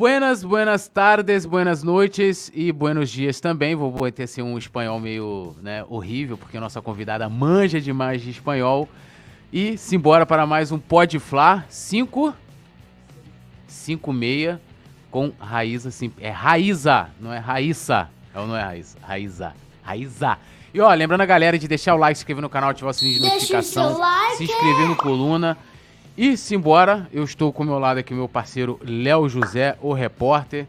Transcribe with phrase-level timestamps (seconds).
[0.00, 3.74] Buenas, buenas tardes, buenas noites e buenos dias também.
[3.74, 8.22] Vou, vou ter assim, um espanhol meio né, horrível, porque a nossa convidada manja demais
[8.22, 8.88] de espanhol.
[9.52, 12.32] E simbora para mais um Pode Flá 5
[13.66, 14.58] 5 meia
[15.10, 18.08] com Raíza sim, é Raíza, não é Raíssa.
[18.34, 18.96] Ou não é Raíza?
[19.02, 19.52] Raíza.
[19.82, 20.38] Raíza.
[20.72, 22.94] E ó, lembrando a galera de deixar o like, se inscrever no canal, ativar o
[22.94, 24.36] sininho de Deixa o notificação, like.
[24.38, 25.58] se inscrever no Coluna.
[26.22, 30.66] E simbora, eu estou com o meu lado aqui, meu parceiro Léo José, o repórter.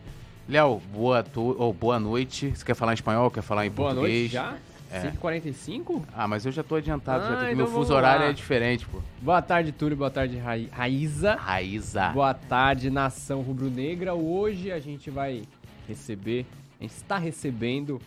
[0.48, 2.54] Léo, boa, to ou boa noite.
[2.56, 4.32] Você quer falar em espanhol, quer falar em Boa português?
[4.32, 4.56] noite já?
[4.90, 5.12] É.
[5.12, 6.04] 5h45?
[6.16, 9.00] Ah, mas eu já tô adiantado, Ah, já então meu fuso horário é diferente, pô.
[9.22, 9.98] Boa tarde, Túlio.
[9.98, 11.36] Boa tarde, Ra Raíza.
[11.36, 12.08] Raíza.
[12.12, 14.14] Boa tarde, nação rubro-negra.
[14.14, 15.42] Hoje a gente vai
[15.86, 16.46] receber,
[16.80, 18.00] a gente está recebendo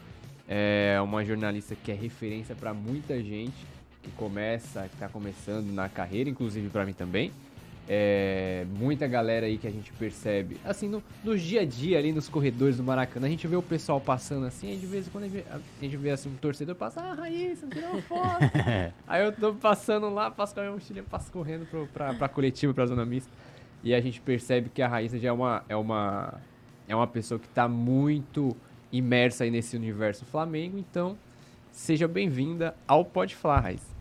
[0.48, 5.88] é, uma jornalista que é referência para muita gente que começa, que está começando na
[5.88, 7.32] carreira, inclusive para mim também.
[7.86, 12.12] É, muita galera aí que a gente percebe, assim, no, no dia a dia ali
[12.12, 15.10] nos corredores do Maracanã, a gente vê o pessoal passando assim, aí de vez em
[15.10, 18.02] quando a gente vê, a gente vê assim um torcedor passa, ah, Raíssa, tirou uma
[18.02, 18.40] foto.
[19.06, 22.28] Aí eu tô passando lá, passo com a minha mochilinha, passo correndo pro, pra, pra
[22.28, 23.30] coletiva, pra zona mista.
[23.82, 26.40] E a gente percebe que a Raíssa já é uma, é uma,
[26.88, 28.56] é uma pessoa que tá muito
[28.90, 30.78] imersa aí nesse universo Flamengo.
[30.78, 31.18] Então,
[31.70, 33.93] seja bem-vinda ao Pode Falar, Raíssa.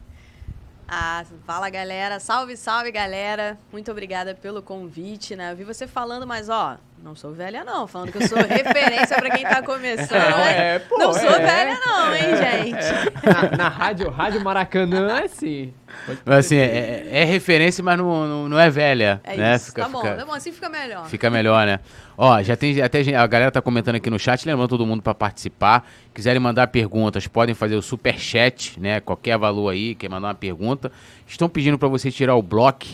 [0.95, 3.57] Ah, fala galera, salve, salve galera.
[3.71, 5.51] Muito obrigada pelo convite, né?
[5.51, 9.17] Eu vi você falando, mas ó, não sou velha não, falando que eu sou referência
[9.17, 10.37] pra quem tá começando.
[10.37, 10.75] né?
[10.75, 11.39] É, pô, não sou é.
[11.39, 13.51] velha não, hein, gente?
[13.51, 15.73] Na, na rádio, rádio Maracanã, é sim.
[16.05, 16.63] Pode Mas, Assim, é,
[17.11, 19.19] é- é referência, mas não, não, não é velha.
[19.25, 19.55] É né?
[19.55, 21.05] isso, Fica- tá bom, fica- tá bom, assim fica melhor.
[21.07, 21.79] Fica melhor, né?
[22.17, 25.03] Ó, já tem até gente- a galera tá comentando aqui no chat, lembrando todo mundo
[25.03, 25.85] para participar.
[26.13, 29.01] Quiserem mandar perguntas, podem fazer o super chat, né?
[29.01, 30.89] Qualquer valor aí, quer mandar uma pergunta.
[31.27, 32.85] Estão pedindo para você tirar o bloco.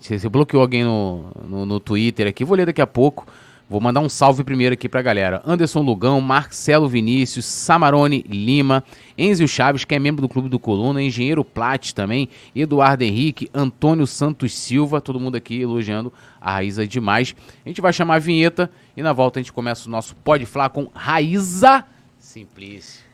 [0.00, 3.26] Se você bloqueou alguém no, no, no Twitter aqui, vou ler daqui a pouco.
[3.68, 5.42] Vou mandar um salve primeiro aqui pra galera.
[5.44, 8.84] Anderson Lugão, Marcelo Vinícius, Samarone Lima,
[9.18, 14.06] Enzio Chaves, que é membro do Clube do Coluna, Engenheiro Plat também, Eduardo Henrique, Antônio
[14.06, 17.34] Santos Silva, todo mundo aqui elogiando a Raíza demais.
[17.64, 20.46] A gente vai chamar a vinheta e na volta a gente começa o nosso Pode
[20.46, 21.84] Falar com Raíza
[22.20, 23.04] Simplício.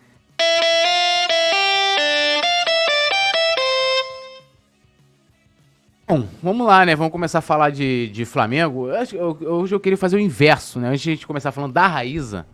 [6.13, 6.95] Bom, vamos lá, né?
[6.95, 8.87] Vamos começar a falar de, de Flamengo.
[9.15, 10.91] Eu hoje eu queria fazer o inverso, né?
[10.91, 12.45] Antes de a gente começar falando da Raíza,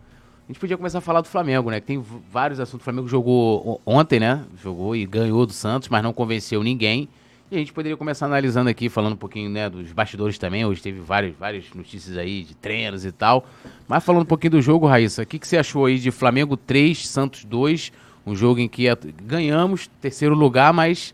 [0.47, 1.81] a gente podia começar a falar do Flamengo, né?
[1.81, 2.79] Que tem vários assuntos.
[2.79, 4.45] O Flamengo jogou ontem, né?
[4.63, 7.09] Jogou e ganhou do Santos, mas não convenceu ninguém.
[7.51, 10.63] E a gente poderia começar analisando aqui, falando um pouquinho, né, dos bastidores também.
[10.65, 13.45] Hoje teve várias, várias notícias aí de treinos e tal.
[13.89, 16.55] Mas falando um pouquinho do jogo, Raíssa, o que, que você achou aí de Flamengo
[16.55, 17.91] 3, Santos 2?
[18.25, 18.85] Um jogo em que
[19.21, 21.13] ganhamos, terceiro lugar, mas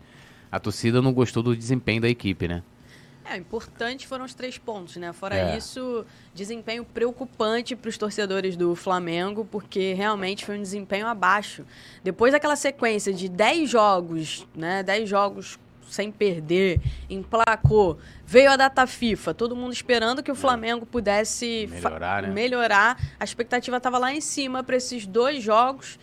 [0.56, 2.62] a torcida não gostou do desempenho da equipe, né?
[3.28, 5.12] É, importante foram os três pontos, né?
[5.12, 5.58] Fora É.
[5.58, 11.64] isso, desempenho preocupante para os torcedores do Flamengo, porque realmente foi um desempenho abaixo.
[12.04, 14.82] Depois daquela sequência de 10 jogos, né?
[14.84, 15.58] 10 jogos
[15.88, 22.22] sem perder, emplacou, veio a data FIFA, todo mundo esperando que o Flamengo pudesse Melhorar,
[22.22, 22.28] né?
[22.30, 23.00] melhorar.
[23.18, 25.98] A expectativa estava lá em cima para esses dois jogos.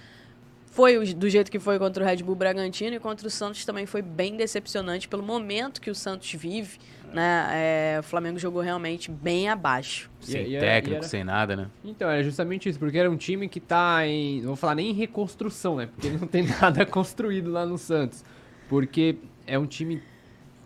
[0.74, 3.86] Foi do jeito que foi contra o Red Bull Bragantino e contra o Santos também
[3.86, 6.80] foi bem decepcionante pelo momento que o Santos vive.
[7.14, 7.48] Né?
[7.52, 10.10] É, o Flamengo jogou realmente bem abaixo.
[10.20, 11.68] Sem E- e técnico, era- sem nada, né?
[11.86, 14.40] Então, era justamente isso, porque era um time que tá em.
[14.40, 15.90] Não vou falar nem em reconstrução, né?
[15.94, 18.26] Porque não tem nada construído lá no Santos.
[18.68, 20.02] Porque é um time.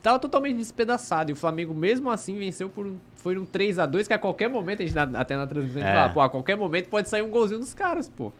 [0.02, 1.32] Tava totalmente despedaçado.
[1.32, 2.88] E o Flamengo, mesmo assim, venceu por.
[2.88, 5.84] um- Foi um 3x2, que a qualquer momento, a gente na- até na transmissão, a
[5.86, 5.96] gente É.
[6.00, 8.32] fala, pô, a qualquer momento pode sair um golzinho dos caras, pô.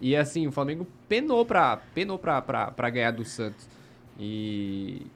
[0.00, 3.68] E assim, o Flamengo penou pra, penou pra, pra, pra ganhar do Santos.
[4.18, 5.06] E.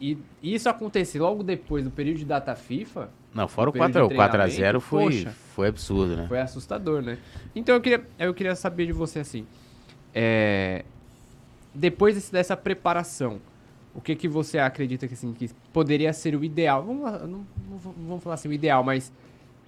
[0.00, 3.10] E isso aconteceu logo depois do período de data FIFA.
[3.34, 5.30] Não, fora o período 4 de 4 a 0 treinamento, foi, poxa.
[5.30, 6.26] foi absurdo, né?
[6.28, 7.18] Foi assustador, né?
[7.54, 9.44] Então eu queria, eu queria saber de você assim.
[10.14, 10.84] é,
[11.74, 13.40] depois desse- dessa preparação,
[13.94, 16.82] o que, que você acredita que, assim, que poderia ser o ideal?
[16.84, 17.28] Vamos, não,
[17.68, 19.12] não vamos falar assim, o ideal, mas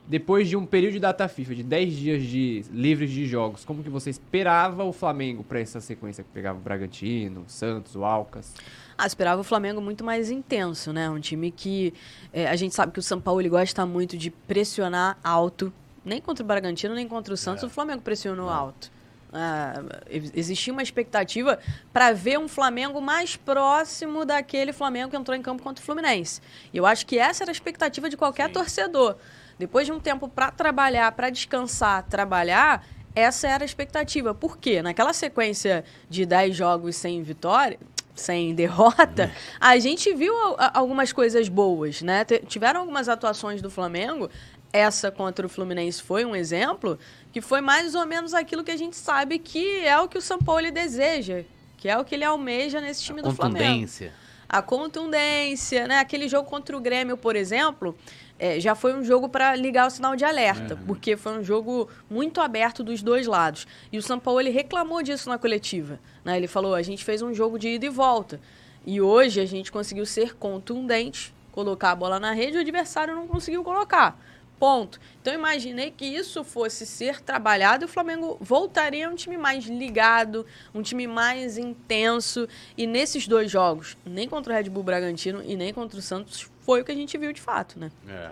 [0.07, 3.83] depois de um período de data FIFA, de 10 dias de livres de jogos, como
[3.83, 8.05] que você esperava o Flamengo para essa sequência que pegava o Bragantino, o Santos, o
[8.05, 8.53] Alcas?
[8.99, 11.09] Ah, esperava o Flamengo muito mais intenso, né?
[11.09, 11.95] Um time que
[12.33, 15.73] é, a gente sabe que o São Paulo ele gosta muito de pressionar alto.
[16.05, 18.91] Nem contra o Bragantino, nem contra o Santos, o Flamengo pressionou alto.
[19.33, 21.59] Ah, ex- existia uma expectativa
[21.93, 26.41] para ver um Flamengo mais próximo daquele Flamengo que entrou em campo contra o Fluminense.
[26.73, 28.53] E eu acho que essa era a expectativa de qualquer Sim.
[28.55, 29.17] torcedor.
[29.61, 32.85] Depois de um tempo para trabalhar, para descansar, trabalhar,
[33.15, 34.35] essa era a expectativa.
[34.35, 34.81] Por quê?
[34.83, 37.79] Naquela sequência de 10 jogos sem vitória,
[38.15, 39.31] sem derrota,
[39.61, 42.25] a gente viu al- a- algumas coisas boas, né?
[42.47, 44.31] Tiveram algumas atuações do Flamengo
[44.73, 46.97] essa contra o Fluminense foi um exemplo,
[47.33, 50.23] que foi mais ou menos aquilo que a gente sabe que é o que o
[50.23, 51.43] São Paulo deseja,
[51.77, 53.65] que é o que ele almeja nesse time A do Flamengo.
[53.65, 54.13] contundência.
[54.49, 55.99] A contundência, né?
[55.99, 57.97] Aquele jogo contra o Grêmio, por exemplo,
[58.41, 61.91] é, já foi um jogo para ligar o sinal de alerta, porque foi um jogo
[62.09, 63.67] muito aberto dos dois lados.
[63.93, 66.01] E o São Paulo ele reclamou disso na coletiva.
[66.25, 66.39] Né?
[66.39, 68.41] Ele falou: a gente fez um jogo de ida e volta.
[68.87, 73.15] E hoje a gente conseguiu ser contundente, colocar a bola na rede e o adversário
[73.15, 74.19] não conseguiu colocar.
[74.59, 74.99] Ponto.
[75.21, 79.67] Então imaginei que isso fosse ser trabalhado e o Flamengo voltaria a um time mais
[79.67, 82.49] ligado, um time mais intenso.
[82.77, 86.50] E nesses dois jogos, nem contra o Red Bull Bragantino e nem contra o Santos,
[86.61, 87.91] foi o que a gente viu de fato, né?
[88.09, 88.31] É.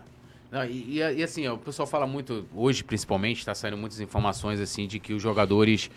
[0.51, 4.87] Não, e, e- assim, o pessoal fala muito, hoje principalmente, está saindo muitas informações assim
[4.87, 5.91] de que os jogadores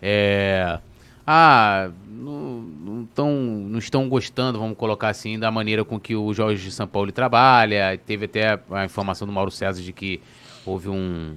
[0.00, 0.78] é,
[1.26, 6.32] ah, não, não, tão, não estão gostando, vamos colocar assim, da maneira com que o
[6.32, 7.98] Jorge de São Paulo trabalha.
[8.06, 10.22] Teve até a informação do Mauro César de que
[10.64, 11.36] houve um.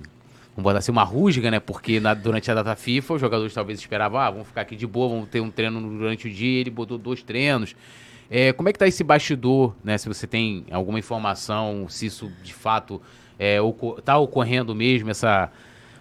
[0.55, 1.59] Vamos botar assim, uma rusga, né?
[1.59, 4.87] Porque na- durante a data FIFA, os jogadores talvez esperavam, ah, vamos ficar aqui de
[4.87, 6.61] boa, vamos ter um treino durante o dia.
[6.61, 7.75] Ele botou dois treinos.
[8.33, 9.97] É, como é que tá esse bastidor, né?
[9.97, 13.01] Se você tem alguma informação, se isso de fato
[13.37, 15.51] é, oco- tá ocorrendo mesmo, essa,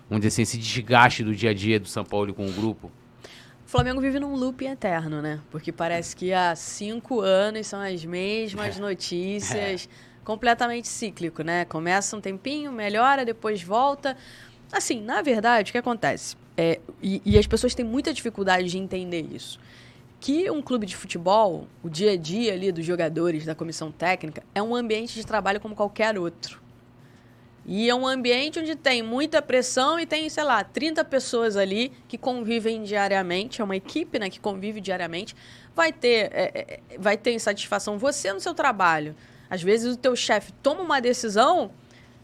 [0.08, 2.86] vamos dizer assim, esse desgaste do dia a dia do São Paulo com o grupo?
[3.66, 5.40] O Flamengo vive num loop eterno, né?
[5.50, 9.88] Porque parece que há cinco anos são as mesmas notícias,
[10.24, 11.64] completamente cíclico, né?
[11.64, 14.16] Começa um tempinho, melhora, depois volta.
[14.72, 16.36] Assim, na verdade, o que acontece?
[16.56, 19.58] É, e, e as pessoas têm muita dificuldade de entender isso.
[20.20, 24.42] Que um clube de futebol, o dia a dia ali dos jogadores, da comissão técnica,
[24.54, 26.60] é um ambiente de trabalho como qualquer outro.
[27.64, 31.92] E é um ambiente onde tem muita pressão e tem, sei lá, 30 pessoas ali
[32.08, 35.36] que convivem diariamente, é uma equipe né, que convive diariamente.
[35.74, 39.14] Vai ter, é, é, vai ter insatisfação você no seu trabalho.
[39.48, 41.70] Às vezes o teu chefe toma uma decisão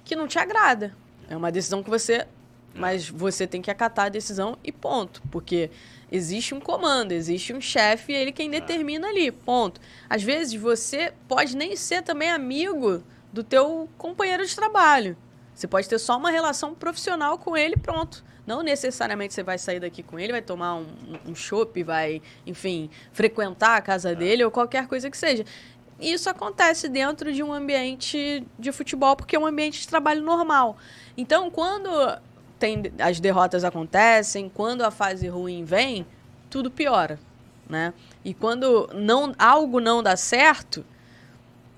[0.04, 0.96] que não te agrada.
[1.28, 2.26] É uma decisão que você.
[2.74, 5.22] Mas você tem que acatar a decisão e ponto.
[5.30, 5.70] Porque
[6.10, 9.80] existe um comando, existe um chefe e ele quem determina ali, ponto.
[10.08, 15.16] Às vezes você pode nem ser também amigo do teu companheiro de trabalho.
[15.54, 18.22] Você pode ter só uma relação profissional com ele, pronto.
[18.46, 20.86] Não necessariamente você vai sair daqui com ele, vai tomar um,
[21.26, 25.44] um chopp, vai, enfim, frequentar a casa dele ou qualquer coisa que seja.
[25.98, 30.76] Isso acontece dentro de um ambiente de futebol, porque é um ambiente de trabalho normal.
[31.16, 31.88] Então, quando
[32.58, 36.06] tem, as derrotas acontecem, quando a fase ruim vem,
[36.48, 37.18] tudo piora,
[37.68, 37.92] né?
[38.24, 40.84] E quando não, algo não dá certo,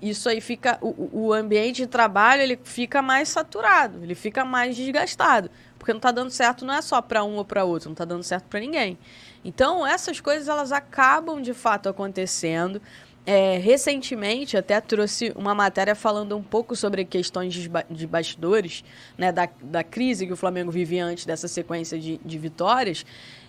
[0.01, 4.75] isso aí fica o, o ambiente de trabalho ele fica mais saturado, ele fica mais
[4.75, 7.93] desgastado, porque não está dando certo não é só para um ou para outro, não
[7.93, 8.97] está dando certo para ninguém.
[9.43, 12.81] Então essas coisas elas acabam de fato acontecendo.
[13.25, 18.83] É, recentemente até trouxe uma matéria falando um pouco sobre questões de, de bastidores,
[19.17, 23.05] né, da, da crise que o Flamengo vivia antes dessa sequência de, de vitórias,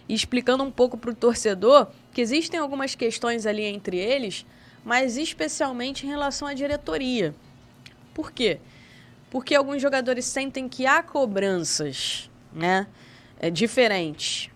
[0.08, 4.44] e explicando um pouco para o torcedor que existem algumas questões ali entre eles,
[4.84, 7.34] mas especialmente em relação à diretoria.
[8.12, 8.58] Por quê?
[9.30, 12.86] Porque alguns jogadores sentem que há cobranças né,
[13.38, 14.50] é, diferentes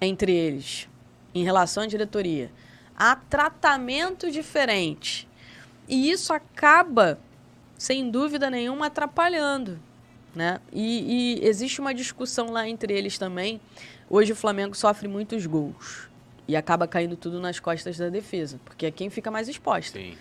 [0.00, 0.88] entre eles
[1.34, 2.50] em relação à diretoria.
[2.96, 5.28] Há tratamento diferente.
[5.88, 7.18] E isso acaba,
[7.76, 9.78] sem dúvida nenhuma, atrapalhando.
[10.34, 10.60] Né?
[10.72, 13.60] E, e existe uma discussão lá entre eles também.
[14.08, 16.08] Hoje o Flamengo sofre muitos gols.
[16.46, 19.98] E acaba caindo tudo nas costas da defesa, porque é quem fica mais exposta.
[19.98, 20.16] Sim.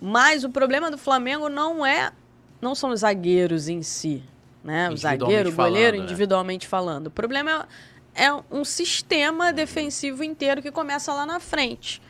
[0.00, 2.12] Mas o problema do Flamengo não é
[2.60, 4.22] não são os zagueiros em si,
[4.62, 4.90] né?
[4.90, 6.04] O zagueiro, o goleiro, falando, né?
[6.04, 7.06] individualmente falando.
[7.06, 7.66] O problema
[8.14, 12.00] é, um sistema defensivo inteiro que começa lá na frente.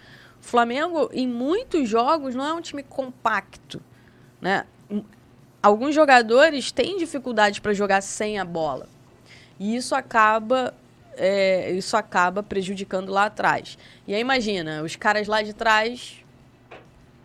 [0.41, 3.83] O Flamengo, em muitos jogos, não é um time compacto,
[4.41, 4.65] né?
[5.63, 8.89] Alguns jogadores têm dificuldade para jogar sem a bola.
[9.59, 10.75] E isso acaba
[11.17, 13.77] é, isso acaba prejudicando lá atrás.
[14.07, 16.20] E aí imagina, os caras lá de trás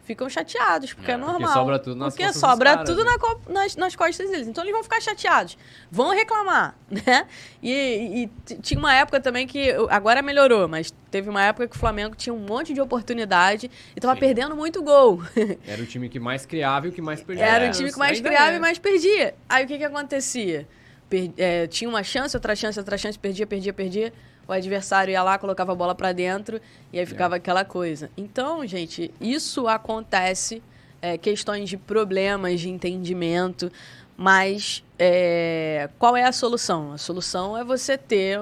[0.05, 1.53] ficam chateados, porque é, É, porque normal.
[1.53, 3.11] sobra tudo nas Porque costas sobra caras, tudo né?
[3.47, 4.47] na nas, nas costas deles.
[4.47, 5.57] Então eles vão ficar chateados.
[5.91, 7.27] Vão reclamar, né?
[7.61, 9.71] E, e tinha uma época também que.
[9.89, 13.99] Agora melhorou, mas teve uma época que o Flamengo tinha um monte de oportunidade e
[13.99, 14.19] tava Sim.
[14.19, 15.21] perdendo muito gol.
[15.67, 17.45] Era o time que mais criava e o que mais perdia.
[17.45, 18.55] Era o time que mais Ainda criava é.
[18.55, 19.35] e mais perdia.
[19.49, 20.67] Aí o que que acontecia?
[21.09, 24.13] Per- é, tinha uma chance, outra chance, outra chance, perdia, perdia, perdia.
[24.47, 26.61] O adversário ia lá, colocava a bola pra dentro
[26.93, 28.11] e aí ficava aquela coisa.
[28.15, 30.61] Então, gente, isso acontece,
[31.01, 33.71] é, questões de problemas de entendimento,
[34.15, 36.93] mas é, qual é a solução?
[36.93, 38.39] A solução é você ter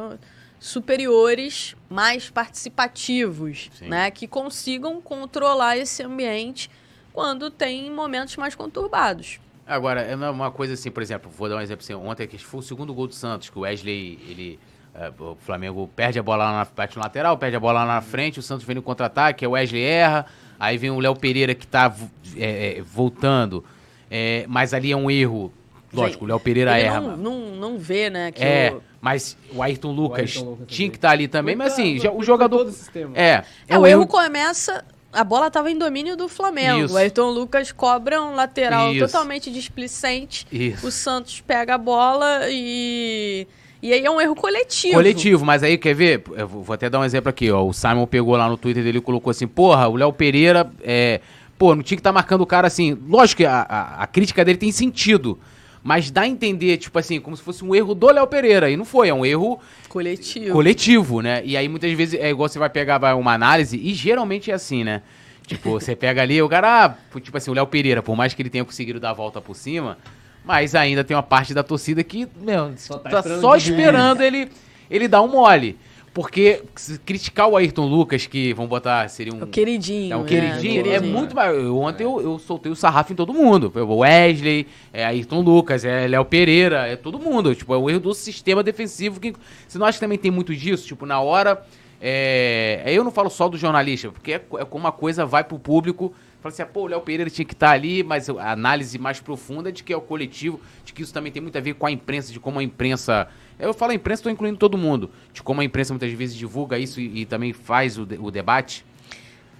[0.60, 3.88] superiores mais participativos, Sim.
[3.90, 6.70] né, que consigam controlar esse ambiente
[7.12, 9.40] quando tem momentos mais conturbados.
[9.66, 12.60] Agora, é uma- coisa assim, por exemplo, vou dar um exemplo assim, ontem que foi
[12.60, 14.60] o segundo gol do Santos, que o Wesley, ele...
[14.94, 18.02] é, o Flamengo perde a bola lá na no lateral, perde a bola lá na
[18.02, 20.26] frente, o Santos vem no contra-ataque, o Wesley erra,
[20.60, 21.94] aí vem o Léo Pereira que tá
[22.38, 23.64] é, é, voltando,
[24.12, 25.52] é, mas ali é um erro,
[25.94, 27.00] lógico, o Léo Pereira Ele erra.
[27.02, 28.32] não, não, não vê, né?
[28.32, 31.74] Que É, o- mas o Ayrton Lucas, Ayrton Lucas tinha que estar ali também, mas
[31.74, 32.58] assim, já- o jogador...
[32.60, 33.18] todo o sistema.
[33.18, 34.08] É, É, é o erro erro...
[34.08, 34.84] começa.
[35.14, 36.86] A bola estava em domínio do Flamengo.
[36.86, 36.94] Isso.
[36.94, 39.06] O Ayrton Lucas cobra um lateral Isso.
[39.06, 40.48] totalmente displicente.
[40.52, 40.88] Isso.
[40.88, 43.48] O Santos pega a bola e.
[43.82, 44.94] E aí é um erro coletivo.
[44.94, 46.24] Coletivo, mas aí, quer ver?
[46.38, 47.66] Eu vou até dar um exemplo aqui, ó.
[47.66, 51.20] O Simon pegou lá no Twitter dele e colocou assim, porra, o Léo Pereira, é...
[51.58, 52.98] Pô, não tinha que estar marcando o cara assim.
[53.08, 55.38] Lógico que a, a, a crítica dele tem sentido,
[55.84, 58.70] mas dá a entender, tipo assim, como se fosse um erro do Léo Pereira.
[58.70, 59.60] E não foi, é um erro
[59.90, 60.54] Coletivo.
[60.54, 61.42] coletivo, né?
[61.44, 64.54] E aí muitas vezes é igual você vai pegar vai, uma análise, e geralmente é
[64.54, 65.02] assim, né?
[65.46, 68.42] Tipo, você pega ali, o cara, ah, tipo assim, o Léo Pereira, por mais que
[68.42, 69.98] ele tenha conseguido dar a volta por cima,
[70.46, 74.22] mas ainda tem uma parte da torcida que, meu, Só tá tá esperando só esperando
[74.22, 74.50] ele,
[74.90, 75.78] ele dar um mole.
[76.14, 76.62] Porque
[77.06, 79.42] criticar o Ayrton Lucas, que vamos botar, seria um.
[79.42, 80.14] É o queridinho.
[80.14, 80.28] É um né?
[80.28, 81.56] queridinho, é, O muito mais.
[81.58, 83.72] eu- Ontem eu, eu soltei o sarrafo em todo mundo.
[83.76, 87.56] Wesley, é Ayrton Lucas, é Léo Pereira, é todo mundo.
[87.56, 89.20] Tipo, é o erro do sistema defensivo.
[89.20, 89.34] Que,
[89.68, 90.86] você não acha que também tem muito disso?
[90.86, 91.66] Tipo, na hora.
[92.06, 95.44] É, aí eu não falo só do jornalista, porque é, é como uma coisa vai
[95.44, 96.14] pro público.
[96.42, 99.22] Fala assim, ah, pô, o Léo Pereira tinha que estar ali, mas a análise mais
[99.22, 101.86] profunda de que é o coletivo, de que isso também tem muito a ver com
[101.86, 103.30] a imprensa, de como a imprensa.
[103.60, 105.10] Eu falo a imprensa, estou incluindo todo mundo.
[105.34, 108.30] De como a imprensa muitas vezes divulga isso e, e também faz o, de- o
[108.32, 108.86] debate.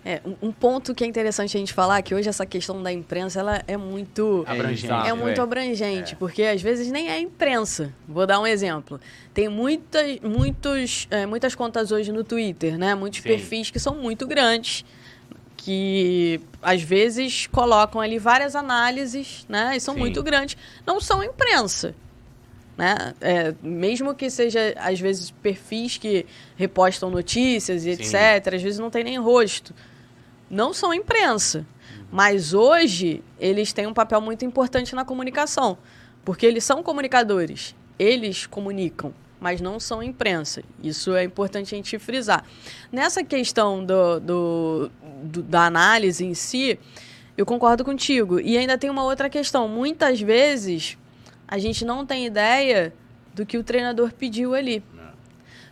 [0.06, 3.40] É, um- ponto que é interessante a gente falar, que hoje essa questão da imprensa,
[3.40, 4.44] ela é muito...
[4.46, 4.86] Abrangente.
[4.86, 7.94] exato, É muito abrangente, porque às vezes nem é imprensa.
[8.06, 9.00] Vou dar um exemplo.
[9.34, 12.94] Tem muitas, muitos, é, muitas contas hoje no Twitter, né?
[12.96, 13.30] Muitos Sim.
[13.30, 14.84] perfis que são muito grandes,
[15.56, 19.72] que às vezes colocam ali várias análises, né?
[19.78, 20.02] E são Sim.
[20.02, 20.58] muito grandes.
[20.86, 21.96] Não são imprensa.
[22.78, 23.14] Né?
[23.22, 26.26] É, mesmo que seja, às vezes, perfis que
[26.56, 28.02] repostam notícias e Sim.
[28.04, 29.74] etc., às vezes não tem nem rosto.
[30.50, 31.66] Não são imprensa.
[32.12, 35.78] Mas hoje eles têm um papel muito importante na comunicação.
[36.26, 37.76] Porque eles são comunicadores.
[38.00, 40.64] Eles comunicam, mas não são imprensa.
[40.82, 42.44] Isso é importante a gente frisar.
[42.92, 44.92] Nessa questão do, do-
[45.24, 46.80] do- da análise em si,
[47.38, 48.40] eu concordo contigo.
[48.40, 49.68] E ainda tem uma outra questão.
[49.68, 50.98] Muitas vezes
[51.48, 52.94] a gente não tem ideia
[53.34, 54.84] do que o treinador pediu ali.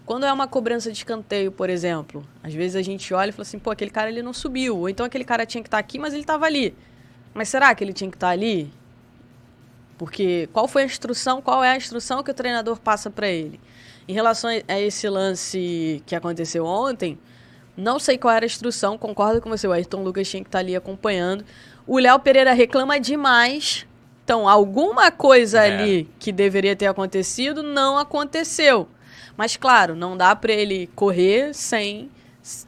[0.05, 3.43] Quando é uma cobrança de escanteio, por exemplo, às vezes a gente olha e fala
[3.43, 4.77] assim, pô, aquele cara ele não subiu.
[4.77, 6.75] Ou então aquele cara tinha que estar aqui, mas ele estava ali.
[7.33, 8.71] Mas será que ele tinha que estar ali?
[9.97, 13.59] Porque qual foi a instrução, qual é a instrução que o treinador passa para ele?
[14.07, 17.17] Em relação a esse lance que aconteceu ontem,
[17.77, 20.59] não sei qual era a instrução, concordo com você, o Ayrton Lucas tinha que estar
[20.59, 21.45] ali acompanhando.
[21.87, 23.87] O Léo Pereira reclama demais.
[24.31, 25.73] Então, alguma coisa É.
[25.73, 28.88] ali que deveria ter acontecido não aconteceu.
[29.35, 32.09] Mas, claro, não dá para ele correr sem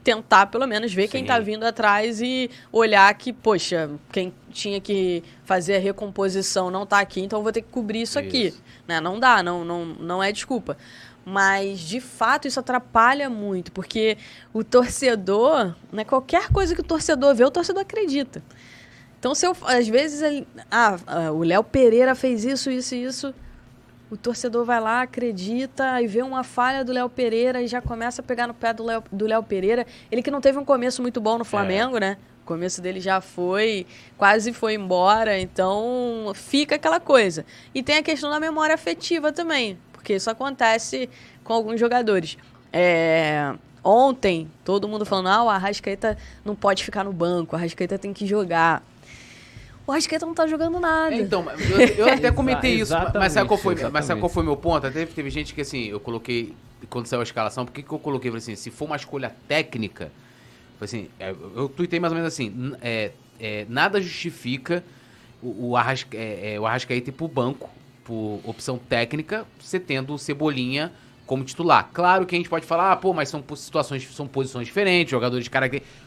[0.03, 1.27] tentar, pelo menos, ver quem Sim.
[1.27, 6.99] tá vindo atrás e olhar que, poxa, quem tinha que fazer a recomposição não tá
[6.99, 8.47] aqui, então eu vou ter que cobrir isso, aqui.
[8.47, 8.61] Isso.
[8.85, 8.99] Né?
[8.99, 10.77] Não dá, não, não, não é desculpa.
[11.25, 14.17] Mas, de fato, isso atrapalha muito, porque
[14.51, 18.43] o torcedor, né, qualquer coisa que o torcedor vê, o torcedor acredita.
[19.23, 23.05] Então, se eu, às vezes, ele, ah, ah, o Léo Pereira fez isso, isso e
[23.05, 23.33] isso,
[24.11, 28.21] o torcedor vai lá, acredita, e vê uma falha do Léo Pereira e já começa
[28.21, 29.87] a pegar no pé do Léo, do Léo Pereira.
[30.11, 32.17] Ele que não teve um começo muito bom no Flamengo, né?
[32.41, 33.87] O começo dele já foi,
[34.17, 37.45] quase foi embora, então fica aquela coisa.
[37.73, 41.09] E tem a questão da memória afetiva também, porque isso acontece
[41.45, 42.37] com alguns jogadores.
[42.73, 47.97] É, ontem, todo mundo falando, ah, o Arrascaeta não pode ficar no banco, o Arrascaeta
[47.97, 48.83] tem que jogar.
[49.85, 51.13] O Arrascaeta não tá jogando nada.
[51.13, 54.43] É, Então, eu, eu até comentei isso, mas sabe qual foi, mas sabe qual foi
[54.43, 54.87] meu ponto?
[54.87, 56.55] Até teve gente que assim, eu coloquei,
[56.89, 58.31] quando saiu a escalação, por que, eu coloquei?
[58.31, 60.11] Falei assim, se for uma escolha técnica,
[60.79, 64.83] assim, é, eu, tuitei mais ou menos assim, é, é, nada justifica
[65.41, 67.69] o, o, Arrasca, é, é, o Arrascaeta ir pro banco,
[68.05, 70.91] por opção técnica, você tendo o Cebolinha
[71.25, 71.89] como titular.
[71.93, 75.43] Claro que a gente pode falar, ah, pô, mas são situações, são posições diferentes, jogadores
[75.43, 76.03] de características.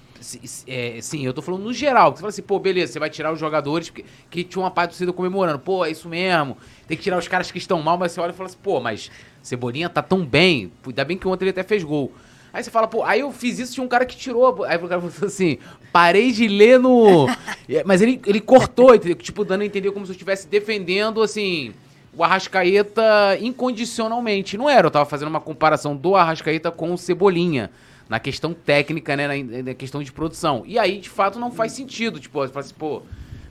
[0.67, 2.11] É, sim, eu tô falando no geral.
[2.11, 4.91] Você fala assim, pô, beleza, você vai tirar os jogadores que, que tinham uma parte
[4.91, 5.59] do torcida comemorando.
[5.59, 6.57] Pô, é isso mesmo.
[6.87, 8.81] Tem que tirar os caras que estão mal, mas você olha e fala assim, pô,
[8.81, 9.11] mas
[9.43, 10.73] Cebolinha tá tão bem.
[10.87, 12.13] Ainda bem que ontem ele até fez gol.
[12.53, 14.65] Aí você fala, pô, aí eu fiz isso, tinha um cara que tirou.
[14.65, 15.59] Aí o cara falou assim,
[15.93, 17.27] parei de ler no.
[17.69, 19.17] É, Mas ele, ele cortou, entendeu?
[19.17, 21.75] tipo, dando a entender como se eu estivesse defendendo, assim,
[22.17, 24.57] o Arrascaeta incondicionalmente.
[24.57, 27.71] Não era, eu tava fazendo uma comparação do Arrascaeta com o Cebolinha.
[28.09, 29.27] Na questão técnica, né?
[29.27, 30.63] Na, na questão de produção.
[30.67, 32.21] E aí, de fato, não faz sentido.
[32.21, 33.03] Tipo, você fala assim, pô,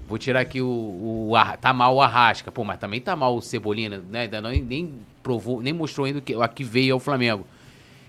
[0.07, 3.41] Vou tirar aqui o, o tá mal o Arrasca, pô, mas também tá mal o
[3.41, 4.21] Cebolinha, né?
[4.21, 4.93] Ainda não, nem
[5.24, 7.45] provou, nem mostrou ainda a que veio ao Flamengo.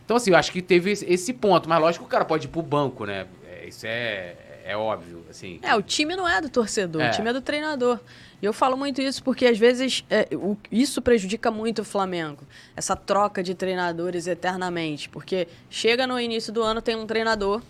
[0.05, 2.47] Então assim, eu acho que teve esse, esse ponto, mas lógico que o cara pode
[2.47, 3.27] ir pro banco, né?
[3.51, 4.37] É, isso é,
[4.67, 5.59] é óbvio, assim.
[5.63, 7.09] É, o time não é do torcedor, É.
[7.11, 7.99] o time é do treinador.
[8.41, 12.43] E eu falo muito isso porque, às vezes, é, o- isso prejudica muito o Flamengo.
[12.77, 15.09] Essa troca de treinadores eternamente.
[15.09, 17.63] Porque chega no início do ano, tem um treinador,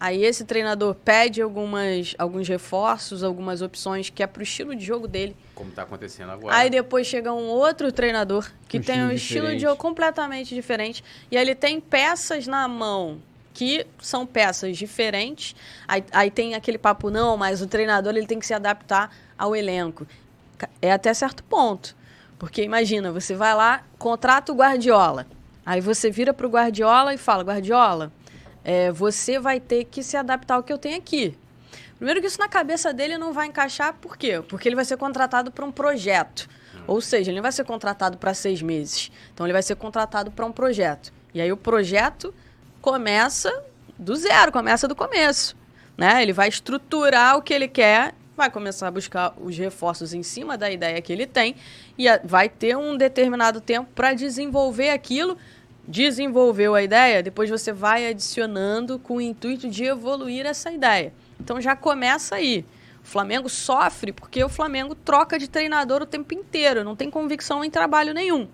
[0.00, 5.06] aí esse treinador pede algumas, alguns reforços, algumas opções que é pro estilo de jogo
[5.06, 5.36] dele.
[5.54, 6.54] Como tá acontecendo agora.
[6.56, 11.04] Aí depois chega um outro treinador que Um tem um estilo de jogo completamente diferente.
[11.30, 13.20] E aí ele tem peças na mão
[13.56, 15.56] que são peças diferentes.
[15.88, 19.56] Aí, aí tem aquele papo, não, mas o treinador ele tem que se adaptar ao
[19.56, 20.06] elenco.
[20.82, 21.96] É até certo ponto.
[22.38, 25.26] Porque imagina, você vai lá, contrata o Guardiola.
[25.64, 28.12] Aí você vira pro Guardiola e fala, Guardiola,
[28.62, 31.34] é, você vai ter que se adaptar ao que eu tenho aqui.
[31.96, 34.42] Primeiro que isso na cabeça dele não vai encaixar, por quê?
[34.46, 36.46] Porque ele vai ser contratado para um projeto.
[36.86, 39.10] Ou seja, ele não vai ser contratado para seis meses.
[39.32, 41.10] Então ele vai ser contratado para um projeto.
[41.32, 42.34] E aí o projeto
[42.86, 43.64] começa
[43.98, 45.56] do zero, começa do começo.
[45.98, 46.22] Né?
[46.22, 50.56] Ele vai estruturar o que ele quer, vai começar a buscar os reforços em cima
[50.56, 51.56] da ideia que ele tem
[51.98, 55.36] e vai ter um determinado tempo para desenvolver aquilo.
[55.88, 61.12] Desenvolveu a ideia, depois você vai adicionando com o intuito de evoluir essa ideia.
[61.40, 62.64] Então já começa aí.
[63.02, 67.64] O Flamengo sofre porque o Flamengo troca de treinador o tempo inteiro, não tem convicção
[67.64, 68.46] em trabalho nenhum.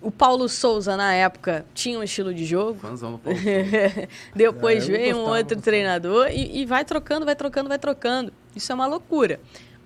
[0.00, 2.78] O Paulo Souza, na época, tinha um estilo de jogo.
[2.78, 3.38] Fãzão do Paulo.
[4.34, 8.32] Depois É, um outro treinador e, e vai trocando, vai trocando, vai trocando.
[8.54, 9.40] Isso é uma loucura.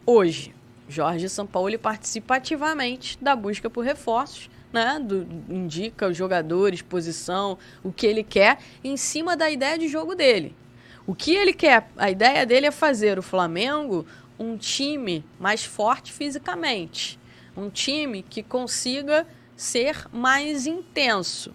[0.05, 0.55] Hoje,
[0.89, 5.01] Jorge Sampaoli participa ativamente da busca por reforços, né?
[5.03, 10.15] Do- indica os jogadores, posição, o que ele quer, em cima da ideia de jogo
[10.15, 10.55] dele.
[11.07, 14.05] O que ele quer, a ideia dele é fazer o Flamengo
[14.39, 17.19] um time mais forte fisicamente.
[17.57, 19.27] Um time que consiga
[19.63, 21.55] ser mais intenso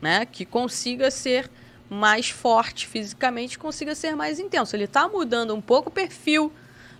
[0.00, 0.26] né?
[0.26, 1.50] Que consiga ser
[1.88, 4.76] mais forte fisicamente, consiga ser mais intenso.
[4.76, 6.52] Ele está mudando um pouco o perfil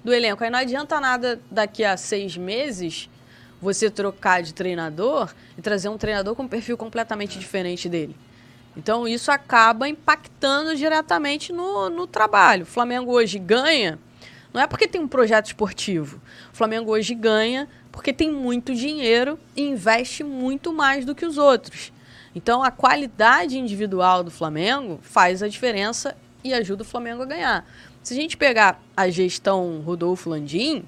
[0.03, 0.43] do elenco.
[0.43, 3.09] Aí não adianta nada daqui a seis meses
[3.61, 8.17] você trocar de treinador e trazer um treinador com um perfil completamente diferente dele.
[8.77, 12.63] Então isso acaba impactando diretamente no, no trabalho.
[12.63, 13.99] O Flamengo hoje ganha,
[14.55, 16.21] não é porque tem um projeto esportivo.
[16.53, 21.39] O Flamengo hoje ganha porque tem muito dinheiro e investe muito mais do que os
[21.39, 21.93] outros.
[22.35, 27.67] Então a qualidade individual do Flamengo faz a diferença e ajuda o Flamengo a ganhar.
[28.03, 30.85] Se a gente pegar a gestão Rodolfo Landim,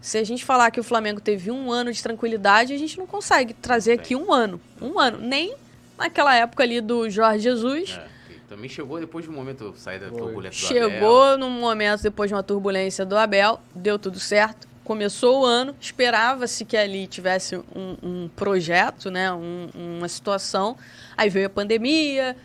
[0.00, 3.06] se a gente falar que o Flamengo teve um ano de tranquilidade, a gente não
[3.06, 4.60] consegue trazer aqui um ano.
[4.80, 5.18] Um ano.
[5.18, 5.54] Nem
[5.98, 7.98] naquela época ali do Jorge Jesus.
[8.00, 8.06] É,
[8.48, 10.90] também chegou depois de um momento sair da turbulência do Abel.
[10.90, 14.68] Chegou num momento depois de uma turbulência do Abel, deu tudo certo.
[14.86, 20.76] Começou o ano, esperava-se que ali tivesse um, um projeto, né, um- uma situação.
[21.16, 22.36] Aí veio a pandemia,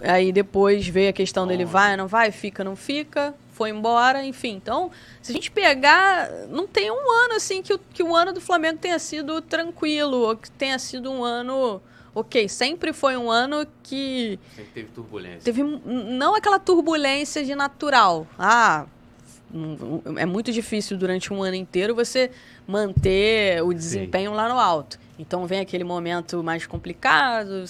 [0.00, 4.52] aí depois veio a questão dele vai, não vai, fica, não fica, foi embora, enfim.
[4.54, 8.32] Então, se a gente pegar, não tem um ano assim que o, que o ano
[8.32, 11.82] do Flamengo tenha sido tranquilo, ou que tenha sido um ano.
[12.16, 15.40] Ok, sempre foi um ano que Sempre teve turbulência.
[15.42, 18.24] Teve não aquela turbulência de natural.
[18.38, 18.86] Ah,
[20.16, 22.30] é muito difícil durante um ano inteiro você
[22.66, 24.98] manter o desempenho lá no alto.
[25.18, 27.64] Então vem aquele momento mais complicado,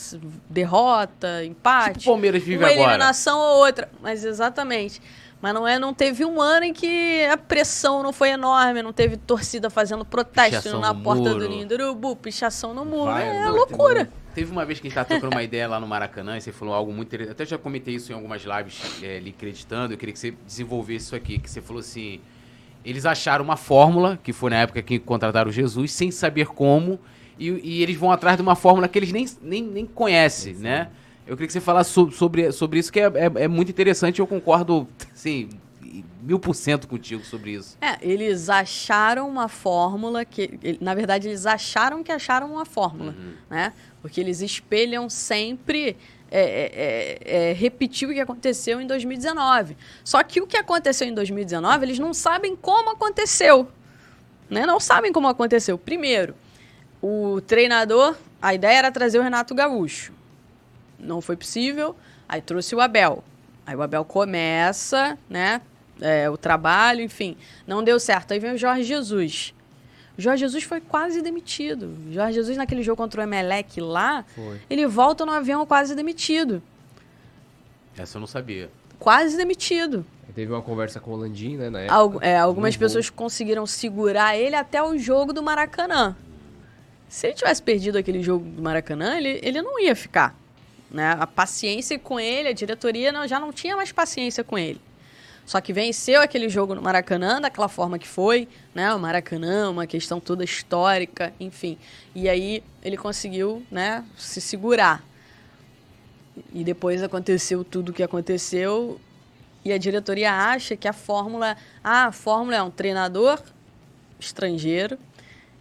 [0.49, 2.91] derrota, empate, Tipo o Palmeiras vive uma agora.
[2.93, 3.89] eliminação ou outra.
[4.03, 5.01] Mas exatamente.
[5.43, 8.95] Mas não é, não teve um ano em que a pressão não foi enorme, não
[8.95, 11.41] teve torcida fazendo protesto Pichação na porta muro.
[11.41, 13.13] do Ninho do Urubu, pichação no muro.
[13.13, 14.09] Vai, é vai, loucura.
[14.35, 16.51] Teve uma vez que a gente tava trocando uma ideia lá no Maracanã e você
[16.51, 17.33] falou algo muito interessante.
[17.33, 19.95] Até já comentei isso em algumas lives é, lhe acreditando.
[19.95, 21.39] Eu queria que você desenvolvesse isso aqui.
[21.39, 22.21] Que você falou assim:
[22.85, 26.99] eles acharam uma fórmula, que foi na época que contrataram Jesus, sem saber como,
[27.39, 30.89] e, e eles vão atrás de uma fórmula que eles nem, nem, nem conhecem, né?
[31.27, 34.19] Eu queria que você falasse so- sobre, sobre isso, que é, é, é muito interessante.
[34.21, 35.49] Eu concordo, assim,
[36.23, 37.77] mil por cento contigo sobre isso.
[37.81, 40.79] É, eles acharam uma fórmula que.
[40.81, 43.35] Na verdade, eles acharam que acharam uma fórmula, Uhum.
[43.51, 43.73] né?
[44.01, 45.97] Porque eles espelham sempre.
[46.31, 49.77] É, é, é, é, repetir o que aconteceu em 2019.
[50.03, 53.69] Só que o que aconteceu em 2019, eles não sabem como aconteceu.
[54.51, 54.67] Né?
[54.67, 55.79] Não sabem como aconteceu.
[55.79, 56.35] Primeiro,
[57.01, 60.13] o treinador, a ideia era trazer o Renato Gaúcho.
[60.99, 61.95] Não foi possível,
[62.29, 63.23] aí trouxe o Abel.
[63.65, 65.61] Aí o Abel começa, né?
[66.01, 68.33] É, o trabalho, enfim, não deu certo.
[68.33, 69.55] Aí vem o Jorge Jesus.
[70.17, 71.97] O Jorge Jesus foi quase demitido.
[72.09, 74.61] O Jorge Jesus, naquele jogo contra o Emelec lá, Foi.
[74.71, 76.63] ele volta no avião quase demitido.
[77.97, 78.71] Essa eu não sabia.
[78.99, 80.05] Quase demitido.
[80.35, 81.95] Teve uma conversa com o Landim, né, na época.
[81.95, 86.17] Algu- é, algumas pessoas conseguiram segurar ele até o jogo do Maracanã.
[87.09, 90.37] Se ele tivesse perdido aquele jogo do Maracanã, ele, ele não ia ficar.
[90.91, 91.15] Né?
[91.21, 94.81] A paciência com ele, a diretoria não- já não tinha mais paciência com ele.
[95.47, 98.95] Só que venceu aquele jogo no Maracanã daquela forma que foi, né?
[98.95, 101.77] O Maracanã, uma questão toda histórica, enfim.
[102.15, 105.05] E aí ele conseguiu, né, se segurar.
[106.53, 108.99] E depois aconteceu tudo o que aconteceu.
[109.65, 111.57] E a diretoria acha que a fórmula.
[111.83, 113.41] Ah, a fórmula é um treinador
[114.19, 114.99] estrangeiro,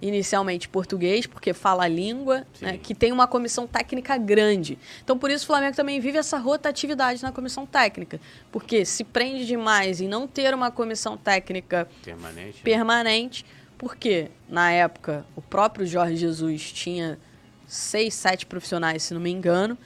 [0.08, 4.78] inicialmente português, porque fala a língua, né, que tem uma comissão técnica grande.
[5.02, 8.20] Então, por isso, o Flamengo também vive essa rotatividade na comissão técnica.
[8.52, 12.62] Porque se prende demais em não ter uma comissão técnica Permanente.
[12.62, 13.46] permanente,
[13.78, 17.18] porque na época o próprio Jorge Jesus tinha
[17.66, 19.78] seis, sete profissionais, se não me engano,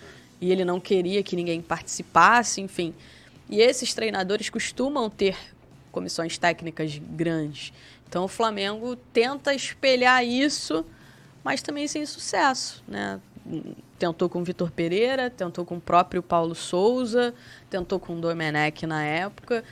[0.41, 2.93] e ele não queria que ninguém participasse, enfim.
[3.47, 5.37] E esses treinadores costumam ter
[5.91, 7.71] comissões técnicas grandes.
[8.07, 10.85] Então o Flamengo tenta espelhar isso,
[11.43, 13.19] mas também sem sucesso, né?
[13.97, 17.33] Tentou com o Vitor Pereira, tentou com o próprio Paulo Souza,
[17.69, 19.63] tentou com o Domenech na época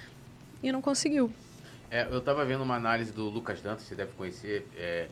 [0.64, 1.32] e não conseguiu.
[1.92, 4.68] É, eu tava vendo uma análise do Lucas Dantas, você deve conhecer.
[4.78, 5.08] é,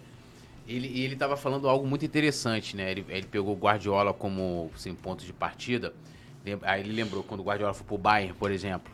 [0.68, 2.90] ele, ele tava falando algo muito interessante, né?
[2.92, 5.94] Ele, ele pegou o Guardiola como assim, ponto de partida.
[6.62, 8.92] Aí ele lembrou quando o Guardiola foi pro Bayern, por exemplo.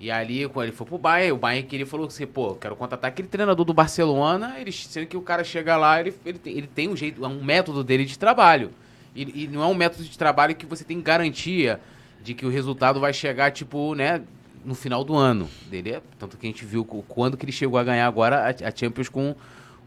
[0.00, 3.08] E ali, quando ele foi pro Bayern, o Bayern queria falou assim, pô, quero contratar
[3.08, 6.66] aquele treinador do Barcelona, ele, sendo que o cara chega lá, ele, ele, tem, ele
[6.68, 8.70] tem um jeito, um método dele de trabalho.
[9.14, 11.80] E, e não é um método de trabalho que você tem garantia
[12.22, 14.22] de que o resultado vai chegar, tipo, né,
[14.64, 15.48] no final do ano.
[15.68, 18.68] Dele é, tanto que a gente viu quando que ele chegou a ganhar agora a,
[18.68, 19.34] a Champions com,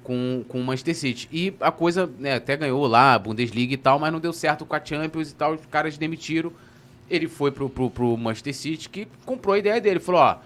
[0.04, 1.30] com, com o Manchester City.
[1.32, 4.66] E a coisa, né, até ganhou lá, a Bundesliga e tal, mas não deu certo
[4.66, 6.52] com a Champions e tal, os caras demitiram.
[7.12, 10.00] Ele foi pro, pro, pro Manchester City, que comprou a ideia dele.
[10.00, 10.38] Falou, ó,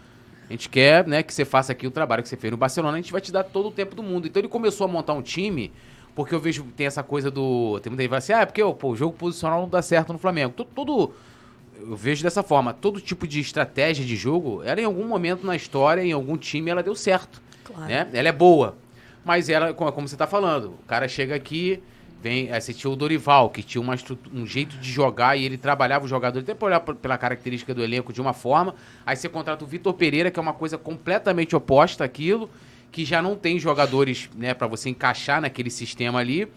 [0.50, 2.98] a gente quer né, que você faça aqui o trabalho que você fez no Barcelona,
[2.98, 4.28] a gente vai te dar todo o tempo do mundo.
[4.28, 5.72] Então ele começou a montar um time,
[6.16, 7.80] porque eu vejo, tem essa coisa do...
[7.82, 9.82] Tem muita gente que fala assim, ah, é porque pô, o jogo posicional não dá
[9.82, 10.54] certo no Flamengo.
[10.56, 11.14] Todo, todo-
[11.80, 15.56] eu vejo dessa forma, todo tipo de estratégia de jogo, ela em algum momento na
[15.56, 17.42] história, em algum time, ela deu certo.
[17.64, 17.90] Claro.
[17.90, 18.08] Né?
[18.14, 18.76] Ela é boa.
[19.24, 21.82] Mas ela, como, você tá falando, o cara chega aqui,
[22.26, 22.50] vem.
[22.52, 23.96] Você tinha o Dorival, que tinha uma
[24.34, 27.84] um jeito de jogar e ele trabalhava o jogador, até por olhar pela característica do
[27.84, 28.74] elenco de uma forma.
[29.06, 32.50] Aí você contrata o Vitor Pereira, que é uma coisa completamente oposta àquilo,
[32.92, 36.48] que já não tem jogadores, né, para você encaixar naquele sistema ali.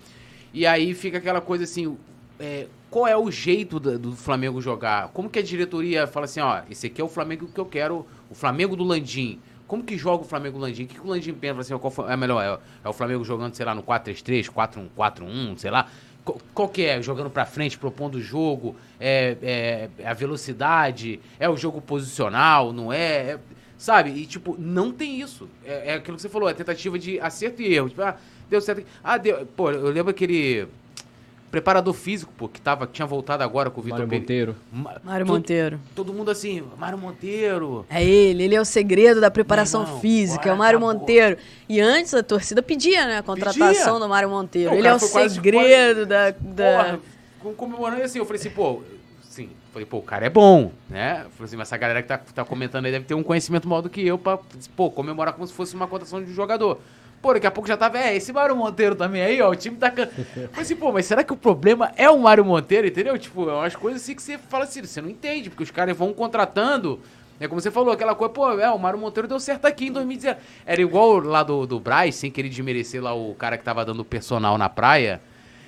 [0.55, 1.99] E aí fica aquela coisa assim,
[2.41, 5.09] é, qual é o jeito da- do, Flamengo jogar?
[5.09, 8.07] Como que a diretoria fala assim, ó, esse aqui é o Flamengo que eu quero,
[8.31, 9.39] o Flamengo do Landim.
[9.69, 10.85] Como que joga o Flamengo do Landim?
[10.85, 11.61] O que, que o Landim pensa?
[11.61, 12.43] Assim, qual foi- é melhor?
[12.43, 15.89] É, é o Flamengo jogando, sei lá, no 4-3-3, 4-1, 4-1, sei lá.
[16.55, 17.01] Qual, que é?
[17.01, 22.93] Jogando pra frente, propondo o jogo, é, é a velocidade, é o jogo posicional, não
[22.93, 23.33] é?
[23.33, 23.39] É-
[23.79, 24.11] sabe?
[24.11, 25.49] E, tipo, não tem isso.
[25.65, 27.89] É, é aquilo que você falou, é tentativa de acerto e erro.
[27.91, 28.17] Tipo, ah,
[28.51, 28.85] deu certo.
[29.05, 29.47] Ah, deu.
[29.57, 30.67] Pô, eu lembro aquele
[31.51, 34.07] preparador físico, pô, que tava, que tinha voltado agora com o Vitor.
[34.07, 34.55] Monteiro.
[34.73, 35.81] Ma- Mário todo- Monteiro.
[35.95, 37.87] Todo mundo assim, Mário Monteiro.
[37.89, 40.79] É ele, ele é o segredo da preparação física, é o Mário.
[40.81, 41.37] Monteiro.
[41.69, 43.99] E antes a torcida pedia, né, a contratação Pedia.
[43.99, 44.71] do Mário Monteiro.
[44.71, 46.37] Não, ele é o foi quase- segredo da, da...
[46.85, 47.01] Porra,
[47.41, 48.83] com- comemorando assim, eu falei assim, pô,
[49.23, 51.25] sim, falei, pô, o cara é bom, né?
[51.31, 53.81] Falei assim, mas essa galera que tá, tá comentando aí deve ter um conhecimento maior
[53.81, 54.39] do que eu pra,
[54.77, 56.79] pô, comemorar como se fosse uma cotação de um jogador.
[57.21, 59.77] Pô, daqui a pouco já tava, é, esse Mário Monteiro também aí, ó, o time
[59.77, 59.91] tá...
[59.91, 63.19] can- Falei assim, pô, mas será que o problema é o Mário Monteiro, entendeu?
[63.19, 65.97] Tipo, é umas coisas assim que você fala assim, você não entende, porque os caras
[65.97, 67.01] vão contratando...
[67.41, 69.93] É como você falou, aquela coisa, pô, é, o Mário Monteiro deu certo aqui em
[69.93, 70.41] 2019.
[70.67, 74.05] Era igual lá do, do Braz, sem querer desmerecer lá o cara que tava dando
[74.05, 75.21] personal na praia.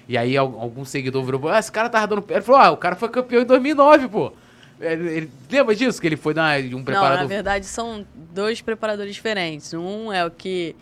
[0.08, 2.24] E aí al- algum seguidor virou, ah, esse cara tava dando.
[2.28, 4.32] Ele falou, ah, o cara foi campeão em 2009, pô.
[4.80, 6.00] Ele, ele- lembra disso?
[6.00, 7.18] Que ele foi dar um Não, preparador.
[7.20, 9.72] na verdade são dois preparadores diferentes.
[9.72, 10.74] Um é o que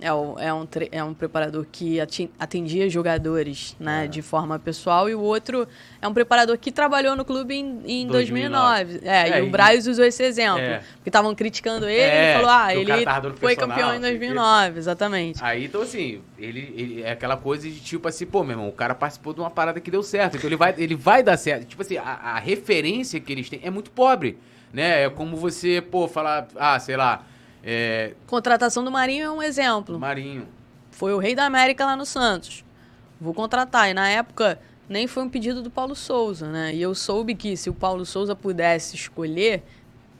[0.00, 1.98] é, é um, tre- é um preparador que
[2.38, 3.84] atendia jogadores É.
[3.84, 5.66] né, de forma pessoal e o outro
[6.02, 9.00] é um preparador que trabalhou no clube em, em 2009.
[9.04, 10.60] É, É, e o Braz usou esse exemplo.
[10.60, 10.82] É.
[10.96, 14.18] Porque estavam criticando ele É, ele falou, ah, ele foi campeão em não sei o
[14.18, 14.26] quê.
[14.26, 15.44] 2009, exatamente.
[15.44, 18.72] Aí, então, assim, ele, ele- é aquela coisa de tipo assim, pô, meu irmão, o
[18.72, 20.36] cara participou de uma parada que deu certo.
[20.36, 21.66] Então ele vai, ele vai dar certo.
[21.66, 24.38] Tipo assim, a, a referência que eles têm é muito pobre.
[24.72, 25.04] Né?
[25.04, 27.24] É como você, pô, falar, ah, sei lá,
[27.64, 29.98] é, Contratação do Marinho é um exemplo.
[29.98, 30.46] Marinho.
[30.90, 32.62] Foi o rei da América lá no Santos.
[33.18, 33.90] Vou contratar.
[33.90, 36.74] E na época nem foi um pedido do Paulo Souza, né?
[36.74, 39.62] E eu soube que se o Paulo Souza pudesse escolher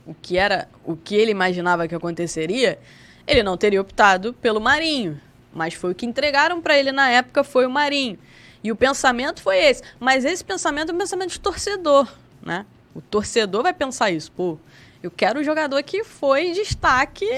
[0.07, 2.79] o que era, o que ele imaginava que aconteceria,
[3.27, 5.21] ele não teria optado pelo Marinho.
[5.53, 8.17] Mas foi o que entregaram para ele na época foi o Marinho.
[8.63, 9.83] E o pensamento foi esse.
[9.99, 12.65] Mas esse pensamento é um pensamento de torcedor, né?
[12.95, 14.57] O torcedor vai pensar isso, pô.
[15.05, 17.29] Eu quero o jogador que foi destaque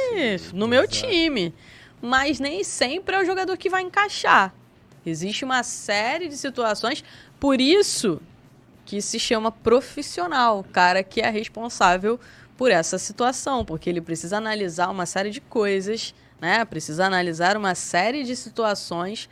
[0.53, 1.53] no meu time.
[2.01, 4.53] Mas nem sempre é o jogador que vai encaixar.
[5.06, 7.03] Existe uma série de situações,
[7.38, 8.21] por isso
[8.86, 12.17] que se chama profissional, o cara que é responsável
[12.56, 16.63] por essa situação, porque ele precisa analisar uma série de coisas, né?
[16.63, 19.30] Precisa analisar uma série de situações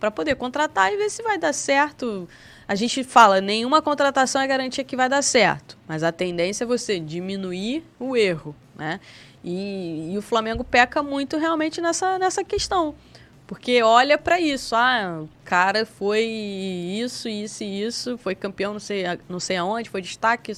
[0.00, 2.28] para poder contratar e ver se vai dar certo.
[2.68, 6.66] A gente fala, nenhuma contratação é garantia que vai dar certo, mas a tendência é
[6.66, 8.98] você diminuir o erro, né?
[9.44, 12.94] E, e o Flamengo peca muito realmente nessa, nessa questão.
[13.46, 18.80] Porque olha para isso, ah, o cara foi isso, isso e isso, foi campeão não
[18.80, 20.52] sei, não sei aonde, foi destaque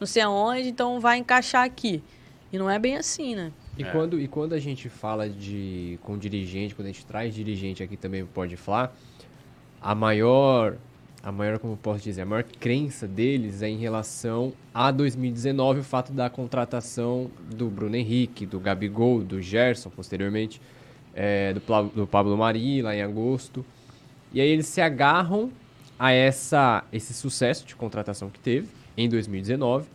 [0.00, 2.02] não sei aonde, então vai encaixar aqui.
[2.50, 3.52] E não é bem assim, né?
[3.76, 3.92] E, é.
[3.92, 7.96] quando, e quando a gente fala de com dirigente, quando a gente traz dirigente aqui
[7.96, 8.96] também pode falar,
[9.80, 10.76] a maior,
[11.22, 15.80] a maior, como eu posso dizer, a maior crença deles é em relação a 2019,
[15.80, 20.60] o fato da contratação do Bruno Henrique, do Gabigol, do Gerson, posteriormente
[21.14, 21.60] é, do,
[21.94, 23.64] do Pablo Mari, lá em agosto.
[24.32, 25.50] E aí eles se agarram
[25.98, 29.86] a essa, esse sucesso de contratação que teve em 2019.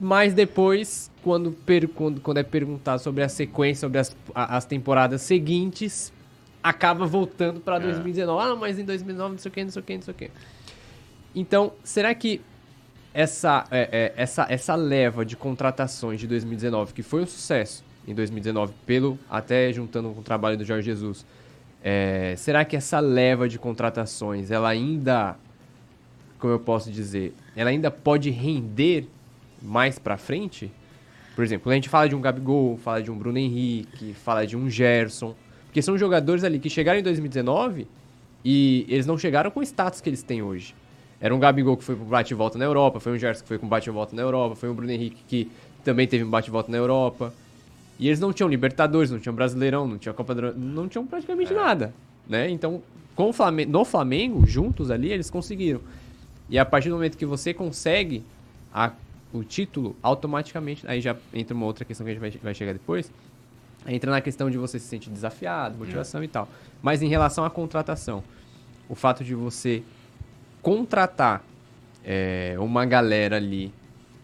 [0.00, 5.20] Mas depois, quando, per, quando, quando é perguntado sobre a sequência, sobre as, as temporadas
[5.20, 6.10] seguintes,
[6.64, 8.42] acaba voltando para 2019.
[8.42, 8.50] É.
[8.50, 10.16] Ah, mas em 2019 não sei o que, não sei o que, não sei o
[10.16, 10.30] que.
[11.34, 12.40] Então, será que
[13.12, 18.14] essa, é, é, essa, essa leva de contratações de 2019, que foi um sucesso, em
[18.14, 21.26] 2019, pelo até juntando com o trabalho do Jorge Jesus.
[21.82, 25.36] É, será que essa leva de contratações, ela ainda,
[26.38, 29.06] como eu posso dizer, ela ainda pode render
[29.60, 30.72] mais para frente?
[31.34, 34.46] Por exemplo, quando a gente fala de um Gabigol, fala de um Bruno Henrique, fala
[34.46, 35.34] de um Gerson,
[35.74, 37.88] porque são jogadores ali que chegaram em 2019
[38.44, 40.72] e eles não chegaram com o status que eles têm hoje.
[41.20, 43.48] Era um Gabigol que foi com bate e volta na Europa, foi um Gerson que
[43.48, 45.50] foi com bate e volta na Europa, foi um Bruno Henrique que
[45.82, 47.34] também teve um bate e volta na Europa.
[47.98, 50.56] E eles não tinham Libertadores, não tinham Brasileirão, não tinham Copa do...
[50.56, 51.56] não tinham praticamente é.
[51.56, 51.92] nada,
[52.28, 52.48] né?
[52.48, 52.80] Então,
[53.16, 55.80] com o Flamengo, no Flamengo, juntos ali, eles conseguiram.
[56.48, 58.22] E a partir do momento que você consegue
[58.72, 58.92] a,
[59.32, 62.72] o título, automaticamente, aí já entra uma outra questão que a gente vai, vai chegar
[62.74, 63.10] depois,
[63.86, 66.24] entra na questão de você se sentir desafiado, motivação é.
[66.24, 66.48] e tal.
[66.82, 68.22] Mas em relação à contratação,
[68.88, 69.82] o fato de você
[70.62, 71.42] contratar
[72.04, 73.72] é, uma galera ali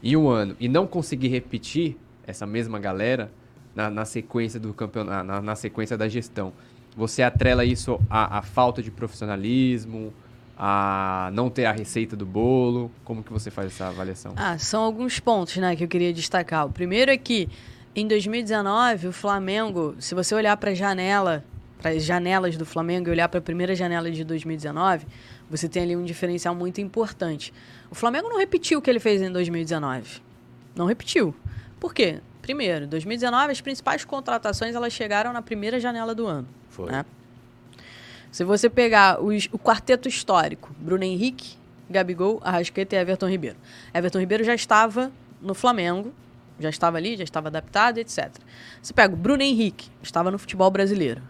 [0.03, 1.96] em um ano e não conseguir repetir
[2.27, 3.31] essa mesma galera,
[3.75, 6.53] na, na sequência do campeonato, na, na, sequência da gestão,
[6.96, 10.12] você atrela isso à, à, falta de profissionalismo,
[10.59, 12.90] a não ter a receita do bolo?
[13.05, 14.33] Como que você faz essa avaliação?
[14.37, 16.66] Ah, são alguns pontos, né, que eu queria destacar.
[16.66, 17.49] O primeiro é que
[17.94, 21.44] em 2019 o Flamengo, se você olhar para a janela,
[21.81, 25.07] para as janelas do Flamengo e olhar para a primeira janela de 2019,
[25.48, 27.53] você tem ali um diferencial muito importante.
[27.90, 30.22] O Flamengo não repetiu o que ele fez em 2019.
[30.74, 31.35] Não repetiu.
[31.81, 32.20] Por quê?
[32.40, 36.46] Primeiro, 2019 as principais contratações elas chegaram na primeira janela do ano.
[36.68, 36.90] Foi.
[36.90, 37.05] Né?
[38.31, 41.57] Se você pegar os, o quarteto histórico, Bruno Henrique,
[41.88, 43.57] Gabigol, Arrasqueta e Everton Ribeiro.
[43.92, 45.11] Everton Ribeiro já estava
[45.42, 46.14] no Flamengo,
[46.61, 48.31] já estava ali, já estava adaptado, etc.
[48.81, 51.23] Você pega o Bruno Henrique, estava no futebol brasileiro.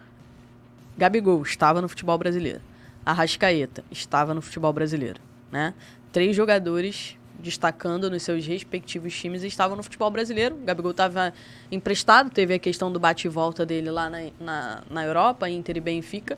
[0.97, 2.61] Gabigol estava no futebol brasileiro.
[3.05, 5.19] Arrascaeta estava no futebol brasileiro,
[5.51, 5.73] né?
[6.11, 10.55] Três jogadores destacando nos seus respectivos times estavam no futebol brasileiro.
[10.55, 11.33] O Gabigol estava
[11.71, 15.77] emprestado, teve a questão do bate e volta dele lá na, na, na Europa, Inter
[15.77, 16.37] e Benfica,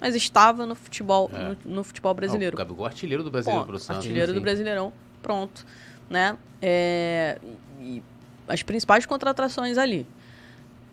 [0.00, 1.56] mas estava no futebol, é.
[1.64, 2.54] no, no, futebol brasileiro.
[2.54, 5.66] o Gabigol artilheiro do Brasileiro Pô, Artilheiro sim, do Brasileirão, pronto.
[6.08, 6.36] Né?
[6.62, 7.38] É,
[7.80, 8.02] e
[8.48, 10.06] as principais contratações ali.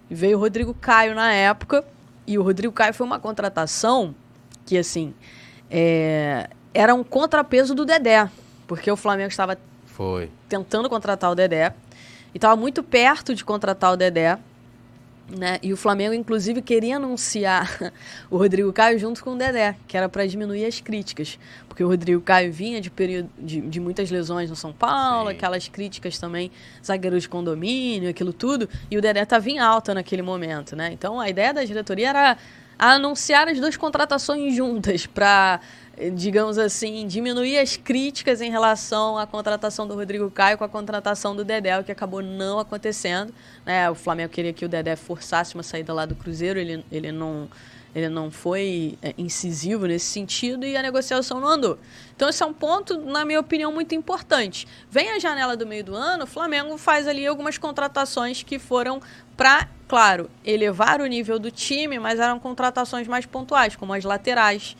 [0.10, 1.86] Veio o Rodrigo Caio na época,
[2.26, 4.16] e o Rodrigo Caio foi uma contratação
[4.66, 5.13] que, assim,
[5.70, 8.30] é, era um contrapeso do Dedé.
[8.68, 10.30] Porque o Flamengo estava Foi.
[10.48, 11.74] tentando contratar o Dedé.
[12.34, 14.38] E estava muito perto de contratar o Dedé.
[15.30, 15.58] Né?
[15.64, 17.94] E o Flamengo, inclusive, queria anunciar
[18.30, 21.40] o Rodrigo Caio junto com o Dedé, que era para diminuir as críticas.
[21.68, 25.36] Porque o Rodrigo Caio vinha de período de, de muitas lesões no São Paulo, Sim.
[25.36, 26.52] aquelas críticas também,
[26.86, 30.92] zagueiro de condomínio, aquilo tudo, e o Dedé estava em alta naquele momento, né?
[30.92, 32.38] Então a ideia da diretoria era
[32.78, 35.60] anunciar as duas contratações juntas para
[36.16, 41.36] digamos assim, diminuir as críticas em relação à contratação do Rodrigo Caio com a contratação
[41.36, 43.34] do Dedé, o que acabou não acontecendo.
[43.66, 43.90] Né?
[43.90, 47.48] O Flamengo queria que o Dedé forçasse uma saída lá do Cruzeiro, ele, ele não.
[47.96, 51.78] Ele não foi é, incisivo nesse sentido e a negociação não andou.
[52.16, 54.68] Então, esse é um ponto, na minha opinião, muito importante.
[54.90, 59.00] Vem a janela do meio do ano, o Flamengo faz ali algumas contratações que foram
[59.38, 64.76] para, claro, elevar o nível do time, mas eram contratações mais pontuais, como as laterais,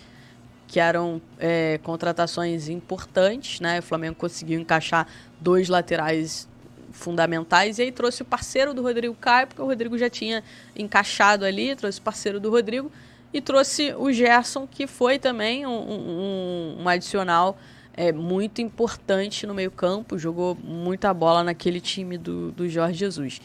[0.74, 3.78] que eram é, contratações importantes, né?
[3.78, 5.08] O Flamengo conseguiu encaixar
[5.40, 6.50] dois laterais
[6.92, 7.78] fundamentais.
[7.78, 10.44] E aí trouxe o parceiro do Rodrigo Caio, porque o Rodrigo já tinha
[10.76, 12.92] encaixado ali, trouxe o parceiro do Rodrigo
[13.32, 17.56] e trouxe o Gerson, que foi também um, um, um adicional
[17.96, 23.40] é, muito importante no meio-campo, jogou muita bola naquele time do, do Jorge Jesus.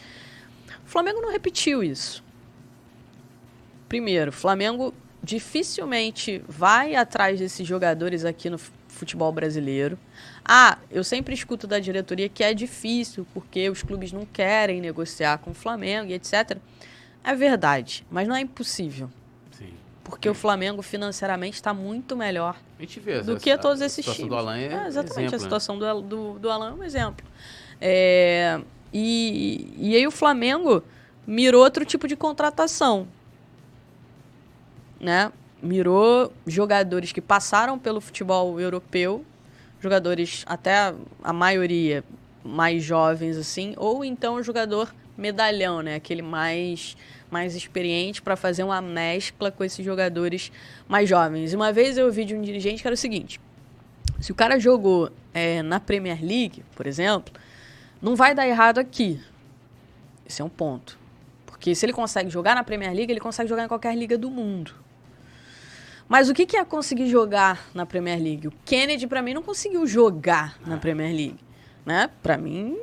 [0.87, 2.25] O Flamengo não repetiu isso.
[3.87, 4.95] Primeiro, Flamengo
[5.29, 9.99] dificilmente vai atrás desses jogadores aqui no futebol brasileiro.
[10.43, 15.37] Ah, eu sempre escuto da diretoria que é difícil porque os clubes não querem negociar
[15.37, 16.57] com o Flamengo e etc.
[17.23, 19.11] É verdade, mas não é impossível.
[19.53, 19.75] Sim.
[20.03, 24.21] Porque o Flamengo financeiramente está muito melhor a do que todos esses times.
[24.21, 25.38] A situação do Alan é, é Exatamente, exemplo, a né?
[25.38, 25.93] situação né?
[25.93, 27.27] do, do, do Alan é um exemplo.
[27.79, 28.59] É,
[28.95, 30.83] e, e aí o Flamengo
[31.27, 33.07] mirou outro tipo de contratação.
[35.01, 35.33] Né?
[35.63, 39.25] Mirou jogadores que passaram pelo futebol europeu,
[39.81, 42.05] jogadores até a maioria
[42.45, 45.97] mais jovens assim, ou então jogador medalhão, né?
[45.97, 46.97] Aquele mais
[47.31, 50.51] mais experiente para fazer uma mescla com esses jogadores
[50.89, 51.53] mais jovens.
[51.53, 53.41] Uma vez eu ouvi de um dirigente que era o seguinte:
[54.21, 57.33] se o cara jogou é, na Premier League, por exemplo,
[58.01, 59.21] não vai dar errado aqui.
[60.27, 60.99] Esse é um ponto.
[61.47, 64.31] Porque se ele consegue jogar na Premier League, ele consegue jogar em qualquer liga do
[64.31, 64.75] mundo.
[66.09, 68.49] Mas o que, que é conseguir jogar na Premier League?
[68.49, 70.79] O Kennedy, para mim, não conseguiu jogar na ah.
[70.79, 71.38] Premier League.
[71.85, 72.09] Né?
[72.23, 72.79] Para mim,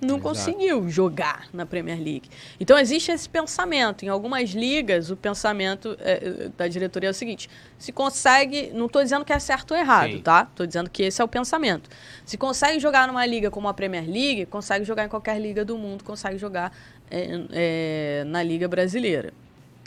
[0.00, 0.22] não Exato.
[0.22, 2.28] conseguiu jogar na Premier League.
[2.60, 4.04] Então existe esse pensamento.
[4.04, 9.02] Em algumas ligas, o pensamento é, da diretoria é o seguinte: se consegue, não estou
[9.02, 10.20] dizendo que é certo ou errado, Sim.
[10.20, 10.46] tá?
[10.48, 11.90] Estou dizendo que esse é o pensamento.
[12.24, 15.76] Se consegue jogar numa liga como a Premier League, consegue jogar em qualquer liga do
[15.76, 16.72] mundo, consegue jogar
[17.10, 19.32] é, é, na liga brasileira.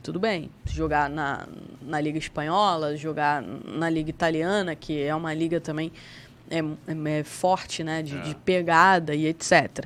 [0.03, 0.49] Tudo bem.
[0.65, 1.47] Jogar na,
[1.81, 5.91] na liga espanhola, jogar na liga italiana, que é uma liga também
[6.49, 8.01] é, é, é forte, né?
[8.01, 8.21] De, é.
[8.21, 9.85] de, pegada e etc.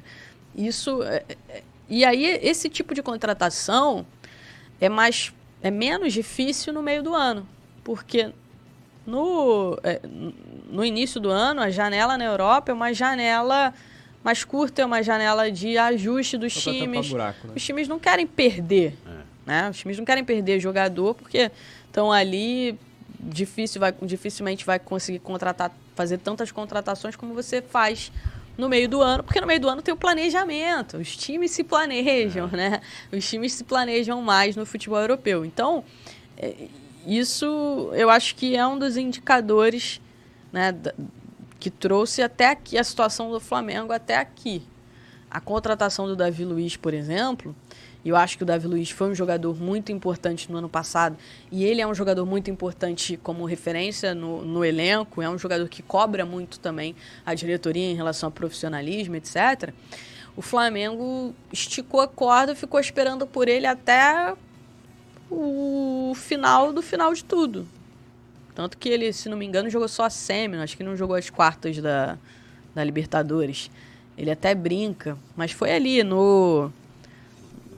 [0.56, 1.04] Isso.
[1.04, 4.06] É, é, e aí, esse tipo de contratação
[4.80, 5.34] é mais.
[5.62, 7.48] é menos difícil no meio do ano.
[7.84, 8.32] Porque
[9.06, 9.78] no,
[10.70, 13.74] no início do ano, a janela na Europa é uma janela
[14.24, 17.10] mais curta, é uma janela de ajuste dos Só times.
[17.10, 17.54] Buraco, né?
[17.56, 18.98] Os times não querem perder.
[19.46, 19.70] Né?
[19.70, 21.52] Os times não querem perder jogador porque
[21.88, 22.78] estão ali
[23.20, 28.12] difícil vai, dificilmente vai conseguir contratar, fazer tantas contratações como você faz
[28.58, 31.64] no meio do ano, porque no meio do ano tem o planejamento, os times se
[31.64, 32.56] planejam, é.
[32.56, 32.82] né?
[33.12, 35.44] Os times se planejam mais no futebol europeu.
[35.44, 35.84] Então,
[36.38, 36.68] é,
[37.06, 40.02] isso eu acho que é um dos indicadores,
[40.52, 40.74] né,
[41.60, 44.64] que trouxe até aqui a situação do Flamengo até aqui.
[45.30, 47.54] A contratação do Davi Luiz, por exemplo,
[48.06, 51.18] e eu acho que o Davi Luiz foi um jogador muito importante no ano passado.
[51.52, 55.24] E ele é um jogador muito importante como referência no, no elenco.
[55.24, 59.74] É um jogador que cobra muito também a diretoria em relação ao profissionalismo, etc.
[60.38, 64.36] O Flamengo esticou a corda, ficou esperando por ele até
[65.28, 67.68] o final do final de tudo.
[68.54, 71.16] Tanto que ele, se não me engano, jogou só a semi, acho que não jogou
[71.16, 72.20] as quartas da,
[72.76, 73.72] da Libertadores.
[74.16, 76.72] Ele até brinca, mas foi ali no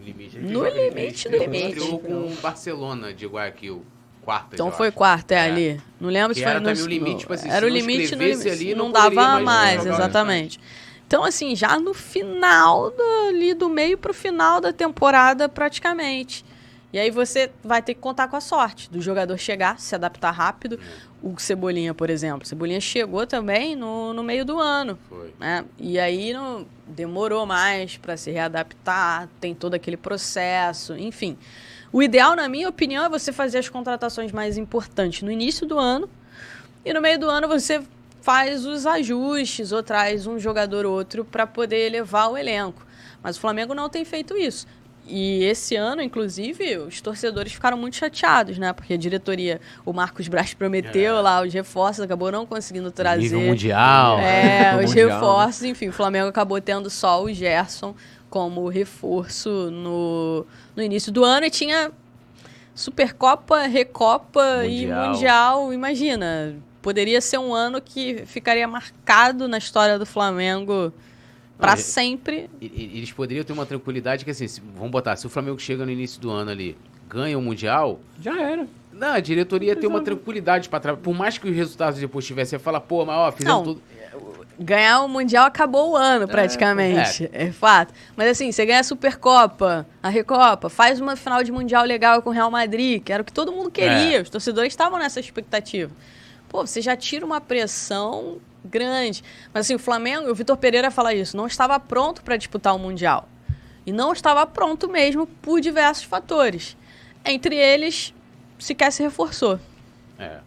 [0.07, 0.39] limite.
[0.39, 1.79] No limite do limite.
[1.79, 3.85] Ele com o Barcelona de Guayaquil.
[4.21, 5.81] Quarta, então foi quarta, é, é, ali.
[6.01, 8.49] Não lembro que se foi no, limite, tipo assim, Era o limite no limite.
[8.49, 10.59] Ali, não, não dava mais, exatamente.
[11.07, 16.43] Então, assim, já no final do, ali do meio pro final da temporada, praticamente.
[16.91, 20.31] E aí você vai ter que contar com a sorte do jogador chegar, se adaptar
[20.31, 20.79] rápido.
[21.21, 22.47] O Cebolinha, por exemplo.
[22.47, 24.97] Cebolinha chegou também no, no meio do ano.
[25.09, 25.33] Foi.
[25.37, 25.65] Né?
[25.77, 31.37] E aí no, demorou mais para se readaptar, tem todo aquele processo, enfim.
[31.91, 35.77] O ideal, na minha opinião, é você fazer as contratações mais importantes no início do
[35.77, 36.09] ano
[36.85, 37.83] e no meio do ano você
[38.21, 42.85] faz os ajustes ou traz um jogador ou outro para poder elevar o elenco.
[43.21, 44.67] Mas o Flamengo não tem feito isso.
[45.07, 48.73] E esse ano, inclusive, os torcedores ficaram muito chateados, né?
[48.73, 51.21] Porque a diretoria, o Marcos Braz prometeu é.
[51.21, 53.21] lá os reforços, acabou não conseguindo trazer.
[53.21, 54.19] Nível mundial.
[54.19, 55.13] É, os mundial, né?
[55.13, 57.95] reforços, enfim, o Flamengo acabou tendo só o Gerson
[58.29, 61.91] como reforço no, no início do ano e tinha
[62.75, 65.05] Supercopa, Recopa mundial.
[65.05, 65.73] e Mundial.
[65.73, 70.93] Imagina, poderia ser um ano que ficaria marcado na história do Flamengo
[71.57, 72.49] para sempre.
[72.61, 75.91] Eles poderiam ter uma tranquilidade que, assim, se, vamos botar, se o Flamengo chega no
[75.91, 76.77] início do ano ali,
[77.09, 77.99] ganha o Mundial.
[78.21, 78.67] Já era.
[78.93, 81.03] Não, a diretoria tem uma tranquilidade para trabalhar.
[81.03, 83.81] Por mais que os resultados depois tivessem, você fala, pô, mas ó, fizemos tudo.
[84.59, 87.29] Ganhar o Mundial acabou o ano, é, praticamente.
[87.31, 87.45] É.
[87.45, 87.51] é.
[87.51, 87.93] fato.
[88.15, 92.31] Mas assim, você ganha a Supercopa, a Recopa, faz uma final de Mundial legal com
[92.31, 94.17] o Real Madrid, que era o que todo mundo queria.
[94.17, 94.21] É.
[94.21, 95.91] Os torcedores estavam nessa expectativa.
[96.49, 98.37] Pô, você já tira uma pressão
[98.67, 99.23] grande.
[99.53, 102.79] Mas assim, o Flamengo, o Vitor Pereira fala isso, não estava pronto para disputar o
[102.79, 103.27] Mundial.
[103.85, 106.75] E não estava pronto mesmo por diversos fatores.
[107.25, 108.13] Entre eles,
[108.59, 109.59] sequer se reforçou.
[110.19, 110.39] É.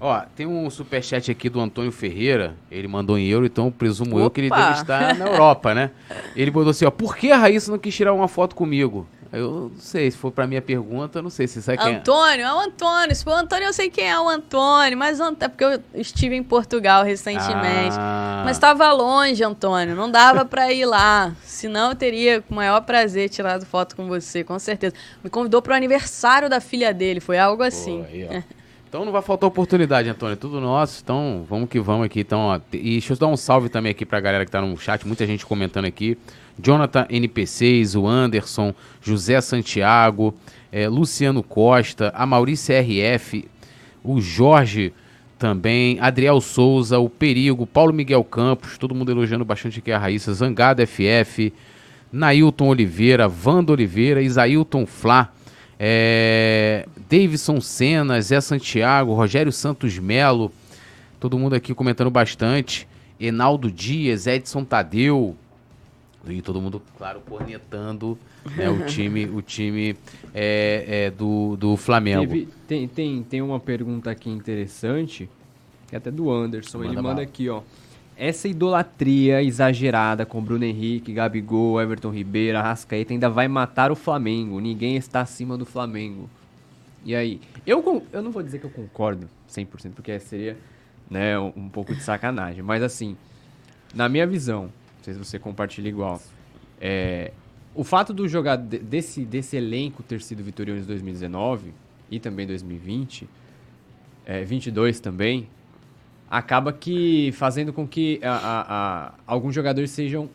[0.00, 2.56] Ó, tem um superchat aqui do Antônio Ferreira.
[2.70, 4.56] Ele mandou em euro, então presumo eu que ele Opa!
[4.60, 5.92] deve estar na Europa, né?
[6.34, 9.06] Ele mandou assim, ó, por que a Raíssa não quis tirar uma foto comigo?
[9.32, 11.96] Eu não sei, se for pra minha pergunta, eu não sei se sabe quem é.
[11.96, 13.16] Antônio, é o Antônio.
[13.16, 14.98] Se for o Antônio, eu sei quem é o Antônio.
[14.98, 17.96] Mas é porque eu estive em Portugal recentemente.
[17.98, 18.42] Ah.
[18.44, 19.96] Mas estava longe, Antônio.
[19.96, 21.32] Não dava pra ir lá.
[21.44, 24.94] Senão eu teria com o maior prazer tirado foto com você, com certeza.
[25.24, 27.18] Me convidou pro aniversário da filha dele.
[27.18, 28.02] Foi algo assim.
[28.02, 28.44] Pô, aí.
[28.86, 30.34] Então não vai faltar oportunidade, Antônio.
[30.34, 31.00] É tudo nosso.
[31.02, 32.20] Então vamos que vamos aqui.
[32.20, 32.60] Então, ó.
[32.70, 35.06] E deixa eu dar um salve também aqui pra galera que tá no chat.
[35.06, 36.18] Muita gente comentando aqui.
[36.58, 40.34] Jonathan NP6, o Anderson, José Santiago,
[40.70, 43.48] eh, Luciano Costa, a Maurícia RF,
[44.02, 44.92] o Jorge
[45.38, 50.32] também, Adriel Souza, o Perigo, Paulo Miguel Campos, todo mundo elogiando bastante aqui a Raíssa,
[50.32, 51.52] Zangada FF,
[52.12, 55.32] Nailton Oliveira, Wanda Oliveira, Isailton Flá,
[55.78, 60.52] é, Davidson Senna, Zé Santiago, Rogério Santos Melo,
[61.18, 62.86] todo mundo aqui comentando bastante.
[63.18, 65.36] Enaldo Dias, Edson Tadeu.
[66.28, 68.16] E todo mundo, claro, cornetando
[68.56, 69.96] né, o time, o time
[70.32, 72.26] é, é, do, do Flamengo.
[72.32, 75.28] Teve- tem, tem, tem uma pergunta aqui interessante,
[75.88, 76.78] que é até do Anderson.
[76.78, 77.22] Manda Ele manda bala.
[77.22, 77.62] aqui, ó.
[78.16, 84.60] Essa idolatria exagerada com Bruno Henrique, Gabigol, Everton Ribeiro, Arrascaeta ainda vai matar o Flamengo.
[84.60, 86.30] Ninguém está acima do Flamengo.
[87.04, 87.40] E aí?
[87.66, 90.56] Eu, eu não vou dizer que eu concordo 100%, porque seria
[91.10, 92.62] né, um, um pouco de sacanagem.
[92.62, 93.16] Mas assim,
[93.92, 94.68] na minha visão,
[95.02, 96.20] não sei se você compartilha igual,
[96.80, 97.32] é,
[97.74, 101.72] o fato do jogador desse, desse elenco ter sido vitorioso em 2019
[102.10, 103.28] e também 2020,
[104.24, 105.48] é, 22 também,
[106.30, 108.66] acaba que fazendo com que a- a-
[109.08, 110.30] a- alguns jogadores sejam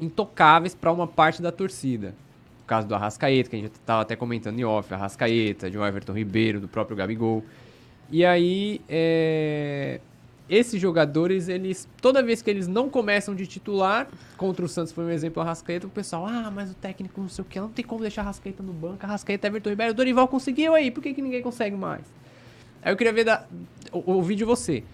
[0.00, 2.14] intocáveis para uma parte da torcida.
[2.62, 5.84] O caso do Arrascaeta, que a gente estava até comentando em off, Arrascaeta, de um
[5.86, 7.44] Everton Ribeiro, do próprio Gabigol.
[8.10, 10.00] E aí, é,
[10.54, 15.02] esses jogadores, eles toda vez que eles não começam de titular, contra o Santos foi
[15.02, 17.70] um exemplo, o Arrascaeta, o pessoal, ah, mas o técnico não sei o que, não
[17.70, 21.02] tem como deixar a Arrascaeta no banco, Arrascaeta, Everton Ribeiro, o Dorival conseguiu aí, por
[21.02, 22.02] que, que ninguém consegue mais?
[22.82, 23.46] Aí eu queria ver da,
[23.92, 24.84] ouvir de você.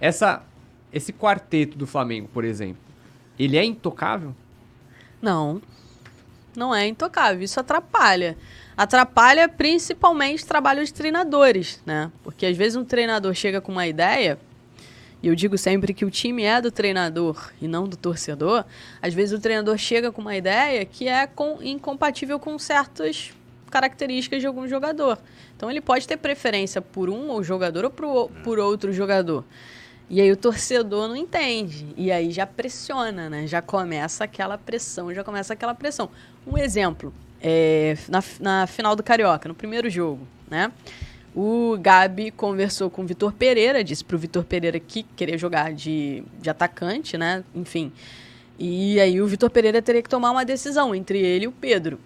[0.00, 0.44] Essa,
[0.92, 2.80] esse quarteto do Flamengo, por exemplo,
[3.36, 4.32] ele é intocável?
[5.20, 5.60] Não.
[6.56, 7.42] Não é intocável.
[7.42, 8.36] Isso atrapalha.
[8.76, 12.12] Atrapalha principalmente trabalho de treinadores, né?
[12.22, 14.38] Porque às vezes um treinador chega com uma ideia,
[15.24, 18.62] e eu digo sempre que o time é do treinador e não do torcedor.
[19.00, 23.32] Às vezes o treinador chega com uma ideia que é com- incompatível com certas
[23.70, 25.18] características de algum jogador.
[25.56, 29.46] Então ele pode ter preferência por um ou jogador ou por, por outro jogador.
[30.10, 31.86] E aí o torcedor não entende.
[31.96, 33.46] E aí já pressiona, né?
[33.46, 36.10] Já começa aquela pressão, já começa aquela pressão.
[36.46, 40.70] Um exemplo, é, na, na final do Carioca, no primeiro jogo, né?
[41.34, 46.22] O Gabi conversou com o Vitor Pereira, disse pro Vitor Pereira que queria jogar de,
[46.40, 47.42] de atacante, né?
[47.54, 47.92] Enfim.
[48.58, 51.98] E aí o Vitor Pereira teria que tomar uma decisão entre ele e o Pedro.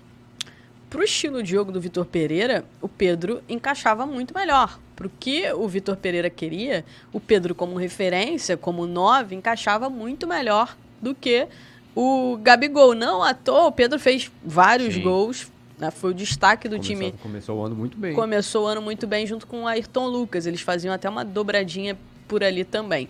[0.89, 4.81] Pro estilo de jogo do Vitor Pereira, o Pedro encaixava muito melhor.
[4.97, 10.74] Pro que o Vitor Pereira queria, o Pedro como referência, como nove, encaixava muito melhor
[11.03, 11.47] do que
[11.95, 12.95] o Gabigol.
[12.95, 15.03] Não à toa, o Pedro fez vários Sim.
[15.03, 15.91] gols, né?
[15.91, 18.14] foi o destaque do começou, time Começou o ano muito bem.
[18.14, 20.47] começou o ano muito bem junto com o Ayrton Lucas.
[20.47, 23.09] Eles faziam até uma dobradinha por ali também.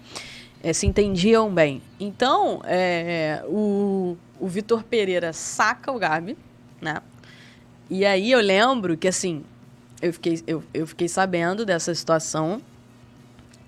[0.63, 1.81] É, se entendiam bem.
[2.01, 6.37] Então, é, o, o Vitor Pereira saca o Gabi,
[6.81, 7.01] né?
[7.89, 9.45] E aí eu lembro que, assim,
[10.03, 12.61] eu fiquei, eu, eu fiquei sabendo dessa situação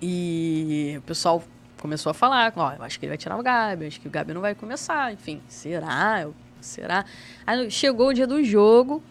[0.01, 1.43] e o pessoal
[1.79, 4.07] começou a falar, ó, eu acho que ele vai tirar o Gabi, eu acho que
[4.07, 6.21] o Gabi não vai começar, enfim, será?
[6.21, 7.05] Eu- será?
[7.45, 9.03] Aí chegou o dia do jogo,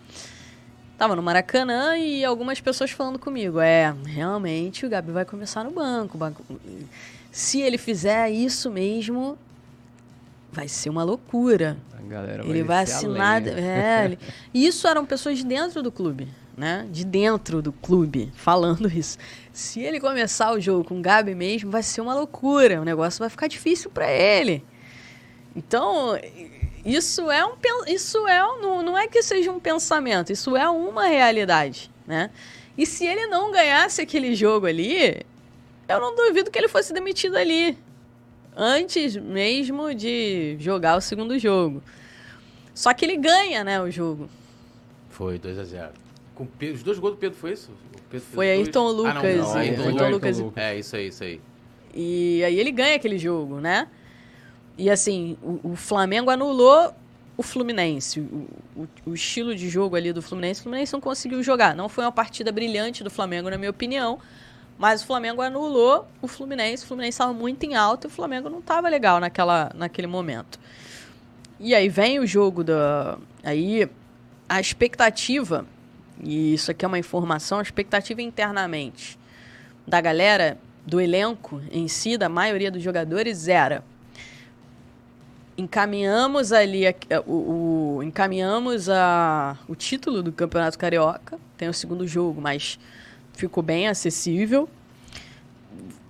[0.97, 3.59] Tava no Maracanã e algumas pessoas falando comigo.
[3.59, 6.19] É, realmente o Gabi vai começar no banco.
[7.33, 9.39] Se ele fizer isso mesmo,
[10.53, 11.79] vai ser uma loucura.
[11.99, 13.41] A galera Ele vai assinar.
[13.49, 14.19] É, ele-
[14.53, 16.87] Isso eram pessoas de dentro do clube, né?
[16.91, 19.17] De dentro do clube, falando isso.
[19.55, 22.79] Se ele começar o jogo com o Gabi mesmo, vai ser uma loucura.
[22.79, 24.63] O negócio vai ficar difícil para ele.
[25.57, 26.19] Então,
[26.85, 27.53] isso é um
[27.87, 32.31] isso é não, não é que seja um pensamento, isso é uma realidade, né?
[32.79, 35.21] E se ele não ganhasse aquele jogo ali,
[35.89, 37.77] eu não duvido que ele fosse demitido ali
[38.57, 41.83] antes mesmo de jogar o segundo jogo.
[42.75, 44.29] Só que ele ganha, né, o jogo.
[45.11, 45.91] Foi 2x0.
[46.35, 47.71] Com o Pedro- Os dois gols do Pedro foi isso?
[48.33, 48.61] Foi dois?
[48.61, 50.39] Ayrton Ah, não, Lucas não, e- Ayrton Ayrton Lucas.
[50.39, 50.65] Lucas.
[50.65, 51.41] É, isso aí, isso aí.
[51.95, 53.89] E aí ele ganha aquele jogo, né?
[54.81, 56.95] E assim, o, o Flamengo anulou
[57.37, 58.19] o Fluminense.
[58.19, 61.77] O, o, o, estilo de jogo ali do Fluminense, o Fluminense não conseguiu jogar.
[61.77, 64.19] Não foi uma partida brilhante do Flamengo, na minha opinião.
[64.79, 66.85] Mas o Flamengo anulou o Fluminense.
[66.85, 70.59] O Fluminense estava muito em alta e o Flamengo não estava legal naquela, naquele momento.
[71.59, 73.19] E aí vem o jogo da.
[73.45, 73.87] Aí
[74.49, 75.67] a expectativa,
[76.25, 79.19] e isso aqui é uma informação, a expectativa internamente
[79.87, 80.57] da galera,
[80.87, 83.85] do elenco em si, da maioria dos jogadores, era
[85.61, 86.95] encaminhamos ali a,
[87.27, 91.39] o, o, encaminhamos a, o título do Campeonato Carioca.
[91.57, 92.79] Tem o segundo jogo, mas
[93.35, 94.69] ficou bem acessível.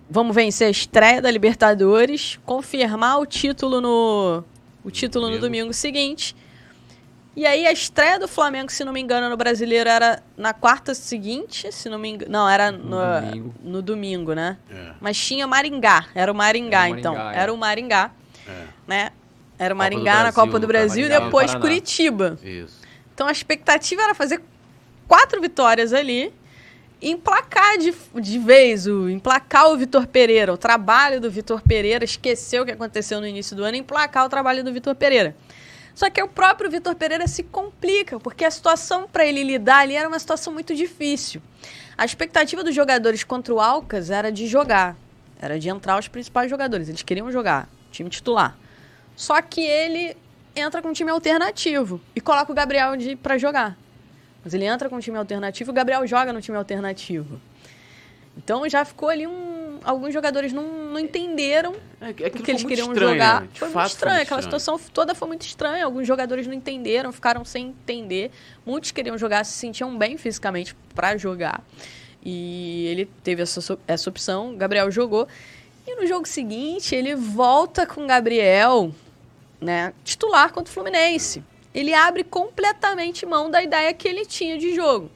[0.09, 4.43] Vamos vencer a estreia da Libertadores, confirmar o título no
[4.83, 6.35] o título no domingo seguinte.
[7.37, 10.95] E aí a estreia do Flamengo, se não me engano, no Brasileiro era na quarta
[10.95, 13.55] seguinte, se não me engano, não, era no, no, domingo.
[13.63, 14.59] no domingo, né?
[14.69, 14.93] É.
[15.01, 17.43] Mas tinha Maringá, era o Maringá, era o então, Maringá, é.
[17.43, 18.11] era o Maringá,
[18.49, 18.65] é.
[18.87, 19.11] né?
[19.61, 22.39] Era o Maringá Brasil, na Copa do Brasil e depois Curitiba.
[22.43, 22.81] Isso.
[23.13, 24.41] Então a expectativa era fazer
[25.07, 26.33] quatro vitórias ali,
[27.03, 32.59] emplacar de, de vez, o, emplacar o Vitor Pereira, o trabalho do Vitor Pereira, esquecer
[32.59, 35.37] o que aconteceu no início do ano, emplacar o trabalho do Vitor Pereira.
[35.95, 39.95] Só que o próprio Vitor Pereira se complica, porque a situação para ele lidar ali
[39.95, 41.43] era uma situação muito difícil.
[41.99, 44.97] A expectativa dos jogadores contra o Alcas era de jogar,
[45.39, 48.57] era de entrar os principais jogadores, eles queriam jogar, time titular.
[49.21, 50.17] Só que ele
[50.57, 52.93] entra com um time alternativo e coloca o Gabriel
[53.23, 53.77] para jogar.
[54.43, 57.39] Mas ele entra com um time alternativo e o Gabriel joga no time alternativo.
[58.35, 59.79] Então já ficou ali um.
[59.85, 63.43] Alguns jogadores não, não entenderam é, o que eles queriam estranho, jogar.
[63.43, 63.49] Né?
[63.53, 65.85] Foi muito estranho, foi aquela situação toda foi muito estranha.
[65.85, 68.31] Alguns jogadores não entenderam, ficaram sem entender.
[68.65, 71.63] Muitos queriam jogar, se sentiam bem fisicamente para jogar.
[72.25, 75.29] E ele teve essa, essa opção, Gabriel jogou.
[75.87, 78.95] E no jogo seguinte, ele volta com Gabriel
[79.61, 81.43] né, titular contra o Fluminense.
[81.75, 85.11] Ele abre completamente mão da ideia que ele tinha de jogo.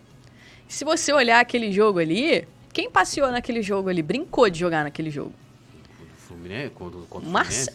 [0.69, 5.11] Se você olhar aquele jogo ali, quem passeou naquele jogo ali, brincou de jogar naquele
[5.11, 5.33] jogo?
[6.01, 6.71] O Fluminense?
[6.71, 7.71] Contra, contra o Marce...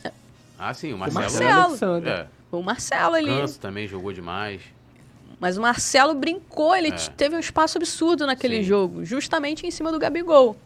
[0.57, 1.25] Ah, sim, o Marcelo.
[1.25, 2.07] O Marcelo.
[2.07, 2.27] É.
[2.51, 3.31] O Marcelo ali.
[3.31, 4.61] O Canso também jogou demais.
[5.39, 6.95] Mas o Marcelo brincou, ele é.
[7.15, 8.63] teve um espaço absurdo naquele sim.
[8.63, 10.57] jogo, justamente em cima do Gabigol.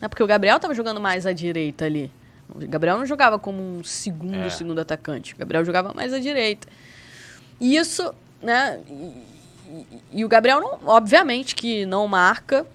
[0.00, 0.08] Né?
[0.08, 2.10] Porque o Gabriel estava jogando mais à direita ali.
[2.48, 4.50] O Gabriel não jogava como um segundo, é.
[4.50, 5.34] segundo atacante.
[5.34, 6.68] O Gabriel jogava mais à direita.
[7.60, 8.80] E isso, né?
[8.88, 12.66] E, e, o Gabriel, não, obviamente, que não marca.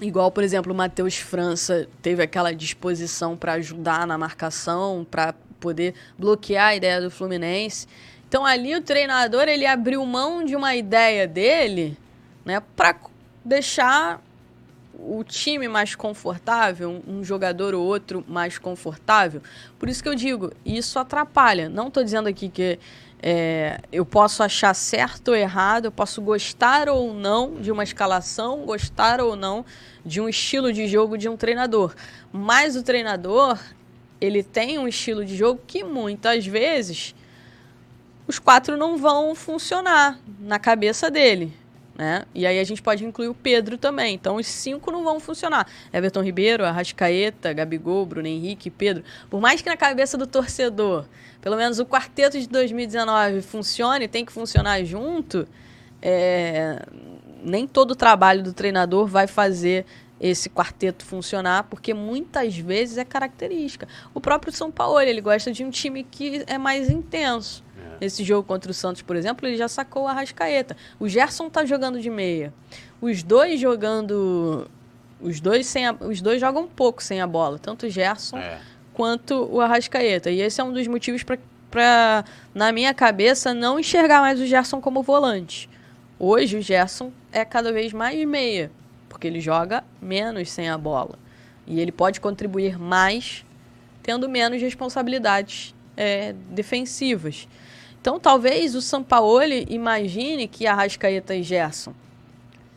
[0.00, 5.94] Igual, por exemplo, o Matheus França teve aquela disposição para ajudar na marcação, para poder
[6.18, 7.86] bloquear a ideia do Fluminense.
[8.28, 11.96] Então ali o treinador ele abriu mão de uma ideia dele,
[12.44, 12.96] né, para
[13.44, 14.20] deixar
[15.06, 19.42] o time mais confortável, um jogador ou outro mais confortável.
[19.78, 21.68] Por isso que eu digo, isso atrapalha.
[21.68, 22.78] Não estou dizendo aqui que
[23.22, 28.66] é, eu posso achar certo ou errado, eu posso gostar ou não de uma escalação,
[28.66, 29.64] gostar ou não
[30.04, 31.94] de um estilo de jogo de um treinador.
[32.32, 33.58] Mas o treinador,
[34.20, 37.14] ele tem um estilo de jogo que muitas vezes
[38.26, 41.63] os quatro não vão funcionar na cabeça dele.
[41.96, 42.24] Né?
[42.34, 44.14] E aí a gente pode incluir o Pedro também.
[44.14, 45.66] Então os cinco não vão funcionar.
[45.92, 49.04] Everton Ribeiro, Arrascaeta, Gabigol, Bruno Henrique, Pedro.
[49.30, 51.06] Por mais que na cabeça do torcedor,
[51.40, 55.46] pelo menos o quarteto de 2019 funcione, tem que funcionar junto,
[56.02, 56.84] é...
[57.44, 59.86] nem todo o trabalho do treinador vai fazer
[60.20, 63.86] esse quarteto funcionar, porque muitas vezes é característica.
[64.12, 67.62] O próprio São Paulo, ele gosta de um time que é mais intenso.
[68.04, 70.76] Nesse jogo contra o Santos, por exemplo, ele já sacou a Rascaeta.
[71.00, 72.52] O Gerson tá jogando de meia.
[73.00, 74.70] Os dois jogando.
[75.22, 75.92] Os dois, sem a...
[75.92, 78.60] os dois jogam um pouco sem a bola, tanto o Gerson é.
[78.92, 80.30] quanto o Arrascaeta.
[80.30, 81.24] E esse é um dos motivos
[81.70, 85.70] para, na minha cabeça, não enxergar mais o Gerson como volante.
[86.18, 88.70] Hoje o Gerson é cada vez mais meia,
[89.08, 91.18] porque ele joga menos sem a bola.
[91.66, 93.46] E ele pode contribuir mais
[94.02, 97.48] tendo menos responsabilidades é, defensivas.
[98.04, 101.94] Então, talvez o Sampaoli imagine que Arrascaeta e Gerson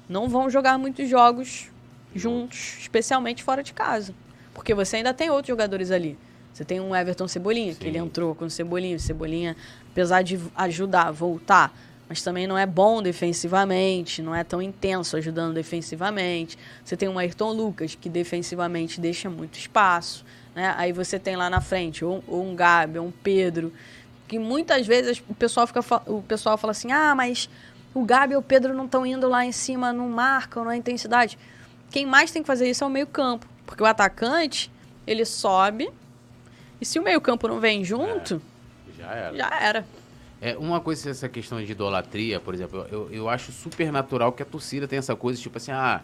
[0.08, 1.70] não vão jogar muitos jogos
[2.16, 4.16] juntos, especialmente fora de casa.
[4.54, 6.18] Porque você ainda tem outros jogadores ali.
[6.54, 7.80] Você tem um Everton Cebolinha, Sim.
[7.80, 8.96] que ele entrou com o Cebolinha.
[8.96, 9.58] O Cebolinha,
[9.92, 15.18] apesar de ajudar a voltar, mas também não é bom defensivamente, não é tão intenso
[15.18, 16.58] ajudando defensivamente.
[16.86, 20.24] Você tem um Ayrton Lucas, que defensivamente deixa muito espaço.
[20.56, 20.74] Né?
[20.78, 23.74] Aí você tem lá na frente ou, ou um Gabi, ou um Pedro,
[24.28, 27.50] que muitas vezes o pessoal, fica, o pessoal fala assim: ah, mas
[27.94, 30.78] o Gabi e o Pedro não estão indo lá em cima, não marcam, não é
[30.78, 31.38] intensidade.
[31.90, 33.48] Quem mais tem que fazer isso é o meio-campo.
[33.66, 34.72] Porque o atacante,
[35.06, 35.90] ele sobe.
[36.80, 38.42] E se o meio-campo não vem junto,
[38.90, 39.38] é, já era.
[39.38, 39.86] Já era.
[40.40, 44.44] É, uma coisa, essa questão de idolatria, por exemplo, eu, eu acho super natural que
[44.44, 46.02] a torcida tenha essa coisa, tipo assim, ah,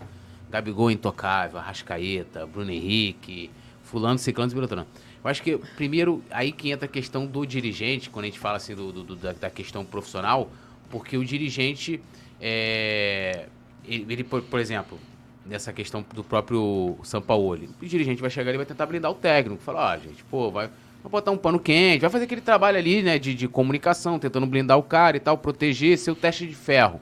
[0.49, 3.51] Gabigol intocável, Arrascaeta, Bruno Henrique,
[3.83, 4.87] fulano, ciclano e.
[5.23, 8.57] Eu acho que, primeiro, aí que entra a questão do dirigente, quando a gente fala
[8.57, 10.51] assim do, do da, da, questão profissional,
[10.89, 12.01] porque o dirigente,
[12.41, 13.45] é,
[13.85, 14.99] ele, ele por, por, exemplo,
[15.45, 19.15] nessa questão do próprio São Paulo, o dirigente vai chegar e vai tentar blindar o
[19.15, 20.69] técnico, falar, ó, ah, gente, pô, vai
[21.03, 24.47] Vai botar um pano quente, vai fazer aquele trabalho ali, né, de, de comunicação, tentando
[24.47, 27.01] blindar o cara e tal, proteger seu teste de ferro.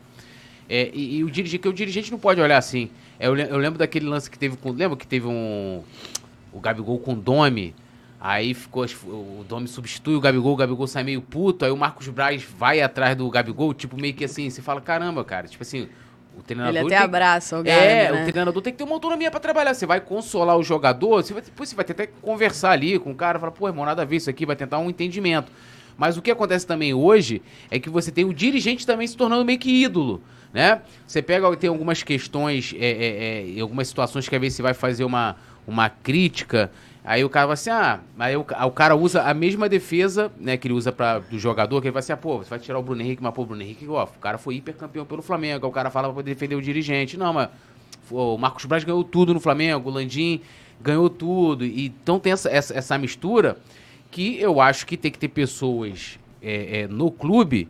[0.67, 2.89] É, e, e, o dirigente, que o dirigente não pode olhar assim.
[3.19, 4.71] É, eu, eu, lembro daquele lance que teve com.
[4.71, 5.83] Lembra que teve um.
[6.51, 7.73] O Gabigol com o.
[8.23, 8.85] Aí ficou.
[9.05, 11.65] O Domi substitui o Gabigol, o Gabigol sai meio puto.
[11.65, 15.25] Aí o Marcos Braz vai atrás do Gabigol, tipo, meio que assim, você fala, caramba,
[15.25, 15.47] cara.
[15.47, 15.89] Tipo assim,
[16.37, 16.97] o treinador Ele até tem...
[16.97, 18.21] abraça o Gabi, É, né?
[18.21, 19.73] o treinador tem que ter uma autonomia para trabalhar.
[19.73, 23.15] Você vai consolar o jogador, você vai, depois você vai tentar conversar ali com o
[23.15, 25.51] cara, falar, pô, irmão, nada a ver isso aqui, vai tentar um entendimento.
[25.97, 27.41] Mas o que acontece também hoje
[27.71, 30.21] é que você tem o dirigente também se tornando meio que ídolo,
[30.53, 30.81] né?
[31.07, 34.73] Você pega, tem algumas questões, é, é, é, algumas situações que às vezes você vai
[34.75, 35.35] fazer uma,
[35.67, 36.71] uma crítica
[37.11, 40.55] Aí o cara vai assim, ah, aí o, o, cara usa a mesma defesa, né,
[40.55, 42.79] que ele usa para do jogador, que ele vai assim, ah, pô, você vai tirar
[42.79, 45.67] o Bruno Henrique, mas pô, o Bruno Henrique, ó, o cara foi hipercampeão pelo Flamengo,
[45.67, 47.17] o cara fala pra poder defender o dirigente.
[47.17, 47.49] Não, mas
[48.09, 50.39] o Marcos Braz ganhou tudo no Flamengo, o Landim
[50.79, 51.65] ganhou tudo.
[51.65, 53.57] E, então tem essa, essa, essa, mistura
[54.09, 57.67] que eu acho que tem que ter pessoas é, é, no clube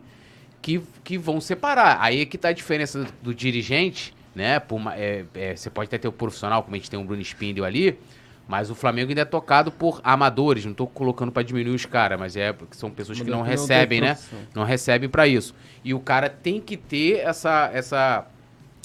[0.60, 1.98] que, que vão separar.
[2.00, 4.60] Aí é que tá a diferença do, do dirigente, né?
[4.60, 7.22] Por, é, é, você pode até ter o profissional, como a gente tem um Bruno
[7.22, 7.98] Spindel ali,
[8.46, 12.18] mas o Flamengo ainda é tocado por amadores, não estou colocando para diminuir os caras,
[12.18, 14.18] mas é porque são pessoas que não, não recebem, né?
[14.54, 15.54] Não recebem para isso.
[15.84, 18.26] E o cara tem que ter essa, essa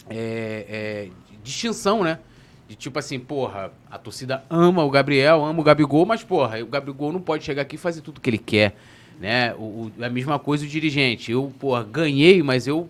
[0.09, 1.09] é, é,
[1.43, 2.19] distinção, né?
[2.67, 6.67] De tipo assim, porra, a torcida ama o Gabriel, ama o Gabigol, mas porra, o
[6.67, 8.75] Gabigol não pode chegar aqui e fazer tudo que ele quer,
[9.19, 9.53] né?
[9.55, 11.31] O, o, a mesma coisa o dirigente.
[11.31, 12.87] Eu, porra, ganhei, mas eu,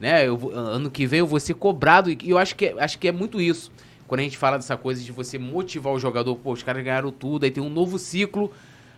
[0.00, 2.98] né, eu, ano que vem eu vou ser cobrado e eu acho que, é, acho
[2.98, 3.70] que é muito isso
[4.08, 7.12] quando a gente fala dessa coisa de você motivar o jogador, pô, os caras ganharam
[7.12, 8.50] tudo, aí tem um novo ciclo,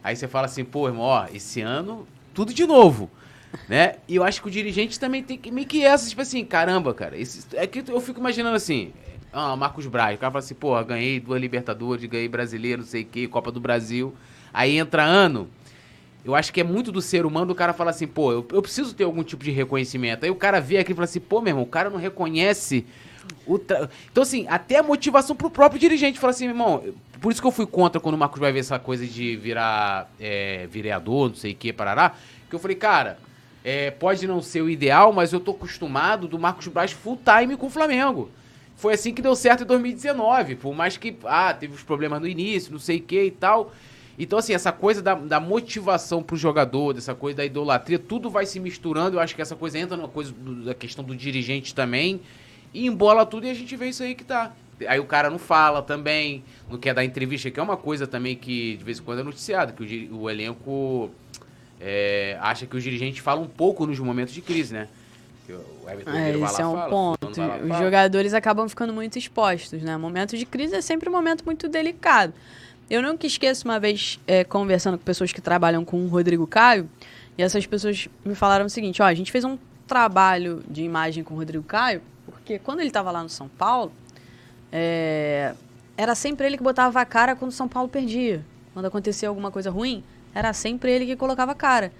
[0.02, 3.10] aí você fala assim, pô, irmão, ó, esse ano, tudo de novo.
[3.68, 3.96] né?
[4.08, 6.94] E eu acho que o dirigente também tem que meio que essa, tipo assim, caramba,
[6.94, 7.18] cara.
[7.18, 8.92] Esse, é que eu fico imaginando assim,
[9.32, 13.02] ah, Marcos Braz, o cara fala assim, pô, ganhei duas Libertadores, ganhei brasileiro, não sei
[13.02, 14.14] o que, Copa do Brasil.
[14.52, 15.48] Aí entra ano.
[16.24, 18.62] Eu acho que é muito do ser humano o cara falar assim, pô, eu, eu
[18.62, 20.24] preciso ter algum tipo de reconhecimento.
[20.24, 22.84] Aí o cara vê aqui e fala assim, pô, meu irmão, o cara não reconhece
[23.66, 23.88] Tra...
[24.10, 26.18] Então, assim, até a motivação pro próprio dirigente.
[26.18, 26.82] Fala assim, irmão,
[27.20, 30.10] por isso que eu fui contra quando o Marcos vai ver essa coisa de virar
[30.18, 32.14] é, vereador, não sei o que, parará.
[32.48, 33.18] Que eu falei, cara,
[33.64, 37.56] é, pode não ser o ideal, mas eu tô acostumado do Marcos Braz full time
[37.56, 38.30] com o Flamengo.
[38.76, 40.56] Foi assim que deu certo em 2019.
[40.56, 43.72] Por mais que, ah, teve os problemas no início, não sei o que e tal.
[44.18, 48.46] Então, assim, essa coisa da, da motivação pro jogador, dessa coisa da idolatria, tudo vai
[48.46, 49.16] se misturando.
[49.16, 52.20] Eu acho que essa coisa entra numa coisa do, da questão do dirigente também.
[52.72, 54.52] E embola tudo e a gente vê isso aí que tá.
[54.86, 58.34] Aí o cara não fala também, não quer dar entrevista, que é uma coisa também
[58.34, 61.10] que de vez em quando é noticiado, que o, o elenco
[61.80, 64.88] é, acha que os dirigentes falam um pouco nos momentos de crise, né?
[66.06, 67.28] É, esse é um fala, ponto.
[67.28, 67.78] Os fala.
[67.78, 69.96] jogadores acabam ficando muito expostos, né?
[69.96, 72.32] Momento de crise é sempre um momento muito delicado.
[72.88, 76.88] Eu nunca esqueço uma vez é, conversando com pessoas que trabalham com o Rodrigo Caio,
[77.36, 81.24] e essas pessoas me falaram o seguinte: ó, a gente fez um trabalho de imagem
[81.24, 82.00] com o Rodrigo Caio
[82.50, 83.92] porque quando ele estava lá no São Paulo,
[84.72, 85.54] é,
[85.96, 88.44] era sempre ele que botava a cara quando o São Paulo perdia.
[88.74, 90.02] Quando acontecia alguma coisa ruim,
[90.34, 91.92] era sempre ele que colocava a cara.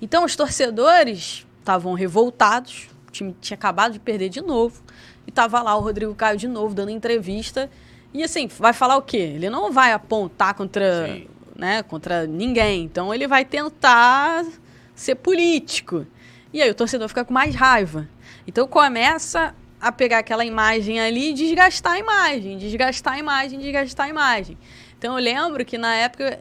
[0.00, 4.82] Então os torcedores estavam revoltados, o time tinha acabado de perder de novo,
[5.26, 7.70] e tava lá o Rodrigo Caio de novo dando entrevista.
[8.14, 9.18] E assim, vai falar o quê?
[9.18, 11.20] Ele não vai apontar contra,
[11.54, 12.84] né, contra ninguém.
[12.84, 14.46] Então ele vai tentar
[14.94, 16.06] ser político.
[16.54, 18.08] E aí o torcedor fica com mais raiva.
[18.46, 24.06] Então começa a pegar aquela imagem ali e desgastar a imagem, desgastar a imagem, desgastar
[24.06, 24.58] a imagem.
[24.98, 26.38] Então eu lembro que na época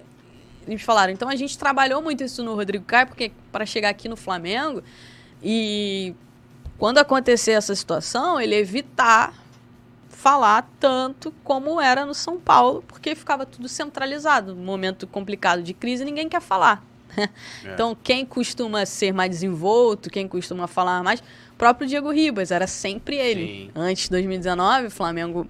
[0.67, 4.09] eles falaram, então a gente trabalhou muito isso no Rodrigo Caio, porque para chegar aqui
[4.09, 4.83] no Flamengo
[5.41, 6.13] e
[6.77, 9.33] quando acontecer essa situação, ele evitar
[10.09, 14.53] falar tanto como era no São Paulo, porque ficava tudo centralizado.
[14.53, 16.83] No momento complicado de crise, ninguém quer falar.
[17.65, 17.73] É.
[17.73, 21.21] Então, quem costuma ser mais desenvolto, quem costuma falar mais,
[21.59, 23.45] próprio Diego Ribas, era sempre ele.
[23.45, 23.71] Sim.
[23.75, 25.45] Antes de 2019, o Flamengo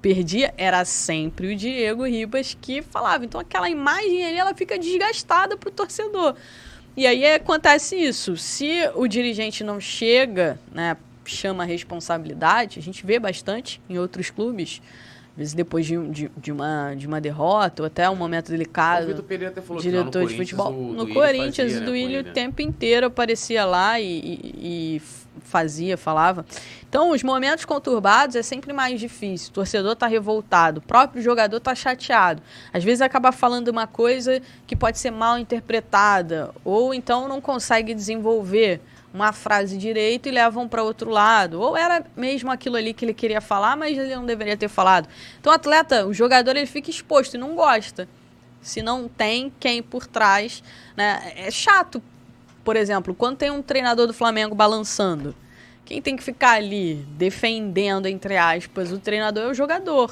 [0.00, 3.24] perdia, era sempre o Diego Ribas que falava.
[3.24, 6.36] Então aquela imagem ali, ela fica desgastada pro torcedor.
[6.96, 8.36] E aí acontece isso.
[8.36, 14.30] Se o dirigente não chega, né, chama a responsabilidade, a gente vê bastante em outros
[14.30, 14.80] clubes
[15.36, 19.06] vezes depois de, de, de uma, de uma derrota, ou até um momento O delicado.
[19.06, 20.72] Vitor Pereira até falou que lá no diretor de futebol.
[20.72, 22.32] o no Duílio Corinthians, fazia, o né, Duílio o ele, né?
[22.34, 24.54] tempo inteiro aparecia lá e, e-
[24.96, 25.02] e
[25.40, 26.44] fazia, falava.
[26.88, 29.50] Então, os momentos conturbados é sempre mais difícil.
[29.50, 32.42] O torcedor tá revoltado, o próprio jogador tá chateado.
[32.72, 37.94] Às vezes acaba falando uma coisa que pode ser mal interpretada, ou então não consegue
[37.94, 38.80] desenvolver
[39.12, 41.60] uma frase direito e levam para outro lado.
[41.60, 45.08] Ou era mesmo aquilo ali que ele queria falar, mas ele não deveria ter falado.
[45.40, 48.08] Então, o atleta, o jogador, ele fica exposto e não gosta
[48.60, 50.62] se não tem quem por trás,
[50.96, 51.32] né?
[51.36, 52.02] É chato,
[52.68, 55.34] por exemplo, quando tem um treinador do Flamengo balançando,
[55.86, 60.10] quem tem que ficar ali defendendo, entre aspas, o treinador é o jogador.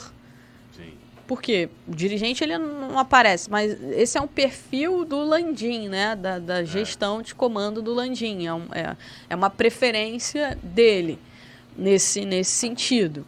[0.75, 0.95] Sim.
[1.27, 1.69] Por quê?
[1.87, 6.17] O dirigente ele não aparece, mas esse é um perfil do Landim, né?
[6.17, 8.47] Da, da gestão de comando do Landim.
[8.47, 8.97] É, um- é,
[9.29, 11.19] é uma preferência dele
[11.77, 13.27] nesse, nesse sentido.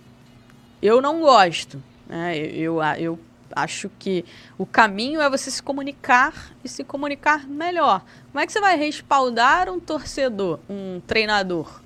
[0.81, 1.83] Eu não gosto.
[2.09, 2.35] Né?
[2.39, 3.19] Eu, eu, eu
[3.63, 4.25] acho que
[4.57, 8.03] o caminho é você se comunicar e se comunicar melhor.
[8.31, 11.81] Como é que você vai respaldar um torcedor, um treinador?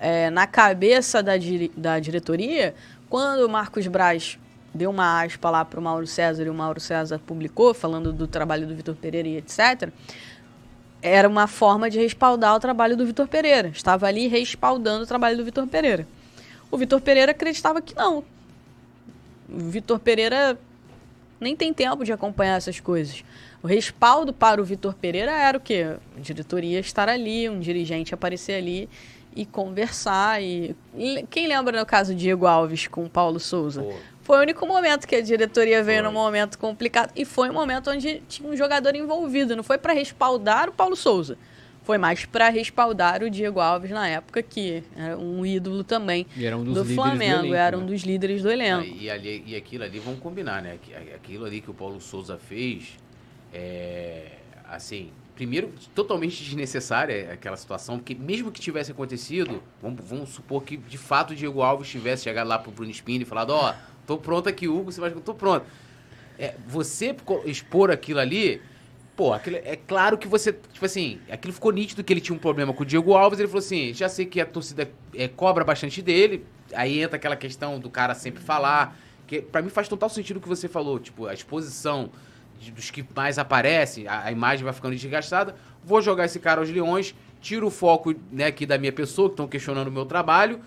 [0.00, 1.32] é, na cabeça da,
[1.76, 2.74] da diretoria,
[3.08, 4.38] quando o Marcos Braz
[4.74, 8.26] deu uma aspa lá para o Mauro César e o Mauro César publicou, falando do
[8.26, 9.90] trabalho do Vitor Pereira e etc.,
[11.02, 13.68] era uma forma de respaldar o trabalho do Vitor Pereira.
[13.68, 16.06] Estava ali respaldando o trabalho do Vitor Pereira.
[16.70, 18.24] O Vitor Pereira acreditava que não.
[19.52, 20.58] O Vitor Pereira
[21.40, 23.24] nem tem tempo de acompanhar essas coisas.
[23.62, 25.96] O respaldo para o Vitor Pereira era o quê?
[26.16, 28.88] A diretoria estar ali, um dirigente aparecer ali
[29.34, 30.42] e conversar.
[30.42, 30.76] E...
[31.30, 33.82] Quem lembra no caso Diego Alves com o Paulo Souza?
[33.82, 36.12] Pô, Foi o único momento que a diretoria veio Foi.
[36.12, 37.10] num momento complicado.
[37.16, 39.56] E foi um momento onde tinha um jogador envolvido.
[39.56, 41.38] Não foi para respaldar o Paulo Souza.
[41.90, 46.46] Foi mais para respaldar o Diego Alves na época, que era um ídolo também E
[46.46, 47.38] era um dos do Flamengo.
[47.40, 47.86] do elenco, era um né?
[47.88, 48.86] dos líderes do elenco.
[48.96, 50.74] E, ali, e aquilo ali, vamos combinar, né?
[50.74, 52.96] Aqui- Aquilo ali que o Paulo Souza fez,
[53.52, 54.34] é,
[54.68, 60.76] assim, primeiro, totalmente desnecessária aquela situação, porque mesmo que tivesse acontecido, vamos, vamos supor que
[60.76, 63.74] de fato o Diego Alves tivesse chegado lá pro Bruno Spini e falado, ó,
[64.06, 65.66] tô pronto aqui, Hugo, você vai tô pronto.
[66.38, 67.16] É, você
[67.46, 68.62] expor aquilo ali,
[69.20, 72.38] pô, aquilo, é claro que você, tipo assim, aquilo ficou nítido que ele tinha um
[72.38, 75.62] problema com o Diego Alves, ele falou assim, já sei que a torcida é, cobra
[75.62, 76.42] bastante dele,
[76.72, 78.96] aí entra aquela questão do cara sempre falar,
[79.26, 82.08] que pra mim faz total sentido o que você falou, tipo, a exposição
[82.58, 85.54] de- dos que mais aparecem, a, a imagem vai ficando desgastada,
[85.84, 89.34] vou jogar esse cara aos leões, tiro o foco, né, aqui da minha pessoa, que
[89.34, 90.60] estão questionando o meu trabalho,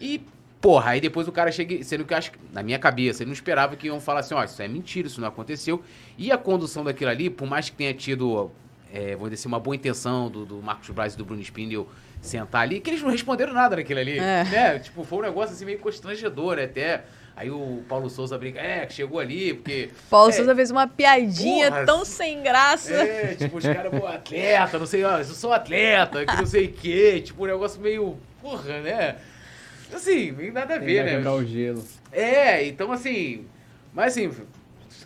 [0.00, 0.20] e,
[0.60, 3.28] porra, aí depois o cara chega, sendo que eu acho que, na minha cabeça, ele
[3.28, 5.82] não esperava que iam falar assim, ó, isso é mentira, isso não aconteceu,
[6.16, 8.50] e a condução daquilo ali, por mais que tenha tido,
[8.92, 11.88] é, vou dizer assim, uma boa intenção do, do Marcos Braz e do Bruno Spindel
[12.20, 14.44] sentar ali, que eles não responderam nada naquilo ali, É.
[14.44, 17.04] né, tipo, foi um negócio assim meio constrangedor, né, até...
[17.36, 20.32] Aí o Paulo Souza brinca, é, que chegou ali, porque Paulo É.
[20.32, 22.92] Souza fez uma piadinha Porra, tão sem graça.
[22.92, 26.64] é, tipo, os caras, pô, atleta, não sei, ó, eu sou atleta, que não sei
[26.66, 29.18] o quê, tipo, um negócio meio, porra, né?
[29.92, 31.16] Assim, nem nada a ver, né?
[31.16, 31.84] quebrar o gelo.
[32.12, 33.46] É, então assim,
[33.92, 34.30] mas assim,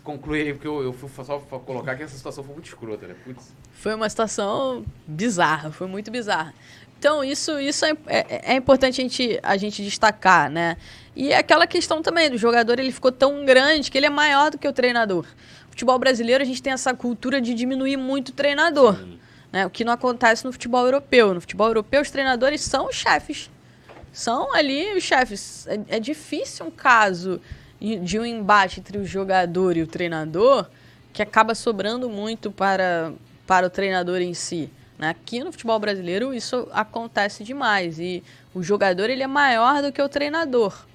[0.03, 3.15] conclui aí, porque eu, eu fui só colocar que essa situação foi muito escrota, né?
[3.23, 6.53] Putz, Foi uma situação bizarra, foi muito bizarra.
[6.99, 10.77] Então, isso, isso é, é, é importante a gente, a gente destacar, né?
[11.13, 14.51] E é aquela questão também do jogador, ele ficou tão grande que ele é maior
[14.51, 15.25] do que o treinador.
[15.69, 18.95] Futebol brasileiro, a gente tem essa cultura de diminuir muito o treinador.
[18.95, 19.19] sim.
[19.51, 19.65] né?
[19.65, 21.33] O que não acontece no futebol europeu.
[21.33, 23.49] No futebol europeu, os treinadores são os chefes.
[24.13, 25.67] São ali os chefes.
[25.67, 27.41] É, é difícil um caso
[27.81, 30.67] de um embate entre o jogador e o treinador
[31.11, 33.11] que acaba sobrando muito para,
[33.45, 34.69] para o treinador em si.
[34.97, 35.09] né?
[35.09, 40.01] Aqui no futebol brasileiro isso acontece demais e o jogador ele é maior do que
[40.01, 40.85] o treinador.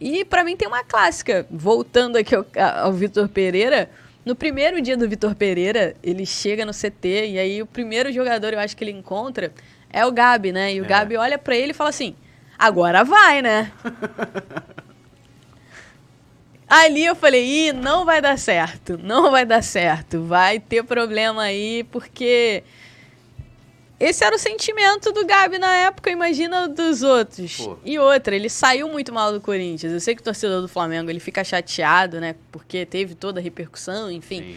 [0.00, 2.46] E para mim tem uma clássica, voltando aqui ao,
[2.82, 3.90] ao Vitor Pereira.
[4.24, 8.52] No primeiro dia do Vitor Pereira, ele chega no CT e aí o primeiro jogador
[8.52, 9.52] eu acho que ele encontra
[9.90, 10.74] é o Gabi, né?
[10.74, 10.88] E o É.
[10.88, 12.14] Gabi olha para ele e fala assim:
[12.58, 13.72] "Agora vai, né?"
[16.68, 21.44] Ali eu falei, ih, não vai dar certo, não vai dar certo, vai ter problema
[21.44, 22.62] aí, porque
[23.98, 27.56] esse era o sentimento do Gabi na época, imagina dos outros.
[27.56, 27.78] Pô.
[27.84, 29.92] E outra, ele saiu muito mal do Corinthians.
[29.92, 32.36] Eu sei que o torcedor do Flamengo ele fica chateado, né?
[32.52, 34.40] Porque teve toda a repercussão, enfim.
[34.40, 34.56] Sim.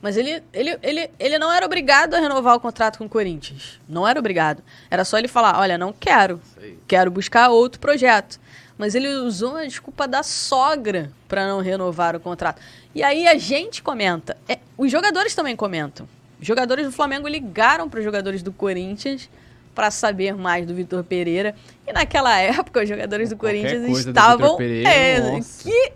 [0.00, 3.80] Mas ele, ele, ele, ele não era obrigado a renovar o contrato com o Corinthians.
[3.88, 4.62] Não era obrigado.
[4.90, 6.40] Era só ele falar: olha, não quero.
[6.86, 8.38] Quero buscar outro projeto.
[8.78, 12.60] Mas ele usou a desculpa da sogra para não renovar o contrato.
[12.94, 14.36] E aí a gente comenta.
[14.48, 16.06] É, os jogadores também comentam.
[16.38, 19.30] Os jogadores do Flamengo ligaram para os jogadores do Corinthians
[19.74, 21.54] para saber mais do Vitor Pereira.
[21.86, 24.56] E naquela época, os jogadores do Qualquer Corinthians do estavam.
[24.56, 25.92] Vitor Pereira, é, que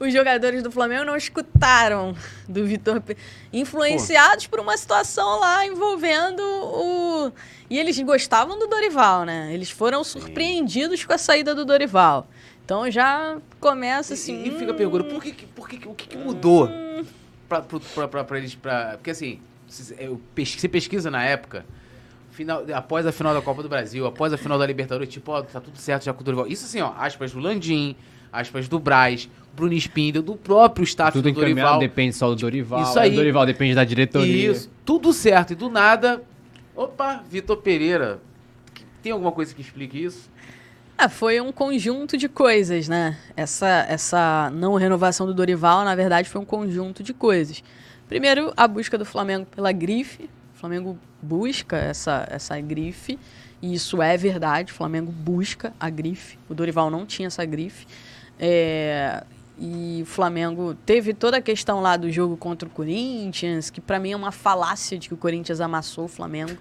[0.00, 2.14] os jogadores do Flamengo não escutaram
[2.48, 3.28] do Vitor Pereira.
[3.52, 7.32] Influenciados por uma situação lá envolvendo o.
[7.70, 9.50] E eles gostavam do Dorival, né?
[9.52, 12.28] Eles foram surpreendidos com a saída do Dorival.
[12.64, 14.42] Então já começa assim.
[14.44, 16.68] E, e fica perguntando, por que, por que, o que, que mudou
[17.48, 18.54] pra, pro- pra, pra, pra eles?
[18.54, 21.64] Pra, porque assim, você pesquisa na época,
[22.30, 25.42] final, após a final da Copa do Brasil, após a final da Libertadores, tipo, ó,
[25.42, 26.46] tá tudo certo já com o Dorival.
[26.46, 27.96] Isso assim, ó, aspas do Landim,
[28.32, 29.28] aspas do Braz,
[29.58, 31.78] Bruno Spindel, do próprio staff Tudo do encaminhado Dorival.
[31.80, 32.82] depende só do Dorival.
[32.82, 33.10] Isso aí.
[33.10, 33.12] aí.
[33.12, 34.52] O Dorival depende da diretoria.
[34.52, 35.52] Isso, tudo certo.
[35.52, 36.22] E do nada,
[36.76, 38.20] opa, Vitor Pereira.
[39.02, 40.30] Tem alguma coisa que explique isso?
[40.96, 43.16] Ah, foi um conjunto de coisas, né?
[43.36, 47.62] Essa, essa não renovação do Dorival, na verdade, foi um conjunto de coisas.
[48.08, 50.30] Primeiro, a busca do Flamengo pela grife.
[50.54, 53.18] O Flamengo busca essa, essa grife,
[53.62, 54.72] e isso é verdade.
[54.72, 56.36] O Flamengo busca a grife.
[56.48, 57.86] O Dorival não tinha essa grife.
[58.38, 59.22] É,
[59.58, 63.98] e o Flamengo teve toda a questão lá do jogo contra o Corinthians, que pra
[63.98, 66.56] mim é uma falácia de que o Corinthians amassou o Flamengo.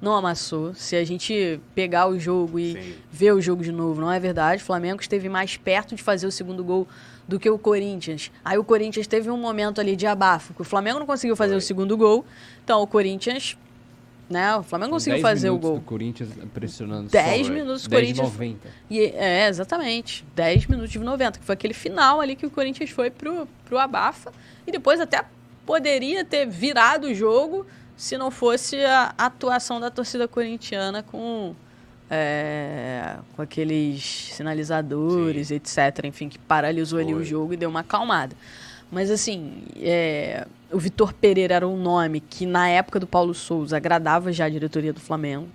[0.00, 0.74] Não amassou.
[0.74, 2.94] Se a gente pegar o jogo e Sim.
[3.10, 4.62] ver o jogo de novo, não é verdade.
[4.62, 6.86] O Flamengo esteve mais perto de fazer o segundo gol
[7.26, 8.30] do que o Corinthians.
[8.44, 11.52] Aí o Corinthians teve um momento ali de abafo, que o Flamengo não conseguiu fazer
[11.52, 11.58] Foi.
[11.58, 12.24] o segundo gol.
[12.62, 13.56] Então o Corinthians,
[14.28, 14.56] né?
[14.56, 15.78] O Flamengo conseguiu 10 fazer o minutos gol.
[15.78, 18.68] do Corinthians pressionando 10 só, minutos o 10 Corinthians 90.
[18.90, 20.24] E, é, exatamente.
[20.34, 23.78] 10 minutos de 90, que foi aquele final ali que o Corinthians foi pro, pro
[23.78, 24.32] Abafa.
[24.66, 25.24] E depois até
[25.64, 27.66] poderia ter virado o jogo
[27.96, 31.54] se não fosse a atuação da torcida corintiana com,
[32.10, 36.04] é, com aqueles sinalizadores, etc.
[36.04, 37.22] Enfim, que paralisou ali Foi.
[37.22, 38.36] o jogo e deu uma acalmada.
[38.90, 43.76] Mas assim, é, o Vitor Pereira era um nome que na época do Paulo Souza
[43.76, 45.48] agradava já a diretoria do Flamengo.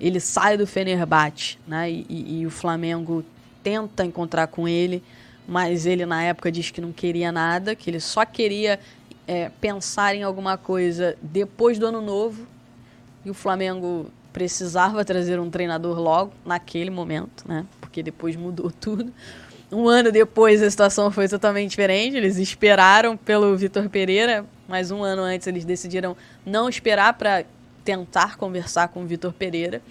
[0.00, 1.90] Ele sai do Fenerbahçe, né?
[1.90, 3.24] E, e- e o Flamengo
[3.62, 5.02] tenta encontrar com ele,
[5.46, 8.78] mas ele na época diz que não queria nada, que ele só queria
[9.26, 12.46] é, pensar em alguma coisa depois do ano novo.
[13.24, 17.64] E o Flamengo precisava trazer um treinador logo, naquele momento, né?
[17.80, 19.12] Porque depois mudou tudo.
[19.70, 22.16] Um ano depois a situação foi totalmente diferente.
[22.16, 27.44] Eles esperaram pelo Vitor Pereira, mas um ano antes eles decidiram não esperar para
[27.84, 29.82] tentar conversar com o Vitor Pereira.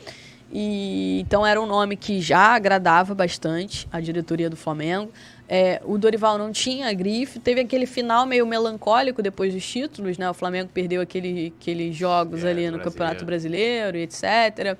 [0.52, 5.12] E então era um nome que já agradava bastante a diretoria do Flamengo.
[5.50, 10.30] É, o Dorival não tinha grife, teve aquele final meio melancólico depois dos títulos, né?
[10.30, 12.84] O Flamengo perdeu aquele, aqueles jogos É, ali no brasileiro.
[12.84, 14.78] Campeonato Brasileiro, etc.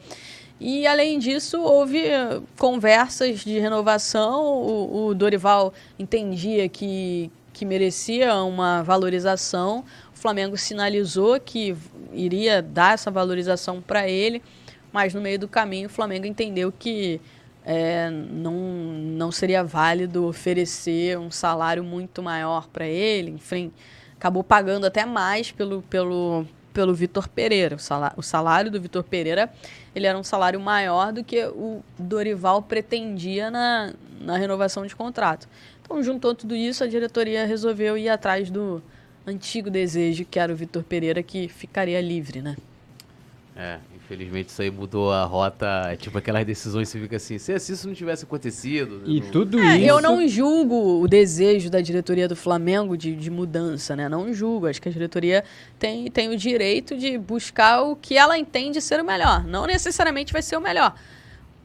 [0.60, 4.46] E além disso, houve eh, conversas de renovação.
[4.46, 9.84] O, o Dorival entendia que, que merecia uma valorização.
[10.14, 11.76] O Flamengo sinalizou que
[12.14, 14.42] iria dar essa valorização para ele,
[14.94, 17.20] mas no meio do caminho o Flamengo entendeu que
[17.66, 23.32] eh, não, não seria válido oferecer um salário muito maior para ele.
[23.32, 23.74] Enfim,
[24.16, 26.46] acabou pagando até mais pelo, pelo,
[26.76, 27.78] pelo Vitor Pereira.
[27.78, 29.50] O salário, o salário do Vitor Pereira
[29.96, 35.48] ele era um salário maior do que o Dorival pretendia na, na renovação de contrato.
[35.82, 38.84] Então, juntou tudo isso, a diretoria resolveu ir atrás do
[39.26, 42.58] antigo desejo, que era o Vitor Pereira, que ficaria livre, né?
[43.56, 45.66] É, infelizmente isso aí mudou a rota.
[45.88, 49.02] É tipo aquelas decisões que você fica assim, se se isso não tivesse acontecido.
[49.06, 49.86] E não- tudo É, isso.
[49.88, 54.08] eu não julgo o desejo da diretoria do Flamengo de, de mudança, né?
[54.08, 54.68] Não julgo.
[54.68, 55.44] Acho que a diretoria
[55.80, 59.44] tem, tem o direito de buscar o que ela entende ser o melhor.
[59.44, 60.96] Não necessariamente vai ser o melhor.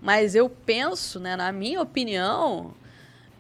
[0.03, 2.73] Mas eu penso, né, na minha opinião,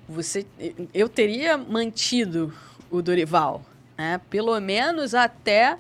[0.08, 0.44] você,
[0.92, 2.52] eu teria mantido
[2.90, 3.64] o Dorival,
[3.96, 4.20] né?
[4.28, 5.78] Pelo menos até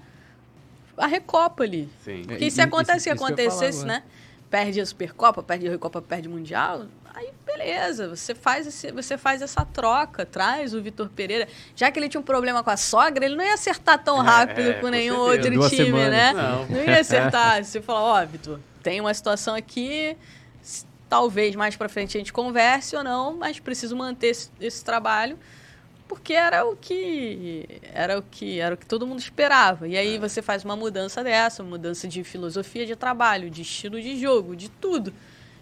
[1.00, 1.88] a Recopa ali.
[2.04, 2.22] Sim.
[2.22, 4.02] É, Porque e- se acontece que falar acontecesse, né?
[4.50, 9.16] Perde a Supercopa, perde a Recopa, perde o Mundial, aí beleza, você faz, esse, você
[9.16, 11.46] faz essa troca, traz o Vitor Pereira.
[11.76, 14.26] Já que ele tinha um problema com a sogra, ele não ia acertar tão É,
[14.26, 15.36] rápido é, com com nenhum certeza.
[15.36, 16.10] outro Duas time, semanas.
[16.10, 16.32] né?
[16.32, 16.66] Não.
[16.66, 17.64] Não ia acertar.
[17.64, 20.16] Você fala, ó, Vitor, tem uma situação aqui,
[21.08, 25.38] talvez mais pra frente a gente converse ou não, mas preciso manter esse, esse trabalho
[26.10, 29.86] porque era o que era o que era o que todo mundo esperava.
[29.86, 30.00] E É.
[30.00, 34.18] aí você faz uma mudança dessa, uma mudança de filosofia de trabalho, de estilo de
[34.18, 35.12] jogo, de tudo.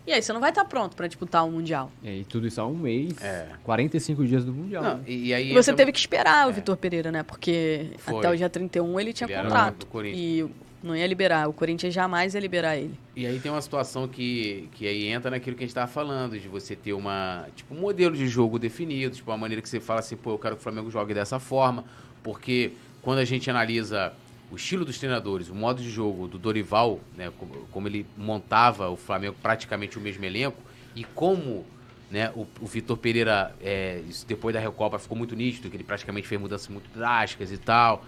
[0.06, 1.92] E aí você não vai estar pronto pra disputar o mundial.
[2.02, 3.12] É, e tudo isso há um mês.
[3.22, 3.46] É.
[3.62, 4.82] 45 dias do Mundial.
[4.82, 5.04] Não, né?
[5.06, 7.22] e, e aí E você teve que esperar o Vitor Pereira, né?
[7.22, 8.16] Porque Foi.
[8.16, 10.46] até o dia 31 ele tinha Ele era contrato e
[10.82, 11.48] não ia liberar.
[11.48, 12.98] O Corinthians jamais ia liberar ele.
[13.16, 16.38] E aí tem uma situação que, que aí entra naquilo que a gente tava falando,
[16.38, 19.80] de você ter uma, tipo, um modelo de jogo definido, tipo, uma maneira que você
[19.80, 21.84] fala assim, pô, eu quero que o Flamengo jogue dessa forma,
[22.22, 22.72] porque
[23.02, 24.12] quando a gente analisa
[24.50, 28.88] o estilo dos treinadores, o modo de jogo do Dorival, né, como, como ele montava
[28.88, 30.62] o Flamengo praticamente o mesmo elenco,
[30.96, 31.66] e como
[32.10, 36.26] né, o, o Vitor Pereira, é, depois da Recopa, ficou muito nítido, que ele praticamente
[36.26, 38.04] fez mudanças muito drásticas e tal.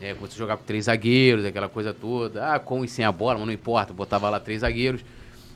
[0.00, 2.54] É, começou a jogar com três zagueiros, aquela coisa toda.
[2.54, 5.04] Ah, com e sem a bola, mas não importa, botava lá três zagueiros.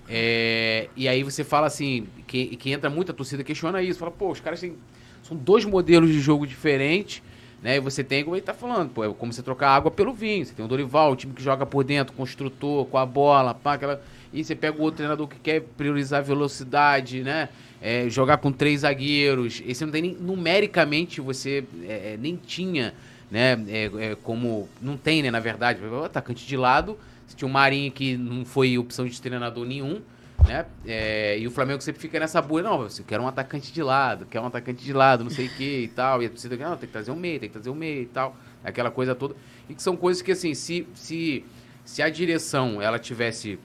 [0.09, 4.31] É, e aí você fala assim, que, que entra muita torcida questiona isso, fala, pô,
[4.31, 4.75] os caras têm,
[5.23, 7.23] são dois modelos de jogo diferentes,
[7.63, 7.77] né?
[7.77, 10.47] E você tem, como ele tá falando, pô, é como você trocar água pelo vinho.
[10.47, 13.75] Você tem o Dorival, o time que joga por dentro, construtor, com a bola, pá,
[13.75, 14.01] aquela.
[14.33, 17.49] E você pega o outro treinador que quer priorizar a velocidade, né?
[17.81, 19.63] É, jogar com três zagueiros.
[19.67, 20.15] Esse não tem nem.
[20.15, 22.95] Numericamente, você é, é nem tinha,
[23.31, 23.53] né?
[23.69, 24.69] É, é, como.
[24.81, 25.31] Não tem, né?
[25.31, 26.99] Na verdade, o atacante de lado.
[27.27, 30.01] Você tinha o Marinho que não foi opção de treinador nenhum.
[30.47, 30.65] Né?
[30.87, 34.25] É, e o Flamengo sempre fica nessa boa, não, você quer um atacante de lado,
[34.25, 36.23] quer um atacante de lado, não sei o que e tal.
[36.23, 38.07] E a torcida, não, tem que trazer um meio, tem que trazer um meio e
[38.07, 38.37] tal.
[38.65, 39.35] Aquela coisa toda.
[39.69, 41.45] E que são coisas que, assim, se, se,
[41.85, 43.59] se a direção ela tivesse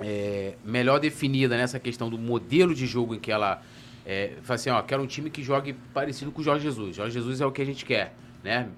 [0.00, 3.62] é, melhor definida nessa questão do modelo de jogo em que ela
[4.04, 6.96] é, fala assim, ó, quero um time que jogue parecido com o Jorge Jesus.
[6.96, 8.68] Jorge Jesus é o que a gente quer, né?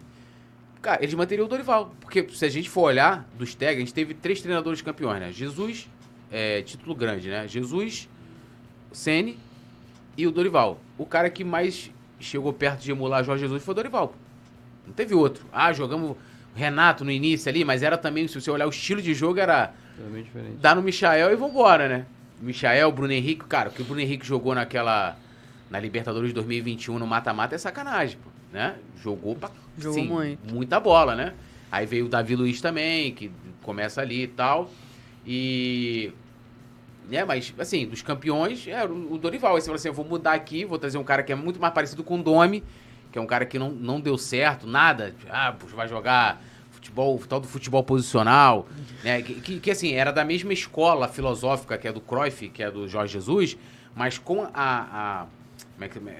[0.81, 1.95] Cara, eles manteriam o Dorival.
[2.01, 5.33] Porque se a gente for olhar dos tags, a gente teve três treinadores campeões, né?
[5.33, 5.89] Jesus,
[6.31, 7.47] é, título grande, né?
[7.47, 8.09] Jesus,
[8.91, 9.39] Sene
[10.17, 10.81] e o Dorival.
[10.99, 14.15] O cara que mais chegou perto de emular Jorge Jesus foi o Dorival.
[14.87, 15.47] Não teve outro.
[15.53, 16.17] Ah, jogamos
[16.55, 19.73] Renato no início ali, mas era também, se você olhar o estilo de jogo, era
[20.61, 22.07] dá no Michael e vambora, né?
[22.41, 25.17] Michael, Bruno Henrique, cara, o que o Bruno Henrique jogou naquela.
[25.71, 28.77] Na Libertadores de 2021 no mata-mata é sacanagem, pô, né?
[29.03, 29.51] Jogou pra.
[29.79, 30.55] Jogou sim, muito.
[30.55, 31.35] Muita bola, né?
[31.71, 33.31] Aí veio o Davi Luiz também, que
[33.63, 34.71] começa ali e tal.
[35.27, 36.13] E.
[37.09, 39.57] Né, mas, assim, dos campeões, é o Dorival.
[39.57, 41.61] Aí você fala assim: eu vou mudar aqui, vou trazer um cara que é muito
[41.61, 42.63] mais parecido com o Domi,
[43.11, 45.15] que é um cara que não, não deu certo, nada.
[45.29, 48.69] Ah, puxa, vai jogar futebol, tal do futebol posicional,
[49.03, 49.23] né?
[49.23, 52.71] Que, que, que, assim, era da mesma escola filosófica que é do Cruyff, que é
[52.71, 53.57] do Jorge Jesus,
[53.95, 55.27] mas com a, a,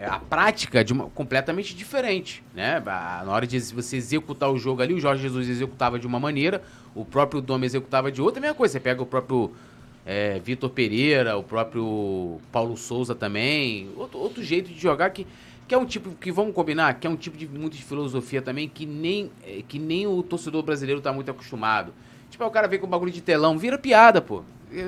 [0.07, 2.81] a prática de uma, completamente diferente, né?
[2.81, 6.63] Na hora de você executar o jogo ali, o Jorge Jesus executava de uma maneira,
[6.95, 8.73] o próprio Dom executava de outra, a mesma coisa.
[8.73, 9.53] Você pega o próprio
[10.05, 15.27] é, Vitor Pereira, o próprio Paulo Souza também, outro, outro jeito de jogar que,
[15.69, 18.43] que é um tipo que vamos combinar, que é um tipo de muito de filosofia
[18.43, 21.93] também que nem é, que nem o torcedor brasileiro tá muito acostumado.
[22.31, 24.43] Tipo, o cara vem com o bagulho de telão, vira piada, pô.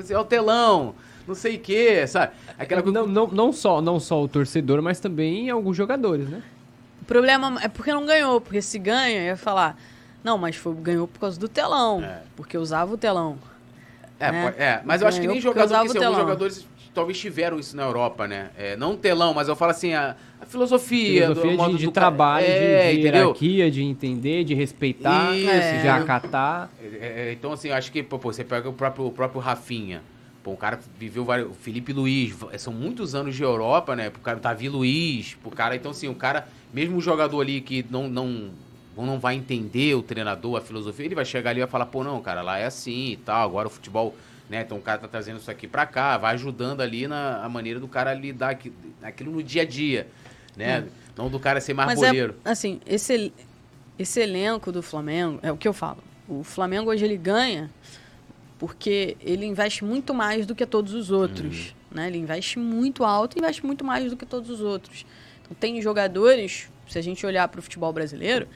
[0.09, 0.95] É o telão,
[1.27, 2.33] não sei o quê, sabe?
[2.57, 6.41] Aquela coisa Não, não, não, só, não só o torcedor, mas também alguns jogadores, né?
[7.01, 9.77] O problema é porque não ganhou, porque se ganha, ia falar,
[10.23, 12.21] não, mas foi, ganhou por causa do telão, É.
[12.35, 13.37] porque usava o telão.
[14.19, 14.43] É, né?
[14.43, 16.19] pode- é, mas eu acho que nem jogador, porque, assim, alguns telão.
[16.19, 18.49] jogadores talvez tiveram isso na Europa, né?
[18.57, 21.85] É, não telão, mas eu falo assim, a, a filosofia, Filosofia do modo de, de
[21.85, 26.69] do trabalho, é, de, de hierarquia, de entender, de respeitar, Isso, de acatar.
[26.81, 29.41] É, é, então, assim, eu acho que, pô, pô, você pega o próprio, o próprio
[29.41, 30.01] Rafinha.
[30.45, 31.49] Pô, o cara viveu vários.
[31.49, 34.11] O Felipe Luiz, são muitos anos de Europa, né?
[34.11, 35.75] Pro cara, o Davi Luiz, pro cara.
[35.75, 38.51] Então, assim, o cara, mesmo o jogador ali que não, não,
[38.95, 42.03] não vai entender o treinador, a filosofia, ele vai chegar ali e vai falar, pô,
[42.03, 43.43] não, cara, lá é assim e tal.
[43.43, 44.15] Agora o futebol,
[44.47, 44.61] né?
[44.61, 47.79] Então o cara tá trazendo isso aqui pra cá, vai ajudando ali na a maneira
[47.79, 48.71] do cara lidar aqui,
[49.01, 50.05] aquilo no dia a dia,
[50.55, 50.85] né?
[51.17, 52.35] Não do cara ser mais Mas boleiro.
[52.45, 53.33] é, assim, esse,
[53.97, 57.71] esse elenco do Flamengo, é o que eu falo, o Flamengo hoje ele ganha
[58.57, 62.07] porque ele investe muito mais do que todos os outros, né?
[62.07, 65.05] Ele investe muito alto e investe muito mais do que todos os outros.
[65.41, 68.47] Então tem jogadores, se a gente olhar para o futebol brasileiro,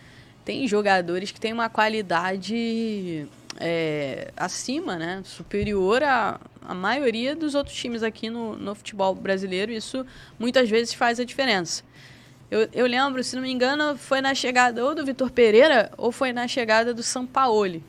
[0.46, 3.28] tem jogadores que têm uma qualidade
[3.60, 5.22] é, acima, né?
[5.26, 9.72] Superior à, à maioria dos outros times aqui no, no futebol brasileiro.
[9.72, 10.06] Isso
[10.40, 11.84] muitas vezes faz a diferença.
[12.50, 16.12] Eu, eu lembro, se não me engano, foi na chegada ou do Vitor Pereira ou
[16.12, 17.84] foi na chegada do Sampaoli.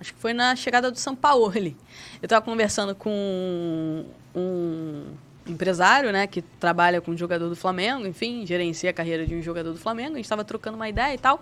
[0.00, 1.76] Acho que foi na chegada do Sampaoli.
[2.20, 5.04] Eu estava conversando com um
[5.46, 9.42] empresário, né, que trabalha com um jogador do Flamengo, enfim, gerencia a carreira de um
[9.42, 10.12] jogador do Flamengo.
[10.12, 11.40] A gente estava trocando uma ideia e tal.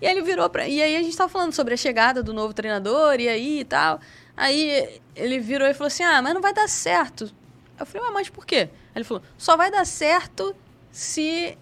[0.00, 0.66] E aí ele virou pra.
[0.66, 3.64] E aí a gente estava falando sobre a chegada do novo treinador, e aí e
[3.64, 4.00] tal.
[4.36, 7.30] Aí ele virou e falou assim: Ah, mas não vai dar certo.
[7.78, 8.68] Eu falei, mas por quê?
[8.70, 10.54] Aí ele falou: só vai dar certo
[10.90, 11.56] se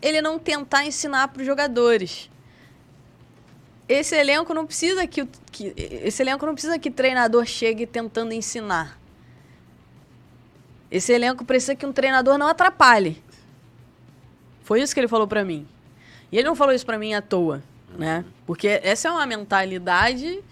[0.00, 2.30] ele não tentar ensinar para os jogadores.
[3.92, 8.32] Esse elenco não precisa que, o- que esse elenco não precisa que treinador chegue tentando
[8.32, 8.98] ensinar.
[10.90, 13.22] Esse elenco precisa que um treinador não atrapalhe.
[14.62, 15.66] Foi isso que ele falou para mim.
[16.30, 17.62] E ele não falou isso para mim à toa,
[17.98, 18.24] né?
[18.46, 20.42] Porque essa é uma mentalidade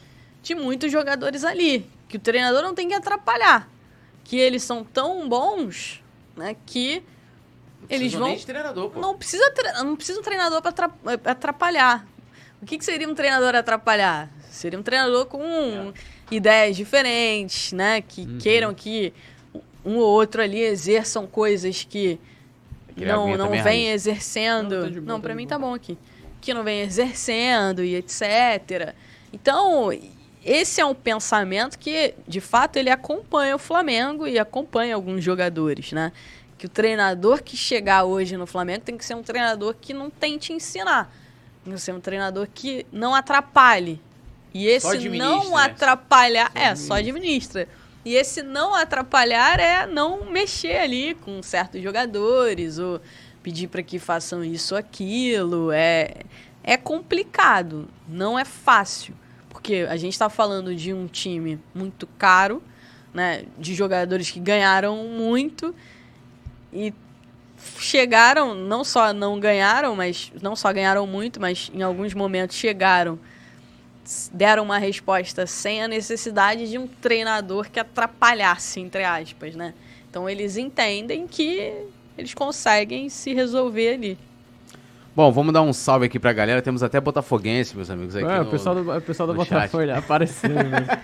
[0.42, 3.68] de muitos jogadores ali, que o treinador não tem que atrapalhar,
[4.24, 6.02] que eles são tão bons,
[6.36, 7.02] né, que
[7.82, 9.00] Não eles vão nem de treinador, pô.
[9.00, 10.90] não precisa, tre- não precisa um treinador para
[11.26, 12.06] atrapalhar.
[12.62, 14.30] O que, que seria um treinador atrapalhar?
[14.50, 15.92] Seria um treinador com é.
[16.30, 18.02] ideias diferentes, né?
[18.02, 18.38] Que uhum.
[18.38, 19.12] queiram que
[19.84, 22.18] um ou outro ali exerçam coisas que
[22.94, 24.90] que não, não vem exercendo.
[24.90, 25.96] Não, não para mim tá bom aqui.
[26.40, 28.94] Que não vem exercendo e etc.
[29.32, 29.90] Então,
[30.44, 35.92] esse é um pensamento que, de fato, ele acompanha o Flamengo e acompanha alguns jogadores,
[35.92, 36.12] né?
[36.58, 40.10] Que o treinador que chegar hoje no Flamengo tem que ser um treinador que não
[40.10, 41.10] tente ensinar.
[41.64, 44.00] Que ser um treinador que não atrapalhe.
[44.52, 45.64] E esse não né?
[45.64, 46.50] atrapalhar.
[46.52, 47.68] Só é, só administra.
[48.04, 53.00] E esse não atrapalhar é não mexer ali com certos jogadores ou
[53.42, 55.70] pedir para que façam isso ou aquilo.
[55.70, 56.14] É,
[56.62, 59.14] é complicado, não é fácil.
[59.48, 62.62] Porque a gente está falando de um time muito caro,
[63.12, 65.74] né, de jogadores que ganharam muito
[66.72, 66.94] e
[67.78, 73.18] chegaram, não só não ganharam, mas não só ganharam muito, mas em alguns momentos chegaram
[74.32, 79.74] deram uma resposta sem a necessidade de um treinador que atrapalhasse, entre aspas, né?
[80.08, 81.72] Então eles entendem que
[82.18, 84.18] eles conseguem se resolver ali.
[85.14, 86.62] Bom, vamos dar um salve aqui pra galera.
[86.62, 88.14] Temos até Botafoguense, meus amigos.
[88.16, 90.50] Aqui é, no, o pessoal do, o pessoal do Botafogo apareceu.
[90.50, 91.02] Né?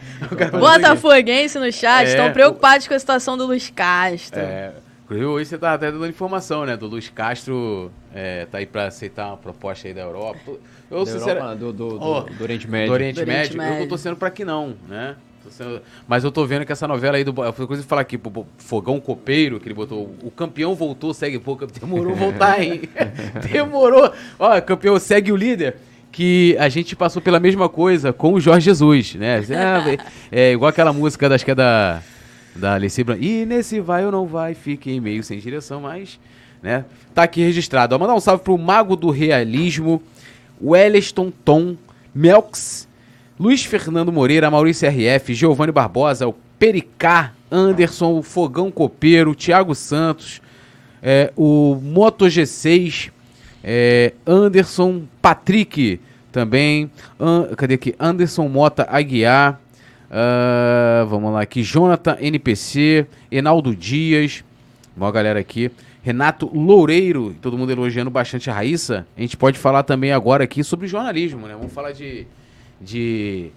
[0.59, 4.41] Botafoguense no chat, estão é, preocupados com a situação do Luiz Castro.
[4.41, 4.73] É,
[5.07, 6.77] inclusive, hoje você tá até dando informação, né?
[6.77, 10.41] Do Luiz Castro é, tá aí pra aceitar uma proposta aí da Europa.
[10.91, 12.89] Eu, da Europa, do, do, oh, do, Oriente Médio.
[12.89, 15.17] Do Oriente, do Oriente Médio, Médio, eu tô torcendo pra que não, né?
[16.09, 17.33] Mas eu tô vendo que essa novela aí do.
[17.33, 20.15] Coisa de falar aqui, pro Fogão Copeiro, que ele botou.
[20.23, 21.39] O campeão voltou, segue.
[21.39, 22.83] Pô, demorou voltar, hein?
[23.51, 24.13] demorou.
[24.39, 25.77] Ó, campeão segue o líder.
[26.11, 29.43] Que a gente passou pela mesma coisa com o Jorge Jesus, né?
[30.33, 32.03] É, é igual aquela música, acho que é da.
[32.59, 33.23] Da Alice Branco.
[33.23, 36.19] E nesse vai ou não vai, fiquei meio sem direção, mas.
[36.63, 36.85] Né?
[37.15, 37.95] Tá aqui registrado.
[37.95, 40.03] Ó, mandar um salve pro Mago do Realismo,
[40.61, 41.77] Welleston Tom,
[42.15, 42.89] Melks
[43.39, 50.41] Luiz Fernando Moreira, Maurício RF, Giovanni Barbosa, o Pericá, Anderson, o Fogão Copeiro, Thiago Santos,
[51.03, 53.11] é, o Moto G6,
[53.63, 56.01] é, Anderson Patrick
[56.33, 56.91] também.
[57.21, 57.95] An, cadê aqui?
[58.01, 59.61] Anderson Mota Aguiar.
[60.11, 61.63] Uh, vamos lá aqui.
[61.63, 64.45] Jonathan NPC, Enaldo Dias.
[64.97, 65.71] Uma galera aqui.
[66.03, 69.07] Renato Loureiro, todo mundo elogiando bastante a Raíssa.
[69.17, 71.55] A gente pode falar também agora aqui sobre jornalismo, né?
[71.55, 72.27] Vamos falar de
[72.81, 73.51] de,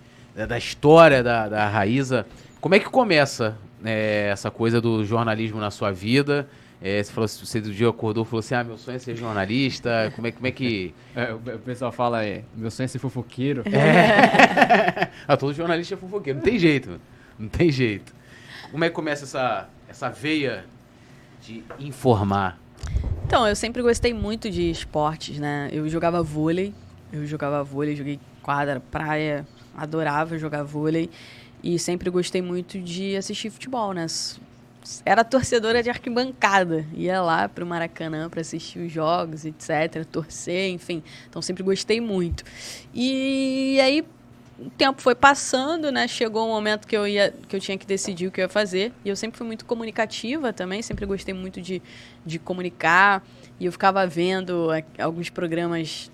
[0.48, 2.26] da história da, da Raíza.
[2.62, 6.48] Como é que começa é, essa coisa do jornalismo na sua vida?
[6.82, 9.16] É, você falou, você do dia acordou e falou assim, ah, meu sonho é ser
[9.16, 10.12] jornalista.
[10.16, 10.94] Como é, como é que.
[11.16, 13.64] É, o pessoal fala, é, meu sonho é ser fofoqueiro.
[13.68, 15.10] É.
[15.28, 17.00] ah, todo jornalista é fofoqueiro, não tem jeito.
[17.38, 18.14] Não tem jeito.
[18.72, 20.66] Como é que começa essa, essa veia
[21.42, 22.58] de informar?
[23.26, 25.70] Então, eu sempre gostei muito de esportes, né?
[25.72, 26.74] Eu jogava vôlei,
[27.12, 31.10] eu jogava vôlei, joguei quadra, praia, adorava jogar vôlei
[31.64, 34.08] e sempre gostei muito de assistir futebol, né?
[35.06, 41.04] Era torcedora de arquibancada, ia lá pro Maracanã para assistir os jogos, etc, torcer, enfim.
[41.30, 42.44] Então sempre gostei muito.
[42.94, 44.06] E aí
[44.58, 46.08] o tempo foi passando, né?
[46.08, 48.50] Chegou um momento que eu ia, que eu tinha que decidir o que eu ia
[48.50, 48.92] fazer.
[49.06, 51.82] E eu sempre fui muito comunicativa também, sempre gostei muito de,
[52.26, 53.24] de comunicar.
[53.60, 56.12] E eu ficava vendo alguns programas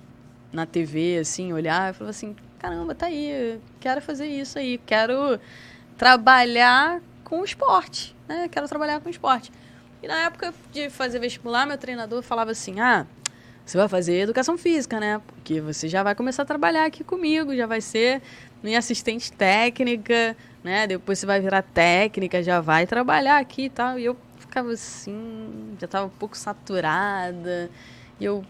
[0.52, 5.40] na TV, assim, olhar e falar assim, caramba, tá aí, quero fazer isso aí, quero
[5.98, 8.48] trabalhar com esporte, né?
[8.50, 9.52] Quero trabalhar com esporte.
[10.02, 13.06] E na época de fazer vestibular, meu treinador falava assim, ah,
[13.66, 15.20] você vai fazer educação física, né?
[15.26, 18.22] Porque você já vai começar a trabalhar aqui comigo, já vai ser
[18.62, 20.86] minha assistente técnica, né?
[20.86, 23.98] Depois você vai virar técnica, já vai trabalhar aqui e tal.
[23.98, 27.72] E eu ficava assim, já estava um pouco saturada.
[28.20, 28.44] E eu,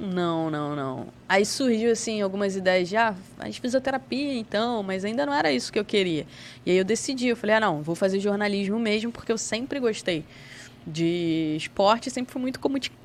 [0.00, 1.08] não, não, não.
[1.28, 5.72] Aí surgiu, assim, algumas ideias de, ah, faz fisioterapia então, mas ainda não era isso
[5.72, 6.26] que eu queria.
[6.64, 9.80] E aí eu decidi, eu falei, ah, não, vou fazer jornalismo mesmo, porque eu sempre
[9.80, 10.24] gostei
[10.86, 12.58] de esporte, sempre fui muito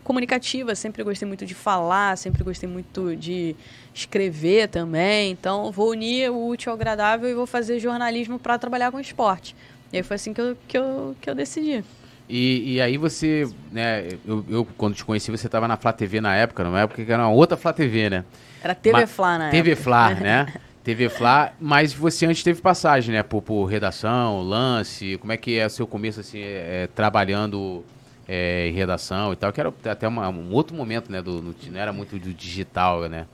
[0.03, 3.55] comunicativa, sempre gostei muito de falar, sempre gostei muito de
[3.93, 5.31] escrever também.
[5.31, 9.55] Então, vou unir o útil ao agradável e vou fazer jornalismo para trabalhar com esporte.
[9.91, 11.83] E aí foi assim que eu, que eu, que eu decidi.
[12.27, 16.19] E, e aí você, né, eu, eu, quando te conheci, você estava na Flá TV
[16.19, 18.25] na época, numa época que era uma outra Flá TV, né?
[18.63, 19.83] Era TV Flá na TV época.
[19.83, 20.53] Flá, né?
[20.83, 25.57] TV Flá, mas você antes teve passagem, né, por, por redação, lance, como é que
[25.57, 27.83] é o seu começo, assim, é, é, trabalhando
[28.27, 31.79] é, em redação e tal, que era até uma, um outro momento, né, do, não
[31.79, 33.25] era muito do digital, né?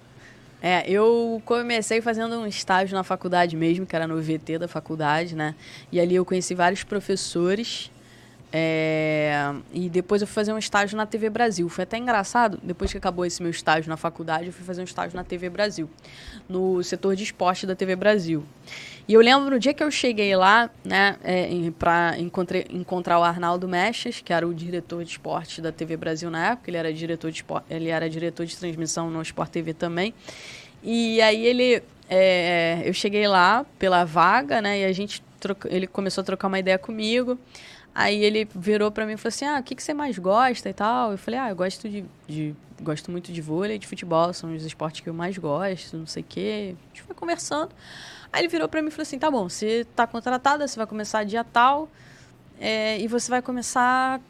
[0.61, 5.35] É, eu comecei fazendo um estágio na faculdade mesmo, que era no VT da faculdade,
[5.35, 5.55] né?
[5.91, 7.89] E ali eu conheci vários professores
[8.53, 11.69] É, e depois eu fui fazer um estágio na TV Brasil.
[11.69, 14.83] Foi até engraçado, depois que acabou esse meu estágio na faculdade, eu fui fazer um
[14.83, 15.89] estágio na TV Brasil,
[16.49, 18.43] no setor de esporte da TV Brasil.
[19.07, 21.49] E eu lembro no dia que eu cheguei lá, né, é,
[21.79, 22.15] para
[22.69, 26.69] encontrar o Arnaldo Mechas, que era o diretor de esporte da TV Brasil na época,
[26.69, 30.13] ele era diretor de esporte, ele era diretor de transmissão no Sport TV também.
[30.83, 35.87] E aí ele, é, eu cheguei lá pela vaga, né, e a gente troca, ele
[35.87, 37.37] começou a trocar uma ideia comigo.
[37.93, 40.69] Aí ele virou para mim e falou assim: Ah, o que, que você mais gosta
[40.69, 41.11] e tal?
[41.11, 44.63] Eu falei: Ah, eu gosto de, de, gosto muito de vôlei, de futebol, são os
[44.63, 46.75] esportes que eu mais gosto, não sei o quê.
[46.75, 47.71] A gente foi conversando.
[48.31, 50.87] Aí ele virou para mim e falou assim: Tá bom, você tá contratada, você vai
[50.87, 51.89] começar dia tal
[52.59, 54.21] é, e você vai começar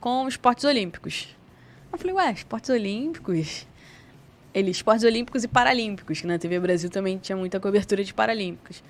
[0.00, 1.28] com esportes olímpicos.
[1.92, 3.66] Eu falei: Ué, esportes olímpicos?
[4.54, 8.84] Ele, esportes olímpicos e paralímpicos, que na TV Brasil também tinha muita cobertura de paralímpicos.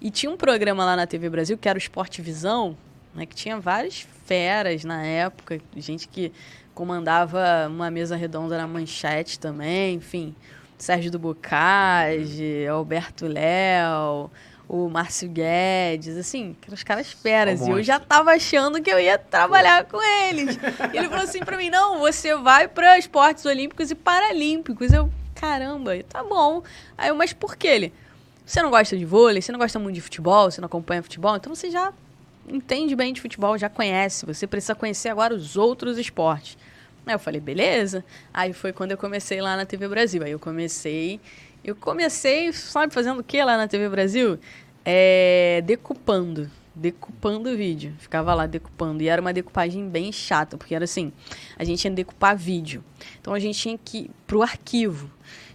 [0.00, 2.74] E tinha um programa lá na TV Brasil que era o Esporte Visão
[3.14, 6.32] né, que tinha várias feras na época, gente que
[6.74, 10.34] comandava uma mesa redonda na manchete também, enfim.
[10.76, 14.30] Sérgio do Bocage, Alberto Léo,
[14.68, 17.60] o Márcio Guedes, assim, os caras feras.
[17.60, 20.58] Um e eu já tava achando que eu ia trabalhar com eles.
[20.92, 24.92] E ele falou assim pra mim: não, você vai para esportes olímpicos e paralímpicos.
[24.92, 26.62] Eu, caramba, tá bom.
[26.98, 27.92] Aí eu, mas por que ele?
[28.44, 31.34] Você não gosta de vôlei, você não gosta muito de futebol, você não acompanha futebol,
[31.34, 31.92] então você já
[32.48, 34.26] entende bem de futebol, já conhece.
[34.26, 36.56] Você precisa conhecer agora os outros esportes.
[37.06, 38.04] Aí eu falei, beleza.
[38.32, 40.22] Aí foi quando eu comecei lá na TV Brasil.
[40.22, 41.20] Aí eu comecei.
[41.62, 44.38] Eu comecei, sabe, fazendo o que lá na TV Brasil?
[44.84, 46.50] É, decupando.
[46.74, 47.94] Decupando o vídeo.
[47.98, 49.02] Ficava lá decupando.
[49.02, 51.12] E era uma decupagem bem chata, porque era assim:
[51.58, 52.82] a gente que decupar vídeo.
[53.20, 55.10] Então a gente tinha que ir pro arquivo.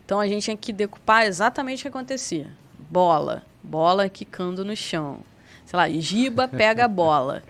[0.06, 2.48] Então a gente tinha que decupar exatamente o que acontecia.
[2.90, 3.44] Bola.
[3.61, 5.20] Bola quicando no chão
[5.70, 7.44] sei lá, Giba pega a bola.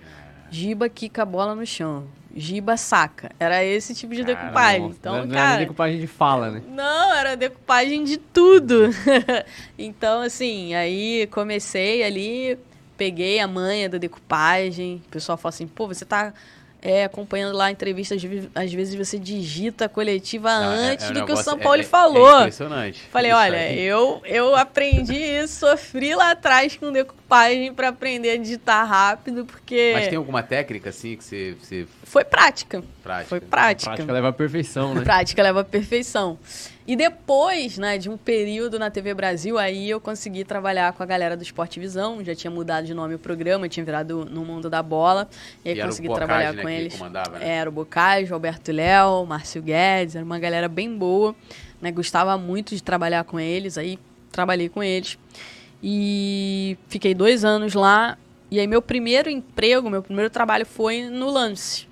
[0.51, 2.05] Giba quica a bola no chão.
[2.35, 3.31] Giba saca.
[3.39, 4.87] Era esse tipo de Caramba, decupagem.
[4.87, 6.61] Então, não, não cara, era decupagem de fala, né?
[6.67, 8.89] Não, era decupagem de tudo.
[9.79, 12.59] então, assim, aí comecei ali,
[12.97, 15.01] peguei a manha da decupagem.
[15.07, 16.33] O pessoal fala assim, pô, você tá
[16.81, 18.15] é, acompanhando lá a entrevista,
[18.55, 21.61] às vezes você digita a coletiva Não, antes é, é do que o São é,
[21.61, 22.29] Paulo é, falou.
[22.29, 23.01] É impressionante.
[23.11, 28.37] Falei, isso olha, eu, eu aprendi isso, sofri lá atrás com decupagem para aprender a
[28.37, 29.91] digitar rápido, porque...
[29.93, 31.57] Mas tem alguma técnica, assim, que você...
[31.61, 31.87] você...
[32.03, 32.81] Foi prática.
[33.03, 33.29] prática.
[33.29, 33.91] Foi prática.
[33.91, 35.01] Prática leva à perfeição, né?
[35.01, 36.39] prática leva à perfeição.
[36.89, 41.05] E depois, né, de um período na TV Brasil, aí eu consegui trabalhar com a
[41.05, 44.71] galera do Esporte Visão, já tinha mudado de nome o programa, tinha virado no mundo
[44.71, 45.29] da bola,
[45.63, 46.99] e aí e consegui Bocage, trabalhar né, com eles.
[46.99, 47.11] Né?
[47.41, 51.35] Era o Bocage, o Alberto Léo, Márcio Guedes, era uma galera bem boa,
[51.79, 53.99] né, gostava muito de trabalhar com eles, aí
[54.31, 55.15] trabalhei com eles.
[55.83, 58.17] E fiquei dois anos lá,
[58.49, 61.87] e aí meu primeiro emprego, meu primeiro trabalho foi no Lance,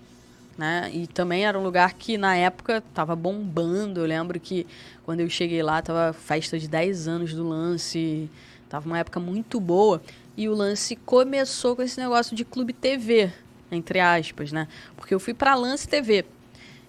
[0.57, 0.89] né?
[0.93, 4.01] E também era um lugar que na época estava bombando.
[4.01, 4.65] Eu lembro que
[5.05, 8.29] quando eu cheguei lá tava festa de 10 anos do lance,
[8.67, 10.01] tava uma época muito boa.
[10.35, 13.31] E o lance começou com esse negócio de clube TV,
[13.71, 14.67] entre aspas, né?
[14.95, 16.25] Porque eu fui para Lance TV.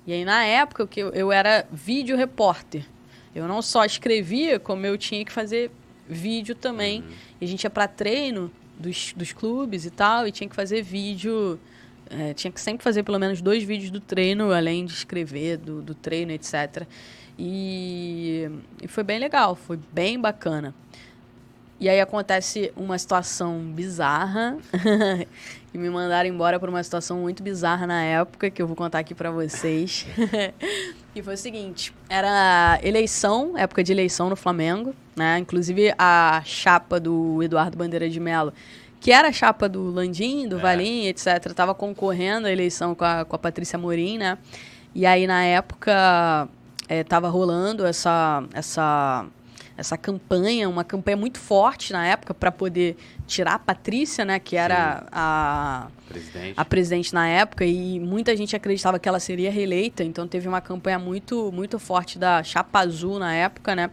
[0.06, 2.84] E aí na época que eu, eu era vídeo repórter.
[3.34, 5.70] Eu não só escrevia, como eu tinha que fazer
[6.08, 7.00] vídeo também.
[7.00, 7.08] Uhum.
[7.40, 10.82] E a gente ia para treino dos, dos clubes e tal, e tinha que fazer
[10.82, 11.58] vídeo
[12.10, 15.82] é, tinha que sempre fazer pelo menos dois vídeos do treino, além de escrever do,
[15.82, 16.86] do treino, etc.
[17.38, 18.50] E,
[18.82, 20.74] e foi bem legal, foi bem bacana.
[21.80, 24.56] E aí acontece uma situação bizarra,
[25.70, 28.98] que me mandaram embora por uma situação muito bizarra na época, que eu vou contar
[28.98, 30.04] aqui para vocês.
[31.14, 35.38] e foi o seguinte, era eleição, época de eleição no Flamengo, né?
[35.38, 38.52] Inclusive a chapa do Eduardo Bandeira de Mello
[39.00, 40.60] que era a chapa do Landim, do é.
[40.60, 44.38] Valim, etc., estava concorrendo à eleição com a, com a Patrícia Morim, né?
[44.94, 46.48] E aí, na época,
[46.88, 49.26] estava é, rolando essa, essa,
[49.76, 52.96] essa campanha, uma campanha muito forte na época para poder
[53.26, 54.38] tirar a Patrícia, né?
[54.40, 56.54] Que era a presidente.
[56.56, 60.02] a presidente na época e muita gente acreditava que ela seria reeleita.
[60.02, 63.90] Então teve uma campanha muito muito forte da chapa azul na época, né?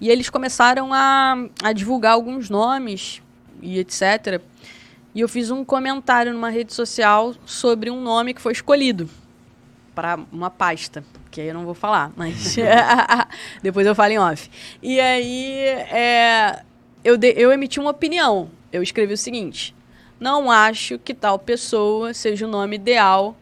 [0.00, 3.20] E eles começaram a, a divulgar alguns nomes
[3.62, 4.40] e etc.
[5.14, 9.08] E eu fiz um comentário numa rede social sobre um nome que foi escolhido
[9.94, 12.56] para uma pasta, que aí eu não vou falar, mas
[13.62, 14.50] depois eu falo em off.
[14.82, 16.62] E aí é,
[17.02, 18.50] eu, de, eu emiti uma opinião.
[18.72, 19.74] Eu escrevi o seguinte:
[20.18, 23.36] não acho que tal pessoa seja o nome ideal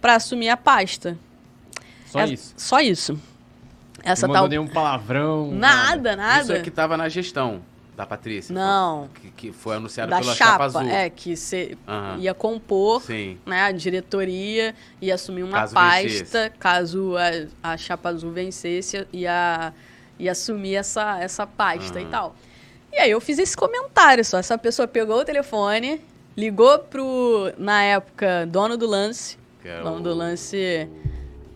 [0.00, 1.18] para assumir a pasta.
[2.06, 2.54] Só é, isso.
[2.56, 3.20] Só isso.
[4.02, 4.48] Essa não tal...
[4.48, 5.50] nenhum palavrão.
[5.50, 6.42] Nada, nada.
[6.42, 7.62] Isso é que estava na gestão.
[7.96, 8.52] Da Patrícia?
[8.52, 9.08] Não.
[9.14, 10.90] Que, que foi anunciado da pela chapa, Chapa Azul.
[10.90, 12.18] é, que você Aham.
[12.18, 13.38] ia compor, Sim.
[13.46, 16.50] né, a diretoria ia assumir uma Caso pasta, vencesse.
[16.58, 17.14] caso
[17.62, 19.72] a, a Chapa Azul vencesse, ia,
[20.18, 22.10] ia assumir essa, essa pasta e Aham.
[22.10, 22.36] tal.
[22.92, 26.00] E aí eu fiz esse comentário só, essa pessoa pegou o telefone,
[26.36, 30.88] ligou pro, na época, dono do lance, Que era o nome o- do lance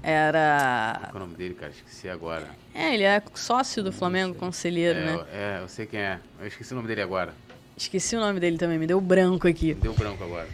[0.03, 0.99] era...
[1.11, 1.73] Qual é o nome dele, cara?
[1.73, 2.47] Esqueci agora.
[2.79, 5.15] É, ele é sócio do Flamengo, conselheiro, é, né?
[5.15, 6.19] eu- é, eu sei quem é.
[6.41, 7.35] Eu esqueci o nome dele agora.
[7.77, 9.75] Esqueci o nome dele também, me deu branco aqui.
[9.75, 10.47] Deu branco agora.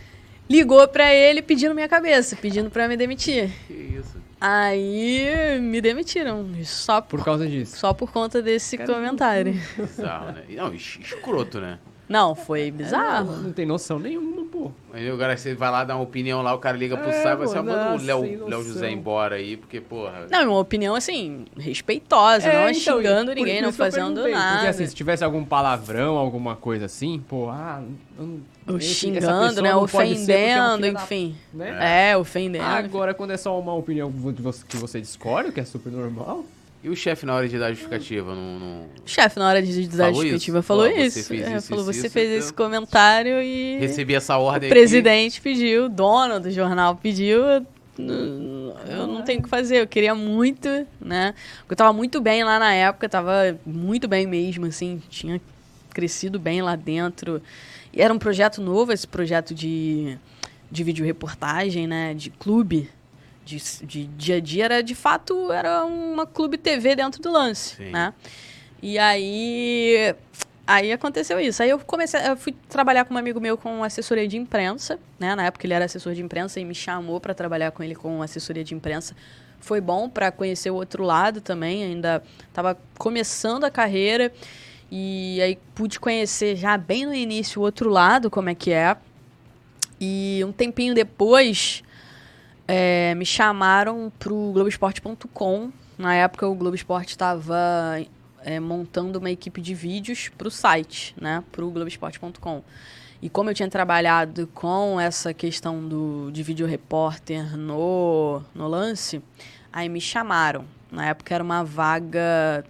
[0.49, 3.51] Ligou pra ele pedindo minha cabeça, pedindo pra me demitir.
[3.67, 4.19] Que isso?
[4.41, 7.77] Aí me demitiram, só por, Por causa disso.
[7.79, 9.55] só por conta desse Cara, comentário.
[9.77, 10.45] Bizarro, né?
[10.51, 11.79] Não, es- escroto, né?
[12.09, 13.37] Não, foi bizarro.
[13.39, 14.71] Não tem noção nenhuma, pô.
[14.93, 17.37] Aí agora você vai lá dar uma opinião lá, o cara liga pro É, e
[17.37, 18.47] você pô, manda o Léo.
[18.49, 20.27] Léo José embora aí, porque, porra.
[20.31, 24.55] Não, uma opinião assim, respeitosa, não é xingando então, por- ninguém, por não fazendo nada.
[24.57, 27.83] Porque assim, se tivesse algum palavrão, alguma coisa assim, pô, ah,
[28.19, 29.71] eu não- xingando, né?
[29.71, 31.35] não é Ofendendo, filha da- enfim.
[31.53, 32.11] né?
[32.11, 32.65] É, ofendendo.
[32.65, 36.45] Agora, quando é só uma opinião que você- que você discorda, que é super normal,
[36.85, 38.35] E o chefe na hora de dar justificativa?
[38.35, 38.83] Não, não...
[39.05, 40.67] O chefe, na hora de dar Falou justificativa, isso?
[40.69, 41.29] falou Falou, você isso.
[41.29, 43.79] fez É, isso, falou, isso, você isso, fez então- esse comentário e.
[43.79, 47.41] Recebi essa ordem O presidente pediu, o dono do jornal pediu.
[47.99, 50.69] eu- não tenho o que fazer, eu queria muito,
[51.01, 51.35] né?
[51.69, 55.41] Eu tava muito bem lá na época, tava muito bem mesmo, assim, tinha
[55.91, 57.41] crescido bem lá dentro.
[57.93, 60.19] E era um projeto novo, esse projeto de,
[60.71, 62.13] de vídeo reportagem, né?
[62.13, 62.91] De clube,
[63.45, 67.77] de, de dia a dia, era de fato, era uma clube TV dentro do lance,
[67.77, 67.91] Sim.
[67.91, 68.13] né?
[68.83, 70.15] E aí
[70.67, 71.63] Aí aconteceu isso.
[71.63, 75.35] Aí eu comecei, eu fui trabalhar com um amigo meu com assessoria de imprensa, né?
[75.35, 78.23] Na época ele era assessor de imprensa e me chamou para trabalhar com ele com
[78.23, 79.15] assessoria de imprensa.
[79.61, 84.33] Foi bom para conhecer o outro lado também, ainda estava começando a carreira
[84.91, 88.97] e aí pude conhecer já bem no início o outro lado, como é que é.
[90.01, 91.83] E um tempinho depois
[92.67, 95.71] é, me chamaram pro Globoesporte.com.
[95.97, 97.57] Na época o Globo Esporte estava
[98.43, 102.63] é, montando uma equipe de vídeos para o site, né, para o Globoesporte.com.
[103.23, 109.23] E como eu tinha trabalhado com essa questão do, de vídeo repórter no, no lance,
[109.73, 110.67] aí me chamaram.
[110.91, 112.65] Na época era uma vaga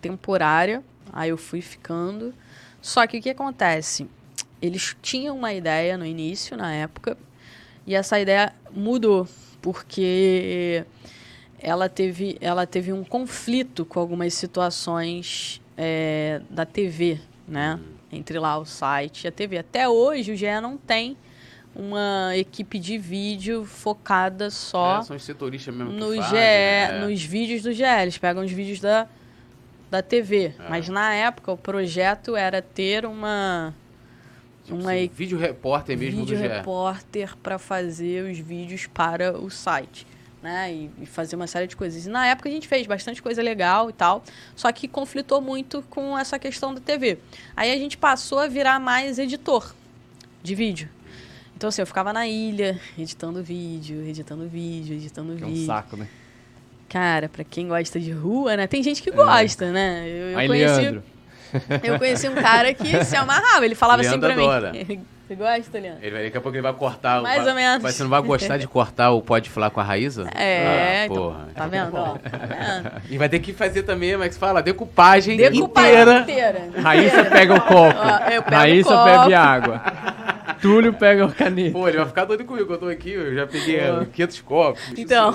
[0.00, 0.82] temporária,
[1.12, 2.34] aí eu fui ficando.
[2.80, 4.08] Só que o que acontece?
[4.60, 7.16] Eles tinham uma ideia no início, na época,
[7.90, 9.26] e essa ideia mudou,
[9.60, 10.84] porque
[11.58, 17.18] ela teve, ela teve um conflito com algumas situações é, da TV,
[17.48, 17.80] né?
[18.12, 19.58] Entre lá o site e a TV.
[19.58, 21.16] Até hoje o GE não tem
[21.74, 27.00] uma equipe de vídeo focada só É, são os setoristas mesmo no GE, fazem, né?
[27.04, 27.82] nos vídeos do GE.
[27.82, 29.08] Eles pegam os vídeos da,
[29.90, 30.54] da TV.
[30.56, 30.68] É.
[30.68, 33.74] Mas na época o projeto era ter uma,
[34.72, 36.48] uma assim, vídeo repórter mesmo vídeo do GE.
[36.48, 40.06] repórter para fazer os vídeos para o site,
[40.42, 40.72] né?
[40.72, 42.06] E, e fazer uma série de coisas.
[42.06, 44.22] E na época a gente fez bastante coisa legal e tal,
[44.56, 47.18] só que conflitou muito com essa questão da TV.
[47.56, 49.74] Aí a gente passou a virar mais editor
[50.42, 50.88] de vídeo.
[51.56, 55.66] Então assim, eu ficava na ilha, editando vídeo, editando vídeo, editando que é um vídeo.
[55.66, 56.08] saco, né?
[56.88, 58.66] Cara, pra quem gosta de rua, né?
[58.66, 60.08] Tem gente que gosta, né?
[60.08, 61.04] Eu, eu Aí, conheci, Leandro.
[61.82, 63.64] Eu conheci um cara que se amarrava.
[63.64, 64.72] Ele falava assim Leandro pra adora.
[64.72, 65.04] mim.
[65.30, 66.00] Você gosta, Leandro?
[66.02, 67.22] Ele vai, daqui a pouco ele vai cortar.
[67.22, 67.80] Mais vai, ou menos.
[67.84, 70.28] Mas você não vai gostar de cortar o Pode Falar com a Raíza?
[70.34, 71.48] É, Ah, então, porra.
[71.54, 71.94] tá vendo?
[71.96, 72.18] ó?
[72.18, 73.02] Tá vendo?
[73.08, 74.60] E vai ter que fazer também, como é que se fala?
[74.60, 76.18] Decupagem, Decupagem inteira.
[76.22, 76.70] inteira.
[76.82, 77.96] Raíssa pega o copo.
[77.96, 79.04] Ó, eu pego Raíssa copo.
[79.04, 79.82] bebe água.
[80.60, 81.78] Túlio pega o caneta.
[81.78, 82.72] Pô, ele vai ficar doido comigo.
[82.72, 84.82] Eu tô aqui, eu já peguei eh, 500 copos.
[84.98, 85.32] Então.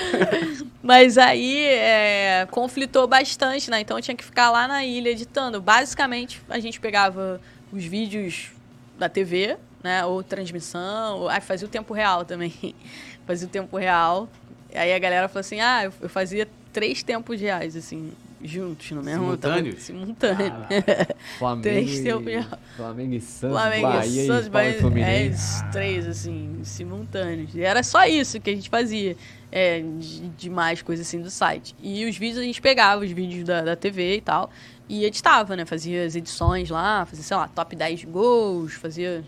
[0.82, 3.80] Mas aí é, conflitou bastante, né?
[3.82, 5.60] Então eu tinha que ficar lá na ilha editando.
[5.60, 7.38] Basicamente, a gente pegava
[7.70, 8.52] os vídeos
[9.00, 10.04] da TV, né?
[10.04, 12.52] Ou transmissão, ou aí fazia o tempo real também.
[13.26, 14.28] fazia o tempo real.
[14.74, 18.12] Aí a galera falou assim: ah, eu, fazia três tempos reais, assim,
[18.42, 19.82] juntos no mesmo Simultâneos?
[19.82, 20.66] Simultâneo.
[21.38, 22.58] Flamengo Três tempos já.
[22.76, 25.30] Flamengo e Santos, Flamengo, Bahia Santos, e Bahia, é,
[25.72, 27.54] três, assim, simultâneos.
[27.54, 29.16] E era só isso que a gente fazia,
[29.50, 31.74] é, de, de mais coisa assim do site.
[31.82, 34.50] E os vídeos a gente pegava, os vídeos da, da TV e tal,
[34.90, 35.64] e editava, né?
[35.64, 39.24] Fazia as edições lá, fazia, sei lá, top 10 de gols, fazia.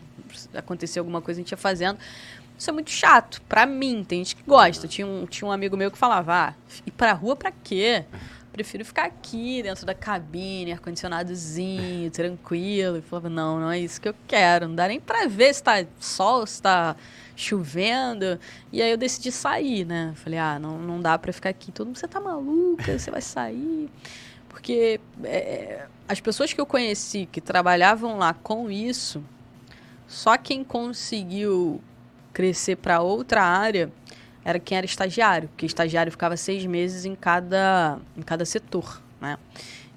[0.53, 2.01] acontecer alguma coisa, a gente ia fazendo.
[2.59, 4.89] Isso é muito chato, pra mim, tem gente que gosta.
[4.89, 8.05] Tinha um, tinha um amigo meu que falava, ah, ir pra rua pra quê?
[8.53, 12.99] prefiro ficar aqui dentro da cabine, ar-condicionadozinho, tranquilo.
[12.99, 14.69] E falava, não, não é isso que eu quero.
[14.69, 16.95] Não dá nem pra ver se tá sol, se tá
[17.35, 18.39] chovendo.
[18.71, 20.13] E aí eu decidi sair, né?
[20.17, 21.73] Falei, ah, não, não dá pra ficar aqui.
[21.73, 23.89] Todo mundo, você tá maluca, você vai sair.
[24.53, 29.25] Porque é, as pessoas que eu conheci que trabalhavam lá com isso,
[30.07, 31.81] só quem conseguiu
[32.33, 33.91] crescer para outra área
[34.45, 39.39] era quem era estagiário, porque estagiário ficava seis meses em cada, em cada setor, né?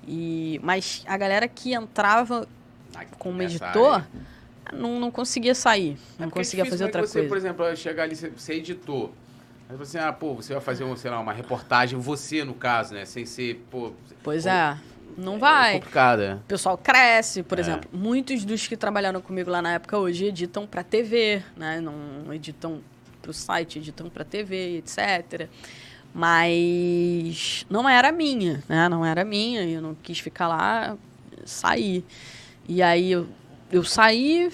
[0.07, 2.47] E, mas a galera que entrava
[3.17, 4.05] como editor
[4.71, 7.27] não, não conseguia sair, não é conseguia é fazer outra você, coisa.
[7.27, 9.09] por exemplo, chegar ali, ser editor,
[9.69, 12.93] aí você, ah, pô, você vai fazer, um, sei lá, uma reportagem, você no caso,
[12.93, 13.93] né, sem ser, pô...
[14.23, 14.77] Pois pô, é,
[15.17, 15.71] não vai.
[15.75, 16.21] É complicado.
[16.43, 17.61] O pessoal cresce, por É.
[17.61, 17.89] exemplo.
[17.93, 21.79] Muitos dos que trabalharam comigo lá na época hoje editam para TV, né?
[21.79, 22.81] Não editam
[23.21, 25.47] para o site, editam para TV, etc.
[26.13, 28.89] Mas não era minha, né?
[28.89, 30.97] Não era minha, eu não quis ficar lá,
[31.45, 32.03] saí.
[32.67, 33.27] E aí eu,
[33.71, 34.51] eu saí,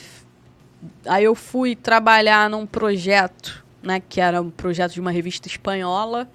[1.06, 4.02] aí eu fui trabalhar num projeto, né?
[4.08, 6.28] Que era um projeto de uma revista espanhola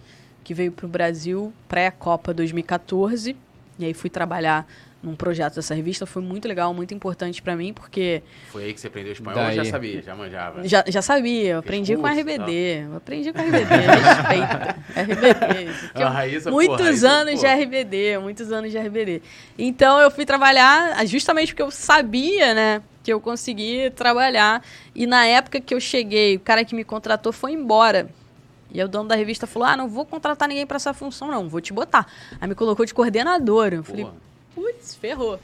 [0.44, 3.36] que veio para o Brasil pré-Copa 2014.
[3.78, 4.66] E aí fui trabalhar
[5.02, 6.06] num projeto dessa revista.
[6.06, 9.47] Foi muito legal, muito importante para mim, porque Foi aí que você aprendeu espanhol ou
[9.47, 9.56] Daí.
[9.56, 10.66] já sabia, já manjava?
[10.66, 12.52] já, já sabia, eu aprendi com a curso, RBD.
[12.90, 14.77] Eu aprendi com a RBD, respeita.
[14.97, 15.70] RBD.
[15.94, 17.40] é Ah, Raíssa, pô, muitos Raíssa, anos pô.
[17.40, 19.23] de RBD, muitos anos de RBD.
[19.59, 24.64] Então eu fui trabalhar justamente porque eu sabia, né, que eu consegui trabalhar.
[24.92, 28.10] E na época que eu cheguei, o cara que me contratou foi embora.
[28.72, 31.48] E o dono da revista falou: Ah, não vou contratar ninguém pra essa função, não,
[31.48, 32.04] vou te botar.
[32.40, 33.72] Aí me colocou de coordenador.
[33.72, 34.08] Eu falei,
[34.56, 35.38] putz, ferrou.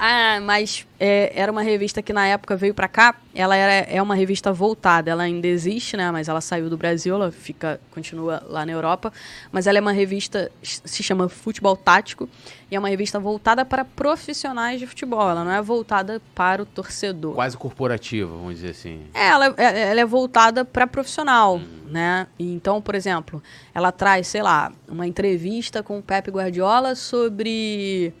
[0.00, 3.16] Ah, mas é, era uma revista que na época veio pra cá.
[3.34, 5.10] Ela era, é uma revista voltada.
[5.10, 6.08] Ela ainda existe, né?
[6.12, 9.12] Mas ela saiu do Brasil, ela fica, continua lá na Europa.
[9.50, 12.28] Mas ela é uma revista, se chama Futebol Tático.
[12.70, 15.28] E é uma revista voltada para profissionais de futebol.
[15.28, 17.34] Ela não é voltada para o torcedor.
[17.34, 19.00] Quase corporativa, vamos dizer assim.
[19.12, 21.60] É, ela, é- ela é voltada para profissional,
[21.90, 22.28] né?
[22.38, 23.42] E Então, por exemplo,
[23.74, 28.12] ela traz, sei lá, uma entrevista com o Pepe Guardiola sobre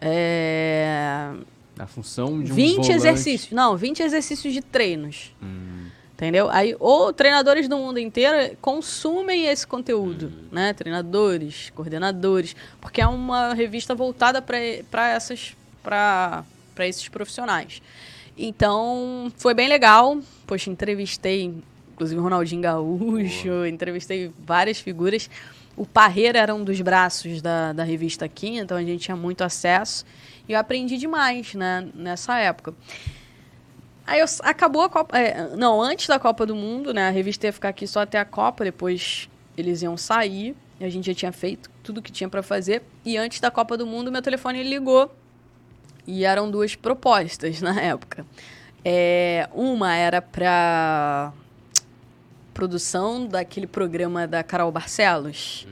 [0.00, 1.07] é,
[1.88, 2.92] função de um 20 volante.
[2.92, 3.52] exercícios.
[3.52, 5.34] Não, 20 exercícios de treinos.
[5.42, 6.48] Hum, Entendeu?
[6.50, 10.72] Aí, ou treinadores do mundo inteiro consumem esse conteúdo, né?
[10.72, 16.44] Treinadores, coordenadores, porque é uma revista voltada para essas para
[16.80, 17.80] esses profissionais.
[18.36, 20.18] Então, foi bem legal.
[20.44, 21.54] Poxa, entrevistei
[21.98, 25.28] inclusive o Ronaldinho Gaúcho, entrevistei várias figuras.
[25.76, 29.42] O Parreira era um dos braços da, da revista aqui, então a gente tinha muito
[29.42, 30.04] acesso.
[30.48, 32.74] E eu aprendi demais, né, nessa época.
[34.06, 35.18] Aí eu, acabou a Copa.
[35.18, 37.08] é, não, antes da Copa do Mundo, né?
[37.08, 40.56] A revista ia ficar aqui só até a Copa, depois eles iam sair.
[40.80, 42.82] E a gente já tinha feito tudo que tinha pra fazer.
[43.04, 45.14] E antes da Copa do Mundo, meu telefone ligou.
[46.06, 48.24] E eram duas propostas na época.
[48.82, 51.32] É, uma era pra
[52.54, 55.66] produção daquele programa da Carol Barcelos.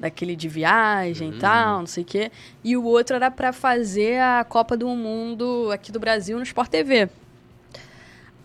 [0.00, 2.32] Daquele de viagem e tal, não sei o quê.
[2.64, 6.70] E o outro era pra fazer a Copa do Mundo aqui do Brasil no Sport
[6.70, 7.08] TV.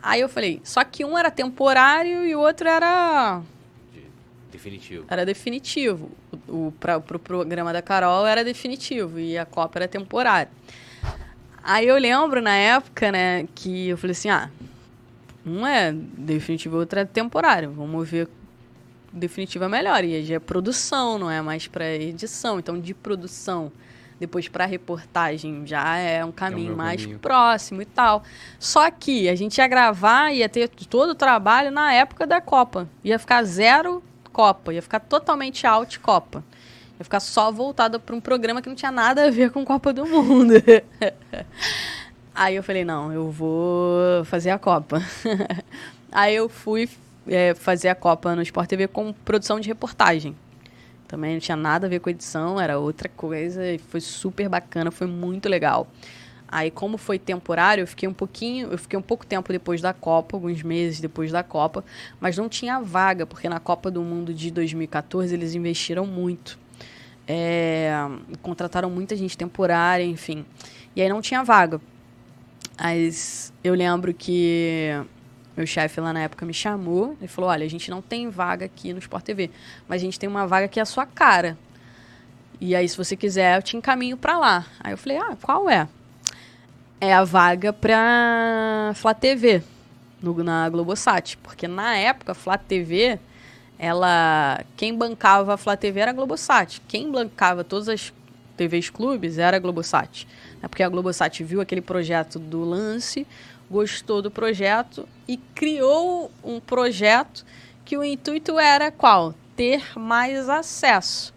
[0.03, 3.41] Aí eu falei, só que um era temporário e o outro era
[4.51, 5.05] Definitivo.
[5.07, 6.11] era definitivo.
[6.47, 10.51] O, o, pra, pro programa da Carol era definitivo e a Copa era temporária.
[11.63, 14.51] Aí eu lembro na época, né, que eu falei assim, ah,
[15.45, 17.71] um é definitivo, outro é temporário.
[17.71, 18.27] Vamos ver
[19.15, 20.03] definitiva melhor.
[20.03, 22.59] E já é produção, não é mais para edição.
[22.59, 23.71] Então, de produção,
[24.19, 27.19] depois para reportagem, já é um caminho meu mais caminho.
[27.19, 28.23] próximo e tal.
[28.59, 32.87] Só que a gente ia gravar, ia ter todo o trabalho na época da Copa.
[33.03, 36.43] Ia ficar zero Copa, ia ficar totalmente out Copa.
[36.99, 39.91] Ia ficar só voltada para um programa que não tinha nada a ver com Copa
[39.91, 40.53] do Mundo.
[42.33, 45.01] Aí eu falei, não, eu vou fazer a Copa.
[46.11, 46.89] Aí eu fui
[47.27, 50.35] é, fazer a Copa no Sport TV com produção de reportagem.
[51.07, 54.91] Também não tinha nada a ver com edição, era outra coisa e foi super bacana,
[54.91, 55.87] foi muito legal.
[56.47, 59.93] Aí, como foi temporário, eu fiquei um pouquinho, eu fiquei um pouco tempo depois da
[59.93, 61.83] Copa, alguns meses depois da Copa,
[62.19, 66.57] mas não tinha vaga, porque na Copa do Mundo de 2014 eles investiram muito.
[67.27, 67.91] É,
[68.41, 70.45] contrataram muita gente temporária, enfim.
[70.95, 71.81] E aí não tinha vaga.
[72.79, 74.91] Mas eu lembro que
[75.55, 78.65] meu chefe lá na época me chamou e falou: Olha, a gente não tem vaga
[78.65, 79.49] aqui no Sport TV,
[79.87, 81.57] mas a gente tem uma vaga que é a sua cara.
[82.59, 84.65] E aí, se você quiser, eu te encaminho pra lá.
[84.79, 85.87] Aí eu falei: Ah, qual é?
[86.99, 89.61] É a vaga pra Flá TV,
[90.21, 91.37] no, na Globosat.
[91.37, 93.19] Porque na época, Flá TV
[93.77, 96.81] ela quem bancava a Flá TV era a Globosat.
[96.87, 98.13] Quem bancava todas as
[98.55, 100.27] TVs clubes era a Globosat.
[100.61, 103.27] É porque a Globosat viu aquele projeto do lance,
[103.69, 107.45] gostou do projeto e criou um projeto
[107.83, 109.33] que o intuito era qual?
[109.55, 111.33] Ter mais acesso.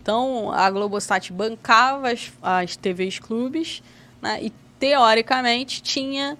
[0.00, 3.82] Então, a Globosat bancava as, as TVs clubes
[4.20, 6.36] né, e, teoricamente, tinha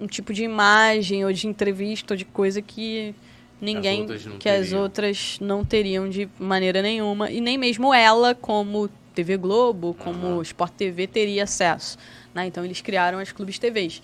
[0.00, 3.14] um tipo de imagem ou de entrevista ou de coisa que
[3.60, 4.82] ninguém As que as teriam.
[4.82, 10.42] outras não teriam de maneira nenhuma e nem mesmo ela como TV Globo como Aham.
[10.42, 11.98] Sport TV teria acesso
[12.32, 12.46] né?
[12.46, 14.00] então eles criaram as clubes TVs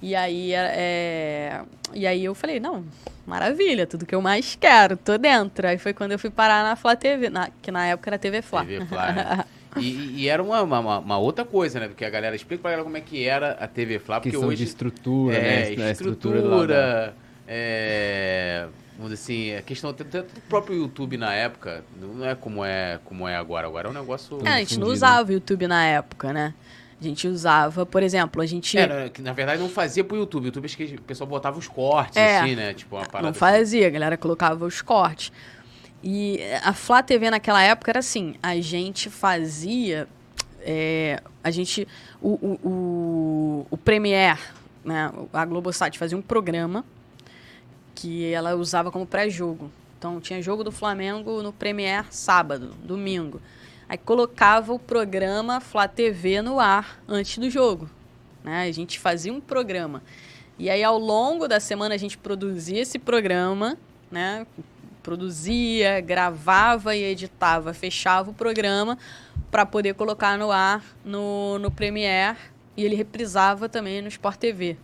[0.00, 1.60] e aí é, é,
[1.94, 2.84] e aí eu falei não
[3.26, 6.76] maravilha tudo que eu mais quero tô dentro aí foi quando eu fui parar na
[6.76, 9.44] Flá TV na, que na época era TV Flá TV Fla, né?
[9.76, 11.86] E, e era uma, uma, uma outra coisa, né?
[11.88, 14.48] Porque a galera explica pra galera como é que era a TV Fla, porque Questão
[14.48, 15.88] hoje de estrutura, é, né?
[15.88, 17.14] A estrutura, do lado-
[17.46, 18.66] é,
[18.96, 22.98] vamos dizer assim, a questão até do próprio YouTube na época, não é como é
[23.04, 23.66] como é agora.
[23.66, 24.38] Agora é um negócio.
[24.44, 26.54] É, a gente não usava o YouTube na época, né?
[27.00, 30.16] A gente usava, por exemplo, a gente É, na- que na verdade não fazia pro
[30.16, 30.44] YouTube.
[30.44, 32.40] O YouTube acho que o pessoal botava os cortes, É.
[32.40, 32.74] assim, né?
[32.74, 33.22] Tipo, uma parada.
[33.22, 33.38] não assim.
[33.38, 35.30] fazia, a galera colocava os cortes.
[36.02, 40.08] E a Flá TV naquela época era assim, a gente fazia,
[40.60, 41.86] é, a gente,
[42.20, 44.38] o, o, o, o Premiere,
[44.84, 46.84] né, a Globosat fazia um programa
[47.94, 49.70] que ela usava como pré-jogo.
[49.98, 53.40] Então tinha jogo do Flamengo no Premiere sábado, domingo.
[53.88, 57.88] Aí colocava o programa Flá TV no ar antes do jogo.
[58.44, 58.68] Né?
[58.68, 60.02] A gente fazia um programa.
[60.58, 63.78] E aí, ao longo da semana, a gente produzia esse programa,
[64.10, 64.46] né?
[65.02, 68.98] Produzia, gravava e editava, fechava o programa
[69.50, 72.36] para poder colocar no ar no, no Premiere
[72.76, 74.76] e ele reprisava também no Sport TV,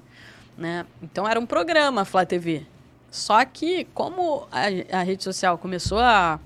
[0.57, 0.87] né?
[1.03, 2.65] Então era um programa Flá TV.
[3.11, 6.41] Só que como a, a rede social começou a,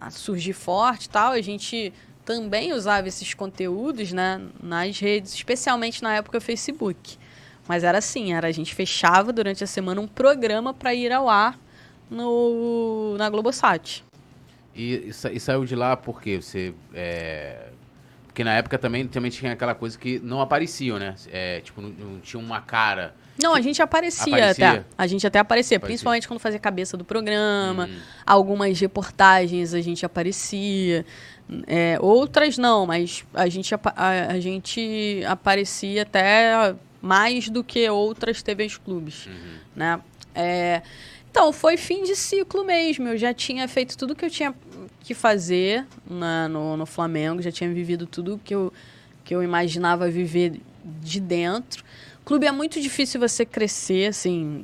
[0.00, 1.92] a surgir forte tal, a gente
[2.24, 7.16] também usava esses conteúdos, né, nas redes, especialmente na época Facebook.
[7.66, 11.28] Mas era assim, era a gente fechava durante a semana um programa para ir ao
[11.28, 11.58] ar
[12.10, 14.04] no na Globosat.
[14.74, 16.74] E, e e saiu de lá porque você.
[16.94, 17.68] é,
[18.26, 21.14] Porque na época também, também tinha aquela coisa que não apareciam, né?
[21.30, 23.14] É, tipo, não, não tinha uma cara.
[23.42, 24.70] Não, a gente aparecia, Aparecia?
[24.70, 24.84] até.
[24.96, 25.94] A gente até aparecia, Aparecia.
[25.94, 27.86] principalmente quando fazia cabeça do programa.
[27.86, 27.96] Hum,
[28.26, 31.04] Algumas reportagens a gente aparecia.
[31.66, 33.80] é, outras não, mas a gente, a,
[34.32, 39.32] a gente aparecia até mais do que outras TVs clubes, uhum.
[39.76, 40.00] né?
[40.34, 40.82] É,
[41.30, 43.06] então, foi fim de ciclo mesmo.
[43.08, 44.52] Eu já tinha feito tudo que eu tinha
[45.00, 48.72] que fazer na- no, no Flamengo, já tinha vivido tudo que eu,
[49.24, 51.84] que eu imaginava viver de dentro.
[52.28, 54.62] Clube é muito difícil você crescer, assim,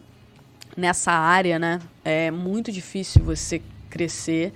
[0.77, 1.81] nessa área, né?
[2.05, 4.53] É muito difícil você crescer.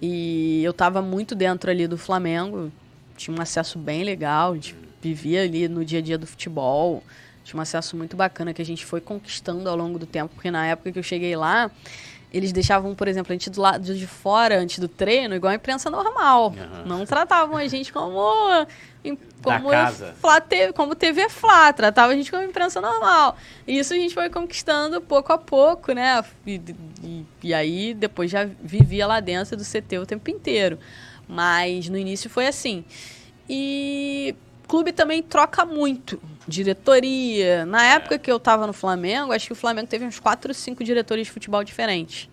[0.00, 2.72] E eu tava muito dentro ali do Flamengo,
[3.14, 7.04] tinha um acesso bem legal, a gente vivia ali no dia a dia do futebol,
[7.44, 10.50] tinha um acesso muito bacana que a gente foi conquistando ao longo do tempo, porque
[10.50, 11.70] na época que eu cheguei lá,
[12.36, 15.54] eles deixavam, por exemplo, a gente do lado de fora, antes do treino, igual a
[15.56, 16.54] imprensa normal.
[16.58, 16.84] Aham.
[16.84, 18.18] Não tratavam a gente como
[19.42, 19.68] como.
[20.14, 23.36] Flá TV, como TV Flá, tratava a gente como imprensa normal.
[23.66, 26.22] E isso a gente foi conquistando pouco a pouco, né?
[26.46, 26.60] E,
[27.02, 30.78] e- e aí depois já vivia lá dentro do CT o tempo inteiro.
[31.28, 32.84] Mas no início foi assim.
[33.48, 34.34] E
[34.66, 36.20] clube também troca muito.
[36.46, 37.64] Diretoria.
[37.66, 40.54] Na época que eu tava no Flamengo, acho que o Flamengo teve uns 4 ou
[40.54, 42.28] 5 diretores de futebol diferentes.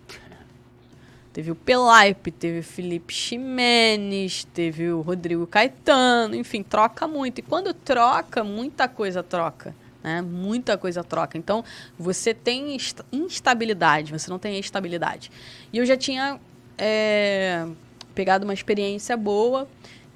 [1.32, 7.40] Teve o Pelaipe, teve o Felipe Ximenes, teve o Rodrigo Caetano, enfim, troca muito.
[7.40, 9.74] E quando troca, muita coisa troca.
[10.00, 10.22] Né?
[10.22, 11.36] Muita coisa troca.
[11.36, 11.64] Então,
[11.98, 15.32] você tem insta- instabilidade, você não tem estabilidade.
[15.72, 16.38] E eu já tinha
[16.78, 17.66] é,
[18.14, 19.66] pegado uma experiência boa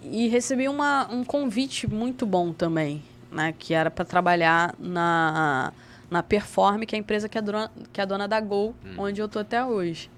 [0.03, 3.03] e recebi uma, um convite muito bom também,
[3.33, 3.55] né?
[3.59, 5.73] Que era para trabalhar na,
[6.11, 9.21] na Perform, que é a empresa que é dona, que é dona da Gol, onde
[9.21, 10.11] eu tô até hoje.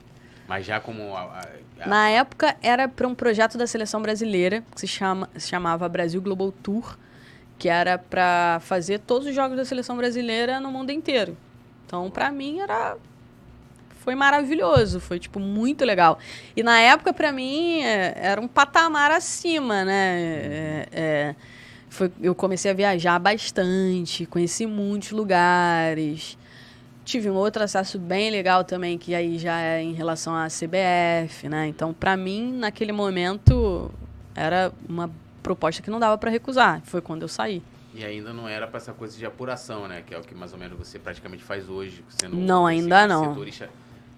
[0.49, 1.17] Mas já como.
[1.17, 1.41] a-
[1.81, 5.89] a- Na época era para um projeto da seleção brasileira que se, chama, se chamava
[5.89, 6.99] Brasil Global Tour,
[7.59, 11.37] que era para fazer todos os jogos da seleção brasileira no mundo inteiro.
[11.87, 12.97] Então, para mim era
[14.01, 16.19] foi maravilhoso, foi tipo muito legal.
[16.57, 20.21] E na época para mim é, era um patamar acima, né?
[20.21, 21.35] É, é,
[21.89, 26.39] foi, eu comecei a viajar bastante, conheci muitos lugares.
[27.05, 31.49] Tive um outro acesso bem legal também, que aí já é em relação à CBF,
[31.49, 31.67] né?
[31.67, 33.91] Então, para mim, naquele momento,
[34.35, 35.11] era uma
[35.43, 36.81] proposta que não dava para recusar.
[36.85, 37.63] Foi quando eu saí.
[37.93, 40.03] E ainda não era pra essa coisa de apuração, né?
[40.07, 42.05] Que é o que mais ou menos você praticamente faz hoje.
[42.09, 43.31] Sendo Não, ainda não.
[43.31, 43.69] setorista.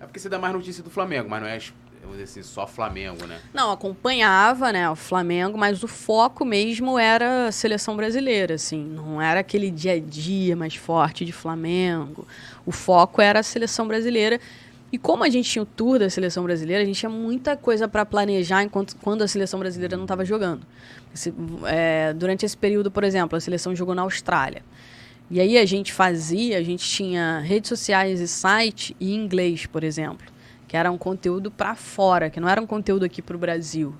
[0.02, 3.38] É porque você dá mais notícia do Flamengo, mas não é, assim, só Flamengo, né?
[3.54, 8.82] Não, acompanhava, né, o Flamengo, mas o foco mesmo era a seleção brasileira, assim.
[8.84, 12.26] Não era aquele dia a dia mais forte de Flamengo.
[12.66, 14.40] O foco era a seleção brasileira.
[14.90, 17.86] E como a gente tinha o tour da seleção brasileira, a gente tinha muita coisa
[17.86, 20.66] para planejar enquanto quando a seleção brasileira não estava jogando.
[21.14, 21.32] Esse,
[21.64, 24.62] é, durante esse período, por exemplo, a seleção jogou na Austrália.
[25.32, 29.82] E aí a gente fazia, a gente tinha redes sociais e site em inglês, por
[29.82, 30.30] exemplo,
[30.68, 33.94] que era um conteúdo para fora, que não era um conteúdo aqui para o Brasil.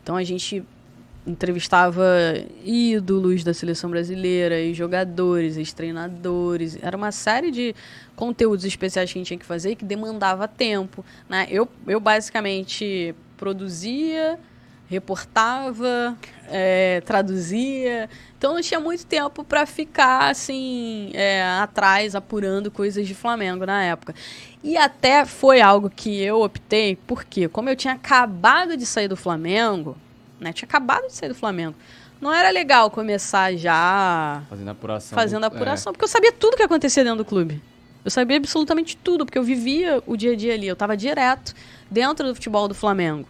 [0.00, 0.62] Então a gente
[1.26, 2.04] entrevistava
[2.64, 6.78] ídolos da seleção brasileira, e jogadores, e treinadores.
[6.80, 7.74] Era uma série de
[8.14, 11.04] conteúdos especiais que a gente tinha que fazer que demandava tempo.
[11.28, 11.48] Né?
[11.50, 14.38] Eu, eu basicamente produzia,
[14.88, 16.16] reportava,
[16.48, 18.08] é, traduzia.
[18.38, 23.82] Então não tinha muito tempo para ficar assim é, atrás apurando coisas de Flamengo na
[23.82, 24.14] época.
[24.62, 29.16] E até foi algo que eu optei, porque como eu tinha acabado de sair do
[29.16, 29.96] Flamengo,
[30.40, 30.52] né?
[30.52, 31.74] Tinha acabado de sair do Flamengo.
[32.20, 35.92] Não era legal começar já fazendo apuração, fazendo apuração, é.
[35.92, 37.62] porque eu sabia tudo que acontecia dentro do clube.
[38.04, 40.68] Eu sabia absolutamente tudo, porque eu vivia o dia a dia ali.
[40.68, 41.52] Eu estava direto
[41.90, 43.28] dentro do futebol do Flamengo.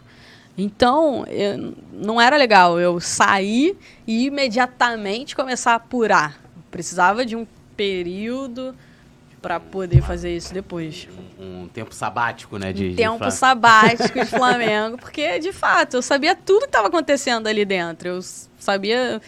[0.57, 3.77] Então, eu, não era legal eu sair
[4.07, 6.41] e imediatamente começar a apurar.
[6.55, 8.73] Eu precisava de um período
[9.41, 11.07] para poder fazer isso depois.
[11.39, 12.73] Um, um tempo sabático, né?
[12.73, 16.87] De, um tempo de sabático de Flamengo, porque de fato eu sabia tudo que estava
[16.87, 18.09] acontecendo ali dentro.
[18.09, 18.19] Eu
[18.59, 19.21] sabia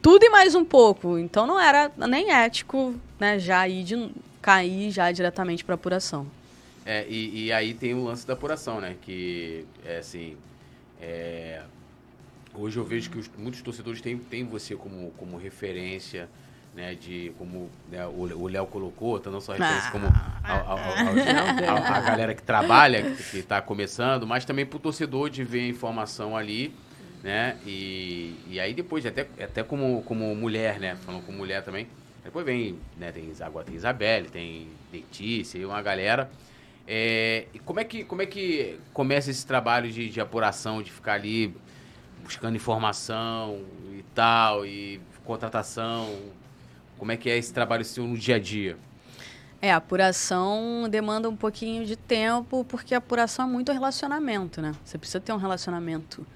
[0.00, 1.18] tudo e mais um pouco.
[1.18, 3.38] Então não era nem ético, né?
[3.38, 6.26] Já ir de cair já diretamente para apuração.
[6.84, 8.96] É, e, e, aí tem o lance da apuração, né?
[9.02, 10.36] Que é assim.
[11.00, 11.62] É...
[12.54, 16.28] Hoje eu vejo que os, muitos torcedores têm, têm você como, como referência,
[16.74, 16.94] né?
[16.94, 22.34] De como né, o Léo colocou, tá não só referência ah, como a, a, galera
[22.34, 26.74] que trabalha, que está começando, mas também para o torcedor de ver a informação ali,
[27.22, 27.56] né?
[27.66, 30.96] E, e aí depois, até, até como, como mulher, né?
[30.96, 31.86] Falando como mulher também.
[32.24, 33.12] Depois vem, né?
[33.12, 36.30] Tem, agora tem Isabelle, tem Letícia e uma galera.
[36.86, 41.14] É, como é, que, como é que começa esse trabalho de, de apuração, de ficar
[41.14, 41.54] ali
[42.22, 46.18] buscando informação e tal, e contratação?
[46.98, 48.76] Como é que é esse trabalho seu no dia a dia?
[49.62, 54.74] É, a apuração demanda um pouquinho de tempo, porque a apuração é muito relacionamento, né?
[54.84, 56.26] Você precisa ter um relacionamento.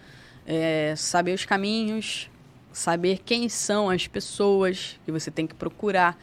[0.47, 2.31] É, saber os caminhos,
[2.71, 6.19] saber quem são as pessoas que você tem que procurar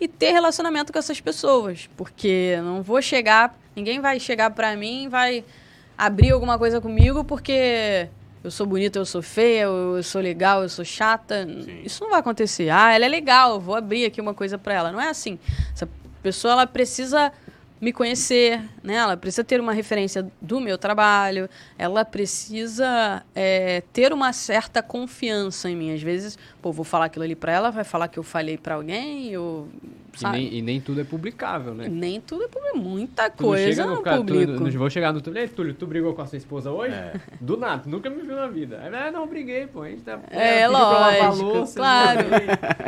[0.00, 5.08] e ter relacionamento com essas pessoas, porque não vou chegar, ninguém vai chegar para mim,
[5.08, 5.44] vai
[5.96, 8.08] abrir alguma coisa comigo porque
[8.42, 11.46] eu sou bonita, eu sou feia, eu sou legal, eu sou chata.
[11.46, 11.80] Sim.
[11.82, 12.68] Isso não vai acontecer.
[12.68, 14.92] Ah, ela é legal, vou abrir aqui uma coisa para ela.
[14.92, 15.38] Não é assim.
[15.72, 15.88] Essa
[16.22, 17.32] pessoa ela precisa
[17.84, 18.94] me conhecer, né?
[18.94, 21.48] Ela precisa ter uma referência do meu trabalho,
[21.78, 25.92] ela precisa é, ter uma certa confiança em mim.
[25.92, 28.76] Às vezes, pô, vou falar aquilo ali para ela, vai falar que eu falei para
[28.76, 29.68] alguém, eu
[30.22, 31.88] e nem, e nem, tudo é publicável, né?
[31.88, 32.80] Nem tudo é publicável.
[32.80, 34.70] Muita coisa no, cara, público.
[34.70, 35.40] Tu, vou chegar no Túlio.
[35.40, 36.94] Ei, Túlio, tu brigou com a sua esposa hoje?
[36.94, 37.14] É.
[37.40, 38.80] Do nada, tu nunca me viu na vida.
[38.80, 39.82] Ah, não, briguei, pô.
[39.82, 42.20] A gente tá, é, lógico, claro.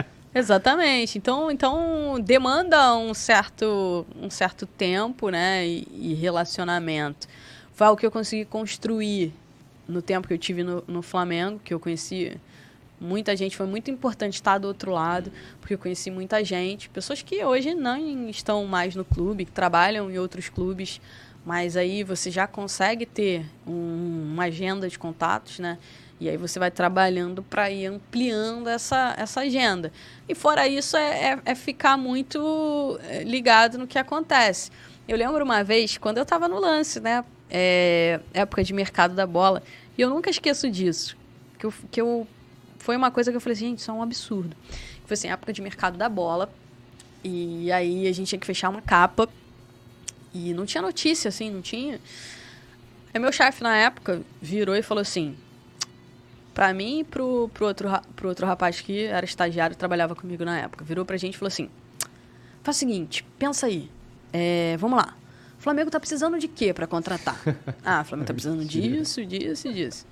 [0.37, 1.17] Exatamente.
[1.17, 7.27] Então, então demanda um certo, um certo tempo, né, e, e, relacionamento.
[7.73, 9.33] Foi o que eu consegui construir
[9.89, 12.39] no tempo que eu tive no, no Flamengo, que eu conheci
[13.01, 13.57] muita gente.
[13.57, 17.75] Foi muito importante estar do outro lado, porque eu conheci muita gente, pessoas que hoje
[17.75, 21.01] não estão mais no clube, que trabalham em outros clubes,
[21.47, 25.79] mas aí você já consegue ter um, uma agenda de contatos, né?
[26.19, 29.93] E aí você vai trabalhando para ir ampliando essa, essa agenda.
[30.27, 34.71] E fora isso, é, é, é, ficar muito é, ligado no que acontece.
[35.07, 37.25] Eu lembro uma vez, quando eu estava no lance, né?
[37.51, 39.63] É, época de mercado da bola,
[39.97, 41.17] e eu nunca esqueço disso.
[41.59, 42.27] Que eu, que eu,
[42.79, 44.57] foi uma coisa que eu falei assim, gente, isso é um absurdo.
[45.05, 46.51] Foi assim, época de mercado da bola.
[47.23, 49.29] E aí a gente tinha que fechar uma capa.
[50.33, 52.01] E não tinha notícia, assim, não tinha.
[53.13, 55.37] Aí meu chefe na época virou e falou assim:
[56.57, 60.43] Pra mim e pro, pro, outro, pro outro rapaz que era estagiário e trabalhava comigo
[60.43, 60.87] na época.
[60.87, 61.69] Virou pra gente e falou assim:
[62.63, 63.91] faz o seguinte, pensa aí.
[64.33, 65.15] É, vamos lá.
[65.59, 67.39] O Flamengo tá precisando de quê para contratar?
[67.85, 70.07] ah, o Flamengo tá precisando disso, disso e disso.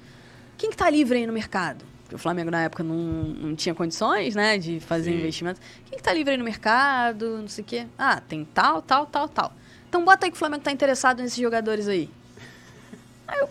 [0.59, 1.83] Quem que tá livre aí no mercado?
[2.03, 5.17] Porque o Flamengo na época não, não tinha condições, né, de fazer Sim.
[5.21, 5.59] investimento.
[5.87, 7.39] Quem que tá livre aí no mercado?
[7.39, 7.87] Não sei o quê.
[7.97, 9.51] Ah, tem tal, tal, tal, tal.
[9.89, 12.11] Então bota aí que o Flamengo tá interessado nesses jogadores aí.
[13.27, 13.49] Aí eu,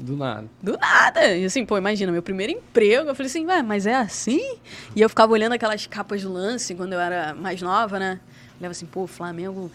[0.00, 0.48] do nada.
[0.62, 1.36] Do nada.
[1.36, 3.08] E assim, pô, imagina, meu primeiro emprego.
[3.08, 4.56] Eu falei assim, ué, mas é assim?
[4.96, 8.20] E eu ficava olhando aquelas capas do lance quando eu era mais nova, né?
[8.58, 9.70] Olhava assim, pô, Flamengo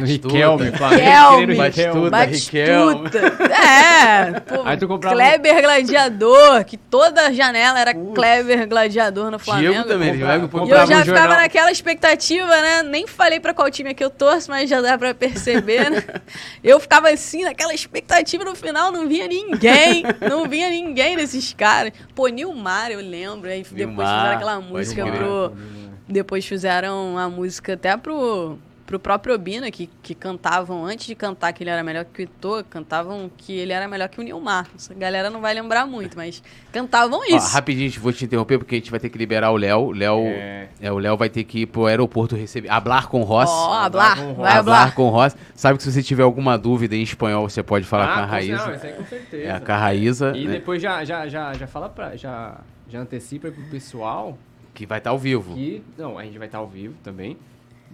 [0.00, 0.34] Batistuta.
[0.34, 1.56] Riquelme, Riquelme.
[1.56, 2.10] Batistuta.
[2.10, 3.52] Batistuta.
[3.62, 9.72] É, pô, Aí tu comprava- Kleber Gladiador, que toda janela era Kleber Gladiador no Flamengo.
[9.72, 11.40] Diego também, vai pro E eu comprava já um ficava jornal.
[11.42, 12.82] naquela expectativa, né?
[12.82, 16.02] Nem falei pra qual time é que eu torço, mas já dá pra perceber, né?
[16.62, 20.04] Eu ficava assim, naquela expectativa, no final não vinha ninguém.
[20.28, 21.92] Não vinha ninguém desses caras.
[22.14, 23.48] Pô, Nilmar, eu lembro.
[23.50, 25.52] Aí depois Nilmar, fizeram aquela música pro.
[26.08, 28.58] Depois fizeram a música até pro,
[28.92, 32.24] pro próprio Obina, que, que cantavam, antes de cantar que ele era melhor que o
[32.24, 34.66] Ito, cantavam que ele era melhor que o Nilmar.
[34.76, 37.52] Essa galera não vai lembrar muito, mas cantavam Ó, isso.
[37.54, 39.92] rapidinho, vou te interromper porque a gente vai ter que liberar o Léo.
[39.92, 40.68] Léo, É.
[40.80, 43.48] é, o Léo vai ter que ir pro aeroporto receber, hablar com o Ross.
[43.50, 45.36] Ó, Hablar hablar, com o vai hablar com o Ross.
[45.54, 48.26] Sabe que se você tiver alguma dúvida em espanhol, você pode falar com a Ah,
[48.26, 48.56] com- Raíza.
[48.66, 49.42] Não, isso aí com certeza.
[49.52, 50.52] É, com a Raíza, E né?
[50.52, 52.14] depois já, já, já, já fala pra.
[52.16, 52.58] Já,
[52.88, 54.36] já antecipa pro pessoal
[54.74, 55.54] Que vai estar ao vivo.
[55.54, 55.82] que.
[55.96, 57.36] Não, a gente vai estar ao vivo também.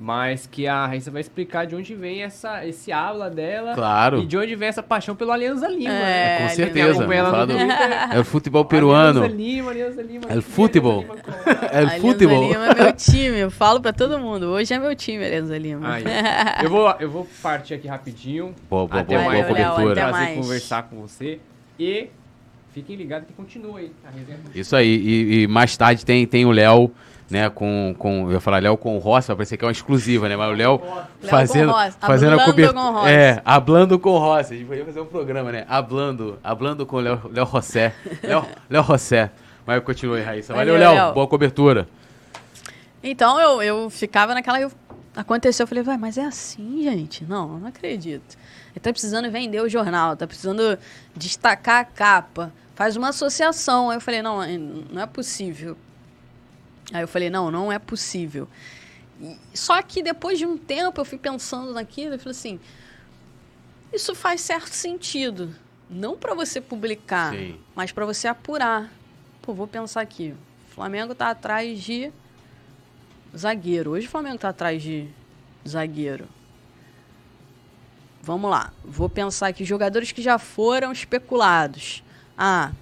[0.00, 3.74] Mas que a Raíssa vai explicar de onde vem essa, esse aula dela.
[3.74, 4.22] Claro.
[4.22, 5.90] E de onde vem essa paixão pelo Alianza Lima.
[5.90, 6.36] É, né?
[6.36, 7.08] Com Alianza certeza.
[8.14, 9.24] É o futebol peruano.
[9.24, 10.24] Alianza Lima, Alianza Lima.
[10.28, 11.00] É o futebol.
[11.00, 11.22] Alianza?
[11.72, 12.48] É o Alianza futebol.
[12.48, 14.46] Lima é meu time, eu falo pra todo mundo.
[14.46, 15.94] Hoje é meu time, Alianza Lima.
[15.94, 16.04] Aí,
[16.62, 18.54] eu, vou, eu vou partir aqui rapidinho.
[18.70, 19.92] Boa, boa, Até boa, boa mais, Léo, cobertura.
[19.92, 20.38] até prazer mais.
[20.38, 21.40] conversar com você.
[21.76, 22.08] E
[22.72, 24.38] fiquem ligados que continua aí a resenha.
[24.54, 24.88] Isso aí.
[24.96, 26.92] E, e mais tarde tem, tem o Léo,
[27.30, 28.26] né, com, com.
[28.26, 30.36] Eu ia falar Léo com o Ross, vai parecer que é uma exclusiva, né?
[30.36, 30.80] Mas o Léo
[31.22, 33.10] fazendo, fazendo a cobertura.
[33.10, 34.50] É, hablando com o Ross.
[34.50, 35.64] A gente podia fazer um programa, né?
[35.68, 37.94] Hablando, hablando com o Léo, Léo Rossé.
[38.22, 39.30] Léo, Léo Rossé.
[39.66, 40.54] Mas continue, Raíssa.
[40.54, 41.12] Valeu, Valeu, Léo.
[41.12, 41.86] Boa cobertura.
[43.02, 44.60] Então eu, eu ficava naquela.
[44.60, 44.72] eu-
[45.14, 47.24] aconteceu, eu falei, vai, mas é assim, gente?
[47.24, 48.36] Não, não acredito.
[48.70, 50.78] Ele tá precisando vender o jornal, tá precisando
[51.16, 52.52] destacar a capa.
[52.74, 53.90] Faz uma associação.
[53.90, 54.38] Aí eu falei, não,
[54.90, 55.76] não é possível.
[56.92, 58.48] Aí eu falei, não, não é possível.
[59.20, 62.60] E- só que depois de um tempo eu fui pensando naquilo e falei assim:
[63.92, 65.54] isso faz certo sentido.
[65.90, 67.58] Não para você publicar, Sim.
[67.74, 68.92] mas para você apurar.
[69.40, 70.34] Pô, vou pensar aqui.
[70.70, 72.12] O Flamengo tá atrás de
[73.36, 73.92] zagueiro.
[73.92, 75.08] Hoje o Flamengo tá atrás de
[75.66, 76.28] zagueiro.
[78.22, 78.72] Vamos lá.
[78.84, 82.02] Vou pensar aqui jogadores que já foram especulados.
[82.36, 82.72] Ah,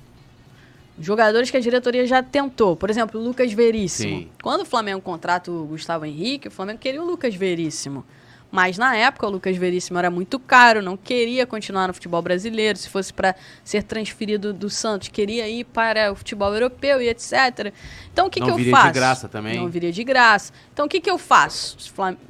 [1.01, 2.77] jogadores que a diretoria já tentou.
[2.77, 4.18] Por exemplo, o Lucas Veríssimo.
[4.20, 4.28] Sim.
[4.43, 8.05] Quando o Flamengo contrata o Gustavo Henrique, o Flamengo queria o Lucas Veríssimo.
[8.51, 12.78] Mas na época o Lucas Veríssimo era muito caro, não queria continuar no futebol brasileiro.
[12.78, 17.73] Se fosse para ser transferido do Santos, queria ir para o futebol europeu e etc.
[18.12, 18.94] Então o que, Não que eu viria de faço?
[18.94, 19.59] graça também.
[19.59, 20.52] Não viria de graça.
[20.73, 21.77] Então o que, que eu faço?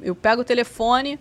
[0.01, 1.19] Eu pego o telefone,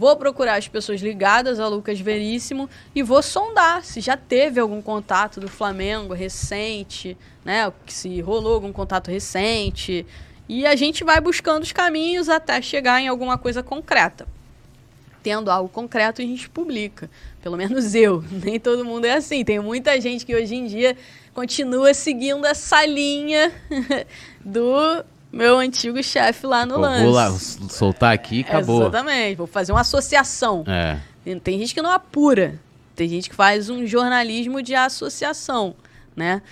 [0.00, 4.80] vou procurar as pessoas ligadas ao Lucas Veríssimo e vou sondar se já teve algum
[4.80, 7.70] contato do Flamengo recente, né?
[7.86, 10.06] Se rolou algum contato recente.
[10.48, 14.26] E a gente vai buscando os caminhos até chegar em alguma coisa concreta.
[15.22, 17.10] Tendo algo concreto, a gente publica.
[17.42, 18.24] Pelo menos eu.
[18.30, 19.44] Nem todo mundo é assim.
[19.44, 20.96] Tem muita gente que hoje em dia
[21.34, 23.52] continua seguindo essa linha
[24.42, 27.04] do meu antigo chefe lá no Pô, lance.
[27.04, 28.82] vou lá soltar aqui e acabou.
[28.82, 29.36] Exatamente.
[29.36, 30.64] Vou fazer uma associação.
[30.66, 30.98] É.
[31.24, 32.58] Tem, tem gente que não apura.
[32.96, 35.74] Tem gente que faz um jornalismo de associação,
[36.14, 36.42] né?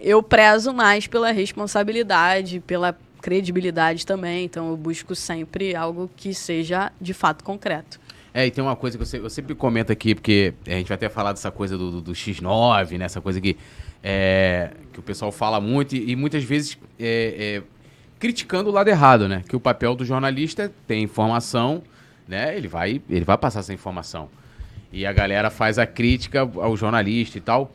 [0.00, 4.44] Eu prezo mais pela responsabilidade, pela credibilidade também.
[4.44, 8.00] Então eu busco sempre algo que seja de fato concreto.
[8.34, 10.88] É, e tem uma coisa que eu, se- eu sempre comento aqui, porque a gente
[10.88, 13.04] vai até falar dessa coisa do, do- do X9, né?
[13.04, 13.56] Essa coisa que,
[14.02, 17.62] é, que o pessoal fala muito e, e muitas vezes é, é,
[18.22, 19.42] criticando o lado errado, né?
[19.48, 21.82] Que o papel do jornalista é ter informação,
[22.28, 22.56] né?
[22.56, 24.28] Ele vai, ele vai passar essa informação.
[24.92, 27.72] E a galera faz a crítica ao jornalista e tal.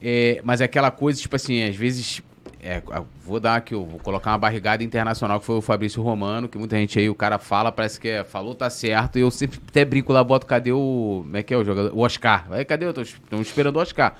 [0.00, 2.22] É, mas é aquela coisa, tipo assim, às vezes.
[2.62, 2.80] é,
[3.22, 6.78] vou dar aqui, vou colocar uma barrigada internacional que foi o Fabrício Romano, que muita
[6.78, 9.84] gente aí, o cara fala, parece que é, falou, tá certo, e eu sempre até
[9.84, 11.24] brinco lá, boto, cadê o.
[11.24, 11.92] Como é que é o jogador?
[11.94, 12.46] O Oscar.
[12.50, 12.86] Aí, cadê?
[12.86, 13.02] Eu tô
[13.38, 14.16] esperando o Oscar.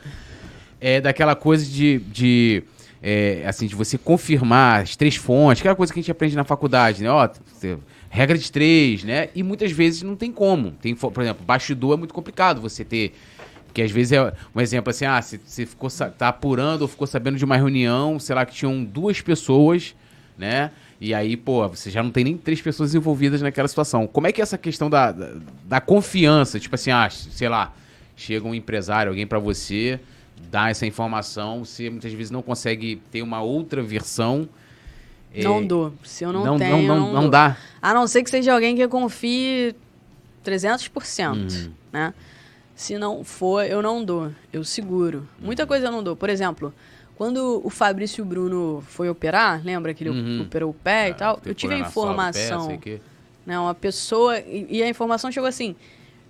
[0.78, 2.00] É daquela coisa de.
[2.00, 2.64] de
[3.02, 6.44] é, assim, de você confirmar as três fontes, aquela coisa que a gente aprende na
[6.44, 7.10] faculdade, né?
[7.10, 7.78] Ó, você-
[8.10, 9.28] regra de três, né?
[9.34, 10.72] E muitas vezes não tem como.
[10.72, 13.14] Tem, por exemplo, bastidor é muito complicado você ter.
[13.66, 17.06] Porque às vezes é um exemplo assim, ah, você, você ficou, tá apurando ou ficou
[17.06, 19.94] sabendo de uma reunião, sei lá, que tinham duas pessoas,
[20.36, 20.72] né?
[21.00, 24.08] E aí, pô, você já não tem nem três pessoas envolvidas naquela situação.
[24.08, 25.30] Como é que é essa questão da, da,
[25.64, 26.58] da confiança?
[26.58, 27.72] Tipo assim, ah, sei lá,
[28.16, 30.00] chega um empresário, alguém pra você,
[30.50, 34.48] dá essa informação, você muitas vezes não consegue ter uma outra versão.
[35.34, 35.92] é, Não dou.
[36.04, 37.56] Se eu não, não, tenho, não, não, não dá.
[37.80, 39.74] A não ser que seja alguém que eu confie
[40.44, 41.34] 300%,
[41.66, 41.72] Uhum.
[41.92, 42.14] né?
[42.74, 44.30] Se não for, eu não dou.
[44.52, 45.28] Eu seguro.
[45.38, 46.16] Muita coisa eu não dou.
[46.16, 46.72] Por exemplo,
[47.14, 50.42] quando o Fabrício Bruno foi operar, lembra que ele Uhum.
[50.42, 51.38] operou o pé e tal?
[51.44, 52.66] Eu tive a pé, informação.
[52.66, 53.00] sei que-
[53.44, 53.58] Né?
[53.58, 54.38] Uma pessoa.
[54.38, 55.76] E, e a informação chegou assim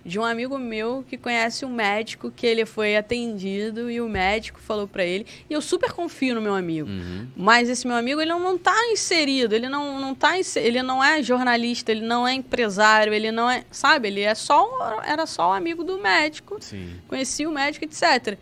[0.03, 4.59] de um amigo meu que conhece um médico que ele foi atendido e o médico
[4.59, 7.27] falou para ele e eu super confio no meu amigo Uhum.
[7.35, 11.03] mas esse meu amigo ele não, não tá inserido ele não não tá ele não
[11.03, 15.51] é jornalista ele não é empresário ele não é sabe ele é só era só
[15.51, 16.95] um amigo do médico Sim.
[17.07, 18.37] conheci o médico etc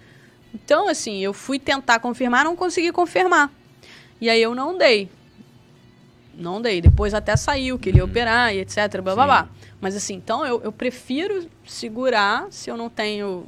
[0.54, 3.52] então assim eu fui tentar confirmar não consegui confirmar
[4.22, 5.10] e aí eu não dei
[6.42, 6.80] não dei.
[6.80, 9.02] Depois até saiu que ele ia operar e etc.
[9.02, 9.26] Blá, blá, Uhum.
[9.28, 9.50] Blá.
[9.82, 13.48] Mas assim, então eu, eu prefiro segurar se eu não tenho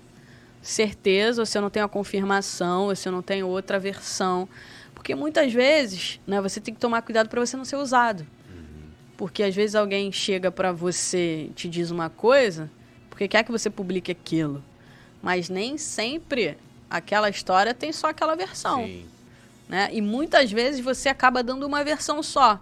[0.62, 4.48] certeza, ou se eu não tenho a confirmação, ou se eu não tenho outra versão.
[4.94, 8.26] Porque muitas vezes, né, você tem que tomar cuidado para você não ser usado.
[9.18, 12.72] Porque às vezes alguém chega para você e te diz uma coisa,
[13.10, 14.64] porque quer que você publique aquilo.
[15.22, 16.58] Mas nem sempre
[16.90, 19.06] aquela história tem só aquela versão Sim.
[19.70, 19.90] né?
[19.94, 22.60] E muitas vezes você acaba dando uma versão só.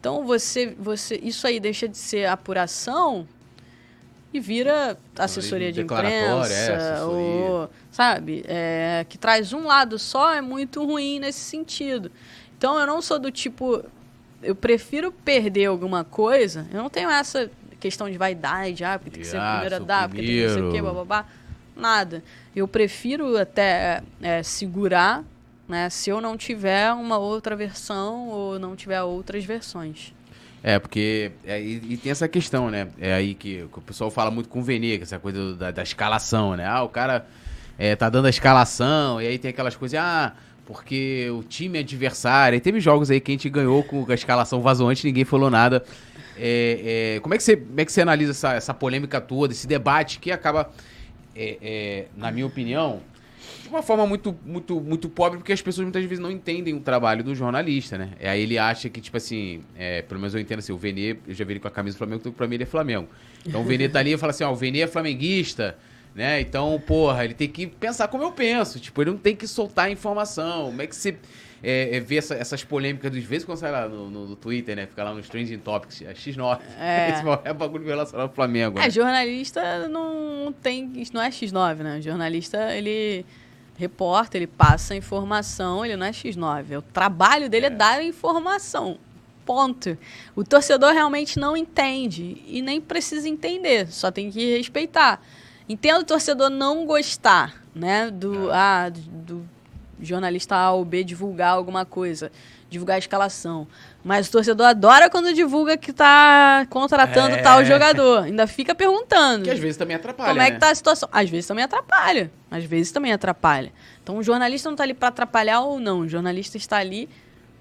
[0.00, 3.28] Então você, você, isso aí deixa de ser apuração
[4.32, 7.06] e vira assessoria de é, imprensa assessoria.
[7.06, 12.10] ou sabe, é, que traz um lado só é muito ruim nesse sentido.
[12.56, 13.84] Então eu não sou do tipo,
[14.42, 16.66] eu prefiro perder alguma coisa.
[16.72, 20.08] Eu não tenho essa questão de vaidade, ah, porque tem que ser a primeira dar,
[20.08, 20.94] porque tem que sei o quê, primeiro.
[20.94, 21.26] babá.
[21.76, 22.22] Nada.
[22.54, 25.24] Eu prefiro até é, segurar,
[25.70, 30.12] né, se eu não tiver uma outra versão ou não tiver outras versões.
[30.62, 31.32] É, porque.
[31.46, 32.88] é, e, e tem essa questão, né?
[33.00, 35.70] É aí que, que o pessoal fala muito com o Vene, é essa coisa da,
[35.70, 36.66] da escalação, né?
[36.66, 37.26] Ah, o cara
[37.78, 40.34] é, tá dando a escalação, e aí tem aquelas coisas, ah,
[40.66, 42.56] porque o time adversário.
[42.56, 45.48] E teve jogos aí que a gente ganhou com a escalação vazou antes, ninguém falou
[45.48, 45.82] nada.
[46.36, 49.52] É, é, como, é que você, como é que você analisa essa, essa polêmica toda,
[49.52, 50.70] esse debate que acaba,
[51.34, 53.00] é, é, na minha opinião,
[53.70, 57.22] uma forma muito, muito, muito pobre, porque as pessoas muitas vezes não entendem o trabalho
[57.24, 58.10] do jornalista, né?
[58.18, 61.18] É, aí ele acha que, tipo assim, é, pelo menos eu entendo assim, o Vene,
[61.26, 63.08] eu já vi ele com a camisa do Flamengo, então pra mim ele é Flamengo.
[63.46, 65.76] Então o Vene tá ali e fala assim, ó, o Vene é flamenguista,
[66.14, 66.40] né?
[66.40, 68.78] Então, porra, ele tem que pensar como eu penso.
[68.80, 70.66] Tipo, ele não tem que soltar a informação.
[70.66, 71.16] Como é que você
[71.62, 74.74] é, é, vê essa- essas polêmicas dos vezes quando sai lá no, no- no Twitter,
[74.74, 74.86] né?
[74.86, 76.58] Fica lá nos trending topics, é X9.
[76.80, 77.10] É.
[77.12, 78.78] Esse é bagulho relacionado ao Flamengo.
[78.78, 78.90] É, né?
[78.90, 80.90] jornalista não tem.
[80.96, 82.00] Isso não é X9, né?
[82.00, 83.24] Jornalista, ele.
[83.80, 86.80] Repórter, ele passa informação, ele não é X9.
[86.80, 88.98] O trabalho dele é, dar informação.
[89.46, 89.96] Ponto.
[90.36, 95.22] O torcedor realmente não entende e nem precisa entender, só tem que respeitar.
[95.66, 99.48] Entendo o torcedor não gostar, né, do, ah, do, do
[99.98, 102.30] jornalista A ou B divulgar alguma coisa,
[102.68, 103.66] divulgar a escalação.
[104.02, 107.42] Mas o torcedor adora quando divulga que tá contratando É.
[107.42, 108.24] tal jogador.
[108.24, 109.44] Ainda fica perguntando.
[109.44, 110.50] Que às vezes também atrapalha, Como é né?
[110.52, 111.08] que tá a situação?
[111.12, 112.30] Às vezes também atrapalha.
[112.50, 113.70] Às vezes também atrapalha.
[114.02, 116.00] Então o jornalista não está ali para atrapalhar ou não.
[116.00, 117.08] O jornalista está ali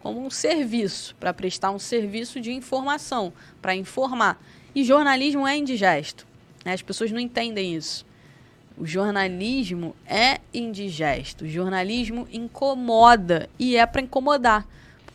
[0.02, 4.42] como um serviço, para prestar um serviço de informação, para informar.
[4.74, 6.26] E jornalismo é indigesto.
[6.64, 6.72] né?
[6.72, 8.06] As pessoas não entendem isso.
[8.78, 11.44] O jornalismo é indigesto.
[11.44, 14.66] O jornalismo incomoda e é para incomodar.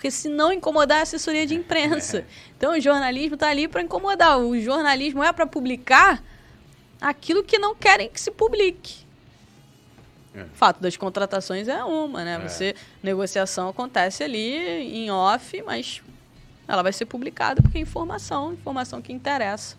[0.05, 2.27] Porque se não incomodar é assessoria de imprensa.
[2.57, 4.39] Então o jornalismo está ali para incomodar.
[4.39, 6.23] O jornalismo é para publicar
[6.99, 9.05] aquilo que não querem que se publique.
[10.35, 10.43] É.
[10.45, 12.37] O fato das contratações é uma, né?
[12.37, 12.49] É.
[12.49, 16.01] Você negociação acontece ali em off, mas
[16.67, 19.77] ela vai ser publicada porque é informação, informação que interessa.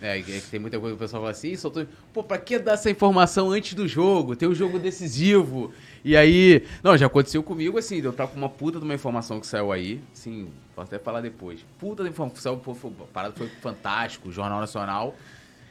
[0.00, 1.86] É, é que tem muita coisa que o pessoal fala assim, "Ih, soltou...
[2.12, 4.36] pô, pra que dar essa informação antes do jogo?
[4.36, 5.72] Tem um jogo decisivo.
[6.04, 9.40] E aí, não, já aconteceu comigo, assim, eu tava com uma puta de uma informação
[9.40, 11.64] que saiu aí, assim, posso até falar depois.
[11.78, 15.16] Puta de informação, pô, foi, a parada foi fantástico, Jornal Nacional.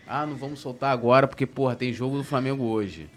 [0.08, 3.08] Ah, não vamos soltar agora porque, porra, tem jogo do Flamengo hoje.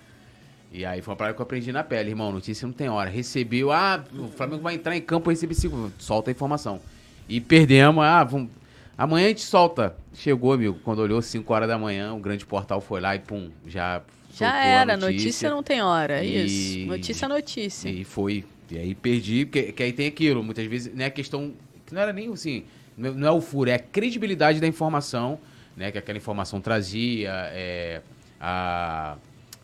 [0.70, 3.09] E aí foi uma parada que eu aprendi na pele, irmão, notícia não tem hora.
[3.09, 6.80] Recebeu, ah, o Flamengo vai entrar em campo, recebi cinco, solta a informação.
[7.26, 8.51] E perdemos, ah, vamos...
[8.98, 9.96] Amanhã a gente solta.
[10.12, 13.48] Chegou, amigo, quando olhou 5 horas da manhã, o grande portal foi lá e pum,
[13.64, 15.48] já soltou Já era, notícia.
[15.48, 16.44] não tem hora, é E-
[16.80, 16.88] isso.
[16.88, 17.88] Notícia é notícia.
[17.88, 18.44] E foi.
[18.70, 21.54] E aí perdi, porque que aí tem aquilo, muitas vezes, né, a questão
[21.86, 22.64] que não era nem assim,
[22.96, 25.38] não é- o furo, é a credibilidade da informação,
[25.76, 28.02] né, que aquela informação trazia, é,
[28.40, 29.16] a,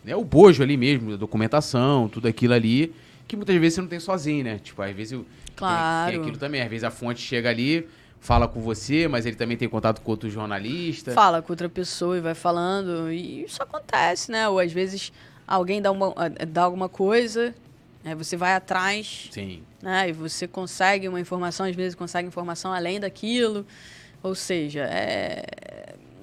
[0.05, 2.95] né, o bojo ali mesmo, a documentação, tudo aquilo ali,
[3.27, 4.59] que muitas vezes você não tem sozinho, né?
[4.63, 6.13] Tipo, às vezes o- tem- Claro.
[6.13, 7.87] tem, aquilo também, às vezes a fonte chega ali,
[8.25, 11.13] fala com você, mas ele também tem contato com outro jornalista.
[11.13, 13.13] Fala com outra pessoa e vai falando.
[13.13, 14.49] E isso acontece, né?
[14.49, 15.13] Ou às vezes
[15.47, 16.15] alguém dá, uma,
[16.49, 17.55] dá alguma coisa,
[18.03, 19.63] aí você vai atrás, Sim.
[19.83, 20.09] né?
[20.09, 23.67] E você consegue uma informação, às vezes consegue informação além daquilo.
[24.23, 25.74] Ou seja, é...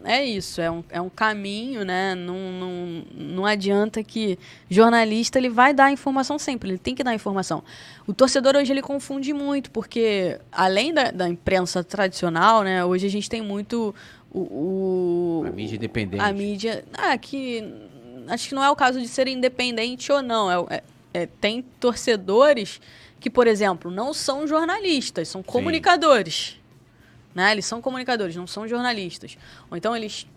[0.03, 2.15] é isso, é um, é um caminho, né?
[2.15, 4.37] Não, não, não adianta que
[4.69, 7.63] jornalista ele vai dar informação sempre, ele tem que dar informação.
[8.07, 12.83] O torcedor hoje ele confunde muito, porque além da, da imprensa tradicional, né?
[12.83, 13.93] Hoje a gente tem muito
[14.31, 16.23] o, o a mídia independente.
[16.23, 17.63] A mídia, ah, que
[18.27, 20.51] acho que não é o caso de ser independente ou não.
[20.69, 20.83] É, é,
[21.13, 22.79] é tem torcedores
[23.19, 26.60] que, por exemplo, não são jornalistas, são comunicadores.
[27.33, 27.51] Né?
[27.51, 29.37] Eles são comunicadores, não são jornalistas.
[29.69, 30.27] Ou então eles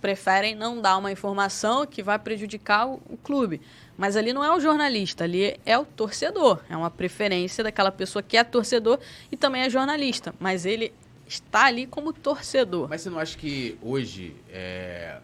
[0.00, 3.60] preferem não dar uma informação que vai prejudicar o, o, clube.
[3.96, 6.60] Mas ali não é o jornalista, ali é o torcedor.
[6.70, 8.98] É uma preferência daquela pessoa que é torcedor
[9.30, 10.34] e também é jornalista.
[10.38, 10.92] Mas ele
[11.26, 12.88] está ali como torcedor.
[12.88, 15.18] Mas você não acha que hoje é,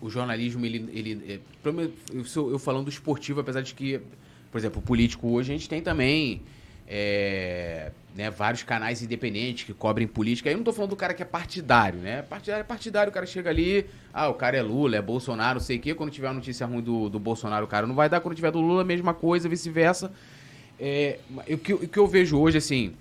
[0.00, 0.88] o jornalismo, ele.
[0.92, 1.40] ele é,
[2.12, 4.00] eu, eu falando do esportivo, apesar de que,
[4.50, 6.42] por exemplo, o político hoje a gente tem também
[6.88, 10.48] é, né, vários canais independentes que cobrem política.
[10.48, 12.22] Aí eu não tô falando do cara que é partidário, né?
[12.22, 15.76] Partidário é partidário, o cara chega ali, ah, o cara é Lula, é Bolsonaro, sei
[15.76, 15.94] o quê.
[15.94, 18.20] Quando tiver uma notícia ruim do, do Bolsonaro, o cara não vai dar.
[18.20, 20.12] Quando tiver do Lula, mesma coisa, vice-versa.
[20.78, 21.18] É,
[21.48, 22.94] o, que, o que eu vejo hoje, assim,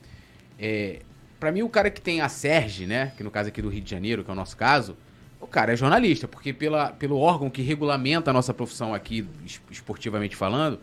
[0.60, 1.00] é,
[1.40, 3.82] para mim o cara que tem a Serge, né, que no caso aqui do Rio
[3.82, 4.98] de Janeiro, que é o nosso caso,
[5.40, 9.26] o cara é jornalista, porque pela, pelo órgão que regulamenta a nossa profissão aqui,
[9.72, 10.80] esportivamente falando,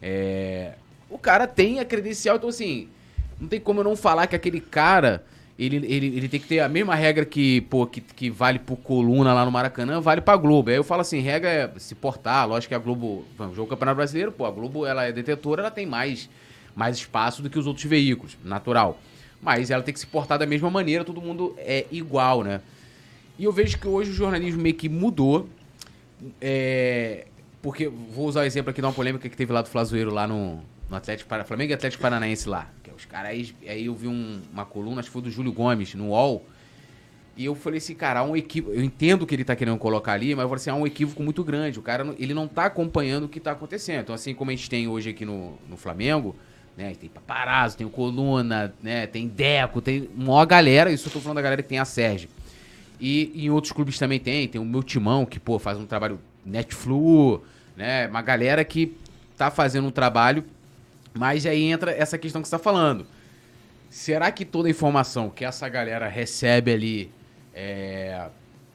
[0.00, 0.72] é,
[1.08, 2.88] o cara tem a credencial, então assim,
[3.42, 5.24] não tem como eu não falar que aquele cara,
[5.58, 8.76] ele, ele, ele tem que ter a mesma regra que, pô, que, que vale pro
[8.76, 10.70] Coluna lá no Maracanã, vale pra Globo.
[10.70, 13.96] Aí eu falo assim, regra é se portar, lógico que a Globo, vamos, jogo Campeonato
[13.96, 16.30] Brasileiro, pô, a Globo, ela é detetora, ela tem mais,
[16.76, 19.00] mais espaço do que os outros veículos, natural.
[19.42, 22.60] Mas ela tem que se portar da mesma maneira, todo mundo é igual, né?
[23.36, 25.48] E eu vejo que hoje o jornalismo meio que mudou,
[26.40, 27.26] é,
[27.60, 30.28] porque, vou usar o exemplo aqui de uma polêmica que teve lá do Flazoeiro lá
[30.28, 30.62] no,
[30.92, 32.70] no Atlético Paranaense, Flamengo e Atlético Paranaense lá.
[32.86, 35.94] É os caras aí, eu vi um, uma coluna, acho que foi do Júlio Gomes,
[35.94, 36.44] no UOL.
[37.34, 38.74] E eu falei assim, cara, há um equívoco.
[38.74, 41.22] Eu entendo que ele tá querendo colocar ali, mas eu falei assim, há um equívoco
[41.22, 41.78] muito grande.
[41.78, 44.02] O cara ele não tá acompanhando o que tá acontecendo.
[44.02, 46.36] Então, assim como a gente tem hoje aqui no, no Flamengo,
[46.76, 46.94] né?
[46.94, 49.06] Tem paparazzo, tem o Coluna, né?
[49.06, 50.92] Tem Deco, tem uma galera.
[50.92, 52.28] Isso eu tô falando da galera que tem a Sérgio.
[53.00, 54.46] E em outros clubes também tem.
[54.46, 57.42] Tem o meu timão, que, pô, faz um trabalho Netflu,
[57.74, 58.06] né?
[58.08, 58.94] Uma galera que
[59.38, 60.44] tá fazendo um trabalho
[61.14, 63.06] mas aí entra essa questão que você está falando.
[63.90, 67.12] Será que toda a informação que essa galera recebe ali,
[67.54, 68.28] é,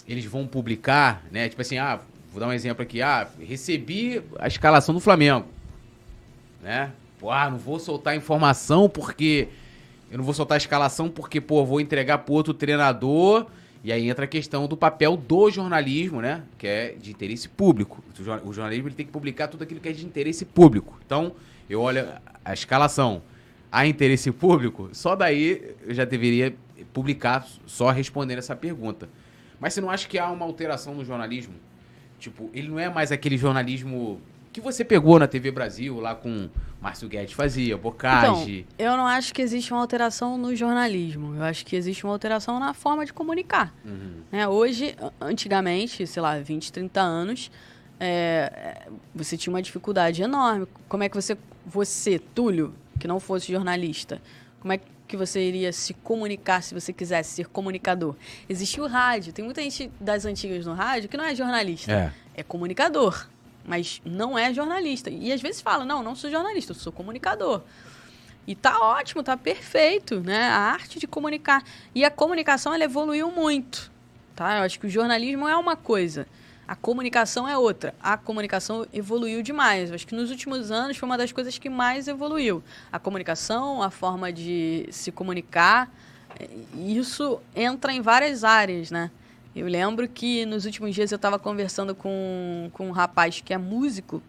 [0.08, 1.50] eles vão publicar, né?
[1.50, 2.00] Tipo assim, ah,
[2.32, 3.02] vou dar um exemplo aqui.
[3.02, 5.48] Ah, recebi a escalação do Flamengo,
[6.62, 6.92] né?
[7.20, 9.48] Pô, ah, não vou soltar informação porque...
[10.10, 13.48] Eu não vou soltar a escalação porque, pô, vou entregar pro outro treinador...
[13.84, 16.44] E aí entra a questão do papel do jornalismo, né?
[16.58, 18.04] Que é de interesse público.
[18.44, 21.00] O jornalismo ele tem que publicar tudo aquilo que é de interesse público.
[21.06, 21.32] Então,
[21.70, 22.08] eu olho
[22.44, 23.22] a escalação
[23.72, 26.56] a interesse público, só daí eu já deveria
[26.94, 29.10] publicar só respondendo essa pergunta.
[29.60, 31.54] Mas você não acha que há uma alteração no jornalismo?
[32.20, 34.22] Tipo, ele não é mais aquele jornalismo
[34.52, 36.50] que você pegou na TV Brasil, lá com
[36.82, 38.66] Márcio Guedes fazia, Bocage.
[38.74, 41.36] Então, eu não acho que existe uma alteração no jornalismo.
[41.36, 43.74] Eu acho que existe uma alteração na forma de comunicar.
[43.86, 44.22] Uhum.
[44.32, 47.52] É, hoje, antigamente, sei lá, 20, 30 anos,
[48.00, 50.68] é, você tinha uma dificuldade enorme.
[50.88, 54.22] Como é que você, você, Túlio, que não fosse jornalista,
[54.60, 58.16] como é que você iria se comunicar se você quisesse ser comunicador?
[58.50, 59.32] Existia o rádio.
[59.32, 61.92] Tem muita gente das antigas no rádio que não é jornalista,
[62.36, 63.28] é, é comunicador,
[63.66, 65.10] mas não é jornalista.
[65.10, 67.62] E às vezes fala, não, não sou jornalista, eu sou comunicador.
[68.46, 70.44] E tá ótimo, tá perfeito, né?
[70.44, 71.64] A arte de comunicar.
[71.94, 73.92] E a comunicação, ela evoluiu muito,
[74.34, 74.60] tá?
[74.60, 76.26] Eu acho que o jornalismo é uma coisa.
[76.68, 77.96] A comunicação é outra.
[78.02, 79.92] A comunicação evoluiu demais.
[79.92, 82.62] Acho que nos últimos anos foi uma das coisas que mais evoluiu.
[82.92, 85.90] A comunicação, a forma de se comunicar,
[86.76, 89.10] isso entra em várias áreas, né?
[89.56, 93.58] Eu lembro que nos últimos dias eu estava conversando com, com um rapaz que é
[93.58, 94.22] músico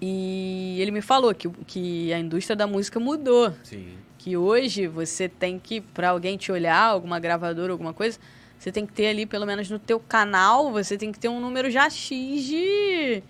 [0.00, 3.54] e ele me falou que, que a indústria da música mudou.
[3.62, 3.94] Sim.
[4.18, 8.18] Que hoje você tem que, para alguém te olhar, alguma gravadora, alguma coisa,
[8.58, 11.40] você tem que ter ali, pelo menos no teu canal, você tem que ter um
[11.40, 13.22] número já X de,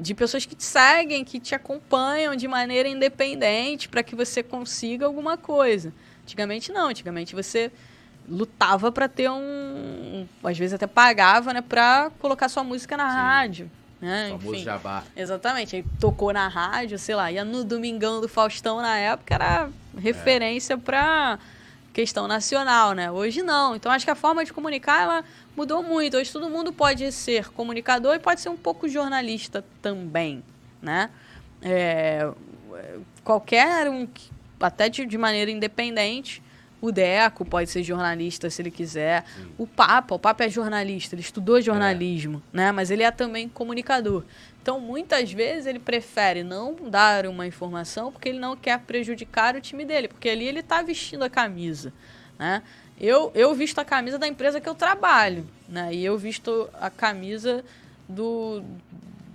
[0.00, 5.06] de pessoas que te seguem, que te acompanham de maneira independente para que você consiga
[5.06, 5.92] alguma coisa.
[6.22, 7.72] Antigamente não, antigamente você
[8.28, 13.08] lutava para ter um, um, às vezes até pagava, né, para colocar sua música na
[13.08, 13.16] Sim.
[13.16, 13.70] rádio.
[14.00, 14.30] Né?
[14.30, 15.04] Enfim, jabá.
[15.16, 15.76] Exatamente.
[15.76, 20.74] Aí tocou na rádio, sei lá, ia no Domingão do Faustão na época, era referência
[20.74, 20.76] é.
[20.76, 21.38] para
[21.96, 23.10] questão nacional, né?
[23.10, 23.74] Hoje não.
[23.74, 25.24] Então acho que a forma de comunicar ela
[25.56, 26.18] mudou muito.
[26.18, 30.44] Hoje todo mundo pode ser comunicador e pode ser um pouco jornalista também,
[30.82, 31.08] né?
[31.62, 32.30] É,
[33.24, 34.06] qualquer um,
[34.60, 36.42] até de, de maneira independente,
[36.82, 39.24] O Deco pode ser jornalista se ele quiser.
[39.34, 39.48] Sim.
[39.56, 42.56] O Papa, o Papa é jornalista, ele estudou jornalismo, é.
[42.58, 42.72] né?
[42.72, 44.22] Mas ele é também comunicador.
[44.66, 49.60] Então, muitas vezes ele prefere não dar uma informação porque ele não quer prejudicar o
[49.60, 51.92] time dele, porque ali ele está vestindo a camisa,
[52.36, 52.64] né?
[53.00, 55.94] Eu, eu visto a camisa da empresa que eu trabalho, né?
[55.94, 57.64] E eu visto a camisa
[58.08, 58.60] do,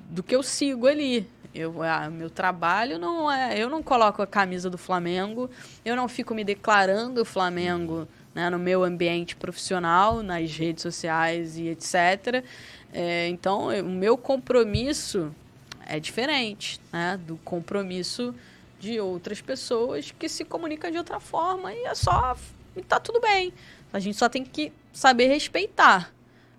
[0.09, 1.25] do que eu sigo ali.
[1.55, 3.57] Eu, ah, meu trabalho não é.
[3.57, 5.49] Eu não coloco a camisa do Flamengo,
[5.85, 8.05] eu não fico me declarando Flamengo
[8.35, 12.43] né, no meu ambiente profissional, nas redes sociais e etc.
[12.93, 15.33] É, então, o meu compromisso
[15.85, 18.33] é diferente né, do compromisso
[18.79, 22.35] de outras pessoas que se comunicam de outra forma e é só.
[22.75, 23.53] E tá tudo bem.
[23.93, 26.13] A gente só tem que saber respeitar.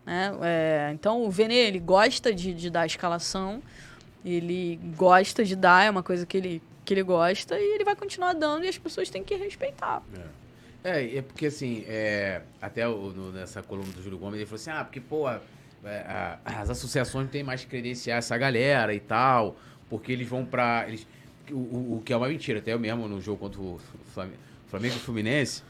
[0.05, 0.33] Né?
[0.43, 3.63] É, então, o Vene, ele gosta de, de dar escalação
[4.25, 7.97] ele gosta de dar, é uma coisa que ele, que ele gosta e ele vai
[7.97, 10.03] continuar dando e as pessoas têm que respeitar.
[10.85, 14.47] É, é, é porque assim, é, até o, no, nessa coluna do Júlio Gomes, ele
[14.47, 15.29] falou assim: ah, porque, pô,
[15.85, 19.57] é, as associações têm mais que credenciar essa galera e tal,
[19.89, 20.85] porque eles vão pra.
[20.87, 21.07] Eles,
[21.51, 23.81] o, o, o, que é uma mentira, até eu mesmo no jogo contra o
[24.69, 25.63] Flamengo, e Fluminense,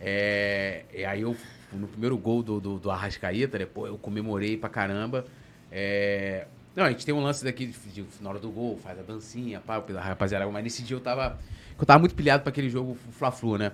[0.00, 1.36] é, e aí eu,
[1.72, 5.24] no primeiro gol do, do, do Arrascaeta, pô, eu comemorei pra caramba.
[5.72, 6.46] É,
[6.76, 9.02] não, a gente tem um lance daqui de, de, na hora do gol, faz a
[9.02, 10.46] dancinha, pá, rapaziada.
[10.50, 11.38] Mas nesse dia eu tava.
[11.78, 13.72] Eu tava muito pilhado pra aquele jogo Fla-Flu, né?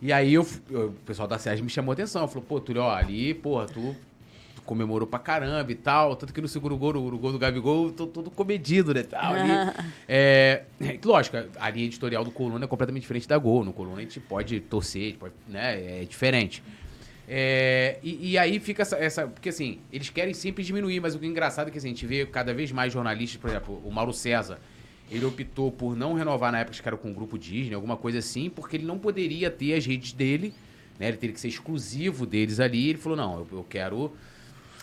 [0.00, 2.26] E aí eu, eu, o pessoal da SES me chamou a atenção.
[2.28, 3.96] Falou, pô, Túlio, ó, ali, porra, tu,
[4.66, 6.16] comemorou pra caramba e tal.
[6.16, 9.04] Tanto que no segundo gol, no gol do Gabigol, tô todo comedido, né?
[9.04, 9.50] Tal, ali,
[10.06, 13.64] é, é, lógico, a linha editorial do Coluna é completamente diferente da Gol.
[13.64, 16.02] No Coluna a gente pode torcer, pode, né?
[16.02, 16.62] É diferente.
[17.28, 21.18] É, e, e, aí fica essa, essa, Porque assim, eles querem sempre diminuir, mas o
[21.18, 23.82] que é engraçado é que assim, a gente vê cada vez mais jornalistas, por exemplo,
[23.84, 24.60] o Mauro César.
[25.10, 28.18] Ele optou por não renovar na época que era com o grupo Disney, alguma coisa
[28.18, 30.52] assim, porque ele não poderia ter as redes dele,
[30.98, 31.08] né?
[31.08, 32.90] Ele teria que ser exclusivo deles ali.
[32.90, 34.12] Ele falou: não, eu, eu quero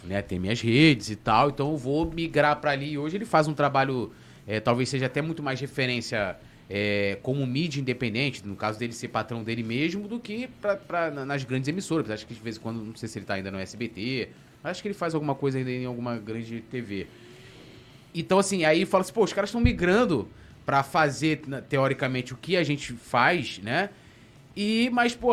[0.04, 2.98] né, ter minhas redes e tal, então eu vou migrar para ali.
[2.98, 4.12] Hoje ele faz um trabalho,
[4.48, 6.38] é, talvez seja até muito mais referência
[6.70, 11.12] é, como mídia independente, no caso dele ser patrão dele mesmo, do que pra, pra
[11.12, 12.10] nas grandes emissoras.
[12.10, 14.30] Acho que de vez em quando, não sei se ele está ainda no SBT,
[14.64, 17.08] acho que ele faz alguma coisa ainda em alguma grande TV.
[18.14, 20.28] Então, assim, aí fala assim, pô, os caras estão migrando
[20.66, 23.90] para fazer, teoricamente, o que a gente faz, né?
[24.56, 25.32] E, mas, pô,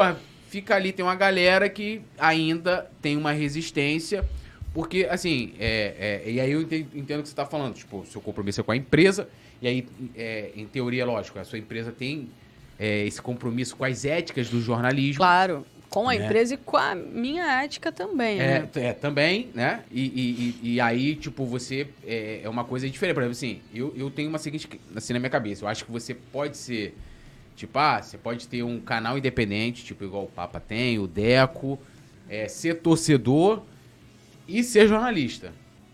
[0.48, 4.28] fica ali, tem uma galera que ainda tem uma resistência,
[4.72, 8.20] porque, assim, é, é, e aí eu entendo, o que você está falando, tipo, seu
[8.20, 9.28] compromisso é com a empresa,
[9.60, 9.86] e aí,
[10.16, 12.30] é, em teoria, lógico, a sua empresa tem
[12.78, 15.16] é, esse compromisso com as éticas do jornalismo.
[15.16, 16.24] Claro, com a né?
[16.24, 18.68] empresa e com a minha ética também, é, né?
[18.76, 19.82] É, também, né?
[19.90, 23.14] E, e, e, aí, tipo, você é, é, uma coisa diferente.
[23.14, 25.64] Por exemplo, assim, eu, eu tenho uma seguinte, assim, na minha cabeça.
[25.64, 26.96] Eu acho que você pode ser,
[27.56, 31.76] tipo, ah, você pode ter um canal independente, tipo, igual o Papa tem, o Deco,
[32.48, 33.64] ser torcedor
[34.58, 35.52] e ser jornalista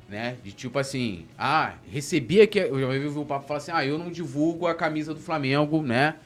[0.09, 0.37] né?
[0.43, 2.59] De tipo assim, ah, recebi aqui.
[2.59, 5.83] Eu já ouvi o papo falar assim, ah, eu não divulgo a camisa do Flamengo,
[5.83, 6.17] né?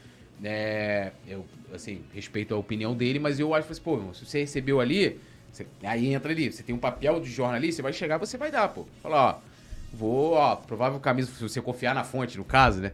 [0.42, 1.44] É, eu,
[1.74, 5.20] assim, respeito a opinião dele, mas eu acho assim, pô, se você recebeu ali,
[5.52, 8.50] você, aí entra ali, você tem um papel de jornalista, você vai chegar, você vai
[8.50, 8.86] dar, pô.
[9.02, 9.38] Falar, ó,
[9.92, 12.92] vou, ó, provável camisa, se você confiar na fonte, no caso, né?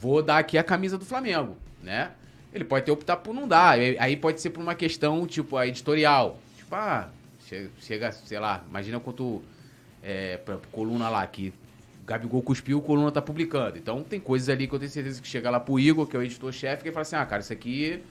[0.00, 2.12] Vou dar aqui a camisa do Flamengo, né?
[2.52, 3.78] Ele pode ter optar por não dar.
[3.78, 6.38] Aí pode ser por uma questão, tipo, a editorial.
[6.56, 7.08] Tipo, ah,
[7.80, 9.42] chega, sei lá, imagina quanto
[10.02, 11.52] é, pra coluna lá que
[12.06, 13.78] Gabigol cuspiu, o coluna tá publicando.
[13.78, 16.18] Então tem coisas ali que eu tenho certeza que chega lá pro Igor, que é
[16.18, 18.02] o editor-chefe, que ele fala assim: ah, cara, isso aqui,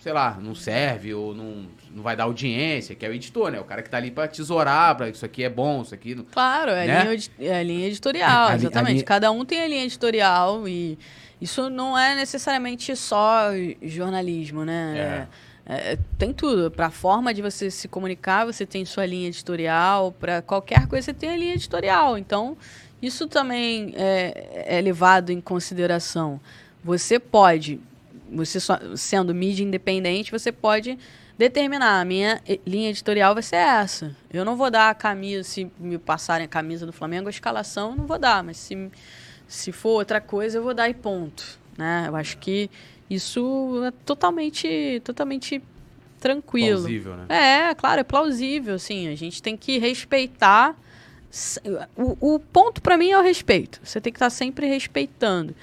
[0.00, 3.58] sei lá, não serve ou não, não vai dar audiência, que é o editor, né?
[3.58, 6.14] O cara que tá ali pra tesourar, pra isso aqui é bom, isso aqui.
[6.14, 6.24] Não...
[6.24, 7.04] Claro, é, né?
[7.04, 8.90] linha, é a linha editorial, exatamente.
[8.90, 9.04] A linha...
[9.04, 10.98] Cada um tem a linha editorial e
[11.40, 13.50] isso não é necessariamente só
[13.82, 14.94] jornalismo, né?
[14.98, 15.45] É.
[15.66, 16.70] É, é, tem tudo.
[16.70, 20.12] Para a forma de você se comunicar, você tem sua linha editorial.
[20.12, 22.16] Para qualquer coisa, você tem a linha editorial.
[22.16, 22.56] Então,
[23.02, 26.40] isso também é, é levado em consideração.
[26.84, 27.80] Você pode,
[28.30, 30.96] você só, sendo mídia independente, você pode
[31.36, 34.16] determinar a minha linha editorial vai ser essa.
[34.32, 37.90] Eu não vou dar a camisa, se me passarem a camisa do Flamengo, a escalação
[37.90, 38.90] eu não vou dar, mas se,
[39.46, 41.58] se for outra coisa, eu vou dar e ponto.
[41.76, 42.04] Né?
[42.08, 42.70] Eu acho que
[43.08, 45.62] isso é totalmente, totalmente
[46.20, 46.80] tranquilo.
[46.80, 47.26] Plausível, né?
[47.28, 49.08] É, claro, é plausível, sim.
[49.08, 50.76] A gente tem que respeitar.
[51.96, 53.80] O, o ponto para mim é o respeito.
[53.82, 55.54] Você tem que estar tá sempre respeitando.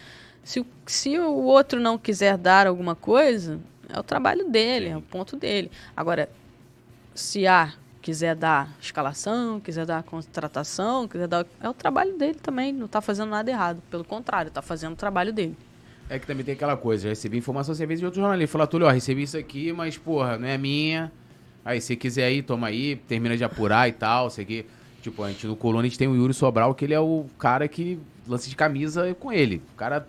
[0.43, 3.59] Se, se o outro não quiser dar alguma coisa,
[3.89, 4.91] é o trabalho dele, sim.
[4.91, 5.71] é o ponto dele.
[5.95, 6.29] Agora,
[7.13, 11.45] se A quiser dar escalação, quiser dar contratação, quiser dar.
[11.61, 13.81] É o trabalho dele também, não está fazendo nada errado.
[13.89, 15.57] Pelo contrário, está fazendo o trabalho dele.
[16.13, 18.51] É que também tem aquela coisa, eu recebi informação vezes de outro jornalista.
[18.51, 21.11] Fala, Túlio, ó, recebi isso aqui, mas, porra, não é minha.
[21.65, 24.65] Aí, se quiser aí, toma aí, termina de apurar e tal, sei que.
[25.01, 27.25] Tipo, a gente no Colônia a gente tem o Yuri Sobral, que ele é o
[27.39, 29.59] cara que lance de camisa com ele.
[29.73, 30.07] O cara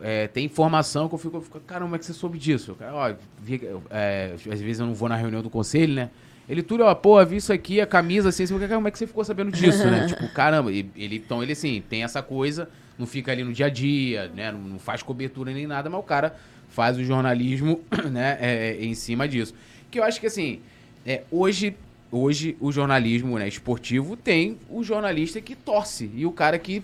[0.00, 2.74] é, tem informação que eu fico, eu fico, caramba, como é que você soube disso?
[2.76, 3.60] Cara, ó, vi,
[3.90, 6.10] é, às vezes eu não vou na reunião do conselho, né?
[6.48, 9.06] Ele, Túlio, ó, pô, vi isso aqui, a camisa, assim, assim, como é que você
[9.06, 10.06] ficou sabendo disso, né?
[10.08, 12.70] tipo, caramba, ele, então ele, assim, tem essa coisa,
[13.00, 14.52] não fica ali no dia a dia, né?
[14.52, 16.36] Não, faz cobertura nem nada, mas o cara
[16.68, 17.80] faz o jornalismo,
[18.12, 19.54] né, é, em cima disso.
[19.90, 20.60] Que eu acho que, assim,
[21.04, 21.74] é, hoje,
[22.12, 26.82] hoje o jornalismo né, esportivo tem o jornalista que torce e o cara que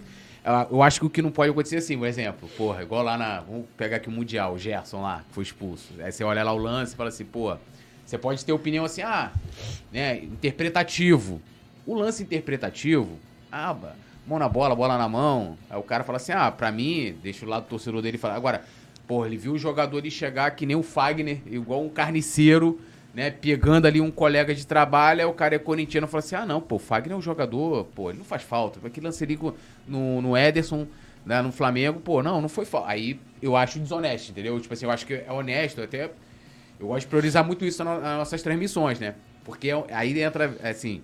[0.71, 3.41] eu acho que o que não pode acontecer assim, por exemplo, porra, igual lá na.
[3.41, 5.93] Vamos pegar aqui o Mundial, o Gerson lá, que foi expulso.
[5.99, 7.57] Aí você olha lá o lance e fala assim, pô,
[8.05, 9.33] você pode ter opinião assim, ah,
[9.91, 11.43] né, interpretativo.
[11.85, 13.19] O lance interpretativo,
[13.51, 13.77] ah,
[14.27, 15.57] mão na bola, bola na mão.
[15.71, 18.35] Aí o cara fala assim, ah, pra mim, deixa o lado do torcedor dele falar.
[18.35, 18.65] Agora,
[19.07, 22.81] porra, ele viu o jogador ali chegar que nem o Fagner, igual um carniceiro
[23.17, 26.45] né, pegando ali um colega de trabalho, aí o cara é corintiano fala assim: ah,
[26.45, 28.79] não, pô, o Fagner é um jogador, pô, ele não faz falta.
[28.91, 29.39] Que lanceria
[29.89, 30.87] no, no Ederson,
[31.25, 32.91] né, no Flamengo, pô, não, não foi falta.
[32.91, 34.61] Aí eu acho desonesto, entendeu?
[34.61, 36.11] Tipo assim, eu acho que é honesto, até.
[36.79, 39.15] Eu gosto de priorizar muito isso nas nossas transmissões, né?
[39.47, 41.01] Porque é aí entra, assim,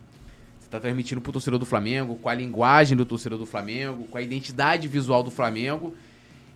[0.72, 4.22] tá transmitindo pro torcedor do Flamengo, com a linguagem do torcedor do Flamengo, com a
[4.22, 5.94] identidade visual do Flamengo.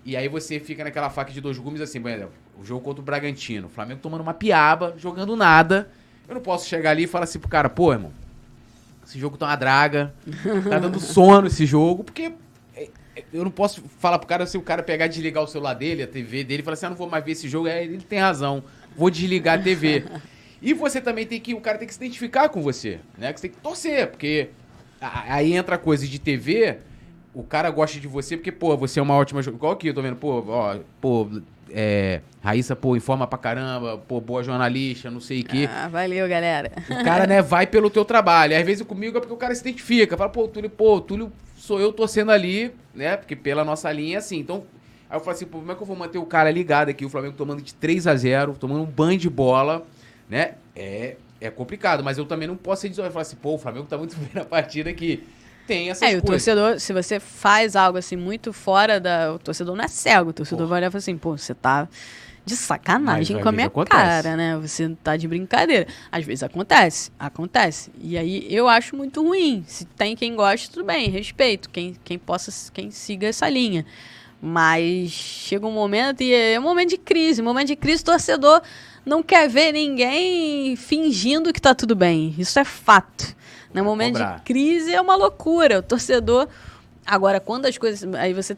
[0.06, 3.04] E aí você fica naquela faca de dois gumes assim, exemplo, o jogo contra o
[3.04, 5.90] Bragantino, o Flamengo tomando uma piaba, jogando nada.
[6.26, 8.10] Eu não posso chegar ali e falar assim pro cara, pô, irmão,
[9.06, 10.14] esse jogo tá uma draga,
[10.66, 12.32] tá dando sono esse jogo, porque
[12.74, 12.88] é,
[13.34, 16.02] eu não posso falar pro cara se o cara pegar e desligar o celular dele,
[16.02, 17.98] a TV dele, e falar assim, ah, não vou mais ver esse jogo, é, ele
[17.98, 18.64] tem razão,
[18.96, 20.06] vou desligar a TV.
[20.60, 23.32] E você também tem que, o cara tem que se identificar com você, né?
[23.32, 24.48] Que você tem que torcer, porque
[25.00, 26.78] aí entra a coisa de TV,
[27.34, 29.58] o cara gosta de você porque, pô, você é uma ótima jogadora.
[29.60, 31.28] Igual aqui, eu tô vendo, pô, ó, pô,
[31.70, 35.68] é, Raíssa, pô, informa pra caramba, pô, boa jornalista, não sei o quê.
[35.70, 36.72] Ah, valeu, galera.
[36.88, 38.56] O cara, né, vai pelo teu trabalho.
[38.56, 40.16] Às vezes comigo é porque o cara se identifica.
[40.16, 43.16] Fala, pô, Túlio, pô, Túlio sou eu torcendo ali, né?
[43.16, 44.38] Porque pela nossa linha é assim.
[44.38, 44.64] Então,
[45.10, 47.04] aí eu falo assim, pô, como é que eu vou manter o cara ligado aqui?
[47.04, 49.84] O Flamengo tomando de 3 a 0 tomando um banho de bola,
[50.28, 50.54] né?
[50.74, 53.12] É, é complicado, mas eu também não posso ser desolado.
[53.12, 55.26] Falar assim, pô, o Flamengo tá muito bem na partida aqui
[55.66, 56.22] tem essas é, coisas.
[56.22, 59.34] o torcedor, se você faz algo assim muito fora da.
[59.34, 60.68] O torcedor não é cego, o torcedor Porra.
[60.68, 61.88] vai olhar e falar assim, pô, você tá
[62.44, 64.00] de sacanagem com a minha acontece.
[64.00, 64.56] cara, né?
[64.58, 65.88] Você tá de brincadeira.
[66.12, 67.90] Às vezes acontece, acontece.
[68.00, 69.64] E aí eu acho muito ruim.
[69.66, 71.68] Se tem quem gosta, tudo bem, respeito.
[71.68, 73.84] Quem, quem possa, quem siga essa linha.
[74.40, 77.42] Mas chega um momento e é um momento de crise.
[77.42, 78.62] Um momento de crise, o torcedor
[79.06, 82.34] não quer ver ninguém fingindo que tá tudo bem.
[82.36, 83.36] Isso é fato.
[83.72, 84.36] No momento cobrar.
[84.38, 85.78] de crise é uma loucura.
[85.78, 86.48] O torcedor.
[87.06, 88.12] Agora, quando as coisas.
[88.14, 88.56] Aí você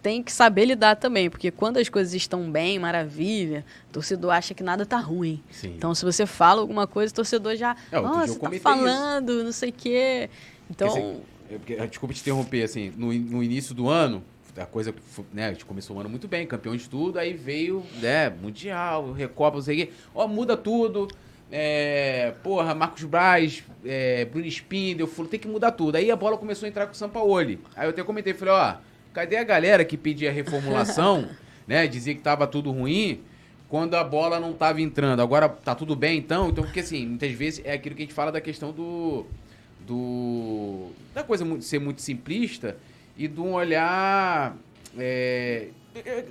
[0.00, 4.54] tem que saber lidar também, porque quando as coisas estão bem, maravilha, o torcedor acha
[4.54, 5.42] que nada tá ruim.
[5.50, 5.74] Sim.
[5.76, 7.76] Então, se você fala alguma coisa, o torcedor já.
[7.90, 9.44] É, Nossa, tá falando, isso.
[9.44, 10.30] não sei o quê.
[10.70, 11.20] Então.
[11.48, 14.22] Porque, desculpa te interromper, assim, no, no início do ano,
[14.60, 14.94] a coisa,
[15.32, 19.12] né, a gente começou o ano muito bem, campeão de tudo, aí veio, né, Mundial,
[19.12, 19.92] Recopa, não sei o quê.
[20.14, 21.08] Ó, muda tudo.
[21.50, 25.96] É, porra, Marcos Braz, é, Bruno Spindel, falou, tem que mudar tudo.
[25.96, 27.58] Aí a bola começou a entrar com o Sampaoli.
[27.74, 28.74] Aí eu até comentei, falei, ó,
[29.14, 31.28] cadê a galera que pedia reformulação,
[31.66, 31.86] né?
[31.86, 33.22] Dizia que tava tudo ruim,
[33.68, 35.20] quando a bola não tava entrando.
[35.20, 36.50] Agora tá tudo bem então?
[36.50, 39.24] Então, porque assim, muitas vezes é aquilo que a gente fala da questão do.
[39.86, 42.76] do da coisa ser muito simplista
[43.18, 44.56] e de um olhar.
[44.96, 45.68] É,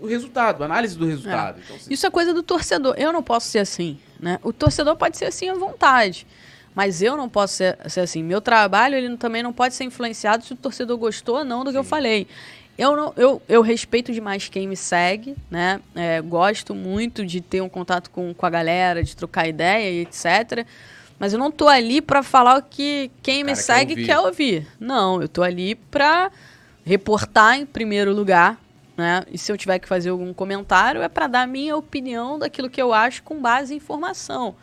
[0.02, 1.60] o resultado, análise do resultado.
[1.60, 1.64] É.
[1.64, 1.94] Então, assim...
[1.94, 2.96] Isso é coisa do torcedor.
[2.98, 4.00] Eu não posso ser assim.
[4.20, 4.40] Né?
[4.42, 6.26] O torcedor pode ser assim à vontade.
[6.74, 8.24] Mas eu não posso ser, ser assim.
[8.24, 11.70] Meu trabalho ele também não pode ser influenciado se o torcedor gostou ou não do
[11.70, 11.74] Sim.
[11.74, 12.28] que eu falei.
[12.78, 15.82] Eu, não, eu, eu respeito demais quem me segue, né?
[15.96, 20.02] É, gosto muito de ter um contato com, com a galera, de trocar ideia e
[20.02, 20.66] etc.
[21.18, 24.06] Mas eu não tô ali para falar o que quem me segue quer ouvir.
[24.06, 24.68] quer ouvir.
[24.80, 26.32] Não, eu tô ali para
[26.88, 28.58] reportar em primeiro lugar,
[28.96, 29.26] né?
[29.30, 32.70] E se eu tiver que fazer algum comentário, é para dar a minha opinião daquilo
[32.70, 34.56] que eu acho com base em informação.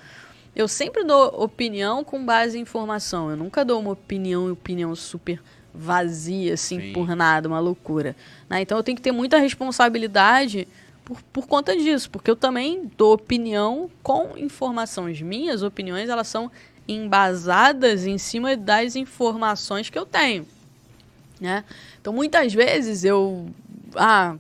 [0.57, 3.29] Eu sempre dou opinião com base em informação.
[3.29, 5.39] Eu nunca dou uma opinião e opinião super
[5.75, 6.93] vazia, assim, Sim.
[6.95, 8.17] por nada, uma loucura.
[8.49, 8.63] Né?
[8.63, 10.67] Então eu tenho que ter muita responsabilidade
[11.05, 15.21] por, por conta disso, porque eu também dou opinião com informações.
[15.21, 16.51] Minhas opiniões, elas são
[16.89, 20.47] embasadas em cima das informações que eu tenho.
[21.41, 21.65] Né?
[22.01, 23.49] Então muitas vezes eu
[23.97, 24.37] ah,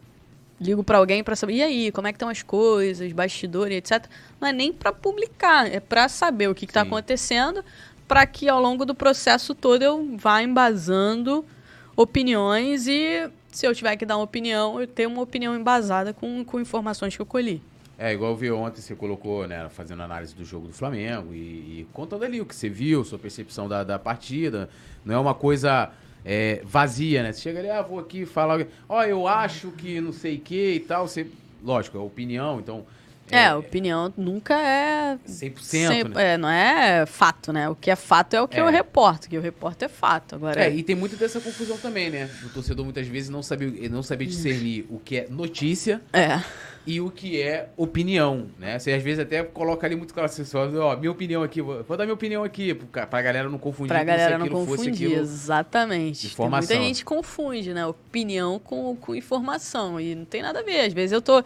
[0.60, 3.76] ligo para alguém para saber, e aí, como é que estão as coisas, bastidor e
[3.76, 4.06] etc.
[4.40, 7.64] Não é nem para publicar, é para saber o que está acontecendo,
[8.06, 11.44] para que ao longo do processo todo eu vá embasando
[11.96, 16.44] opiniões e se eu tiver que dar uma opinião, eu tenho uma opinião embasada com,
[16.44, 17.62] com informações que eu colhi.
[17.96, 21.80] É, igual eu vi ontem, você colocou, né, fazendo análise do jogo do Flamengo e,
[21.80, 24.68] e contando ali o que você viu, sua percepção da, da partida.
[25.04, 25.92] Não é uma coisa
[26.24, 27.32] é, vazia, né?
[27.32, 30.40] Você chega ali, ah, vou aqui falar, ó, oh, eu acho que não sei o
[30.40, 31.06] que e tal.
[31.06, 31.26] Você,
[31.62, 32.86] lógico, é opinião, então.
[33.30, 36.34] É, é opinião nunca é 100%, 100 né?
[36.34, 37.68] É, não é fato, né?
[37.68, 38.60] O que é fato é o que é.
[38.60, 40.34] eu reporto, que eu reporto é fato.
[40.34, 42.30] Agora é, e tem muito dessa confusão também, né?
[42.44, 46.02] O torcedor muitas vezes não sabe, não sabe discernir o que é notícia.
[46.12, 46.42] É
[46.86, 48.78] e o que é opinião, né?
[48.78, 51.82] Você às vezes até coloca ali muito claro, você fala, ó, minha opinião aqui, vou,
[51.82, 56.27] vou dar minha opinião aqui, pra galera não confundir pra galera não confundir, exatamente.
[56.27, 56.77] Informação.
[56.77, 57.86] muita gente confunde, né?
[57.86, 60.81] Opinião com, com informação, e não tem nada a ver.
[60.81, 61.43] Às vezes eu tô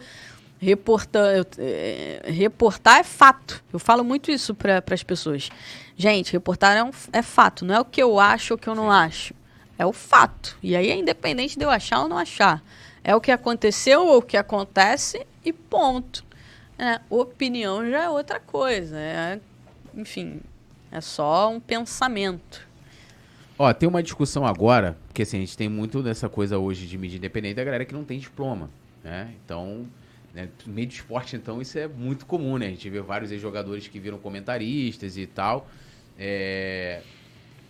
[0.59, 3.63] reportando, é, reportar é fato.
[3.71, 5.49] Eu falo muito isso para as pessoas.
[5.95, 8.67] Gente, reportar é, um, é fato, não é o que eu acho ou o que
[8.67, 8.89] eu não Sim.
[8.89, 9.33] acho.
[9.77, 10.57] É o fato.
[10.61, 12.61] E aí é independente de eu achar ou não achar.
[13.01, 16.23] É o que aconteceu ou o que acontece e ponto.
[16.77, 18.97] É, opinião já é outra coisa.
[18.97, 19.39] É,
[19.93, 20.41] enfim,
[20.91, 22.67] é só um pensamento.
[23.57, 26.97] Ó, tem uma discussão agora, porque assim, a gente tem muito dessa coisa hoje de
[26.97, 28.69] mídia independente da galera que não tem diploma,
[29.03, 29.33] né?
[29.43, 29.85] Então,
[30.33, 32.67] né, no meio do esporte, então, isso é muito comum, né?
[32.67, 35.69] A gente vê vários jogadores que viram comentaristas e tal.
[36.17, 37.01] É...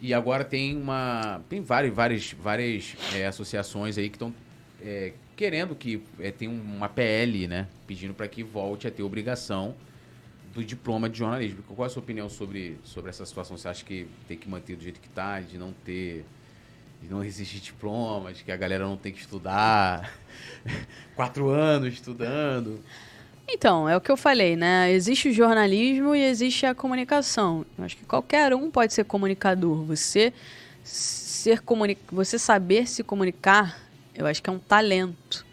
[0.01, 1.41] E agora tem uma.
[1.49, 4.33] Tem várias, várias, várias é, associações aí que estão
[4.81, 9.73] é, querendo que é, tem uma PL, né, pedindo para que volte a ter obrigação
[10.53, 11.63] do diploma de jornalismo.
[11.63, 13.55] Qual é a sua opinião sobre, sobre essa situação?
[13.55, 16.25] Você acha que tem que manter do jeito que está, de não ter,
[17.01, 20.13] de não exigir diploma, de que a galera não tem que estudar
[21.15, 22.77] quatro anos estudando?
[23.47, 24.91] Então, é o que eu falei, né?
[24.91, 27.65] Existe o jornalismo e existe a comunicação.
[27.77, 29.85] Eu acho que qualquer um pode ser comunicador.
[29.85, 30.33] Você
[30.83, 33.88] ser comuni você saber se comunicar
[34.19, 35.45] eu acho que é um talento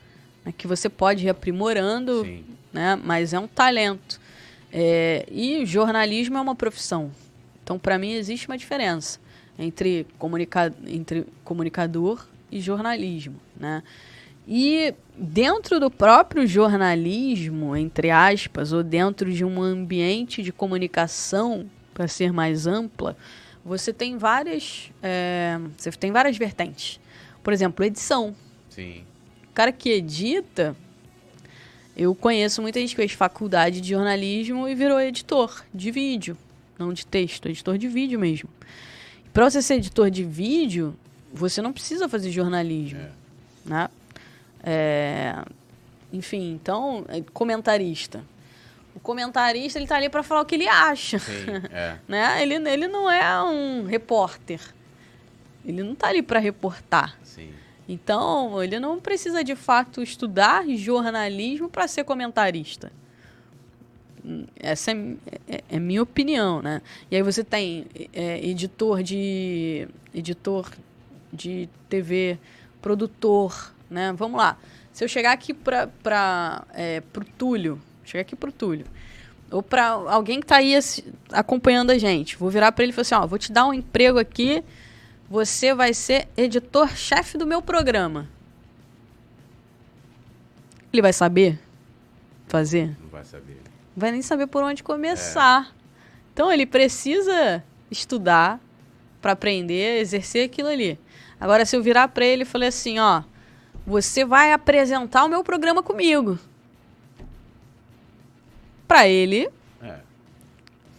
[0.45, 2.45] né, que você pode ir aprimorando, Sim.
[2.73, 3.01] né?
[3.03, 4.21] Mas é um talento.
[4.73, 7.11] É, e jornalismo é uma profissão.
[7.63, 9.19] Então, para mim, existe uma diferença
[9.59, 13.83] entre, comunica entre comunicador e jornalismo, né?
[14.49, 22.07] E dentro do próprio jornalismo, entre aspas, ou dentro de um ambiente de comunicação, para
[22.07, 23.17] ser mais ampla,
[23.65, 27.01] você tem várias, é, você tem várias vertentes.
[27.43, 28.35] Por exemplo, edição.
[28.77, 29.05] Sim.
[29.51, 30.77] O cara que edita,
[31.97, 36.36] eu conheço muita gente que fez faculdade de jornalismo e virou editor de vídeo,
[36.78, 38.51] não de texto, editor de vídeo mesmo.
[39.32, 40.94] Para você ser editor de vídeo,
[41.32, 43.11] você não precisa fazer jornalismo, é.
[43.65, 43.89] né?
[44.62, 45.35] É,
[46.12, 48.23] enfim, então, é comentarista.
[48.94, 51.19] O comentarista, ele tá ali para falar o que ele acha.
[51.19, 51.97] Sim, é.
[52.07, 52.43] né?
[52.43, 54.61] ele, ele não é um repórter.
[55.65, 57.19] Ele não tá ali para reportar.
[57.24, 57.51] Sim.
[57.89, 62.91] Então, ele não precisa de fato estudar jornalismo para ser comentarista.
[64.59, 64.95] Essa é,
[65.47, 66.83] é, é, minha opinião, né?
[67.09, 70.69] E aí você tem é, editor de editor
[71.33, 72.37] de TV,
[72.83, 74.13] produtor, né?
[74.17, 74.59] Vamos lá.
[74.93, 78.87] Se eu chegar aqui para é, o Túlio, chegar aqui para o Túlio,
[79.49, 80.75] ou para alguém que está aí
[81.31, 83.75] acompanhando a gente, vou virar para ele e falar assim, ó, vou te dar um
[83.75, 84.65] emprego aqui
[85.28, 88.28] você vai ser editor-chefe do meu programa.
[90.93, 91.59] Ele vai saber
[92.47, 92.97] fazer?
[93.01, 93.61] Não vai saber.
[93.97, 95.70] Vai nem saber por onde começar.
[95.70, 95.77] É.
[96.32, 98.61] Então ele precisa estudar
[99.20, 100.98] para aprender, exercer aquilo ali.
[101.40, 103.23] Agora, se eu virar para ele e falar assim, ó,
[103.86, 106.39] você vai apresentar o meu programa comigo.
[108.86, 109.48] Para ele,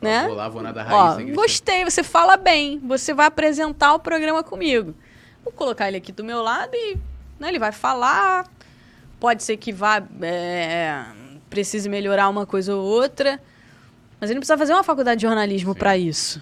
[0.01, 0.25] né?
[0.27, 1.29] Vou lá, vou na da raiz.
[1.29, 2.79] Ó, gostei, você fala bem.
[2.85, 4.95] Você vai apresentar o programa comigo.
[5.43, 6.97] Vou colocar ele aqui do meu lado e
[7.39, 8.45] né, ele vai falar.
[9.19, 11.03] Pode ser que vá é,
[11.49, 13.41] precise melhorar uma coisa ou outra,
[14.19, 16.41] mas ele não precisa fazer uma faculdade de jornalismo para isso.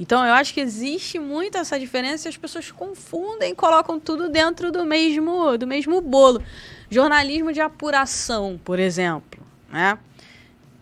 [0.00, 4.72] Então eu acho que existe muito essa diferença e as pessoas confundem, colocam tudo dentro
[4.72, 6.42] do mesmo do mesmo bolo.
[6.90, 9.40] Jornalismo de apuração, por exemplo,
[9.70, 9.96] né?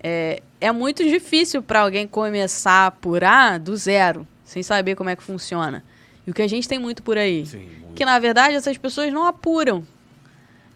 [0.02, 5.16] É, é muito difícil para alguém começar a apurar do zero, sem saber como é
[5.16, 5.84] que funciona.
[6.26, 7.44] E o que a gente tem muito por aí.
[7.46, 7.94] Sim, muito.
[7.94, 9.86] Que na verdade essas pessoas não apuram.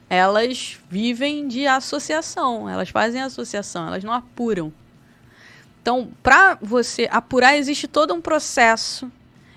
[0.08, 4.72] Elas vivem de associação, elas fazem associação, elas não apuram.
[5.80, 9.10] Então, para você apurar, existe todo um processo.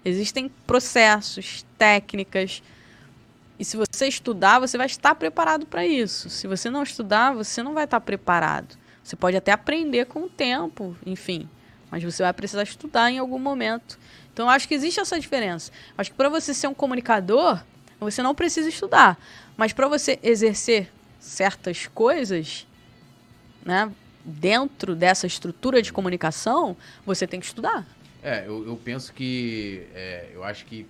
[0.04, 2.64] Existem processos, técnicas.
[3.60, 6.30] E se você estudar, você vai estar preparado para isso.
[6.30, 8.78] Se você não estudar, você não vai estar preparado.
[9.08, 11.48] Você pode até aprender com o tempo, enfim,
[11.90, 13.98] mas você vai precisar estudar em algum momento.
[14.34, 15.72] Então, eu acho que existe essa diferença.
[15.72, 17.64] Eu acho que para você ser um comunicador,
[18.02, 19.18] Você não precisa estudar.
[19.56, 22.68] Mas para você exercer certas coisas,
[23.66, 23.90] né,
[24.26, 26.76] dentro dessa estrutura de comunicação,
[27.06, 27.88] você tem que estudar.
[28.22, 29.88] É, eu, eu penso que.
[29.96, 30.86] É, eu acho que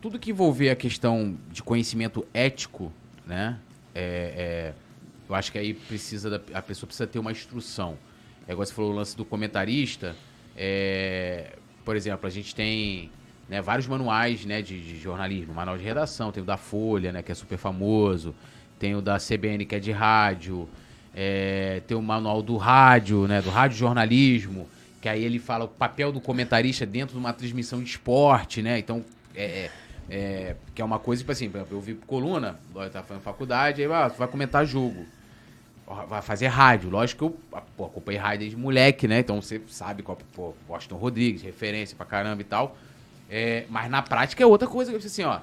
[0.00, 2.92] tudo que envolver a questão de conhecimento ético,
[3.26, 3.58] né?
[3.94, 4.81] É, é,
[5.32, 7.96] eu acho que aí precisa da, a pessoa precisa ter uma instrução.
[8.46, 10.14] É igual você falou o lance do comentarista.
[10.56, 13.10] É, por exemplo, a gente tem
[13.48, 17.22] né, vários manuais né, de, de, jornalismo, manual de redação, tem o da Folha, né,
[17.22, 18.34] que é super famoso,
[18.78, 20.68] tem o da CBN, que é de rádio,
[21.14, 24.68] é, tem o manual do rádio, né, do rádio jornalismo,
[25.00, 28.78] que aí ele fala o papel do comentarista dentro de uma transmissão de esporte, né?
[28.78, 29.04] Então,
[29.34, 29.70] é, é,
[30.08, 33.92] é que é uma coisa, tipo assim, eu vi coluna, eu tava fazendo faculdade, aí
[33.92, 35.04] ah, vai comentar jogo.
[36.08, 36.90] Vai fazer rádio.
[36.90, 39.20] Lógico que eu pô, acompanhei rádio desde moleque, né?
[39.20, 42.76] Então você sabe qual, pô, Washington Rodrigues, referência pra caramba e tal.
[43.30, 45.40] É, mas na prática é outra coisa, assim, ó.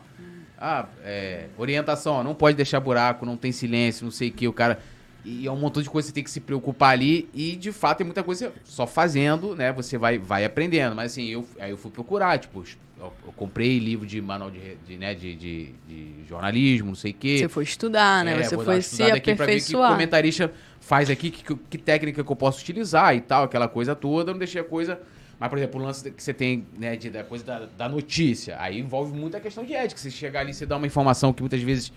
[0.62, 4.48] Ah, é, orientação, ó, não pode deixar buraco, não tem silêncio, não sei o que,
[4.48, 4.80] o cara.
[5.24, 7.30] E é um montão de coisa que você tem que se preocupar ali.
[7.34, 9.72] E de fato tem muita coisa só fazendo, né?
[9.74, 10.96] Você vai, vai aprendendo.
[10.96, 12.64] Mas assim, eu, aí eu fui procurar, tipo,
[12.98, 17.12] eu, eu comprei livro de manual de, de, né, de, de, de, jornalismo, não sei
[17.12, 17.38] o quê.
[17.40, 18.40] Você foi estudar, né?
[18.40, 19.18] É, você foi se aperfeiçoar.
[19.18, 23.22] Aqui pra ver que comentarista faz aqui, que, que, técnica que eu posso utilizar e
[23.22, 24.32] tal, aquela coisa toda.
[24.32, 25.00] Eu não deixei a coisa
[25.40, 28.58] mas, por exemplo, o lance que você tem, né, de, da coisa da, da notícia,
[28.60, 30.00] aí envolve muita questão de ética.
[30.00, 31.94] Você chegar ali, você dá uma informação que muitas vezes,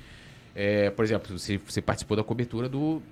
[0.55, 3.03] é, por exemplo, você, você participou da cobertura do,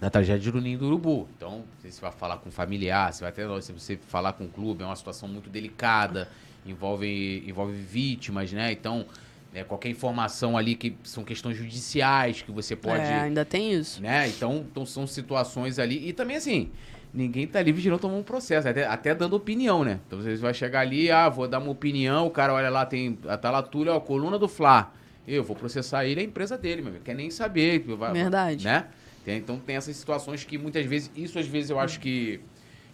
[0.00, 1.28] da tragédia do Ninho do Urubu.
[1.36, 4.82] Então, você vai falar com familiar, você vai até se você falar com o clube,
[4.82, 6.28] é uma situação muito delicada,
[6.64, 8.72] envolve, envolve vítimas, né?
[8.72, 9.06] Então,
[9.52, 13.02] é, qualquer informação ali que são questões judiciais que você pode.
[13.02, 14.00] É, ainda tem isso.
[14.00, 14.28] Né?
[14.28, 16.08] Então, então são situações ali.
[16.08, 16.70] E também assim
[17.12, 19.98] ninguém tá livre de não tomar um processo, até, até dando opinião, né?
[20.06, 23.18] Então você vai chegar ali, ah, vou dar uma opinião, o cara olha lá, tem
[23.24, 24.92] lá tudo, ó, coluna do Fla.
[25.26, 27.04] Eu vou processar ele, é a empresa dele, meu amigo.
[27.04, 27.80] Quer nem saber.
[27.80, 28.64] Vai, Verdade.
[28.64, 28.86] Né?
[29.24, 32.40] Tem, então tem essas situações que muitas vezes, isso às vezes eu acho que,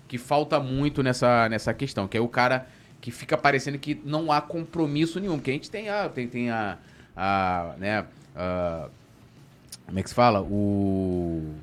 [0.09, 2.67] que falta muito nessa, nessa questão, que é o cara
[3.01, 6.51] que fica parecendo que não há compromisso nenhum, porque a gente tem a, tem, tem
[6.51, 6.79] a,
[7.17, 8.05] a né,
[8.35, 8.89] a,
[9.87, 10.43] como é que se fala?
[10.43, 11.55] O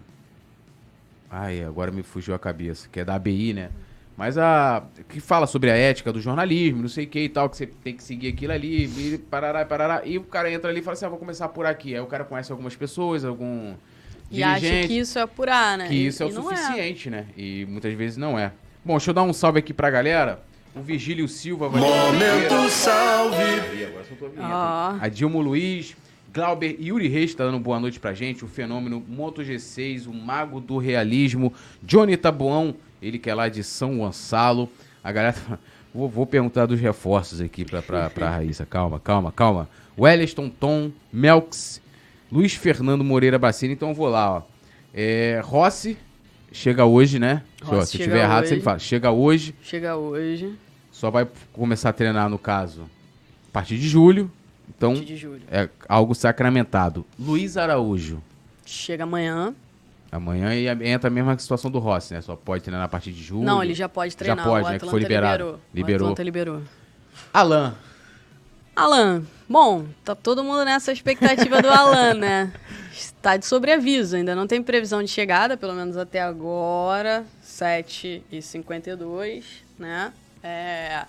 [1.35, 3.71] Ai, agora me fugiu a cabeça, que é da ABI, né?
[4.15, 4.83] Mas a.
[5.09, 7.65] que fala sobre a ética do jornalismo, não sei o que e tal, que você
[7.65, 10.01] tem que seguir aquilo ali, e parará, parará.
[10.05, 11.95] E o cara entra ali e fala assim: ah, vou começar por aqui.
[11.95, 13.73] Aí o cara conhece algumas pessoas, algum.
[14.29, 15.87] E acha que isso é apurar, né?
[15.87, 16.31] Que isso é o é.
[16.31, 17.11] suficiente, é.
[17.11, 17.25] né?
[17.37, 18.51] E muitas vezes não é.
[18.85, 20.43] Bom, deixa eu dar um salve aqui pra galera.
[20.75, 23.85] O Vigílio Silva vai Momento salve!
[23.85, 24.99] agora soltou a vinheta.
[24.99, 25.05] Oh.
[25.05, 25.95] A Dilma Luiz,
[26.33, 28.43] Glauber Yuri Reis está dando boa noite pra gente.
[28.43, 31.53] O fenômeno Moto G6, o mago do realismo.
[31.83, 34.69] Johnny Tabuão, ele que é lá de São Gonçalo.
[35.03, 35.35] A galera.
[35.93, 38.65] Vou, vou perguntar dos reforços aqui pra, pra, pra Raíssa.
[38.65, 39.69] Calma, calma, calma.
[39.95, 41.79] Wellington Tom, Melks,
[42.31, 43.73] Luiz Fernando Moreira Bacini.
[43.73, 44.41] Então eu vou lá, ó.
[44.91, 45.95] É, Rossi,
[46.51, 47.43] chega hoje, né?
[47.61, 48.79] Rossi Se eu tiver errado, você me fala.
[48.79, 49.53] Chega hoje.
[49.61, 50.55] Chega hoje.
[50.91, 52.89] Só vai começar a treinar, no caso,
[53.49, 54.31] a partir de julho.
[54.69, 54.95] Então,
[55.51, 57.05] é algo sacramentado.
[57.19, 58.21] Luiz Araújo.
[58.65, 59.53] Chega amanhã.
[60.13, 62.21] Amanhã e entra a mesma situação do Rossi, né?
[62.21, 63.43] Só pode treinar a partir de julho.
[63.43, 64.37] Não, ele já pode treinar.
[64.37, 64.77] Já pode, né?
[64.77, 65.59] Que foi liberado.
[65.73, 66.09] Liberou.
[66.09, 66.15] liberou.
[66.15, 66.61] O liberou.
[67.33, 67.73] Alan.
[68.75, 69.23] Alan.
[69.49, 72.53] Bom, tá todo mundo nessa expectativa do Alan, né?
[72.93, 79.43] Está de sobreaviso, ainda não tem previsão de chegada, pelo menos até agora, 7h52,
[79.79, 80.13] né?
[80.43, 81.05] É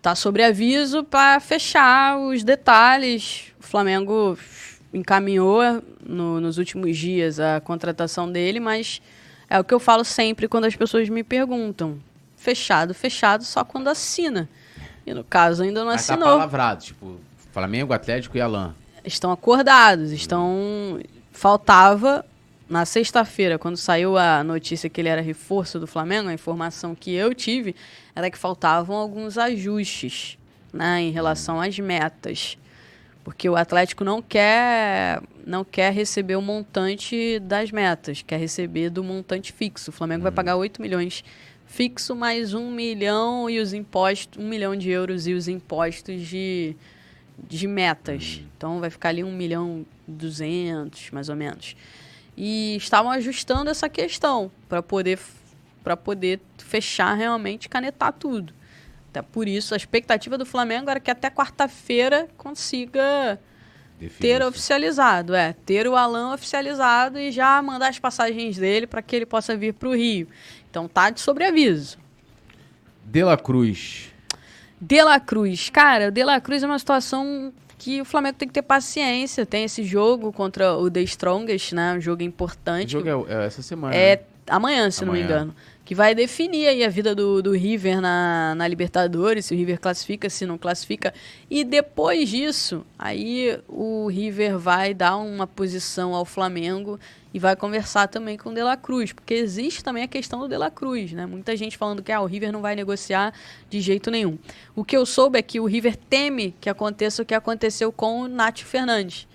[0.00, 3.52] tá sobre aviso para fechar os detalhes.
[3.60, 4.36] O Flamengo
[4.92, 9.00] encaminhou no, nos últimos dias a contratação dele, mas
[9.48, 11.98] é o que eu falo sempre quando as pessoas me perguntam.
[12.36, 14.48] Fechado, fechado só quando assina.
[15.06, 16.28] E no caso ainda não mas tá assinou.
[16.28, 17.20] Tá palavrado, tipo,
[17.52, 18.72] Flamengo, Atlético e Alain.
[19.04, 21.00] Estão acordados, estão
[21.32, 22.24] faltava
[22.68, 27.12] na sexta-feira, quando saiu a notícia que ele era reforço do Flamengo, a informação que
[27.12, 27.74] eu tive
[28.14, 30.38] era que faltavam alguns ajustes
[30.72, 32.56] né, em relação às metas.
[33.24, 39.02] Porque o Atlético não quer, não quer receber o montante das metas, quer receber do
[39.02, 39.90] montante fixo.
[39.90, 41.24] O Flamengo vai pagar 8 milhões
[41.66, 46.76] fixo mais 1 milhão e os impostos, 1 milhão de euros e os impostos de,
[47.38, 48.42] de metas.
[48.56, 51.76] Então vai ficar ali 1 milhão 200, mais ou menos
[52.42, 55.18] e estavam ajustando essa questão para poder
[55.84, 58.52] para poder fechar realmente canetar tudo.
[59.10, 63.38] Até por isso a expectativa do Flamengo era que até quarta-feira consiga
[64.08, 69.14] ter oficializado, é, ter o Alan oficializado e já mandar as passagens dele para que
[69.16, 70.28] ele possa vir para o Rio.
[70.70, 71.98] Então tá de sobreaviso.
[73.04, 74.10] De La Cruz.
[74.80, 78.46] De La Cruz, cara, o De La Cruz é uma situação que o Flamengo tem
[78.46, 79.46] que ter paciência.
[79.46, 81.94] Tem esse jogo contra o The Strongest, né?
[81.94, 82.96] Um jogo importante.
[82.96, 83.94] O jogo é, é essa semana.
[83.94, 84.22] É né?
[84.48, 85.36] amanhã, se não me Amanhã.
[85.36, 85.56] engano.
[85.90, 89.80] Que vai definir aí a vida do, do River na, na Libertadores, se o River
[89.80, 91.12] classifica, se não classifica.
[91.50, 96.96] E depois disso, aí o River vai dar uma posição ao Flamengo
[97.34, 99.12] e vai conversar também com o De La Cruz.
[99.12, 101.26] Porque existe também a questão do De La Cruz, né?
[101.26, 103.34] Muita gente falando que ah, o River não vai negociar
[103.68, 104.38] de jeito nenhum.
[104.76, 108.20] O que eu soube é que o River teme que aconteça o que aconteceu com
[108.20, 109.26] o Nátio Fernandes.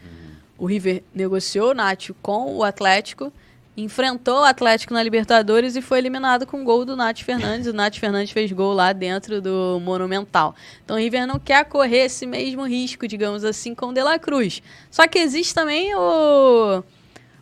[0.58, 3.34] O River negociou o Nátio com o Atlético,
[3.78, 7.68] enfrentou o Atlético na Libertadores e foi eliminado com gol do Nath Fernandes.
[7.68, 10.56] O Nath Fernandes fez gol lá dentro do Monumental.
[10.84, 14.18] Então o River não quer correr esse mesmo risco, digamos assim, com o De La
[14.18, 14.62] Cruz.
[14.90, 16.84] Só que existe também o,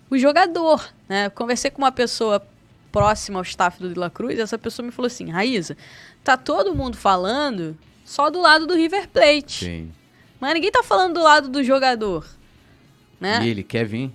[0.09, 0.89] o jogador.
[1.07, 1.27] Né?
[1.27, 2.43] Eu conversei com uma pessoa
[2.91, 5.77] próxima ao staff do De La Cruz e essa pessoa me falou assim, Raíza,
[6.23, 9.65] tá todo mundo falando só do lado do River Plate.
[9.65, 9.91] Sim.
[10.39, 12.25] Mas ninguém tá falando do lado do jogador.
[13.19, 13.45] Né?
[13.45, 14.11] E ele quer vir?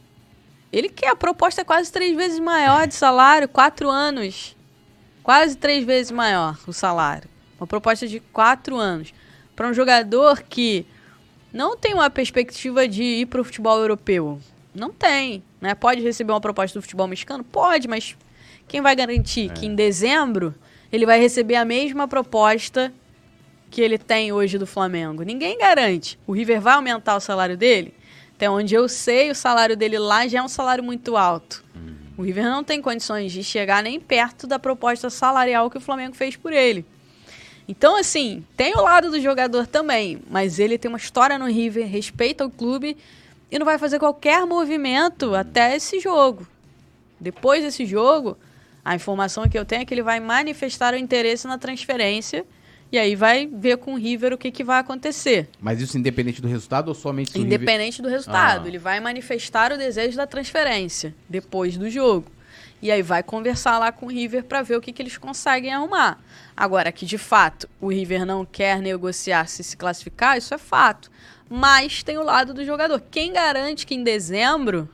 [0.73, 4.57] Ele quer a proposta é quase três vezes maior de salário, quatro anos.
[5.23, 7.29] Quase três vezes maior o salário.
[7.59, 9.13] Uma proposta de quatro anos.
[9.57, 10.87] Para um jogador que
[11.53, 14.39] não tem uma perspectiva de ir para o futebol europeu.
[14.75, 15.43] Não tem.
[15.61, 15.75] Né?
[15.75, 17.43] Pode receber uma proposta do futebol mexicano?
[17.43, 18.17] Pode, mas
[18.67, 20.55] quem vai garantir que em dezembro
[20.93, 22.93] ele vai receber a mesma proposta
[23.71, 25.23] que ele tem hoje do Flamengo?
[25.23, 26.19] Ninguém garante.
[26.27, 27.95] O River vai aumentar o salário dele?
[28.39, 31.65] Até onde eu sei, o salário dele lá já é um salário muito alto.
[32.17, 36.15] O River não tem condições de chegar nem perto da proposta salarial que o Flamengo
[36.15, 36.87] fez por ele.
[37.67, 41.89] Então, assim, tem o lado do jogador também, mas ele tem uma história no River,
[41.89, 42.97] respeita o clube
[43.51, 46.47] e não vai fazer qualquer movimento até esse jogo.
[47.19, 48.39] Depois desse jogo,
[48.85, 52.47] a informação que eu tenho é que ele vai manifestar o interesse na transferência
[52.91, 55.49] e aí vai ver com o River o que, que vai acontecer.
[55.61, 58.65] Mas isso independente do resultado ou somente se o River- Independente do resultado.
[58.65, 58.69] Ah.
[58.69, 62.31] Ele vai manifestar o desejo da transferência depois do jogo.
[62.81, 65.73] E aí vai conversar lá com o River para ver o que, que eles conseguem
[65.75, 66.19] arrumar.
[66.57, 71.11] Agora, que de fato o River não quer negociar se se classificar, isso é fato.
[71.51, 73.03] Mas tem o lado do jogador.
[73.11, 74.89] Quem garante que em dezembro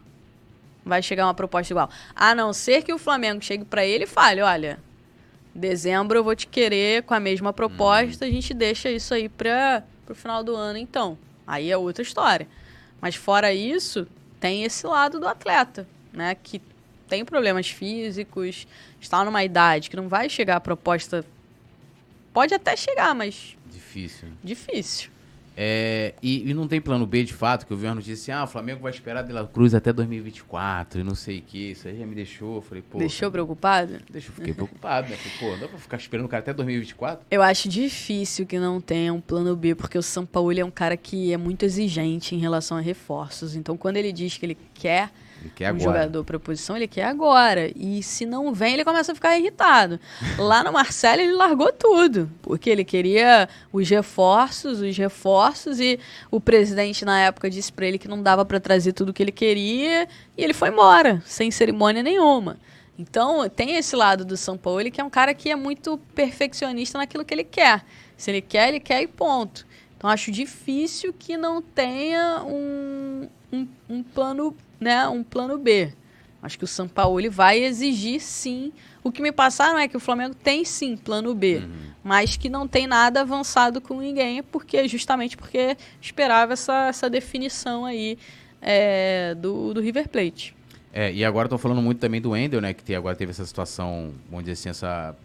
[0.85, 1.91] vai chegar uma proposta igual?
[2.17, 4.79] A não ser que o Flamengo chegue para ele e fale: olha,
[5.55, 9.85] dezembro eu vou te querer com a mesma proposta, a gente deixa isso aí para
[10.09, 11.17] o final do ano então.
[11.47, 12.49] Aí é outra história.
[13.01, 14.07] Mas fora isso,
[14.41, 16.35] tem esse lado do atleta, né?
[16.35, 16.61] Que
[17.09, 18.67] tem problemas físicos,
[19.01, 21.25] está numa idade que não vai chegar a proposta.
[22.33, 24.29] Pode até chegar, mas Difícil.
[24.43, 25.11] difícil.
[25.57, 28.33] É, e, e não tem plano B de fato, que eu vi uma notícia assim,
[28.33, 31.71] ah, o Flamengo vai esperar De La Cruz até 2024 e não sei o que.
[31.71, 32.61] Isso aí já me deixou.
[32.61, 32.99] Falei, pô.
[32.99, 33.99] Deixou preocupado?
[34.11, 35.17] Deixa, eu fiquei preocupado, né?
[35.17, 37.27] Falei, pô, dá pra ficar esperando o cara até 2024?
[37.31, 40.71] Eu acho difícil que não tenha um plano B, porque o São Paulo é um
[40.71, 43.55] cara que é muito exigente em relação a reforços.
[43.55, 45.11] Então, quando ele diz que ele quer
[45.45, 45.85] Ele quer agora.
[45.85, 47.71] jogador para posição, ele quer agora.
[47.77, 50.01] E se não vem, ele começa a ficar irritado.
[50.39, 56.01] Lá no Marcelo, ele largou tudo, porque ele queria os reforços, os reforços, e
[56.31, 59.33] o presidente na época disse para ele que não dava para trazer tudo que ele
[59.33, 62.57] queria, e ele foi embora, sem cerimônia nenhuma.
[62.99, 66.97] Então, tem esse lado do São Paulo, que é um cara que é muito perfeccionista
[66.97, 67.85] naquilo que ele quer.
[68.17, 69.67] Se ele quer, ele quer e ponto.
[69.97, 75.93] Então, acho difícil que não tenha um, um, um plano, né, um plano B.
[76.43, 78.71] Acho que o São Paulo ele vai exigir sim.
[79.03, 81.63] O que me passaram é que o Flamengo tem sim plano B,
[82.03, 87.87] mas que não tem nada avançado com ninguém, porque justamente porque esperava essa, essa definição
[87.87, 88.19] aí
[88.61, 90.55] é, do, do River Plate.
[90.97, 92.73] É, e agora estão falando muito também do Wendel, né?
[92.73, 95.17] Que agora teve essa situação, vamos dizer assim, essa.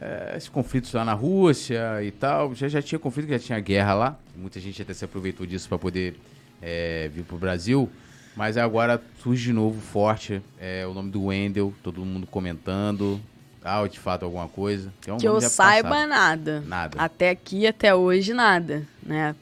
[0.00, 2.54] É, esses conflitos lá na Rússia e tal.
[2.54, 4.18] Já, já tinha conflito, já tinha guerra lá.
[4.34, 6.14] Muita gente até se aproveitou disso para poder
[6.62, 7.90] é, vir pro Brasil.
[8.38, 13.20] Mas agora surge de novo forte é, o nome do Wendel, todo mundo comentando.
[13.64, 14.92] Ah, de fato, alguma coisa.
[15.00, 16.08] Tem um que eu saiba passado.
[16.08, 16.60] nada.
[16.60, 17.02] Nada.
[17.02, 19.34] Até aqui, até hoje, nada, né?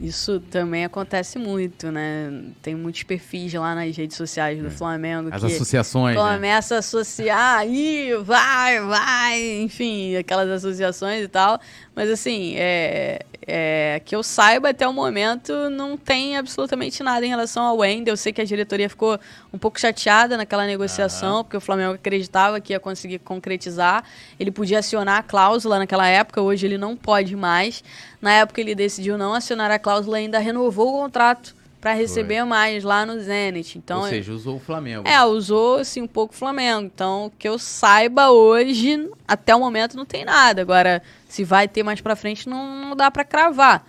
[0.00, 2.30] Isso também acontece muito, né?
[2.62, 6.16] Tem muitos perfis lá nas redes sociais do Flamengo As que associações.
[6.16, 6.22] né?
[6.22, 11.60] começa a associar, aí vai, vai, enfim, aquelas associações e tal.
[11.96, 17.28] Mas assim, é, é, que eu saiba até o momento não tem absolutamente nada em
[17.28, 18.12] relação ao Wendel.
[18.12, 19.18] Eu sei que a diretoria ficou
[19.52, 24.04] um pouco chateada naquela negociação, porque o Flamengo acreditava que ia conseguir concretizar.
[24.38, 27.84] Ele podia acionar a cláusula naquela época, hoje ele não pode mais.
[28.20, 31.54] Na época ele decidiu não acionar a cláusula e ainda renovou o contrato
[31.84, 33.76] para receber mais lá no Zenit.
[33.76, 35.06] Então, Ou seja, usou o Flamengo.
[35.06, 36.84] é, usou assim um pouco o Flamengo.
[36.86, 40.62] Então, que eu saiba hoje, até o momento não tem nada.
[40.62, 43.86] Agora, se vai ter mais pra frente, não, não dá pra cravar.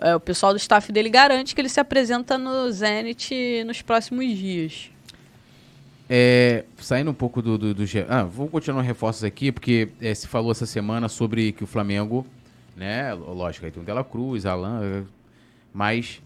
[0.00, 4.24] é, o pessoal do staff dele garante que ele se apresenta no Zenit nos próximos
[4.38, 4.88] dias.
[6.08, 7.58] É, saindo um pouco do.
[7.58, 11.64] do, do ah, vou continuar reforços aqui, porque é, se falou essa semana sobre que
[11.64, 12.24] o Flamengo,
[12.76, 13.12] né?
[13.14, 15.04] Lógico, aí tem o Dela Cruz, Alan,
[15.74, 16.22] mas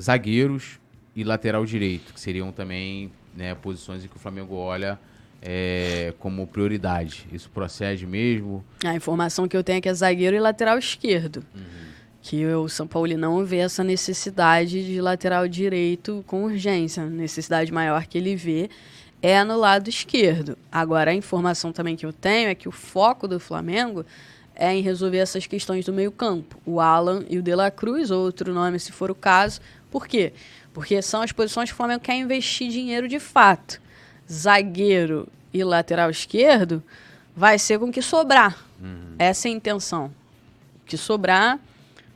[0.00, 0.78] zagueiros
[1.14, 4.98] e lateral direito, que seriam também né, posições em que o Flamengo olha
[5.42, 7.26] é, como prioridade.
[7.32, 8.64] Isso procede mesmo?
[8.84, 11.44] A informação que eu tenho é que é zagueiro e lateral esquerdo.
[11.54, 11.88] Uhum.
[12.20, 17.04] Que o São Paulo não vê essa necessidade de lateral direito com urgência.
[17.04, 18.68] A necessidade maior que ele vê
[19.22, 20.58] é no lado esquerdo.
[20.70, 24.04] Agora, a informação também que eu tenho é que o foco do Flamengo
[24.54, 26.58] é em resolver essas questões do meio-campo.
[26.66, 29.60] O Alan e o De La Cruz, outro nome se for o caso.
[29.90, 30.32] Por quê?
[30.72, 33.80] Porque são as posições que o Flamengo quer investir dinheiro de fato.
[34.30, 36.82] Zagueiro e lateral esquerdo
[37.34, 38.58] vai ser com que sobrar.
[38.80, 39.14] Uhum.
[39.18, 40.12] Essa é a intenção.
[40.82, 41.58] O que sobrar,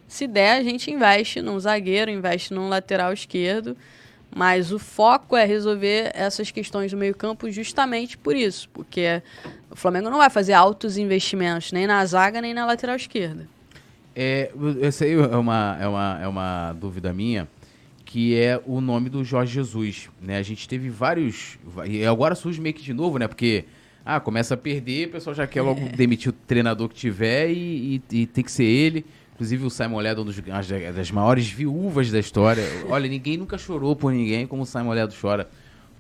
[0.06, 3.76] se der, a gente investe num zagueiro, investe num lateral esquerdo
[4.34, 9.22] mas o foco é resolver essas questões do meio-campo justamente por isso, porque
[9.70, 13.46] o Flamengo não vai fazer altos investimentos nem na zaga nem na lateral esquerda.
[14.16, 14.50] É,
[14.80, 17.46] essa aí é uma, é, uma, é uma dúvida minha,
[18.12, 20.10] que é o nome do Jorge Jesus.
[20.20, 20.36] Né?
[20.36, 21.58] A gente teve vários.
[21.88, 23.26] E agora surge meio que de novo, né?
[23.26, 23.64] Porque
[24.04, 25.88] ah, começa a perder, o pessoal já quer logo é.
[25.88, 29.06] demitir o treinador que tiver e, e, e tem que ser ele.
[29.32, 30.38] Inclusive o Simon Ledo, um dos,
[30.94, 32.62] das maiores viúvas da história.
[32.86, 35.48] Olha, ninguém nunca chorou por ninguém como o Simon Ledo chora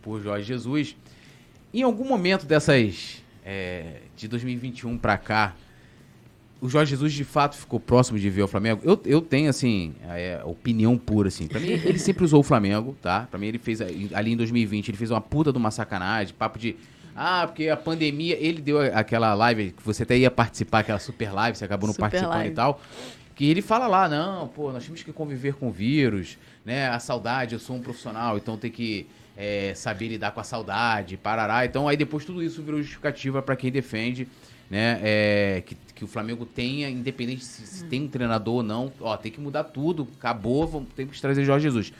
[0.02, 0.94] por Jorge Jesus.
[1.72, 3.22] Em algum momento dessas.
[3.42, 5.56] É, de 2021 para cá,
[6.62, 8.80] o Jorge Jesus de fato ficou próximo de ver o Flamengo.
[8.84, 11.48] Eu, eu tenho, assim, é, opinião pura, assim.
[11.48, 13.26] Pra mim, ele sempre usou o Flamengo, tá?
[13.28, 16.60] Pra mim, ele fez, ali em 2020, ele fez uma puta de uma sacanagem, papo
[16.60, 16.76] de.
[17.16, 18.36] Ah, porque a pandemia.
[18.40, 21.94] Ele deu aquela live que você até ia participar, aquela super live, você acabou não
[21.94, 22.52] super participando live.
[22.52, 22.80] e tal.
[23.34, 26.88] Que ele fala lá, não, pô, nós temos que conviver com o vírus, né?
[26.90, 31.16] A saudade, eu sou um profissional, então tem que é, saber lidar com a saudade,
[31.16, 31.64] parará.
[31.64, 34.28] Então aí depois tudo isso virou justificativa para quem defende,
[34.72, 34.98] né?
[35.02, 39.14] É, que, que o Flamengo tenha, independente se, se, tem um treinador ou não, ó,
[39.18, 41.92] tem que mudar tudo, acabou, vamos, tem que trazer Jorge Jesus.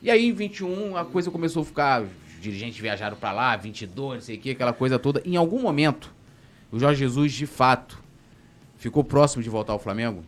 [0.00, 4.14] E aí em 21 a coisa começou a ficar, os dirigentes viajaram para lá, 22,
[4.14, 5.20] não sei o que, aquela coisa toda.
[5.22, 6.10] Em algum momento,
[6.72, 8.02] o Jorge Jesus de fato
[8.78, 10.24] ficou próximo de voltar ao Flamengo?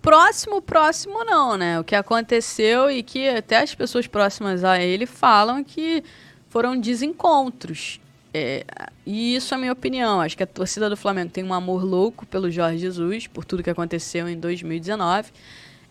[0.00, 1.78] Próximo, próximo não, né?
[1.78, 6.02] O que aconteceu e que até as pessoas próximas a ele falam que
[6.48, 8.00] foram desencontros.
[8.38, 8.64] É,
[9.04, 10.20] e isso é a minha opinião.
[10.20, 13.62] Acho que a torcida do Flamengo tem um amor louco pelo Jorge Jesus, por tudo
[13.62, 15.30] que aconteceu em 2019.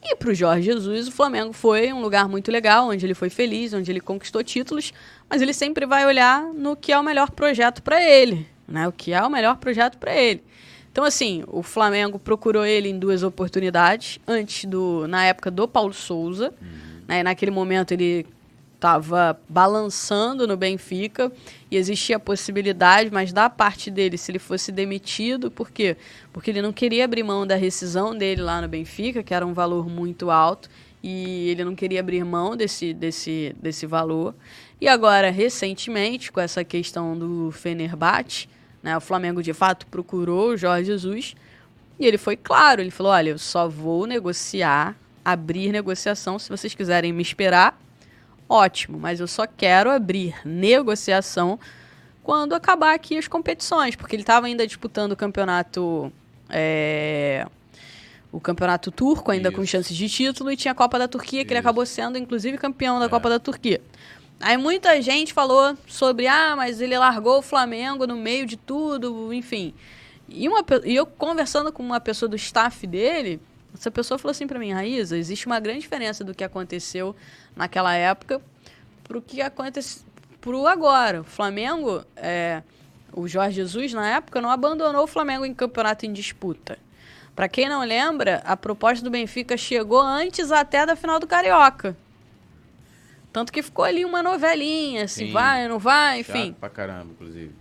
[0.03, 3.29] E para o Jorge Jesus, o Flamengo foi um lugar muito legal, onde ele foi
[3.29, 4.93] feliz, onde ele conquistou títulos,
[5.29, 8.87] mas ele sempre vai olhar no que é o melhor projeto para ele, né?
[8.87, 10.43] O que é o melhor projeto para ele.
[10.91, 15.07] Então, assim, o Flamengo procurou ele em duas oportunidades, antes do.
[15.07, 16.53] na época do Paulo Souza.
[16.61, 16.87] Uhum.
[17.07, 18.25] Né, naquele momento ele
[18.77, 21.31] estava balançando no Benfica
[21.69, 25.97] e existia a possibilidade, mas da parte dele, se ele fosse demitido, por quê?
[26.31, 29.53] Porque ele não queria abrir mão da rescisão dele lá no Benfica, que era um
[29.53, 30.69] valor muito alto,
[31.03, 34.35] e ele não queria abrir mão desse, desse, desse valor.
[34.79, 38.47] E agora, recentemente, com essa questão do Fenerbahçe,
[38.81, 38.95] né?
[38.95, 41.35] O Flamengo, de fato, procurou o Jorge Jesus
[41.99, 42.81] e ele foi claro.
[42.81, 44.95] Ele falou, olha, eu só vou negociar,
[45.26, 47.77] abrir negociação se vocês quiserem me esperar.
[48.49, 51.59] Ótimo, mas eu só quero abrir negociação
[52.23, 56.11] quando acabar aqui as competições, porque ele estava ainda disputando o campeonato
[56.49, 57.45] é,
[58.31, 59.57] o campeonato turco, ainda Isso.
[59.57, 61.53] com chances de título, e tinha a Copa da Turquia, que Isso.
[61.53, 63.09] ele acabou sendo, inclusive, campeão da é.
[63.09, 63.81] Copa da Turquia.
[64.39, 69.34] Aí muita gente falou sobre, ah, mas ele largou o Flamengo no meio de tudo,
[69.34, 69.73] enfim.
[70.29, 73.39] E, uma, e eu conversando com uma pessoa do staff dele,
[73.73, 77.15] essa pessoa falou assim para mim, Raíza, existe uma grande diferença do que aconteceu
[77.57, 78.41] naquela época
[79.03, 80.05] pro que acontece
[80.39, 81.21] pro agora.
[81.21, 82.61] O Flamengo, é,
[83.11, 86.77] o Jorge Jesus na época não abandonou o Flamengo em campeonato em disputa.
[87.36, 91.95] Para quem não lembra, a proposta do Benfica chegou antes até da final do Carioca.
[93.31, 95.31] Tanto que ficou ali uma novelinha, se Sim.
[95.31, 96.47] vai, não vai, enfim.
[96.47, 97.52] Chato pra caramba, inclusive.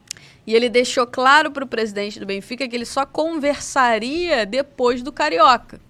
[0.46, 5.12] E ele deixou claro para o presidente do Benfica que ele só conversaria depois do
[5.12, 5.80] Carioca.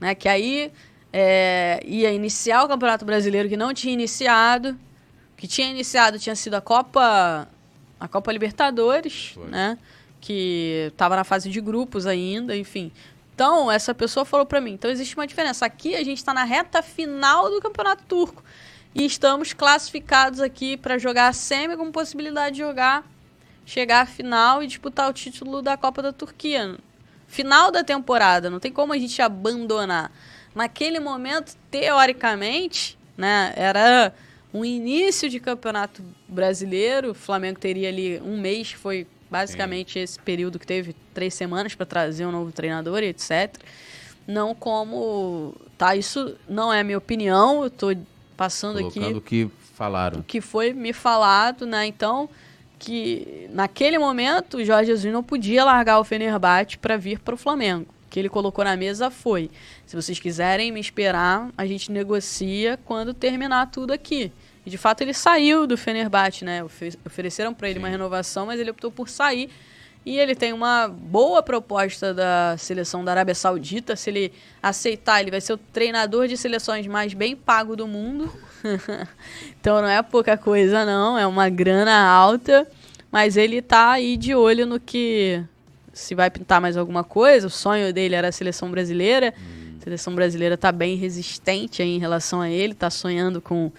[0.00, 0.14] Né?
[0.14, 0.72] Que aí
[1.12, 4.78] é, ia iniciar o Campeonato Brasileiro que não tinha iniciado.
[5.36, 7.48] Que tinha iniciado tinha sido a Copa
[7.98, 9.46] a Copa Libertadores, Foi.
[9.48, 9.78] né?
[10.20, 12.90] Que estava na fase de grupos ainda, enfim.
[13.34, 15.64] Então, essa pessoa falou para mim, então existe uma diferença.
[15.64, 18.42] Aqui a gente está na reta final do Campeonato Turco.
[18.94, 23.04] E estamos classificados aqui para jogar a semi com possibilidade de jogar,
[23.64, 26.76] chegar à final e disputar o título da Copa da Turquia.
[27.28, 30.10] Final da temporada, não tem como a gente abandonar.
[30.54, 34.14] Naquele momento, teoricamente, né, era
[34.52, 37.10] um início de campeonato brasileiro.
[37.10, 40.00] O Flamengo teria ali um mês, que foi basicamente Sim.
[40.00, 43.56] esse período que teve três semanas para trazer um novo treinador e etc.
[44.26, 45.54] Não como.
[45.78, 47.96] Tá, isso não é minha opinião, eu tô
[48.36, 49.14] passando Colocando aqui.
[49.14, 50.20] o que falaram.
[50.20, 51.86] O que foi me falado, né?
[51.86, 52.28] Então,
[52.78, 57.38] que naquele momento o Jorge Jesus não podia largar o Fenerbahçe para vir para o
[57.38, 57.86] Flamengo.
[58.10, 59.50] Que ele colocou na mesa foi:
[59.86, 64.32] se vocês quiserem me esperar, a gente negocia quando terminar tudo aqui.
[64.66, 66.62] E de fato ele saiu do Fenerbahçe, né?
[67.06, 67.84] Ofereceram para ele Sim.
[67.84, 69.48] uma renovação, mas ele optou por sair.
[70.04, 73.94] E ele tem uma boa proposta da seleção da Arábia Saudita.
[73.94, 74.32] Se ele
[74.62, 78.32] aceitar, ele vai ser o treinador de seleções mais bem pago do mundo.
[79.60, 81.18] então não é pouca coisa, não.
[81.18, 82.66] É uma grana alta.
[83.12, 85.42] Mas ele tá aí de olho no que.
[85.92, 87.46] Se vai pintar mais alguma coisa.
[87.46, 89.34] O sonho dele era a seleção brasileira.
[89.38, 89.76] Hum.
[89.80, 92.74] A seleção brasileira tá bem resistente em relação a ele.
[92.74, 93.72] Tá sonhando com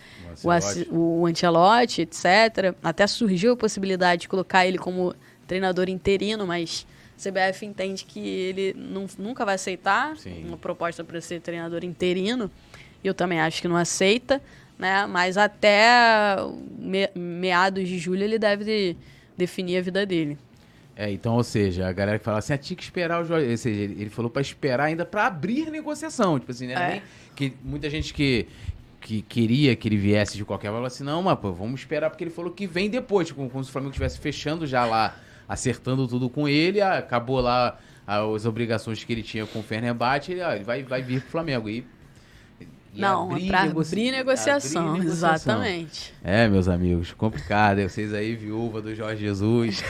[0.43, 0.89] o, Ancelotti.
[0.91, 2.75] o, o Ancelotti, etc.
[2.83, 5.13] Até surgiu a possibilidade de colocar ele como
[5.47, 10.45] treinador interino, mas a CBF entende que ele não, nunca vai aceitar Sim.
[10.47, 12.49] uma proposta para ser treinador interino.
[13.03, 14.41] Eu também acho que não aceita,
[14.77, 15.05] né?
[15.07, 16.35] Mas até
[16.77, 18.97] me, meados de julho ele deve de,
[19.37, 20.37] definir a vida dele.
[21.01, 23.49] É, então, ou seja, a galera que fala assim, ah, tinha que esperar o Jorge.
[23.49, 26.39] Ou seja, ele, ele falou para esperar ainda para abrir negociação.
[26.39, 26.97] Tipo assim, né?
[26.97, 27.01] É.
[27.35, 28.47] que muita gente que,
[28.99, 32.23] que queria que ele viesse de qualquer valor, assim, não, mas pô, vamos esperar, porque
[32.23, 35.17] ele falou que vem depois, tipo, como se o Flamengo estivesse fechando já lá,
[35.49, 40.41] acertando tudo com ele, acabou lá as obrigações que ele tinha com o Fenerbahçe, ele,
[40.43, 41.67] ó, ele vai, vai vir pro Flamengo.
[41.67, 41.83] E,
[42.93, 43.93] e não, para negoci...
[43.93, 46.13] abrir, negociação, abrir negociação, exatamente.
[46.21, 47.81] É, meus amigos, complicado.
[47.81, 49.81] Vocês aí, viúva do Jorge Jesus.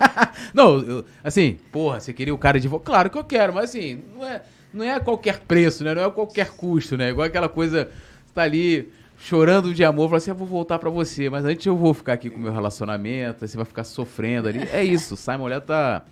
[0.54, 2.86] não, eu, assim, porra, você queria o cara de volta?
[2.86, 5.94] Claro que eu quero, mas assim, não é, não é a qualquer preço, né?
[5.94, 7.10] Não é a qualquer custo, né?
[7.10, 7.90] Igual aquela coisa
[8.34, 11.76] tá ali chorando de amor, fala assim, eu vou voltar para você, mas antes eu
[11.76, 14.66] vou ficar aqui com o meu relacionamento, aí você vai ficar sofrendo ali.
[14.72, 16.02] É isso, Simon Leto tá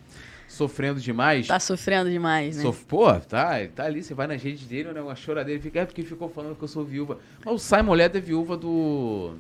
[0.55, 1.47] sofrendo demais.
[1.47, 2.63] Tá sofrendo demais, né?
[2.63, 2.85] Sof...
[2.87, 6.03] Pô, tá, tá ali, você vai nas redes dele, né, uma choradeira, fica, é porque
[6.03, 7.19] ficou falando que eu sou viúva.
[7.45, 9.35] Mas o Simon Leto é viúva do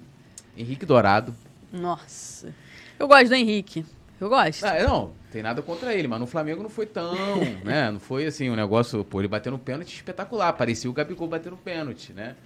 [0.56, 1.34] Henrique Dourado.
[1.72, 2.54] Nossa.
[2.98, 3.84] Eu gosto do Henrique.
[4.20, 4.64] Eu gosto.
[4.64, 7.14] Ah, não, tem nada contra ele, mas no Flamengo não foi tão,
[7.64, 7.90] né?
[7.90, 11.56] Não foi assim, um negócio, pô, ele bateu no pênalti espetacular, parecia o Gabigol batendo
[11.56, 12.36] pênalti, né?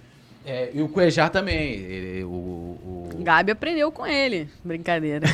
[0.48, 1.74] É, e o Cuejar também.
[1.74, 3.10] Ele, o, o...
[3.18, 4.48] Gabi aprendeu com ele.
[4.64, 5.26] Brincadeira.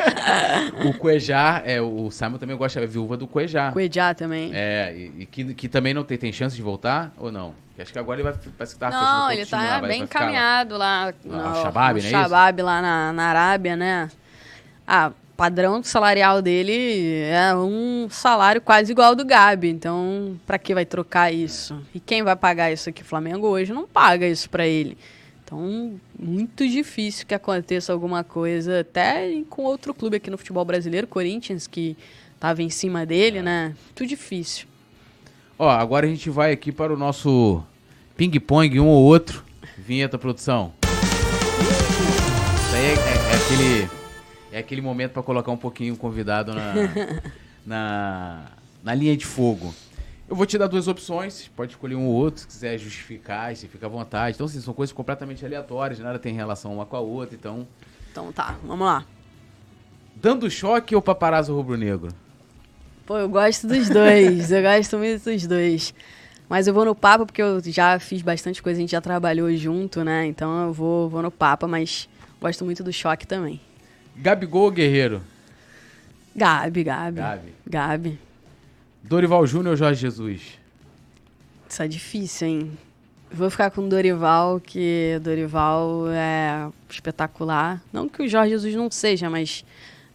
[0.88, 3.70] o Cuejar, é, o Simon também gosta, é viúva do Cuejar.
[3.74, 4.50] Cuejar também.
[4.54, 7.54] É, e, e, que, que também não tem, tem chance de voltar ou não?
[7.78, 8.38] acho que agora ele vai.
[8.56, 11.06] Parece que tá não, ele tá lá, bem encaminhado lá.
[11.06, 12.10] lá no, no Shabab, no né?
[12.10, 14.10] Shabab, lá na, na Arábia, né?
[14.86, 19.70] Ah, padrão salarial dele é um salário quase igual ao do Gabi.
[19.70, 21.80] Então, para que vai trocar isso?
[21.94, 23.00] E quem vai pagar isso aqui?
[23.00, 24.98] O Flamengo hoje não paga isso para ele.
[25.42, 31.06] Então, muito difícil que aconteça alguma coisa, até com outro clube aqui no futebol brasileiro,
[31.06, 31.96] Corinthians, que
[32.34, 33.42] estava em cima dele, é.
[33.42, 33.74] né?
[33.86, 34.66] Muito difícil.
[35.58, 37.62] Ó, agora a gente vai aqui para o nosso
[38.14, 39.42] ping-pong, um ou outro.
[39.78, 40.74] Vinheta, produção.
[42.62, 43.99] Isso aí é, é, é aquele
[44.52, 46.74] é aquele momento para colocar um pouquinho o convidado na,
[47.64, 48.46] na,
[48.82, 49.74] na linha de fogo.
[50.28, 53.66] Eu vou te dar duas opções, pode escolher um ou outro, se quiser justificar, você
[53.66, 54.36] fica à vontade.
[54.36, 57.66] Então, assim, são coisas completamente aleatórias, nada tem relação uma com a outra, então...
[58.12, 59.04] Então tá, vamos lá.
[60.14, 62.12] Dando choque ou paparazzo rubro-negro?
[63.06, 65.92] Pô, eu gosto dos dois, eu gosto muito dos dois.
[66.48, 69.52] Mas eu vou no papo porque eu já fiz bastante coisa, a gente já trabalhou
[69.56, 70.26] junto, né?
[70.26, 72.08] Então eu vou, vou no papo, mas
[72.40, 73.60] gosto muito do choque também.
[74.20, 75.22] Gabigol ou Guerreiro?
[76.36, 77.16] Gabi, Gabi.
[77.16, 77.54] Gabi.
[77.66, 78.18] Gabi.
[79.02, 80.58] Dorival Júnior ou Jorge Jesus?
[81.68, 82.78] Isso é difícil, hein?
[83.32, 87.80] Vou ficar com Dorival, que Dorival é espetacular.
[87.92, 89.64] Não que o Jorge Jesus não seja, mas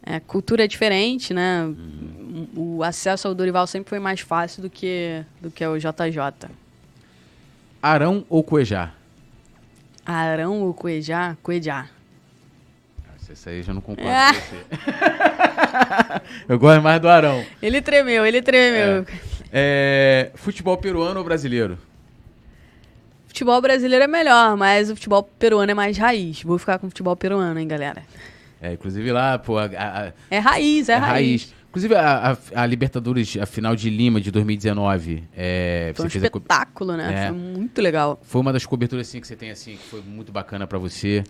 [0.03, 1.63] é, cultura é diferente, né?
[1.63, 2.47] Uhum.
[2.55, 6.49] O acesso ao Dorival sempre foi mais fácil do que, do que o JJ.
[7.81, 8.91] Arão ou Cuejá?
[10.05, 11.35] Arão ou Cuejá?
[11.41, 11.89] Cuejá.
[13.31, 14.33] Esse aí eu já não concordo ah.
[14.33, 14.65] com você.
[16.49, 17.43] eu gosto mais do Arão.
[17.61, 19.05] Ele tremeu, ele tremeu.
[19.51, 20.29] É.
[20.31, 21.77] É, futebol peruano ou brasileiro?
[23.27, 26.41] Futebol brasileiro é melhor, mas o futebol peruano é mais raiz.
[26.43, 28.03] Vou ficar com o futebol peruano, hein, galera.
[28.61, 29.57] É, inclusive lá, pô.
[29.57, 31.11] A, a, é raiz, é, é raiz.
[31.11, 31.55] raiz.
[31.69, 35.23] Inclusive, a, a, a, Libertadores, a final de Lima de 2019.
[35.35, 37.25] É, foi um espetáculo, né?
[37.25, 38.17] É, foi muito legal.
[38.23, 41.21] Foi uma das coberturas assim, que você tem assim, que foi muito bacana para você.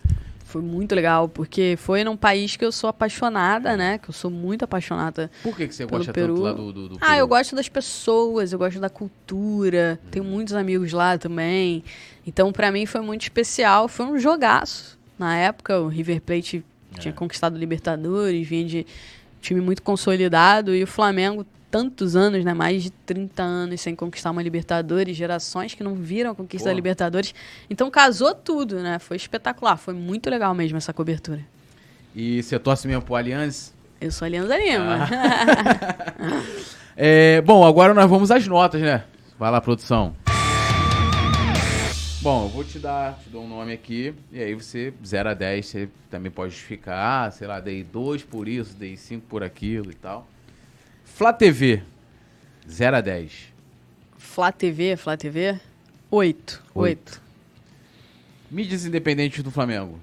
[0.56, 3.98] Foi muito legal, porque foi num país que eu sou apaixonada, né?
[3.98, 5.30] Que eu sou muito apaixonada.
[5.42, 6.34] Por que, que você Pelo gosta Peru.
[6.34, 10.24] tanto lá do, do, do Ah, eu gosto das pessoas, eu gosto da cultura, tenho
[10.24, 11.84] muitos amigos lá também.
[12.26, 14.98] Então, pra mim foi muito especial, foi um jogaço.
[15.18, 16.64] Na época, o River Plate
[16.98, 18.86] tinha conquistado o Libertadores, vinha de
[19.42, 24.30] time muito consolidado e o Flamengo tantos anos, né, mais de 30 anos sem conquistar
[24.30, 27.34] uma Libertadores, gerações que não viram a conquista da Libertadores.
[27.68, 28.98] Então casou tudo, né?
[28.98, 31.40] Foi espetacular, foi muito legal mesmo essa cobertura.
[32.14, 33.74] E você torce mesmo pro Allianz?
[34.00, 35.08] Eu sou Alianza Lima.
[36.98, 39.04] É, bom, agora nós vamos às notas, né?
[39.38, 40.16] Vai lá, produção.
[42.22, 45.34] Bom, eu vou te dar, te dou um nome aqui, e aí você, 0 a
[45.34, 49.44] 10, você também pode justificar, ah, sei lá, dei 2 por isso, dei 5 por
[49.44, 50.26] aquilo e tal.
[51.16, 51.82] Flá TV,
[52.70, 53.32] 0 a 10.
[54.18, 55.58] Flá TV, Flá TV,
[56.10, 56.62] 8.
[56.74, 57.22] 8.
[58.50, 59.98] Mídias independentes do Flamengo,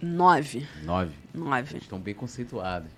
[0.00, 0.68] 9.
[0.84, 1.12] 9.
[1.34, 1.78] 9.
[1.78, 2.88] Estão bem conceituados.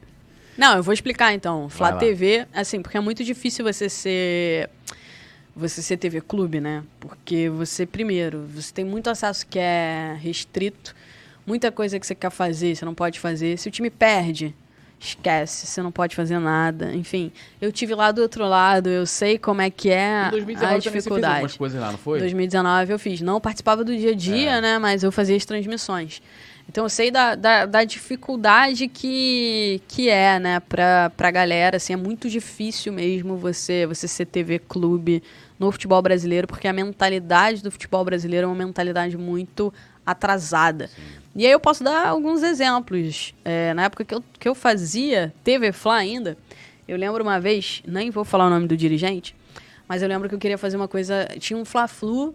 [0.59, 1.71] Não, eu vou explicar então.
[1.71, 1.97] Flá.
[1.97, 4.69] TV, assim, porque é muito difícil você ser
[5.57, 6.85] você ser TV clube, né?
[7.01, 10.95] Porque você primeiro, você tem muito acesso que é restrito,
[11.47, 13.57] muita coisa que você quer fazer, você não pode fazer.
[13.57, 14.55] Se o time perde,
[15.01, 16.93] esquece, você não pode fazer nada.
[16.95, 20.57] Enfim, eu tive lá do outro lado, eu sei como é que é Em 2019
[20.57, 21.35] a também você fez dificuldade.
[21.35, 22.19] algumas coisas lá, não foi?
[22.21, 23.21] 2019 eu fiz.
[23.21, 24.61] Não participava do dia a dia, É.
[24.61, 24.79] né?
[24.79, 26.21] Mas eu fazia as transmissões.
[26.69, 31.79] Então eu sei da, da, da dificuldade que, que é, né, pra, pra galera.
[31.79, 35.23] Assim, é muito difícil mesmo você, você ser TV clube
[35.59, 39.73] no futebol brasileiro, porque a mentalidade do futebol brasileiro é uma mentalidade muito
[40.05, 40.91] atrasada.
[41.39, 43.33] E aí eu posso dar alguns exemplos.
[43.45, 46.37] É, na época que eu, que eu fazia TV Fla ainda,
[46.89, 49.37] eu lembro uma vez, nem vou falar o nome do dirigente,
[49.87, 51.29] mas eu lembro que eu queria fazer uma coisa.
[51.39, 52.35] Tinha um Fla-Flu,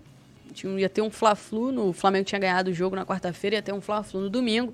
[0.53, 3.61] tinha, ia ter um Fla-Flu, no o Flamengo tinha ganhado o jogo na quarta-feira, ia
[3.61, 4.73] ter um Fla-Flu no domingo.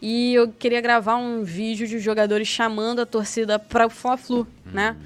[0.00, 4.96] E eu queria gravar um vídeo de jogadores chamando a torcida para o Fla-Flu, né?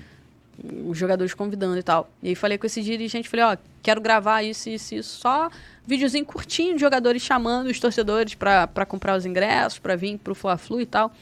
[0.86, 2.08] Os jogadores convidando e tal.
[2.22, 5.18] E aí falei com esse dirigente, falei, ó, quero gravar isso, isso, isso.
[5.18, 5.50] Só
[5.86, 10.80] videozinho curtinho de jogadores chamando os torcedores para comprar os ingressos, para vir pro Fla-Flu
[10.80, 11.12] e tal.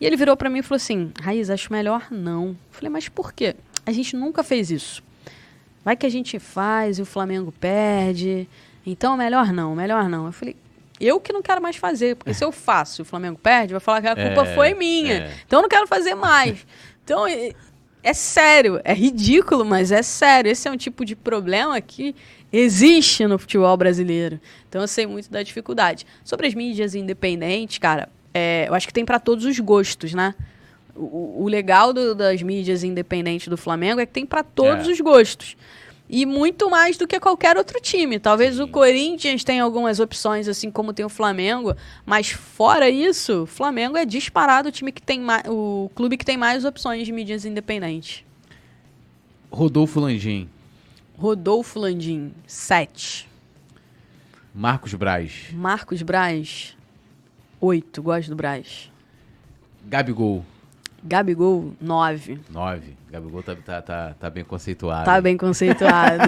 [0.00, 2.48] E ele virou para mim e falou assim: Raiz, acho melhor não.
[2.48, 3.54] Eu falei, mas por quê?
[3.86, 5.02] A gente nunca fez isso.
[5.84, 8.48] Vai que a gente faz e o Flamengo perde.
[8.84, 10.26] Então, melhor não, melhor não.
[10.26, 10.56] Eu falei,
[11.00, 13.80] eu que não quero mais fazer, porque se eu faço e o Flamengo perde, vai
[13.80, 15.14] falar que a culpa É, foi minha.
[15.14, 15.34] é.
[15.46, 16.64] Então eu não quero fazer mais.
[17.04, 17.50] Então, é,
[18.00, 20.48] é sério, é ridículo, mas é sério.
[20.48, 22.14] Esse é um tipo de problema que
[22.52, 24.40] existe no futebol brasileiro.
[24.68, 26.06] Então eu sei muito da dificuldade.
[26.24, 30.34] Sobre as mídias independentes, cara, é, eu acho que tem para todos os gostos, né?
[30.94, 34.92] O, o legal do- das mídias independentes do Flamengo é que tem para todos É.
[34.92, 35.56] os gostos.
[36.10, 38.18] E muito mais do que qualquer outro time.
[38.18, 41.74] Talvez o Corinthians tenha algumas opções, assim como tem o Flamengo,
[42.04, 46.24] mas fora isso, o Flamengo é disparado o time que tem mais, o clube que
[46.26, 48.22] tem mais opções de mídias independentes.
[49.50, 50.48] Rodolfo Landim,
[51.22, 53.28] Rodolfo Landim, 7.
[54.52, 56.76] Marcos Braz, Marcos Braz,
[57.60, 58.02] 8.
[58.02, 58.90] Gosto do Braz.
[59.86, 60.44] Gabigol,
[61.04, 62.40] Gabigol, 9.
[62.50, 62.96] 9.
[63.08, 65.04] Gabigol tá, tá, tá, tá bem conceituado.
[65.04, 66.24] Tá bem conceituado.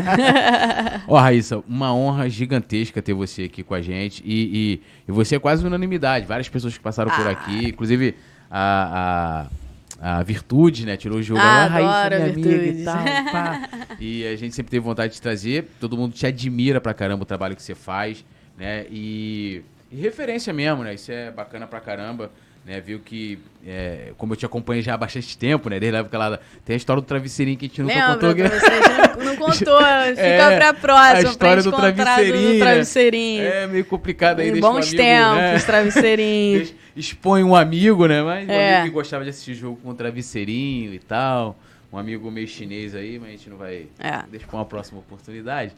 [1.09, 4.23] Ó, Raíssa, uma honra gigantesca ter você aqui com a gente.
[4.25, 6.25] E, e, e você é quase unanimidade.
[6.25, 7.31] Várias pessoas que passaram por Ah.
[7.31, 8.15] aqui, inclusive
[8.49, 9.64] a, a,
[10.01, 10.97] a Virtude, né?
[10.97, 11.41] Tirou o jogo.
[11.41, 13.05] Ah, Ah, Raíssa, adoro a minha amiga e tal.
[13.33, 13.69] pá.
[14.01, 15.67] e a gente sempre teve vontade de trazer.
[15.81, 18.25] Todo mundo te admira pra caramba o trabalho que você faz,
[18.59, 18.87] né?
[18.91, 20.95] E, e referência mesmo, né?
[20.95, 22.31] Isso é bacana pra caramba.
[22.67, 25.79] Né, viu que, é, como eu te acompanho já há bastante tempo, né?
[25.79, 28.15] Desde a época lá, da- tem a história do travesseirinho que a gente nunca Lembra
[28.15, 28.35] contou.
[28.35, 29.19] você?
[29.19, 29.79] Não, não contou.
[29.83, 31.19] Fica É, pra próxima.
[31.19, 32.59] a história pra do travesseirinho, né?
[32.61, 33.43] travesseirinho.
[33.45, 35.59] É meio complicado aí, bons amigo, tempos, né?
[35.59, 36.69] travesseirinho.
[36.97, 38.23] Expõe um amigo, né?
[38.23, 38.77] Mas um É.
[38.77, 41.57] amigo que gostava de assistir jogo com travesseirinho e tal.
[41.93, 43.87] Um amigo meio chinês aí, mas a gente não vai.
[43.99, 44.23] É.
[44.31, 45.73] Deixa pra uma próxima oportunidade.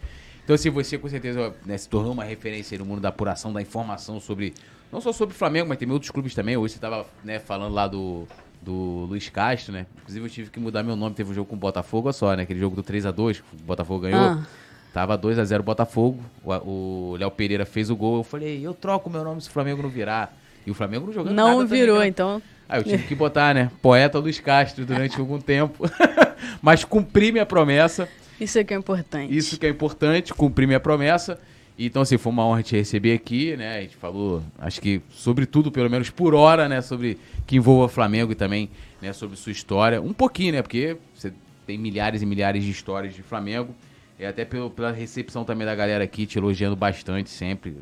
[0.45, 3.53] Então, assim, você com certeza né, se tornou uma referência aí no mundo da apuração,
[3.53, 4.55] da informação sobre.
[4.93, 6.57] Não só sobre o Flamengo, mas tem outros clubes também.
[6.57, 8.27] Hoje você tava né, falando lá do,
[8.63, 9.85] do Luiz Castro, né?
[9.99, 12.35] Inclusive eu tive que mudar meu nome, teve um jogo com o Botafogo, olha só,
[12.37, 12.45] né?
[12.45, 14.21] Aquele jogo do 3x2, que o Botafogo ganhou.
[14.21, 14.47] Ah.
[14.95, 16.21] Tava 2x0 Botafogo.
[16.45, 16.51] O,
[17.13, 18.19] o Léo Pereira fez o gol.
[18.19, 20.35] Eu falei, eu troco meu nome se o Flamengo não virar.
[20.67, 22.09] E o Flamengo não jogando nada Não também, virou, né?
[22.09, 22.43] então.
[22.69, 23.71] Aí eu tive que botar, né?
[23.81, 25.89] Poeta Luiz Castro durante algum tempo.
[26.61, 28.09] Mas cumpri minha promessa.
[28.41, 29.35] Isso é que é importante.
[29.35, 31.39] Isso que é importante, cumprir minha promessa.
[31.79, 33.79] Então, assim, foi uma honra te receber aqui, né?
[33.79, 36.81] A gente falou, acho que sobre tudo, pelo menos por hora, né?
[36.81, 38.69] Sobre que envolva Flamengo e também,
[39.01, 39.13] né?
[39.13, 40.01] Sobre sua história.
[40.01, 40.63] Um pouquinho, né?
[40.63, 41.33] Porque você
[41.67, 43.75] tem milhares e milhares de histórias de Flamengo.
[44.19, 47.77] E até pelo, pela recepção também da galera aqui, te elogiando bastante sempre.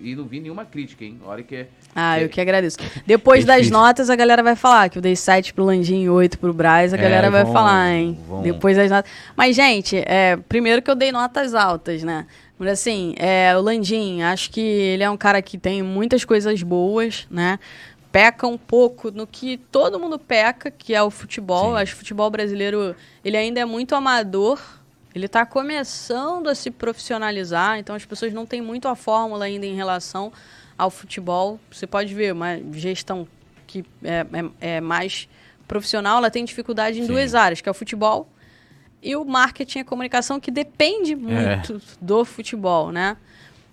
[0.00, 1.18] E, não vi nenhuma crítica, hein?
[1.24, 1.68] Hora que é.
[1.92, 2.76] Ah, eu é- que agradeço.
[3.04, 6.08] Depois é das notas, a galera vai falar que eu dei 7 pro Landim e
[6.08, 8.16] 8 pro Braz, a É, galera vai vão- falar, hein?
[8.28, 9.10] vão- Depois das notas.
[9.36, 12.26] Mas, gente, é, primeiro que eu dei notas altas, né?
[12.56, 16.62] Mas assim, é, o Landim, acho que ele é um cara que tem muitas coisas
[16.62, 17.58] boas, né?
[18.12, 21.72] Peca um pouco no que todo mundo peca, que é o futebol.
[21.72, 21.82] Sim.
[21.82, 24.60] Acho que o futebol brasileiro, ele ainda é muito amador.
[25.16, 29.64] Ele está começando a se profissionalizar, então as pessoas não têm muito a fórmula ainda
[29.64, 30.30] em relação
[30.76, 31.58] ao futebol.
[31.70, 33.26] Você pode ver uma gestão
[33.66, 34.26] que é,
[34.60, 35.26] é- é mais
[35.66, 37.08] profissional, ela tem dificuldade em Sim.
[37.08, 38.28] duas áreas, que é o futebol
[39.02, 41.16] e o marketing e a comunicação, que depende É.
[41.16, 43.16] muito do futebol, né?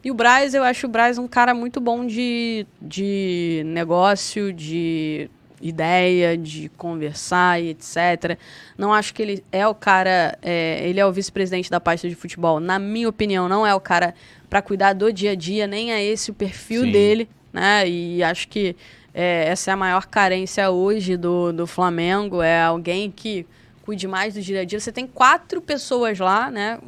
[0.02, 5.30] E o Braz, eu acho o Braz um cara muito bom de, de negócio, de
[5.64, 8.38] ideia, de conversar e etc.
[8.78, 12.16] Não acho que ele é o cara, é, ele é o vice-presidente da pasta de
[12.16, 12.60] futebol.
[12.60, 14.14] Na minha opinião, não é o cara
[14.50, 16.92] para cuidar do dia a dia, nem é esse o perfil Sim.
[16.92, 17.88] dele, né?
[17.90, 18.76] E acho que
[19.14, 23.46] é, essa é a maior carência hoje do, do Flamengo, é alguém que
[23.84, 24.80] cuide mais do dia a dia.
[24.80, 26.80] Você tem quatro pessoas lá, né?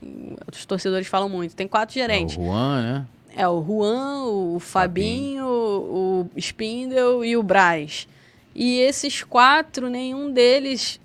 [0.51, 1.55] Os torcedores falam muito.
[1.55, 2.37] Tem quatro É gerentes.
[2.37, 3.05] o Juan, né?
[3.37, 8.07] É o Juan, o Fabinho, o Spindle e o Braz.
[8.55, 10.99] E esses quatro, nenhum deles.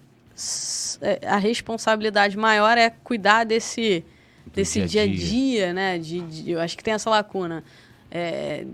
[1.02, 4.04] é, A responsabilidade maior é cuidar desse,
[4.54, 5.98] desse dia a dia a dia, né?
[5.98, 7.64] De, de- eu acho que tem essa lacuna.
[8.12, 8.64] é,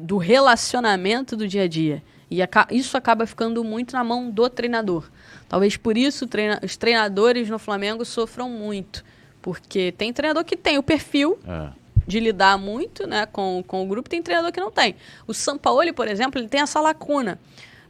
[0.00, 2.02] do relacionamento do dia a dia.
[2.30, 2.38] E
[2.70, 5.08] isso acaba ficando muito na mão do treinador.
[5.48, 9.04] Talvez por isso treina- os treinadores no Flamengo sofram muito.
[9.40, 11.70] Porque tem treinador que tem o perfil É.
[12.06, 14.94] de lidar muito né, com, com o grupo, tem treinador que não tem.
[15.26, 17.38] O Sampaoli, por exemplo, ele tem essa lacuna.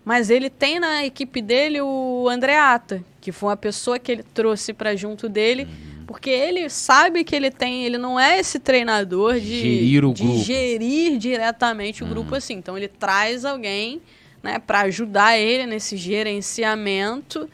[0.05, 4.73] Mas ele tem na equipe dele o Andreata, que foi uma pessoa que ele trouxe
[4.75, 6.05] para junto dele, Uhum.
[6.07, 10.23] porque ele sabe que ele tem, ele não é esse treinador de Gerir o de
[10.23, 10.39] grupo.
[10.41, 12.55] gerir diretamente o grupo assim.
[12.55, 14.03] Então ele traz alguém,
[14.43, 17.49] né, para ajudar ele nesse gerenciamento,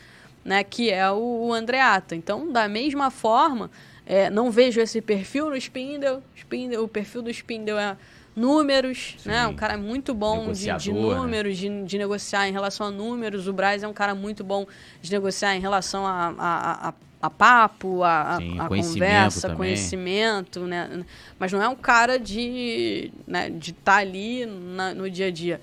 [0.44, 2.16] né, que é o, o Andreata.
[2.16, 3.70] Então, da mesma forma,
[4.04, 6.20] é, não vejo esse perfil no Spindle.
[6.34, 7.96] Spindle o perfil do Spindle é
[8.34, 9.46] números, né?
[9.46, 11.00] Um cara muito bom de, de né?
[11.00, 13.46] números, de, de negociar em relação a números.
[13.48, 14.66] O Braz é um cara muito bom
[15.02, 19.56] de negociar em relação a, a, a, a- papo, a, Sim, a conhecimento conversa, também.
[19.56, 21.04] conhecimento, né?
[21.38, 25.60] Mas não é um cara de né, de estar ali na- no dia a dia.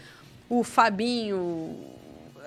[0.50, 1.76] O Fabinho,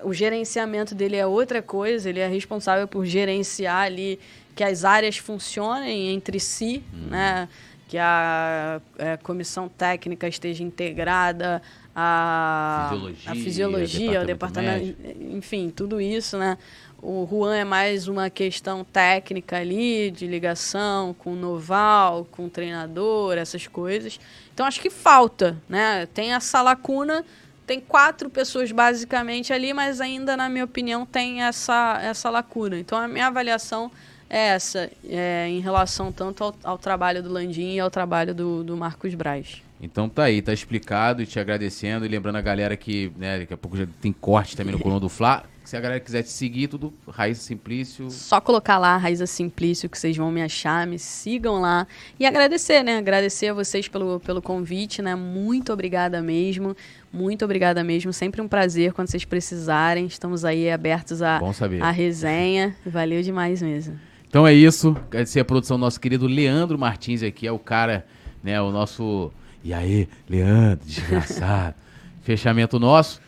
[0.02, 4.18] o gerenciamento dele é outra coisa, ele é responsável por gerenciar ali
[4.54, 7.08] que as áreas funcionem entre si, Uhum.
[7.10, 7.48] né?
[7.90, 11.60] Que a, é, comissão técnica esteja integrada,
[11.92, 14.96] a Fisiologia, a fisiologia, o departamento
[15.32, 16.56] enfim, tudo isso, né?
[17.02, 22.48] O Juan é mais uma questão técnica ali, de ligação com o Noval, com o
[22.48, 24.20] treinador, essas coisas.
[24.54, 26.06] Então acho que falta, né?
[26.14, 27.24] Tem essa lacuna,
[27.66, 32.78] tem quatro pessoas basicamente ali, mas ainda, na minha opinião, tem essa, essa lacuna.
[32.78, 33.90] Então a minha avaliação
[34.30, 38.62] é essa, é, em relação tanto ao, ao trabalho do Landim e ao trabalho do,
[38.62, 39.60] do Marcos Braz.
[39.82, 42.04] Então tá aí, tá explicado e te agradecendo.
[42.06, 45.00] E lembrando a galera que, né, daqui a pouco já tem corte também no Coluna
[45.00, 45.44] do Fla.
[45.64, 48.10] Se a galera quiser te seguir, tudo Raíssa Simplício.
[48.10, 51.86] Só colocar lá Raíza Simplício que vocês vão me achar, me sigam lá.
[52.18, 52.98] E agradecer, né?
[52.98, 55.14] Agradecer a vocês pelo, pelo convite, né?
[55.14, 56.76] Muito obrigada mesmo.
[57.12, 58.12] Muito obrigada mesmo.
[58.12, 60.06] Sempre um prazer quando vocês precisarem.
[60.06, 61.40] Estamos aí abertos a,
[61.80, 62.76] a resenha.
[62.84, 64.09] Valeu demais mesmo.
[64.30, 64.96] Então é isso.
[65.08, 68.06] Agradecer a produção do nosso querido Leandro Martins aqui, é o cara,
[68.44, 69.32] né, o nosso.
[69.64, 71.74] E aí, Leandro, desgraçado.
[72.22, 73.20] Fechamento nosso.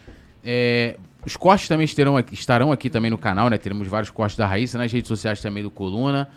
[0.44, 3.58] É, os cortes também estarão aqui, estarão aqui também no canal, né?
[3.58, 6.28] Teremos vários cortes da Raíssa nas redes sociais também do Coluna.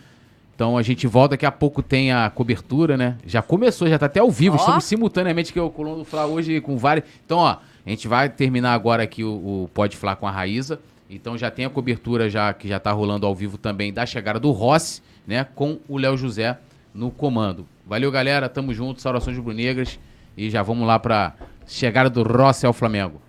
[0.56, 3.18] Então a gente volta, daqui a pouco tem a cobertura, né?
[3.24, 4.56] Já começou, já tá até ao vivo.
[4.56, 4.60] Ó.
[4.60, 7.06] Estamos simultaneamente que é o Coluna do Fla hoje com vários.
[7.24, 10.80] Então, ó, a gente vai terminar agora aqui o, o Pode Fla com a Raíza.
[11.10, 14.40] Então já tem a cobertura já que já tá rolando ao vivo também da chegada
[14.40, 15.44] do Rossi, né?
[15.44, 16.58] Com o Léo José
[16.94, 17.68] no comando.
[17.86, 18.50] Valeu, galera.
[18.50, 19.02] Tamo junto.
[19.02, 20.00] Saudações rubro-negras.
[20.36, 21.34] E já vamos lá pra
[21.68, 23.22] chegada do Rossi ao Flamengo.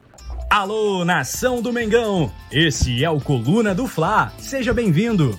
[0.48, 2.30] Alô, nação do Mengão!
[2.52, 4.32] Esse é o Coluna do Fla.
[4.38, 5.38] Seja bem-vindo.